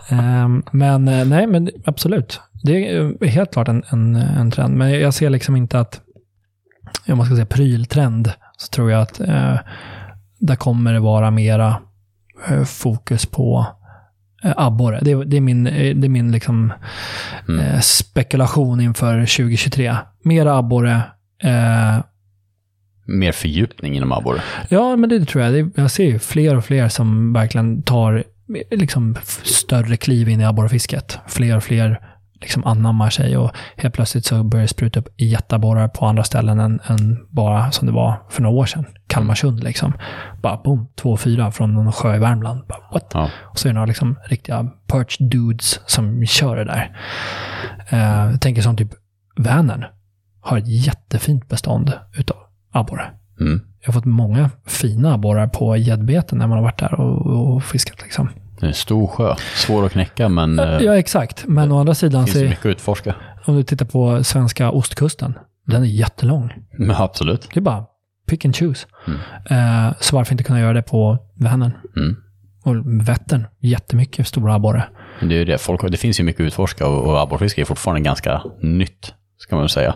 Ehm, 0.10 0.64
men 0.72 1.08
eh, 1.08 1.26
nej, 1.26 1.48
men 1.48 1.70
absolut. 1.86 2.40
Det 2.66 2.90
är 2.96 3.26
helt 3.28 3.54
klart 3.54 3.68
en, 3.68 3.84
en, 3.90 4.16
en 4.16 4.52
trend. 4.52 4.76
Men 4.78 4.92
jag 5.00 5.14
ser 5.14 5.30
liksom 5.30 5.56
inte 5.56 5.80
att, 5.80 6.02
om 7.08 7.18
man 7.18 7.26
ska 7.26 7.36
säga 7.36 7.46
pryltrend, 7.46 8.32
så 8.58 8.68
tror 8.68 8.92
jag 8.92 9.02
att 9.02 9.20
eh, 9.20 9.56
där 10.40 10.56
kommer 10.56 10.94
det 10.94 11.00
vara 11.00 11.32
mera 11.32 11.76
eh, 12.50 12.64
fokus 12.64 13.26
på 13.26 13.68
eh, 14.44 14.54
abborre. 14.58 15.00
Det, 15.02 15.12
är- 15.12 15.26
det 15.26 15.38
är 15.38 15.42
min, 15.42 15.68
eh, 15.68 15.96
det 15.96 16.08
är 16.08 16.10
min 16.10 16.32
liksom, 16.32 16.74
Mm. 17.50 17.66
eh, 17.66 17.80
spekulation 17.80 18.82
inför 18.82 19.20
2023. 19.20 19.96
Mera 20.24 20.58
abborre. 20.58 21.02
Eh, 21.44 22.00
Mer 23.08 23.32
fördjupning 23.32 23.96
inom 23.96 24.12
abborre. 24.12 24.42
Ja, 24.70 24.96
men 24.96 25.10
det 25.10 25.26
tror 25.26 25.44
jag. 25.44 25.54
Det, 25.54 25.82
jag 25.82 25.92
ser 25.92 26.04
ju 26.06 26.20
fler 26.20 26.56
och 26.58 26.66
fler 26.66 26.90
som 26.90 27.34
verkligen 27.34 27.84
tar 27.84 28.24
liksom, 28.72 29.16
större 29.44 29.98
kliv 29.98 30.30
in 30.30 30.42
i 30.42 30.46
abborrfisket. 30.46 31.20
Fler 31.28 31.58
och 31.58 31.64
fler 31.64 32.00
liksom 32.46 32.66
anammar 32.66 33.10
sig 33.10 33.38
och 33.38 33.52
helt 33.78 33.94
plötsligt 33.94 34.26
så 34.26 34.44
börjar 34.44 34.62
det 34.62 34.68
spruta 34.68 35.00
upp 35.00 35.08
jätteabborrar 35.18 35.88
på 35.88 36.06
andra 36.06 36.24
ställen 36.24 36.60
än, 36.60 36.80
än 36.88 37.26
bara 37.30 37.72
som 37.72 37.86
det 37.86 37.94
var 37.94 38.16
för 38.30 38.42
några 38.42 38.56
år 38.56 38.66
sedan. 38.66 38.86
Kalmarsund 39.08 39.64
liksom. 39.64 39.94
Bara 40.42 40.58
boom, 40.58 40.88
två 40.96 41.18
fyra 41.18 41.52
från 41.52 41.74
någon 41.74 41.92
sjö 41.92 42.16
i 42.16 42.20
Värmland. 42.20 42.68
Bara, 42.68 42.80
what? 42.94 43.12
Ja. 43.14 43.30
Och 43.42 43.60
så 43.60 43.68
är 43.68 43.70
det 43.70 43.74
några 43.74 43.86
liksom 43.86 44.20
riktiga 44.26 44.72
perch 44.88 45.18
dudes 45.20 45.80
som 45.86 46.26
kör 46.26 46.56
det 46.56 46.64
där. 46.64 46.98
Eh, 47.90 48.32
jag 48.32 48.42
tänker 48.42 48.62
som 48.62 48.78
typ 48.78 48.92
Vänern 49.38 49.86
har 50.42 50.58
ett 50.58 50.68
jättefint 50.68 51.50
bestånd 51.50 51.94
utav 52.14 52.38
abborre. 52.72 53.12
Mm. 53.40 53.62
Jag 53.82 53.88
har 53.88 53.94
fått 53.94 54.06
många 54.06 54.50
fina 54.66 55.14
abborrar 55.14 55.48
på 55.48 55.78
gäddbeten 55.78 56.38
när 56.38 56.48
man 56.48 56.58
har 56.58 56.64
varit 56.64 56.80
där 56.80 57.00
och, 57.00 57.56
och 57.56 57.64
fiskat. 57.64 58.02
Liksom. 58.04 58.30
Det 58.66 58.68
är 58.68 58.72
en 58.72 58.74
stor 58.74 59.08
sjö. 59.08 59.36
Svår 59.56 59.86
att 59.86 59.92
knäcka 59.92 60.30
men 60.30 60.60
eh, 60.60 60.66
Ja, 60.66 60.98
exakt. 60.98 61.44
Men 61.48 61.72
å 61.72 61.80
andra 61.80 61.96
sidan, 61.96 62.22
det 62.22 62.26
finns 62.26 62.38
så, 62.38 62.44
ju 62.44 62.50
mycket 62.50 62.66
att 62.66 62.70
utforska. 62.70 63.16
om 63.46 63.56
du 63.56 63.64
tittar 63.64 63.86
på 63.86 64.24
svenska 64.24 64.72
ostkusten, 64.72 65.34
den 65.68 65.82
är 65.84 65.88
jättelång. 65.88 66.54
Men 66.78 66.96
absolut. 66.96 67.50
Det 67.54 67.60
är 67.60 67.62
bara 67.62 67.86
pick 68.30 68.46
and 68.46 68.56
choose. 68.56 68.88
Mm. 69.08 69.20
Eh, 69.50 69.94
så 70.00 70.16
varför 70.16 70.34
inte 70.34 70.44
kunna 70.44 70.60
göra 70.60 70.74
det 70.74 70.82
på 70.82 71.18
Vänern? 71.36 71.72
Mm. 71.98 72.16
Och 72.64 73.08
Vättern, 73.08 73.48
jättemycket 73.60 74.28
stora 74.28 74.54
abborre. 74.54 74.84
Det, 75.22 75.36
är 75.36 75.46
det. 75.46 75.58
Folk, 75.58 75.92
det 75.92 75.98
finns 75.98 76.20
ju 76.20 76.24
mycket 76.24 76.42
att 76.42 76.48
utforska 76.48 76.88
och, 76.88 77.08
och 77.08 77.22
abborrfiske 77.22 77.62
är 77.62 77.66
fortfarande 77.66 78.02
ganska 78.02 78.42
nytt, 78.62 79.14
ska 79.38 79.56
man 79.56 79.70
säga. 79.70 79.96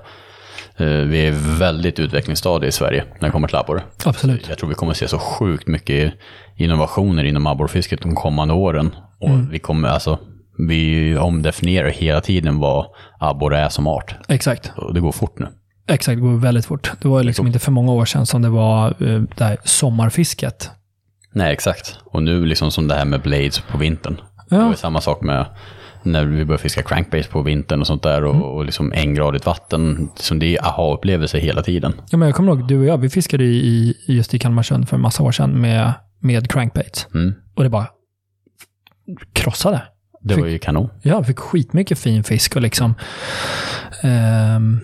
Eh, 0.79 0.87
Vi 0.87 1.27
är 1.27 1.57
väldigt 1.59 1.99
utvecklingsstadie 1.99 2.69
i 2.69 2.71
Sverige 2.71 3.03
när 3.19 3.27
det 3.27 3.31
kommer 3.31 3.47
till 3.47 3.57
abborre. 3.57 3.81
Absolut. 4.05 4.45
Jag 4.49 4.57
tror 4.57 4.69
vi 4.69 4.75
kommer 4.75 4.93
se 4.93 5.07
så 5.07 5.19
sjukt 5.19 5.67
mycket 5.67 6.13
innovationer 6.57 7.23
inom 7.23 7.47
abborrfisket 7.47 8.01
de 8.01 8.15
kommande 8.15 8.53
åren. 8.53 8.95
Och 9.19 9.53
vi 9.53 9.59
kommer 9.59 9.87
alltså, 9.89 10.19
vi 10.67 11.17
omdefinierar 11.17 11.89
hela 11.89 12.21
tiden 12.21 12.59
vad 12.59 12.85
abborre 13.19 13.59
är 13.59 13.69
som 13.69 13.87
art. 13.87 14.15
Exakt. 14.27 14.71
Och 14.75 14.93
det 14.93 14.99
går 14.99 15.11
fort 15.11 15.39
nu. 15.39 15.47
Exakt, 15.87 16.15
det 16.17 16.21
går 16.21 16.37
väldigt 16.37 16.65
fort. 16.65 16.91
Det 17.01 17.07
var 17.07 17.23
liksom 17.23 17.47
inte 17.47 17.59
för 17.59 17.71
många 17.71 17.91
år 17.91 18.05
sedan 18.05 18.25
som 18.25 18.41
det 18.41 18.49
var 18.49 18.87
eh, 18.87 19.21
det 19.37 19.43
här 19.43 19.57
sommarfisket. 19.63 20.69
Nej, 21.33 21.53
exakt. 21.53 21.99
Och 22.05 22.23
nu 22.23 22.45
liksom 22.45 22.71
som 22.71 22.87
det 22.87 22.95
här 22.95 23.05
med 23.05 23.21
blades 23.21 23.59
på 23.59 23.77
vintern. 23.77 24.21
Det 24.49 24.55
var 24.57 24.63
Ja, 24.65 24.73
samma 24.75 25.01
sak 25.01 25.21
med 25.21 25.45
när 26.11 26.25
vi 26.25 26.45
började 26.45 26.61
fiska 26.61 26.83
crankbait 26.83 27.29
på 27.29 27.41
vintern 27.41 27.81
och 27.81 27.87
sånt 27.87 28.03
där 28.03 28.23
och, 28.23 28.55
och 28.55 28.65
liksom 28.65 28.93
engradigt 28.95 29.45
vatten. 29.45 30.09
Som 30.15 30.39
det 30.39 30.55
är 30.55 30.65
aha-upplevelse 30.65 31.39
hela 31.39 31.61
tiden. 31.61 31.93
ja 32.11 32.17
men 32.17 32.27
jag 32.27 32.35
kommer 32.35 32.51
ihåg, 32.51 32.67
du 32.67 32.79
och 32.79 32.85
jag, 32.85 32.97
vi 32.97 33.09
fiskade 33.09 33.43
i, 33.43 33.97
just 34.07 34.33
i 34.33 34.39
Kalmarsund 34.39 34.89
för 34.89 34.95
en 34.95 35.01
massa 35.01 35.23
år 35.23 35.31
sedan 35.31 35.61
med, 35.61 35.93
med 36.19 36.51
crankbaits. 36.51 37.07
Mm. 37.13 37.33
Och 37.55 37.63
det 37.63 37.69
bara 37.69 37.87
krossade. 39.33 39.81
Det 40.21 40.35
var 40.35 40.47
ju 40.47 40.59
kanon. 40.59 40.89
Ja, 41.01 41.23
fick 41.23 41.39
skitmycket 41.39 41.99
fin 41.99 42.23
fisk 42.23 42.55
och 42.55 42.61
liksom... 42.61 42.95
ehm, 44.03 44.79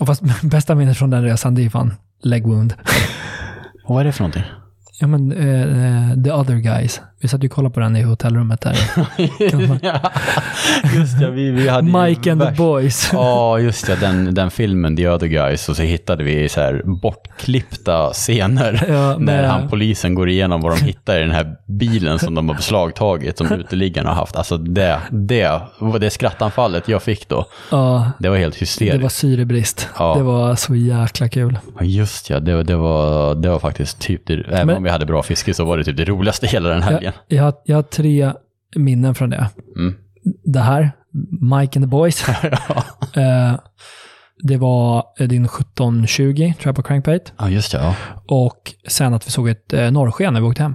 och 0.00 0.06
fast 0.06 0.22
bästa 0.42 0.74
minnet 0.74 0.96
från 0.96 1.10
den 1.10 1.24
resan, 1.24 1.54
det 1.54 1.64
är 1.64 1.70
fan 1.70 1.94
leg 2.22 2.46
wound. 2.46 2.74
Vad 3.88 4.00
är 4.00 4.04
det 4.04 4.12
för 4.12 4.22
någonting? 4.22 4.44
Ja 5.00 5.06
men, 5.06 5.32
eh, 5.32 6.24
the 6.24 6.32
other 6.32 6.56
guys. 6.56 7.00
Vi 7.20 7.28
satt 7.28 7.44
ju 7.44 7.48
och 7.48 7.52
kollade 7.52 7.74
på 7.74 7.80
den 7.80 7.96
i 7.96 8.02
hotellrummet 8.02 8.60
där. 8.60 8.72
just 10.96 11.18
det, 11.20 11.30
vi, 11.30 11.50
vi 11.50 11.68
hade 11.68 12.00
Mike 12.02 12.32
and 12.32 12.42
the 12.42 12.50
boys. 12.50 13.10
Ja, 13.12 13.58
just 13.58 13.86
det, 13.86 13.96
den, 13.96 14.34
den 14.34 14.50
filmen, 14.50 14.96
The 14.96 15.08
Other 15.08 15.26
Guys, 15.26 15.68
och 15.68 15.76
så 15.76 15.82
hittade 15.82 16.24
vi 16.24 16.48
så 16.48 16.60
här 16.60 16.82
bortklippta 16.84 18.12
scener 18.12 18.84
Ja, 18.88 19.16
när 19.18 19.44
han 19.46 19.68
polisen 19.68 20.14
går 20.14 20.28
igenom 20.28 20.60
vad 20.60 20.78
de 20.78 20.84
hittar 20.84 21.16
i 21.16 21.20
den 21.20 21.30
här 21.30 21.56
bilen 21.66 22.18
som 22.18 22.34
de 22.34 22.48
har 22.48 22.56
beslagtagit, 22.56 23.38
som 23.38 23.52
uteliggarna 23.52 24.08
har 24.08 24.16
haft. 24.16 24.36
Alltså 24.36 24.56
det, 24.58 24.98
det, 25.10 25.60
det 26.00 26.10
skrattanfallet 26.10 26.88
jag 26.88 27.02
fick 27.02 27.28
då, 27.28 27.46
Ja, 27.70 28.10
det 28.18 28.28
var 28.28 28.36
helt 28.36 28.54
det 28.54 28.60
hysteriskt. 28.60 29.02
var 29.02 29.08
syrebrist. 29.08 29.88
Ja. 29.98 30.14
Det 30.16 30.22
var 30.22 30.54
så 30.54 30.74
jäkla 30.74 31.28
kul. 31.28 31.58
Ja, 31.78 31.84
Just 31.84 32.30
ja, 32.30 32.40
det, 32.40 32.62
det, 32.62 32.76
var, 32.76 33.34
det 33.34 33.48
var 33.48 33.58
faktiskt 33.58 33.98
typ 34.00 34.26
det, 34.26 34.34
även 34.34 34.66
Men- 34.66 34.76
om 34.76 34.82
vi 34.82 34.90
hade 34.90 35.06
bra 35.06 35.22
fiske 35.22 35.54
så 35.54 35.64
var 35.64 35.78
det 35.78 35.84
typ 35.84 35.96
det 35.96 36.04
roligaste 36.04 36.46
hela 36.46 36.68
den 36.68 36.82
Jag, 37.02 37.05
helgen. 37.06 37.22
jag, 37.28 37.44
har, 37.44 37.54
jag 37.64 37.76
har 37.76 37.82
tre 37.82 38.32
minnen 38.76 39.14
från 39.14 39.30
det. 39.30 39.50
Mm. 39.76 39.94
Det 40.44 40.60
här, 40.60 40.92
Mike 41.40 41.78
and 41.78 41.84
the 41.84 41.88
boys. 41.90 42.28
eh, 43.14 43.58
det 44.42 44.56
var 44.56 45.04
eh, 45.18 45.28
din 45.28 45.44
1720, 45.44 46.34
tror 46.34 46.54
jag, 46.62 46.76
på 46.76 46.82
crankbait. 46.82 47.32
Ja, 47.38 47.48
just 47.50 47.72
det, 47.72 47.78
ja. 47.78 47.94
Och 48.26 48.74
sen 48.88 49.14
att 49.14 49.26
vi 49.26 49.30
såg 49.30 49.48
ett 49.48 49.72
eh, 49.72 49.90
norrsken 49.90 50.34
när 50.34 50.40
vi 50.40 50.46
åkte 50.46 50.62
hem. 50.62 50.74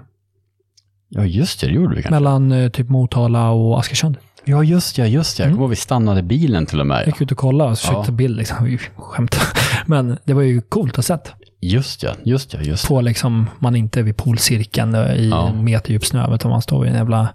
Ja, 1.10 1.26
just 1.26 1.62
det, 1.62 1.68
det 1.68 1.74
gjorde 1.74 1.96
vi 1.96 2.02
kanske. 2.02 2.12
Mellan 2.20 2.52
eh, 2.52 2.70
typ 2.70 2.90
Motala 2.90 3.50
och 3.50 3.80
Askersund. 3.80 4.18
Ja, 4.46 4.64
just 4.64 4.98
ja, 4.98 5.06
just 5.06 5.40
ja. 5.40 5.46
Jag 5.46 5.52
kommer 5.52 5.62
ihåg 5.64 5.70
vi 5.70 5.76
stannade 5.76 6.24
bilen 6.24 6.66
till 6.66 6.80
och 6.80 6.88
med. 6.88 7.00
Jag 7.00 7.08
gick 7.08 7.22
ut 7.22 7.32
och 7.32 7.38
kollade 7.38 7.72
och 7.72 7.78
försökte 7.78 7.98
Ja. 8.00 8.04
ta 8.06 8.12
bild. 8.12 8.38
Liksom. 8.38 8.66
Vi 8.66 8.78
skämtade. 8.98 9.44
Men 9.86 10.18
det 10.24 10.34
var 10.34 10.42
ju 10.42 10.62
coolt 10.62 11.00
att 11.00 11.06
sett. 11.06 11.34
Just 11.64 12.04
ja, 12.04 12.14
just 12.24 12.54
ja, 12.54 12.60
just 12.62 12.88
På 12.88 13.02
liksom, 13.02 13.50
man 13.60 13.76
är 13.76 13.80
inte 13.80 14.02
vid 14.04 14.18
polcirkeln 14.18 14.96
eh, 14.96 15.14
i 15.16 15.30
Ja. 15.30 15.50
en 15.50 15.64
meterdjup 15.64 16.06
snö, 16.06 16.36
utan 16.36 16.52
man 16.52 16.62
står 16.62 16.82
vid 16.82 16.92
en 16.92 16.98
jävla 16.98 17.30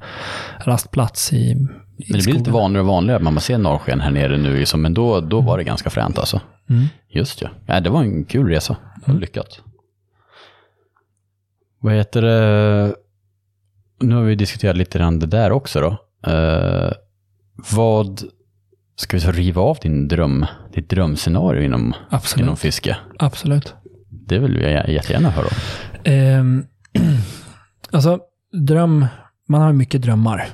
rastplats 0.64 1.32
i, 1.32 1.36
i 1.36 1.54
Men 1.54 1.66
det 1.96 2.04
blir 2.06 2.16
lite 2.16 2.32
skogen. 2.32 2.52
vanligare 2.52 2.80
och 2.82 2.88
vanligare 2.88 3.16
att 3.16 3.22
man 3.22 3.40
ser 3.40 3.58
norrsken 3.58 4.00
här 4.00 4.10
nere 4.10 4.36
nu, 4.38 4.58
liksom, 4.58 4.82
men 4.82 4.94
då, 4.94 5.20
då 5.20 5.40
var 5.40 5.58
det 5.58 5.64
ganska 5.64 5.90
fränt 5.90 6.18
alltså. 6.18 6.40
Mm. 6.70 6.86
Just 7.08 7.42
ja. 7.42 7.48
ja. 7.66 7.80
Det 7.80 7.90
var 7.90 8.00
en 8.02 8.24
kul 8.24 8.48
resa. 8.48 8.76
Var 9.06 9.14
lyckat. 9.14 9.60
Vad 11.80 11.92
heter 11.94 12.22
det? 12.22 12.94
Nu 14.00 14.14
har 14.14 14.22
vi 14.22 14.34
diskuterat 14.34 14.76
lite 14.76 14.98
grann 14.98 15.18
det 15.18 15.26
där 15.26 15.52
också 15.52 15.80
då. 15.80 15.96
Eh, 16.32 16.92
vad, 17.74 18.22
ska 18.96 19.16
vi 19.16 19.20
så 19.20 19.30
riva 19.32 19.62
av 19.62 19.78
din 19.82 20.08
dröm, 20.08 20.46
ditt 20.74 20.90
drömscenario 20.90 21.62
inom, 21.62 21.94
Absolut. 22.10 22.42
inom 22.44 22.56
fiske? 22.56 22.96
Absolut. 23.18 23.74
Det 24.28 24.38
vill 24.38 24.60
jag 24.60 24.88
jättegärna 24.88 25.30
höra 25.30 25.46
om. 25.46 25.52
Ehm, 26.04 26.66
alltså, 27.90 28.18
dröm, 28.52 29.06
man 29.48 29.60
har 29.60 29.72
mycket 29.72 30.02
drömmar. 30.02 30.48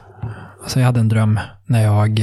Alltså 0.62 0.78
jag 0.80 0.86
hade 0.86 1.00
en 1.00 1.08
dröm 1.08 1.40
när 1.66 1.82
jag 1.82 2.20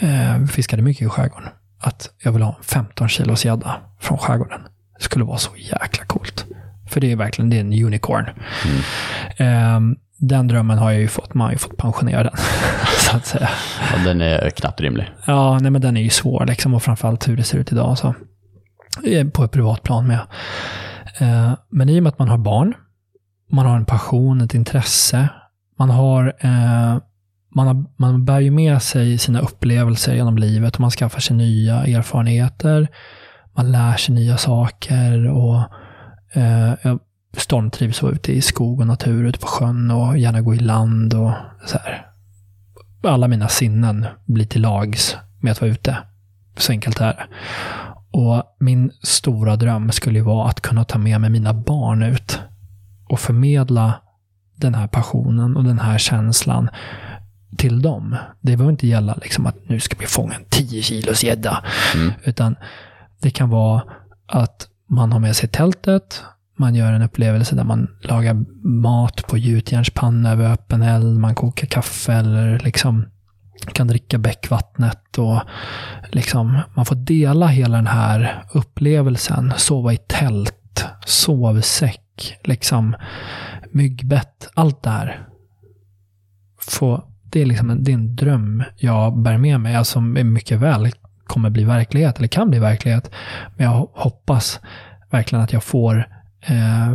eh, 0.00 0.46
fiskade 0.46 0.82
mycket 0.82 1.06
i 1.06 1.08
skärgården. 1.08 1.48
Att 1.80 2.10
jag 2.24 2.32
vill 2.32 2.42
ha 2.42 2.56
15 2.62 3.08
kilos 3.08 3.44
gädda 3.44 3.76
från 4.00 4.18
skärgården. 4.18 4.60
Det 4.98 5.04
skulle 5.04 5.24
vara 5.24 5.38
så 5.38 5.50
jäkla 5.56 6.04
coolt. 6.04 6.46
För 6.90 7.00
det 7.00 7.12
är 7.12 7.16
verkligen 7.16 7.50
det 7.50 7.56
är 7.56 7.60
en 7.60 7.84
unicorn. 7.84 8.26
Ehm, 9.36 9.96
den 10.18 10.48
drömmen 10.48 10.78
har 10.78 10.90
jag 10.90 11.00
ju 11.00 11.08
fått, 11.08 11.34
man 11.34 11.44
har 11.44 11.52
ju 11.52 11.58
fått 11.58 11.76
pensionera 11.76 12.22
den. 12.22 12.36
så 13.10 13.16
att 13.16 13.26
säga. 13.26 13.48
Ja, 13.92 14.04
den 14.04 14.20
är 14.20 14.50
knappt 14.50 14.80
rimlig. 14.80 15.10
Ja, 15.26 15.58
nej 15.58 15.70
men 15.70 15.80
den 15.80 15.96
är 15.96 16.02
ju 16.02 16.10
svår 16.10 16.46
liksom 16.46 16.74
och 16.74 16.82
framförallt 16.82 17.28
hur 17.28 17.36
det 17.36 17.44
ser 17.44 17.58
ut 17.58 17.72
idag. 17.72 17.98
Så. 17.98 18.14
Eh, 19.04 19.28
på 19.28 19.44
ett 19.44 19.50
privat 19.50 19.82
plan 19.82 20.06
med. 20.06 20.20
Eh, 21.18 21.52
men 21.70 21.88
i 21.88 21.98
och 21.98 22.02
med 22.02 22.10
att 22.10 22.18
man 22.18 22.28
har 22.28 22.38
barn, 22.38 22.74
man 23.50 23.66
har 23.66 23.76
en 23.76 23.84
passion, 23.84 24.40
ett 24.40 24.54
intresse, 24.54 25.28
man 25.78 25.90
har, 25.90 26.36
eh, 26.38 26.98
man, 27.54 27.66
har, 27.66 27.84
man 27.96 28.24
bär 28.24 28.40
ju 28.40 28.50
med 28.50 28.82
sig 28.82 29.18
sina 29.18 29.40
upplevelser 29.40 30.14
genom 30.14 30.38
livet 30.38 30.74
och 30.74 30.80
man 30.80 30.90
skaffar 30.90 31.20
sig 31.20 31.36
nya 31.36 31.86
erfarenheter, 31.86 32.88
man 33.56 33.72
lär 33.72 33.96
sig 33.96 34.14
nya 34.14 34.36
saker 34.36 35.28
och 35.28 35.62
eh, 36.32 36.74
jag 36.82 36.98
stormtrivs 37.36 37.96
så 37.96 38.10
ute 38.10 38.32
i 38.32 38.42
skog 38.42 38.80
och 38.80 38.86
natur, 38.86 39.24
ute 39.24 39.38
på 39.38 39.46
sjön 39.46 39.90
och 39.90 40.18
gärna 40.18 40.40
gå 40.40 40.54
i 40.54 40.58
land 40.58 41.14
och 41.14 41.32
så 41.66 41.78
här 41.78 42.10
alla 43.02 43.28
mina 43.28 43.48
sinnen 43.48 44.06
blir 44.24 44.44
till 44.44 44.62
lags 44.62 45.16
med 45.40 45.52
att 45.52 45.60
vara 45.60 45.70
ute. 45.70 45.98
Så 46.56 46.72
enkelt 46.72 47.00
är 47.00 47.06
det. 47.06 47.26
Och 48.10 48.56
min 48.58 48.92
stora 49.02 49.56
dröm 49.56 49.92
skulle 49.92 50.18
ju 50.18 50.24
vara 50.24 50.48
att 50.48 50.60
kunna 50.60 50.84
ta 50.84 50.98
med 50.98 51.20
mig 51.20 51.30
mina 51.30 51.54
barn 51.54 52.02
ut 52.02 52.40
och 53.08 53.20
förmedla 53.20 53.94
den 54.56 54.74
här 54.74 54.86
passionen 54.86 55.56
och 55.56 55.64
den 55.64 55.78
här 55.78 55.98
känslan 55.98 56.68
till 57.56 57.82
dem. 57.82 58.16
Det 58.40 58.56
behöver 58.56 58.72
inte 58.72 58.86
gälla 58.86 59.18
liksom 59.22 59.46
att 59.46 59.56
nu 59.68 59.80
ska 59.80 59.96
vi 59.98 60.06
fånga 60.06 60.34
en 60.34 60.44
10 60.48 60.82
kilos 60.82 61.24
gädda. 61.24 61.64
Mm. 61.94 62.12
Utan 62.24 62.56
det 63.20 63.30
kan 63.30 63.50
vara 63.50 63.82
att 64.26 64.68
man 64.86 65.12
har 65.12 65.18
med 65.18 65.36
sig 65.36 65.48
tältet, 65.48 66.22
man 66.56 66.74
gör 66.74 66.92
en 66.92 67.02
upplevelse 67.02 67.56
där 67.56 67.64
man 67.64 67.88
lagar 68.02 68.34
mat 68.66 69.26
på 69.26 69.38
gjutjärnspanna 69.38 70.32
över 70.32 70.52
öppen 70.52 70.82
eld, 70.82 71.18
man 71.18 71.34
kokar 71.34 71.66
kaffe 71.66 72.12
eller 72.12 72.58
liksom 72.58 73.06
kan 73.66 73.86
dricka 73.86 74.18
bäckvattnet 74.18 75.18
och 75.18 75.40
liksom 76.10 76.58
man 76.74 76.86
får 76.86 76.96
dela 76.96 77.46
hela 77.46 77.76
den 77.76 77.86
här 77.86 78.44
upplevelsen, 78.52 79.52
sova 79.56 79.92
i 79.92 79.96
tält, 79.96 80.86
sovsäck, 81.06 82.38
liksom 82.44 82.96
myggbett, 83.70 84.48
allt 84.54 84.82
det 84.82 84.90
här. 84.90 85.26
Få, 86.60 87.04
det, 87.22 87.40
är 87.40 87.46
liksom 87.46 87.70
en, 87.70 87.84
det 87.84 87.90
är 87.90 87.94
en 87.94 88.16
dröm 88.16 88.64
jag 88.76 89.22
bär 89.22 89.38
med 89.38 89.60
mig, 89.60 89.76
alltså, 89.76 89.92
som 89.92 90.12
mycket 90.12 90.58
väl 90.58 90.90
kommer 91.24 91.50
bli 91.50 91.64
verklighet, 91.64 92.18
eller 92.18 92.28
kan 92.28 92.50
bli 92.50 92.58
verklighet. 92.58 93.10
Men 93.56 93.66
jag 93.66 93.88
hoppas 93.92 94.60
verkligen 95.10 95.44
att 95.44 95.52
jag 95.52 95.64
får 95.64 96.08
eh, 96.40 96.94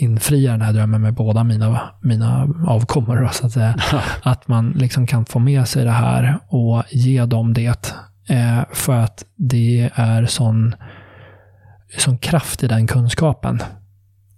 infria 0.00 0.52
den 0.52 0.60
här 0.60 0.72
drömmen 0.72 1.02
med 1.02 1.14
båda 1.14 1.44
mina, 1.44 1.80
mina 2.00 2.48
avkommor, 2.66 3.16
då, 3.16 3.28
så 3.28 3.46
att 3.46 3.52
säga. 3.52 3.76
att 4.22 4.48
man 4.48 4.70
liksom 4.70 5.06
kan 5.06 5.24
få 5.24 5.38
med 5.38 5.68
sig 5.68 5.84
det 5.84 5.90
här 5.90 6.38
och 6.48 6.82
ge 6.90 7.24
dem 7.24 7.54
det. 7.54 7.94
Eh, 8.28 8.64
för 8.72 8.96
att 8.96 9.24
det 9.36 9.90
är 9.94 10.26
sån, 10.26 10.74
sån 11.98 12.18
kraft 12.18 12.62
i 12.62 12.68
den 12.68 12.86
kunskapen 12.86 13.62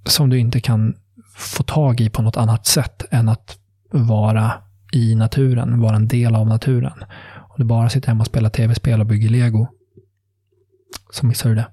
som 0.05 0.31
du 0.31 0.39
inte 0.39 0.61
kan 0.61 0.95
få 1.37 1.63
tag 1.63 2.01
i 2.01 2.11
på 2.11 2.23
något 2.23 2.37
annat 2.37 2.67
sätt 2.67 3.05
än 3.11 3.29
att 3.29 3.59
vara 3.91 4.53
i 4.93 5.15
naturen, 5.15 5.81
vara 5.81 5.97
en 5.97 6.09
del 6.09 6.35
av 6.35 6.47
naturen. 6.47 7.05
Om 7.35 7.55
du 7.57 7.65
bara 7.65 7.89
sitter 7.89 8.09
hemma 8.09 8.21
och 8.21 8.27
spelar 8.27 8.51
tv-spel 8.51 9.01
och 9.01 9.07
bygger 9.07 9.29
lego, 9.29 9.67
så 11.11 11.27
missar 11.27 11.49
du 11.49 11.55
det. 11.55 11.67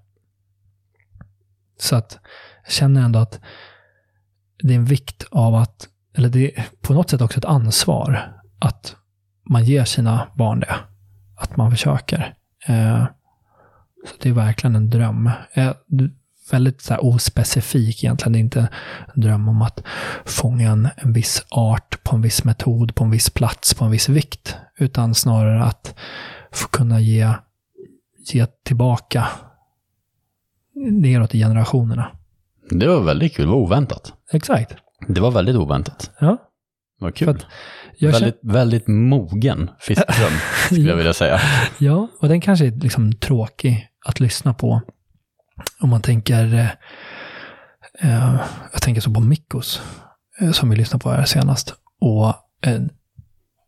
Så 1.80 1.96
att 1.96 2.20
jag 2.64 2.72
känner 2.72 3.02
ändå 3.02 3.20
att 3.20 3.40
det 4.64 4.74
är 4.74 4.78
en 4.78 4.86
vikt 4.86 5.26
av 5.32 5.56
att, 5.56 5.88
eller 6.18 6.30
det 6.30 6.58
är 6.58 6.66
på 6.82 6.94
något 6.94 7.10
sätt 7.10 7.22
också 7.22 7.38
ett 7.40 7.46
ansvar 7.46 8.34
att 8.60 8.96
man 9.50 9.66
ger 9.66 9.86
sina 9.86 10.28
barn 10.36 10.60
det. 10.60 10.76
Att 11.36 11.58
man 11.58 11.72
försöker. 11.72 12.34
Eh, 12.68 13.06
så 14.08 14.16
det 14.22 14.30
är 14.30 14.34
verkligen 14.34 14.76
en 14.76 14.90
dröm. 14.90 15.30
Eh, 15.54 15.74
väldigt 16.52 16.82
så 16.82 16.94
här 16.94 17.06
ospecifik 17.06 18.04
egentligen. 18.04 18.34
Det 18.34 18.40
är 18.40 18.42
inte 18.42 18.70
en 19.16 19.22
dröm 19.22 19.48
om 19.48 19.62
att 19.62 19.84
fånga 20.26 20.72
en, 20.72 20.90
en 20.98 21.14
viss 21.14 21.46
art 21.50 22.04
på 22.04 22.16
en 22.16 22.22
viss 22.22 22.44
metod, 22.44 22.96
på 22.96 23.04
en 23.04 23.12
viss 23.12 23.30
plats, 23.30 23.74
på 23.74 23.86
en 23.86 23.92
viss 23.92 24.10
vikt. 24.10 24.58
Utan 24.78 25.16
snarare 25.16 25.64
att 25.64 25.96
få 26.52 26.68
kunna 26.68 27.00
ge, 27.00 27.34
ge 28.34 28.46
tillbaka 28.46 29.28
neråt 30.76 31.36
i 31.36 31.40
generationerna. 31.40 32.12
Det 32.80 32.88
var 32.88 33.02
väldigt 33.02 33.36
kul, 33.36 33.46
det 33.46 33.52
var 33.52 33.58
oväntat. 33.58 34.14
Exakt. 34.34 34.76
Det 35.08 35.22
var 35.22 35.32
väldigt 35.32 35.56
oväntat. 35.56 36.12
Ja. 36.20 36.38
För 37.00 37.12
kul. 37.12 37.30
att 37.30 37.46
jag 37.98 38.12
Väldigt, 38.12 38.40
väldigt 38.44 38.88
mogen 38.88 39.70
fiskdröm, 39.80 40.32
skulle 40.66 40.90
jag 40.90 40.96
vilja 40.96 41.14
säga. 41.14 41.40
Ja, 41.78 42.08
och 42.20 42.28
den 42.28 42.42
kanske 42.42 42.68
är 42.68 42.72
liksom 42.72 43.14
tråkig 43.14 43.90
att 44.06 44.20
lyssna 44.20 44.54
på. 44.54 44.82
Om 45.82 45.90
man 45.90 46.02
tänker, 46.02 46.54
eh, 46.54 46.70
eh, 48.00 48.36
jag 48.72 48.82
tänker 48.82 49.02
så 49.02 49.14
på 49.14 49.20
Mikos, 49.20 49.82
eh, 50.40 50.52
som 50.52 50.70
vi 50.70 50.76
lyssnade 50.76 51.04
på 51.04 51.10
här 51.10 51.26
senast. 51.26 51.76
Och 52.02 52.34
en 52.62 52.90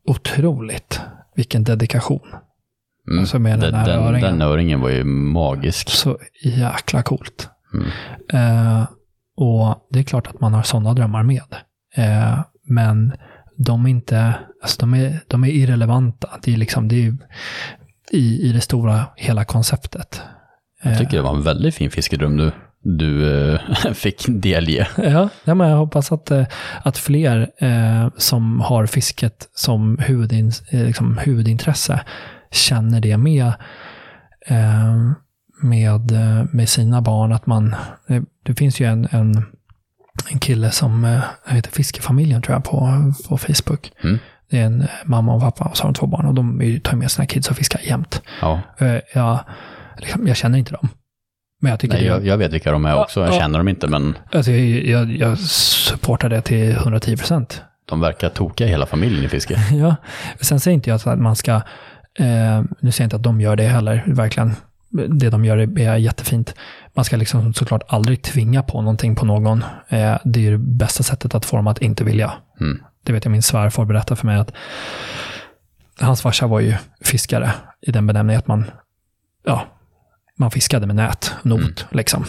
otroligt, 0.08 1.02
vilken 1.36 1.64
dedikation. 1.64 2.28
Mm. 3.08 3.20
Alltså 3.20 3.40
med 3.40 3.60
den 3.60 3.60
den, 3.60 3.76
här 3.76 3.88
den, 3.88 4.00
öringen. 4.00 4.22
den 4.22 4.42
öringen 4.42 4.82
var 4.82 4.90
ju 4.90 5.04
magisk. 5.04 5.90
Så 5.90 6.20
jäkla 6.44 7.04
coolt. 7.04 7.50
Mm. 7.74 7.88
Eh, 8.34 8.88
och 9.36 9.88
det 9.90 10.00
är 10.00 10.04
klart 10.04 10.28
att 10.28 10.40
man 10.40 10.54
har 10.54 10.64
sådana 10.64 10.94
drömmar 10.94 11.24
med. 11.24 11.56
Eh, 11.96 12.40
men 12.64 13.14
de 13.58 13.86
är 13.86 13.90
inte, 13.90 14.34
alltså 14.62 14.78
de 14.80 14.94
är, 14.94 15.20
de 15.28 15.44
är 15.44 15.48
irrelevanta. 15.48 16.30
Det 16.44 16.54
är 16.54 16.58
liksom, 16.58 16.88
det 16.88 16.96
är 16.96 17.18
i, 18.12 18.50
i 18.50 18.52
det 18.52 18.62
stora 18.62 19.06
hela 19.16 19.46
konceptet. 19.46 20.22
Jag 20.84 20.98
tycker 20.98 21.18
det 21.18 21.24
var 21.24 21.36
en 21.36 21.44
väldigt 21.44 21.76
fin 21.76 21.92
fiskedröm 21.92 22.38
du, 22.38 22.52
du 22.82 23.42
eh, 23.54 23.60
fick 23.94 24.26
delge. 24.28 24.88
Ja, 24.98 25.30
ja 25.44 25.56
men 25.56 25.70
jag 25.70 25.78
hoppas 25.78 26.12
att, 26.12 26.32
eh, 26.32 26.46
att 26.84 26.98
fler 26.98 27.52
eh, 27.58 28.10
som 28.18 28.62
har 28.62 28.86
fisket 28.86 29.50
som 29.54 29.98
huvudin, 29.98 30.52
eh, 30.72 30.86
liksom 30.86 31.18
huvudintresse 31.18 32.02
känner 32.52 33.02
det 33.02 33.18
med, 33.18 33.46
eh, 34.48 35.12
med, 35.62 36.12
eh, 36.12 36.46
med 36.52 36.70
sina 36.70 37.02
barn. 37.02 37.32
Att 37.34 37.46
man, 37.46 37.76
eh, 38.08 38.22
det 38.44 38.56
finns 38.56 38.80
ju 38.80 38.86
en, 38.86 39.08
en, 39.12 39.46
en 40.32 40.40
kille 40.40 40.72
som 40.72 41.06
eh, 41.06 41.20
heter 41.48 41.72
Fiskefamiljen 41.72 42.42
tror 42.42 42.56
jag 42.56 42.64
på, 42.64 43.12
på 43.30 43.38
Facebook. 43.38 43.92
Mm. 44.04 44.18
Det 44.50 44.60
är 44.60 44.66
en 44.66 44.88
mamma 45.06 45.34
och 45.34 45.42
pappa 45.42 45.64
och 45.66 45.78
så 45.78 45.84
har 45.84 45.88
de 45.88 45.94
två 45.94 46.08
barn 46.08 46.26
och 46.26 46.34
de 46.34 46.80
tar 46.84 46.98
med 46.98 47.12
sina 47.12 47.26
kids 47.26 47.50
och 47.50 47.58
fiskar 47.58 47.82
jämt. 47.84 48.22
Ja. 48.42 48.62
Jag, 49.14 49.40
liksom, 49.98 50.28
jag 50.28 50.38
känner 50.38 50.58
inte 50.58 50.72
dem. 50.72 50.90
Men 51.62 51.70
jag 51.70 51.80
tycker 51.80 51.96
Nej, 51.96 52.06
jag, 52.06 52.26
jag 52.26 52.38
vet 52.38 52.54
vilka 52.54 52.72
de 52.72 52.86
är 52.86 52.96
också, 52.96 53.20
jag 53.20 53.30
Ja. 53.34 53.40
känner 53.40 53.58
dem 53.58 53.68
inte, 53.68 53.88
men 53.88 54.18
Alltså, 54.32 54.52
jag, 54.52 55.12
jag, 55.12 55.40
supportar 55.40 56.30
det 56.30 56.42
till 56.42 56.72
110 56.72 57.18
procent. 57.18 57.62
de 57.86 58.00
verkar 58.00 58.30
tokiga 58.30 58.68
hela 58.68 58.86
familjen 58.86 59.26
i 59.26 59.30
fiske. 59.30 59.56
Ja. 59.72 59.96
Sen 60.42 60.60
säger 60.60 60.76
inte 60.76 60.90
jag 60.90 61.02
att 61.06 61.20
man 61.20 61.36
ska, 61.36 61.52
eh, 62.20 62.62
nu 62.80 62.92
säger 62.92 63.02
jag 63.02 63.06
inte 63.06 63.16
att 63.16 63.24
de 63.24 63.42
gör 63.42 63.56
det 63.56 63.68
heller, 63.68 64.04
verkligen. 64.08 64.56
Det 64.90 65.30
de 65.30 65.46
gör 65.46 65.58
är, 65.58 65.96
jättefint. 65.96 66.56
Man 66.94 67.06
ska 67.06 67.18
liksom 67.18 67.54
såklart 67.54 67.84
aldrig 67.88 68.22
tvinga 68.22 68.64
på 68.64 68.82
någonting 68.82 69.16
på 69.16 69.26
någon. 69.26 69.64
Eh, 69.90 70.18
det 70.24 70.48
är 70.48 70.52
det 70.52 70.58
bästa 70.58 71.04
sättet 71.04 71.36
att 71.36 71.46
dem 71.58 71.68
att 71.68 71.82
inte 71.82 72.04
vilja. 72.04 72.34
Mm. 72.60 72.84
Det 73.04 73.14
vet 73.14 73.26
jag 73.26 73.32
min 73.32 73.44
svärfar 73.44 73.86
berättade 73.86 74.16
för 74.16 74.26
mig 74.26 74.38
att 74.38 74.54
hans 76.00 76.22
farsa 76.22 76.48
var 76.48 76.60
ju 76.60 76.74
fiskare 77.02 77.52
i 77.82 77.92
den 77.92 78.08
benämningen 78.08 78.40
att 78.40 78.48
man, 78.48 78.66
ja, 79.46 79.66
man 80.38 80.52
fiskade 80.52 80.88
med 80.88 80.96
nät, 80.96 81.34
not, 81.44 81.86
liksom. 81.92 82.26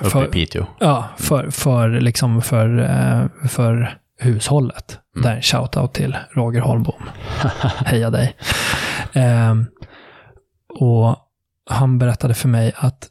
Uppe 0.00 0.10
För- 0.10 0.24
i 0.24 0.28
Piteå. 0.28 0.66
Ja, 0.80 1.08
för, 1.16 1.50
för, 1.50 1.88
liksom 2.00 2.42
för, 2.42 2.78
eh, 2.78 3.48
för 3.48 3.98
hushållet. 4.18 4.98
Där 5.22 5.40
shoutout 5.40 5.94
till 5.94 6.16
Roger 6.30 6.60
Holmbom. 6.60 7.02
Heja 7.84 8.10
dig. 8.10 8.36
Ehm, 9.12 9.66
och 10.80 11.16
han 11.70 11.98
berättade 11.98 12.34
för 12.34 12.48
mig 12.48 12.72
att 12.76 13.10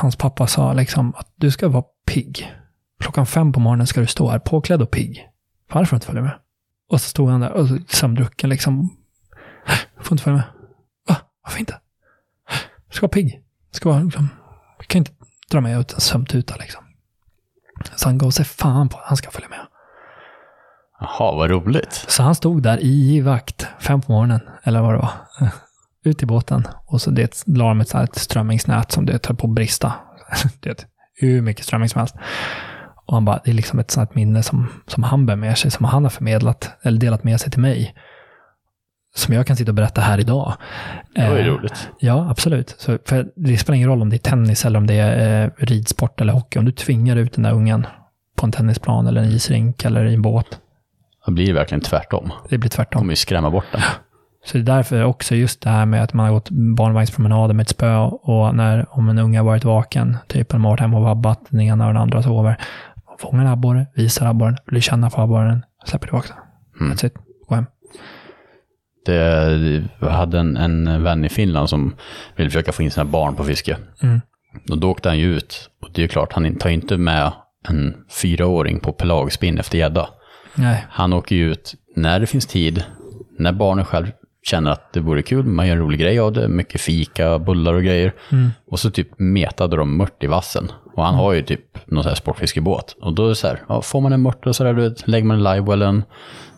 hans 0.00 0.16
pappa 0.16 0.46
sa 0.46 0.72
liksom 0.72 1.14
att 1.14 1.32
du 1.36 1.50
ska 1.50 1.68
vara 1.68 1.84
pigg. 2.06 2.54
Klockan 3.00 3.26
fem 3.26 3.52
på 3.52 3.60
morgonen 3.60 3.86
ska 3.86 4.00
du 4.00 4.06
stå 4.06 4.30
här 4.30 4.38
påklädd 4.38 4.82
och 4.82 4.90
pigg. 4.90 5.28
Varför 5.72 5.84
får 5.84 5.90
du 5.90 5.96
inte 5.96 6.06
följa 6.06 6.22
med? 6.22 6.38
Och 6.90 7.00
så 7.00 7.08
stod 7.08 7.30
han 7.30 7.40
där 7.40 7.52
och 7.52 7.68
så 7.68 7.78
sömndrucken 7.88 8.50
liksom. 8.50 8.96
Får 10.00 10.12
inte 10.12 10.24
följa 10.24 10.36
med. 10.36 10.46
Va? 11.08 11.16
Varför 11.44 11.60
inte? 11.60 11.80
Du 12.88 12.94
ska 12.94 13.06
vara 13.06 13.12
pigg. 13.12 13.42
Du 13.70 13.76
ska 13.76 13.88
vara 13.88 14.02
liksom, 14.02 14.28
du 14.78 14.84
kan 14.84 14.98
inte 14.98 15.12
dra 15.50 15.60
med 15.60 15.80
ut 15.80 15.92
en 15.92 16.00
sömntuta 16.00 16.56
liksom. 16.56 16.84
Så 17.96 18.08
han 18.08 18.18
gav 18.18 18.30
sig 18.30 18.44
fan 18.44 18.88
på 18.88 18.98
att 18.98 19.06
han 19.06 19.16
ska 19.16 19.30
följa 19.30 19.48
med. 19.48 19.66
Jaha, 21.00 21.36
vad 21.36 21.50
roligt. 21.50 22.04
Så 22.08 22.22
han 22.22 22.34
stod 22.34 22.62
där 22.62 22.84
i 22.84 23.20
vakt, 23.20 23.66
fem 23.78 24.00
på 24.00 24.12
morgonen, 24.12 24.40
eller 24.62 24.80
vad 24.80 24.94
det 24.94 24.98
var. 24.98 25.12
Ut 26.04 26.22
i 26.22 26.26
båten. 26.26 26.66
Och 26.86 27.00
så 27.00 27.10
det 27.10 27.42
la 27.46 27.68
de 27.68 27.80
ett, 27.80 27.94
ett 27.94 28.16
strömmingsnät 28.16 28.92
som 28.92 29.06
det 29.06 29.26
höll 29.26 29.36
på 29.36 29.46
att 29.46 29.54
brista. 29.54 29.92
det 30.60 30.86
hur 31.20 31.42
mycket 31.42 31.64
strömming 31.64 31.88
som 31.88 31.98
helst. 31.98 32.14
Och 33.06 33.14
han 33.14 33.24
bara, 33.24 33.40
det 33.44 33.50
är 33.50 33.54
liksom 33.54 33.78
ett 33.78 33.90
sånt 33.90 34.14
minne 34.14 34.42
som, 34.42 34.66
som 34.86 35.02
han 35.02 35.26
bär 35.26 35.36
med 35.36 35.58
sig, 35.58 35.70
som 35.70 35.84
han 35.84 36.02
har 36.02 36.10
förmedlat, 36.10 36.78
eller 36.82 37.00
delat 37.00 37.24
med 37.24 37.40
sig 37.40 37.50
till 37.50 37.60
mig. 37.60 37.94
Som 39.14 39.34
jag 39.34 39.46
kan 39.46 39.56
sitta 39.56 39.70
och 39.70 39.74
berätta 39.74 40.00
här 40.00 40.20
idag. 40.20 40.54
Det 41.14 41.28
var 41.28 41.36
ju 41.36 41.42
Eh, 41.42 41.46
roligt. 41.46 41.90
Ja, 41.98 42.30
absolut. 42.30 42.74
Så, 42.78 42.98
för 43.04 43.28
det 43.36 43.56
spelar 43.56 43.76
ingen 43.76 43.88
roll 43.88 44.02
om 44.02 44.10
det 44.10 44.16
är 44.16 44.18
tennis 44.18 44.64
eller 44.64 44.78
om 44.78 44.86
det 44.86 44.94
är 44.94 45.44
eh, 45.44 45.50
ridsport 45.58 46.20
eller 46.20 46.32
hockey. 46.32 46.58
Om 46.58 46.64
du 46.64 46.72
tvingar 46.72 47.16
ut 47.16 47.32
den 47.32 47.42
där 47.42 47.52
ungen 47.52 47.86
på 48.36 48.46
en 48.46 48.52
tennisplan 48.52 49.06
eller 49.06 49.22
en 49.22 49.28
isrink 49.28 49.84
eller 49.84 50.04
i 50.04 50.14
en 50.14 50.22
båt. 50.22 50.60
Det 51.26 51.32
blir 51.32 51.52
verkligen 51.52 51.80
tvärtom. 51.80 52.32
Det 52.48 52.58
blir 52.58 52.70
tvärtom. 52.70 53.00
kommer 53.00 53.12
ju 53.12 53.16
skrämma 53.16 53.50
bort 53.50 53.64
den. 53.72 53.80
Så 54.44 54.58
det 54.58 54.62
är 54.62 54.76
därför 54.76 55.04
också 55.04 55.34
just 55.34 55.62
det 55.62 55.70
här 55.70 55.86
med 55.86 56.02
att 56.02 56.12
man 56.12 56.26
har 56.26 56.32
gått 56.32 56.50
barnvagnspromenader 56.50 57.54
med 57.54 57.62
ett 57.62 57.68
spö 57.68 57.96
och 57.98 58.54
när, 58.54 58.86
om 58.90 59.08
en 59.08 59.18
unge 59.18 59.38
har 59.38 59.44
varit 59.44 59.64
vaken, 59.64 60.16
typ 60.26 60.52
en 60.52 60.62
varit 60.62 60.80
hemma 60.80 60.96
och 60.96 61.02
vabbat, 61.02 61.40
den 61.50 61.60
ena 61.60 61.86
och 61.86 61.92
den 61.92 62.02
andra 62.02 62.22
sover, 62.22 62.56
fångar 63.18 63.44
en 63.44 63.50
abborre, 63.50 63.86
visar 63.94 64.26
abborren, 64.26 64.56
vill 64.66 64.82
känna 64.82 65.10
på 65.10 65.20
abborren, 65.20 65.64
släpper 65.84 66.06
tillbaka 66.06 66.28
den. 66.28 66.86
Mm. 66.86 66.96
That's 66.96 67.06
it. 67.06 67.14
Gå 67.48 67.54
hem. 67.54 67.66
det, 69.06 69.84
jag 69.98 70.10
hade 70.10 70.38
en, 70.38 70.56
en 70.56 71.02
vän 71.02 71.24
i 71.24 71.28
Finland 71.28 71.68
som 71.70 71.94
ville 72.36 72.50
försöka 72.50 72.72
få 72.72 72.82
in 72.82 72.90
sina 72.90 73.04
barn 73.04 73.34
på 73.34 73.44
fiske. 73.44 73.76
Mm. 74.02 74.20
Och 74.70 74.78
då 74.78 74.90
åkte 74.90 75.08
han 75.08 75.18
ju 75.18 75.36
ut. 75.36 75.70
Och 75.82 75.88
det 75.92 76.00
är 76.00 76.02
ju 76.02 76.08
klart, 76.08 76.32
han 76.32 76.56
tar 76.56 76.70
inte 76.70 76.96
med 76.96 77.32
en 77.68 77.96
fyraåring 78.22 78.80
på 78.80 78.92
pelagspinn 78.92 79.58
efter 79.58 79.78
gädda. 79.78 80.08
Han 80.88 81.12
åker 81.12 81.36
ju 81.36 81.50
ut 81.50 81.74
när 81.96 82.20
det 82.20 82.26
finns 82.26 82.46
tid, 82.46 82.84
när 83.38 83.52
barnen 83.52 83.84
själv 83.84 84.06
känner 84.42 84.70
att 84.70 84.92
det 84.92 85.00
vore 85.00 85.22
kul, 85.22 85.44
man 85.44 85.66
gör 85.66 85.76
en 85.76 85.82
rolig 85.82 86.00
grej 86.00 86.18
av 86.18 86.32
det, 86.32 86.48
mycket 86.48 86.80
fika, 86.80 87.38
bullar 87.38 87.74
och 87.74 87.82
grejer. 87.82 88.12
Och 88.70 88.80
så 88.80 88.90
typ 88.90 89.08
metade 89.18 89.76
de 89.76 89.96
mört 89.96 90.22
i 90.22 90.26
vassen. 90.26 90.72
Och 90.96 91.04
han 91.04 91.14
har 91.14 91.32
ju 91.32 91.42
typ 91.42 91.86
någon 91.86 92.02
sån 92.02 92.10
här 92.10 92.16
sportfiskebåt. 92.16 92.96
Och 93.00 93.12
då 93.12 93.24
är 93.24 93.28
det 93.28 93.34
så 93.34 93.46
här, 93.46 93.62
ja, 93.68 93.82
får 93.82 94.00
man 94.00 94.12
en 94.12 94.22
mört 94.22 94.46
och 94.46 94.56
så 94.56 94.64
där, 94.64 94.74
du 94.74 94.88
vet, 94.88 95.08
lägger 95.08 95.26
man 95.26 95.36
en 95.36 95.54
livewellen, 95.54 96.04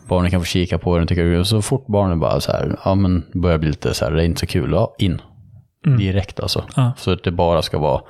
barnen 0.07 0.31
kan 0.31 0.39
få 0.39 0.45
kika 0.45 0.77
på 0.77 0.97
den, 0.97 1.07
tycker 1.07 1.39
och 1.39 1.47
så 1.47 1.61
fort 1.61 1.87
barnen 1.87 2.19
bara 2.19 2.39
så 2.39 2.51
här, 2.51 2.79
ja 2.85 2.95
men 2.95 3.23
börjar 3.33 3.57
bli 3.57 3.69
lite 3.69 3.93
så 3.93 4.05
här, 4.05 4.11
det 4.11 4.23
är 4.23 4.25
inte 4.25 4.39
så 4.39 4.47
kul, 4.47 4.71
ja 4.71 4.95
in. 4.97 5.21
Direkt 5.97 6.39
alltså. 6.39 6.63
Ja. 6.75 6.91
Så 6.97 7.11
att 7.11 7.23
det 7.23 7.31
bara 7.31 7.61
ska 7.61 7.79
vara 7.79 8.01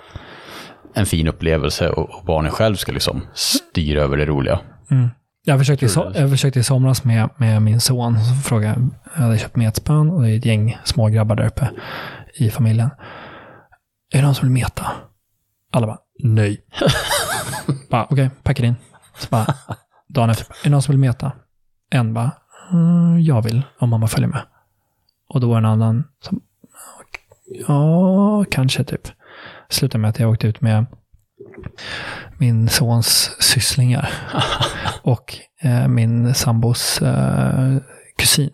en 0.94 1.06
fin 1.06 1.28
upplevelse 1.28 1.90
och, 1.90 2.10
och 2.10 2.26
barnen 2.26 2.52
själv 2.52 2.76
ska 2.76 2.91
liksom 2.91 3.22
styra 3.34 4.02
över 4.02 4.18
det 4.18 4.26
roliga. 4.26 4.60
Jag 5.45 5.60
försökte, 5.60 5.86
so- 5.88 6.20
jag 6.20 6.30
försökte 6.30 6.60
i 6.60 6.64
somras 6.64 7.03
med, 7.03 7.30
med 7.38 7.61
min 7.61 7.82
son. 7.82 8.20
Så 8.20 8.36
frågade 8.36 8.74
jag, 8.74 8.90
jag 9.15 9.22
hade 9.22 9.38
köpt 9.38 9.56
metspön 9.56 10.10
och 10.10 10.22
det 10.22 10.30
är 10.30 10.38
ett 10.38 10.45
gäng 10.45 10.78
smågrabbar 10.84 11.36
där 11.36 11.45
uppe 11.48 11.70
i 12.36 12.49
familjen. 12.49 12.90
Är 14.14 14.18
det 14.18 14.22
någon 14.22 14.36
som 14.36 14.48
vill 14.48 14.53
meta? 14.53 14.91
Alla 15.72 15.88
bara, 15.88 15.98
nej. 16.24 16.65
bara, 17.90 18.07
okej, 18.10 18.30
packa 18.44 18.65
in. 18.65 18.76
Så 19.18 19.28
bara, 19.30 19.45
dagen 20.10 20.30
efter, 20.30 20.45
är 20.45 20.64
det 20.64 20.70
någon 20.70 20.82
som 20.82 20.91
vill 20.91 20.99
meta? 20.99 21.32
En 21.90 22.14
bara, 22.14 22.32
mm, 22.72 23.22
jag 23.22 23.41
vill, 23.41 23.61
om 23.80 23.90
mamma 23.90 24.07
följer 24.07 24.30
med. 24.30 24.41
Och 25.30 25.40
då 25.41 25.49
var 25.49 25.57
en 25.57 25.65
annan 25.65 26.03
som, 26.22 26.41
ja, 27.68 28.45
kanske 28.52 28.84
typ. 28.84 29.07
Slutade 29.70 30.02
med 30.02 30.10
att 30.10 30.20
jag 30.20 30.30
åkte 30.30 30.48
ut 30.48 30.61
med 30.61 30.86
min 32.44 32.70
sons 32.70 33.32
sysslingar 33.40 34.10
och 35.03 35.38
eh, 35.61 35.88
min 35.88 36.34
sambos 36.34 37.02
eh, 37.02 37.78
kusin 38.18 38.49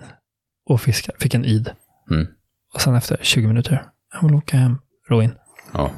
och 0.66 0.82
fiskar. 0.82 1.16
Fick 1.20 1.34
en 1.34 1.46
id. 1.46 1.72
Mm. 2.12 2.28
Och 2.74 2.82
sen 2.82 2.96
efter 2.96 3.18
20 3.22 3.48
minuter, 3.48 3.86
jag 4.14 4.28
vill 4.28 4.36
åka 4.36 4.58
hem, 4.58 4.78
ro 5.10 5.22
in. 5.22 5.36
Ja. 5.74 5.92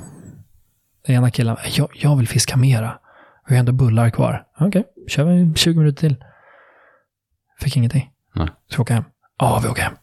Den 1.06 1.16
ena 1.16 1.32
killen, 1.32 1.58
jag, 1.78 1.90
jag 1.96 2.16
vill 2.16 2.28
fiska 2.28 2.58
mera. 2.58 3.00
Vi 3.48 3.56
har 3.56 3.60
ändå 3.60 3.72
bullar 3.72 4.10
kvar. 4.10 4.46
Okej, 4.60 4.84
kör 5.08 5.24
vi 5.24 5.54
20 5.56 5.80
minuter 5.80 6.00
till. 6.00 6.16
Fick 7.60 7.78
ingenting. 7.78 8.12
Nej. 8.36 8.48
Så 8.48 8.78
vi 8.78 8.82
åker 8.82 8.94
hem. 8.94 9.04
Ja, 9.40 9.60
vi 9.64 9.70
åker 9.70 9.84
hem. 9.84 9.94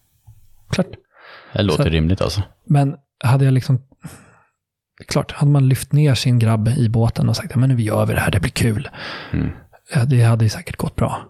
Klart. 0.70 0.86
Det 1.52 1.62
låter 1.62 1.82
Så- 1.84 1.88
rimligt 1.90 2.20
alltså. 2.20 2.42
Men 2.66 2.96
hade 3.24 3.44
jag 3.44 3.54
liksom... 3.54 3.82
Klart, 5.06 5.32
hade 5.32 5.52
man 5.52 5.68
lyft 5.68 5.92
ner 5.92 6.14
sin 6.14 6.38
grabb 6.38 6.68
i 6.68 6.88
båten 6.88 7.28
och 7.28 7.36
sagt 7.36 7.56
att 7.56 7.70
vi 7.70 7.82
gör 7.82 8.06
vi 8.06 8.14
det 8.14 8.20
här, 8.20 8.30
det 8.30 8.40
blir 8.40 8.50
kul. 8.50 8.88
Mm. 9.32 9.50
Det 10.06 10.22
hade 10.22 10.44
ju 10.44 10.48
säkert 10.50 10.76
gått 10.76 10.96
bra. 10.96 11.22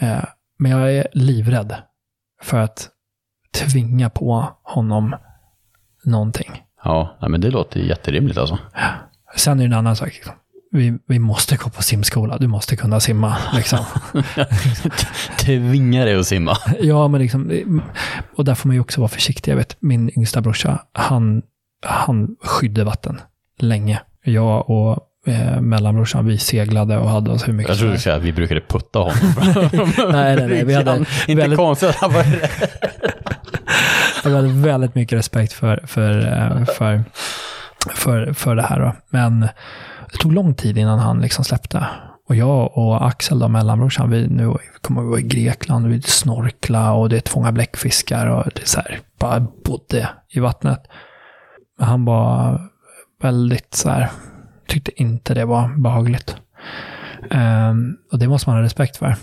Eh, 0.00 0.24
Men 0.58 0.70
jag 0.70 0.94
är 0.94 1.06
livrädd 1.12 1.74
för 2.42 2.58
att 2.58 2.88
tvinga 3.54 4.10
på 4.10 4.48
honom 4.62 5.16
någonting. 6.04 6.62
Ja, 6.84 7.18
men 7.28 7.40
det 7.40 7.50
låter 7.50 7.80
jätterimligt 7.80 8.38
alltså. 8.38 8.58
Sen 9.36 9.58
är 9.58 9.62
det 9.62 9.66
en 9.66 9.72
annan 9.78 9.96
sak. 9.96 10.08
Liksom. 10.08 10.34
Vi, 10.70 10.98
vi 11.06 11.18
måste 11.18 11.56
gå 11.56 11.70
på 11.70 11.82
simskola. 11.82 12.38
Du 12.38 12.46
måste 12.46 12.76
kunna 12.76 13.00
simma. 13.00 13.36
Liksom. 13.54 13.78
Tvinga 15.40 16.04
dig 16.04 16.14
att 16.14 16.26
simma. 16.26 16.56
ja, 16.80 17.08
men 17.08 17.20
liksom, 17.20 17.82
och 18.36 18.44
där 18.44 18.54
får 18.54 18.68
man 18.68 18.74
ju 18.74 18.80
också 18.80 19.00
vara 19.00 19.08
försiktig. 19.08 19.52
Jag 19.52 19.56
vet, 19.56 19.76
min 19.80 20.10
yngsta 20.18 20.40
brorsa, 20.40 20.82
han, 20.92 21.42
han 21.86 22.36
skydde 22.44 22.84
vatten 22.84 23.20
länge. 23.60 24.00
Jag 24.24 24.70
och 24.70 24.98
eh, 25.26 25.60
mellanbrorsan, 25.60 26.26
vi 26.26 26.38
seglade 26.38 26.98
och 26.98 27.10
hade 27.10 27.30
oss 27.30 27.48
hur 27.48 27.52
mycket 27.52 27.68
Jag 27.68 27.78
trodde 27.78 27.92
du 27.92 27.98
skulle 27.98 28.12
säga 28.12 28.16
att 28.16 28.22
vi 28.22 28.32
brukade 28.32 28.60
putta 28.60 28.98
honom. 28.98 29.14
Nej, 30.12 30.36
nej, 30.36 30.48
nej. 30.48 30.64
Vi 30.64 30.74
hade 30.74 30.96
Inte 31.28 31.34
väldigt- 31.42 31.58
konstigt 31.58 31.88
att 31.88 31.96
han 31.96 32.12
var 32.12 32.24
Jag 34.24 34.30
hade 34.30 34.48
väldigt 34.48 34.94
mycket 34.94 35.18
respekt 35.18 35.52
för, 35.52 35.82
för, 35.86 36.18
eh, 36.26 36.64
för, 36.64 37.04
för, 37.94 38.32
för 38.32 38.54
det 38.56 38.62
här. 38.62 38.80
Då. 38.80 38.92
Men 39.10 39.40
det 40.12 40.18
tog 40.20 40.32
lång 40.32 40.54
tid 40.54 40.78
innan 40.78 40.98
han 40.98 41.20
liksom 41.20 41.44
släppte. 41.44 41.86
Och 42.28 42.36
jag 42.36 42.78
och 42.78 43.06
Axel, 43.06 43.38
då, 43.38 43.48
mellanbrorsan, 43.48 44.10
vi 44.10 44.26
nu 44.28 44.54
kommer 44.80 45.02
vi 45.02 45.08
vara 45.08 45.20
i 45.20 45.22
Grekland, 45.22 45.86
vi 45.86 46.02
snorkla 46.02 46.92
och 46.92 47.08
det 47.08 47.26
är 47.26 47.30
fånga 47.30 47.52
bläckfiskar 47.52 48.26
och 48.26 48.44
det 48.54 48.62
är 48.62 48.66
så 48.66 48.80
här, 48.80 48.98
bara 49.20 49.40
bodde 49.64 50.08
i 50.28 50.40
vattnet. 50.40 50.82
Han 51.78 52.04
var 52.04 52.60
väldigt 53.22 53.74
så 53.74 53.90
här, 53.90 54.10
tyckte 54.66 55.02
inte 55.02 55.34
det 55.34 55.44
var 55.44 55.68
behagligt. 55.76 56.36
Ehm, 57.30 57.96
och 58.12 58.18
det 58.18 58.28
måste 58.28 58.50
man 58.50 58.56
ha 58.56 58.64
respekt 58.64 58.96
för. 58.96 59.16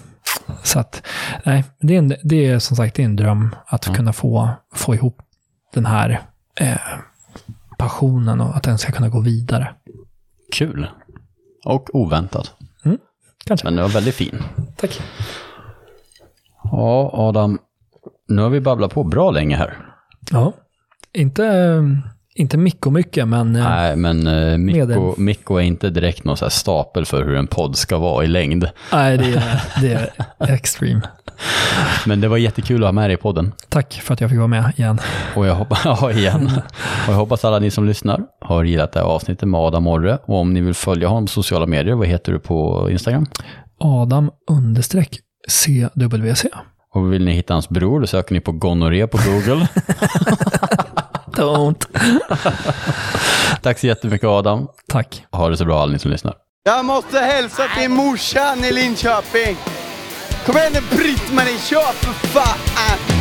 Så 0.64 0.80
att, 0.80 1.07
nej, 1.44 1.64
det 1.80 1.94
är, 1.94 1.99
en, 1.99 2.14
det 2.23 2.48
är 2.48 2.60
som 2.60 2.77
sagt 2.77 2.95
det 2.95 3.02
är 3.02 3.06
en 3.06 3.15
dröm 3.15 3.56
att 3.65 3.95
kunna 3.95 4.14
få, 4.14 4.49
få 4.73 4.95
ihop 4.95 5.22
den 5.73 5.86
här 5.86 6.22
eh, 6.60 6.77
passionen 7.77 8.41
och 8.41 8.56
att 8.57 8.64
den 8.64 8.77
ska 8.77 8.91
kunna 8.91 9.10
gå 9.10 9.19
vidare. 9.19 9.76
Kul. 10.53 10.88
Och 11.65 11.95
oväntat. 11.95 12.56
Kanske. 13.45 13.68
Men 13.68 13.76
det 13.76 13.82
var 13.82 13.90
väldigt 13.90 14.15
fin. 14.15 14.44
Tack. 14.76 15.02
Ja, 16.64 17.10
Adam. 17.14 17.60
Nu 18.27 18.41
har 18.41 18.49
vi 18.49 18.61
babblat 18.61 18.94
på 18.94 19.03
bra 19.03 19.32
länge 19.32 19.56
här. 19.56 19.77
Ja. 20.32 20.53
Inte, 21.14 21.44
inte 22.38 22.57
mycket 22.57 22.86
och 22.86 22.94
mycket, 22.94 23.28
men 23.28 23.56
eh, 23.56 23.70
Nej, 23.70 23.95
men 23.95 24.28
eh, 24.28 24.57
Mikko. 24.57 25.16
Mikko 25.18 25.56
är 25.56 25.62
inte 25.62 25.90
direkt 25.90 26.24
någon 26.24 26.38
så 26.38 26.49
stapel 26.49 27.06
för 27.06 27.24
hur 27.24 27.36
en 27.36 27.48
podd 27.48 27.76
ska 27.76 27.98
vara 27.98 28.24
i 28.24 28.28
längd. 28.28 28.70
nej, 28.91 29.18
det, 29.18 29.34
är, 29.34 29.62
det 29.82 29.94
är 30.40 30.53
extreme. 30.53 31.02
Men 32.06 32.22
det 32.22 32.28
var 32.28 32.38
jättekul 32.38 32.84
att 32.84 32.88
ha 32.88 32.91
med 32.91 33.10
dig 33.10 33.14
i 33.14 33.18
podden. 33.18 33.52
Tack 33.70 33.94
för 33.94 34.14
att 34.14 34.22
jag 34.22 34.30
fick 34.30 34.38
vara 34.40 34.48
med 34.48 34.72
igen. 34.78 34.99
Och 35.36 35.48
jag 35.48 35.56
hoppas, 35.56 35.82
ja 35.86 36.12
igen. 36.12 36.52
Och 37.07 37.14
jag 37.14 37.18
hoppas 37.18 37.45
alla 37.45 37.60
ni 37.60 37.72
som 37.72 37.86
lyssnar 37.86 38.22
har 38.41 38.64
gillat 38.64 38.91
det 38.91 38.99
här 38.99 39.07
avsnittet 39.07 39.49
med 39.49 39.60
Adam 39.60 39.88
Orre. 39.88 40.18
Och 40.26 40.36
om 40.40 40.53
ni 40.53 40.62
vill 40.62 40.74
följa 40.74 41.07
honom 41.07 41.26
på 41.26 41.32
sociala 41.32 41.66
medier, 41.66 41.95
vad 41.95 42.07
heter 42.07 42.32
du 42.32 42.40
på 42.40 42.88
Instagram? 42.91 43.26
Adam 43.80 44.32
understreck 44.52 45.20
CWC. 45.48 46.45
Och 46.94 47.14
vill 47.14 47.26
ni 47.26 47.32
hitta 47.32 47.53
hans 47.53 47.70
bror, 47.70 47.99
då 47.99 48.07
söker 48.07 48.34
ni 48.34 48.40
på 48.40 48.52
gonorré 48.52 49.07
på 49.07 49.18
Google. 49.18 49.68
Don't. 51.46 51.86
Tack 53.62 53.80
så 53.80 53.88
jättemycket 53.88 54.28
Adam. 54.28 54.68
Tack. 54.88 55.26
Ha 55.32 55.50
det 55.50 55.58
så 55.58 55.66
bra 55.66 55.82
alla 55.82 55.92
ni 55.92 56.00
som 56.00 56.12
lyssnar. 56.12 56.34
Jag 56.64 56.86
måste 56.86 57.20
hälsa 57.20 57.64
till 57.78 57.90
morsan 57.90 58.66
i 58.66 58.72
Linköping. 58.72 59.58
Kom 60.46 60.58
igen 60.58 60.72
nu 60.74 60.98
Britt-Marie, 60.98 61.60
kör 61.60 61.82
för 61.94 62.28
fan! 62.28 63.15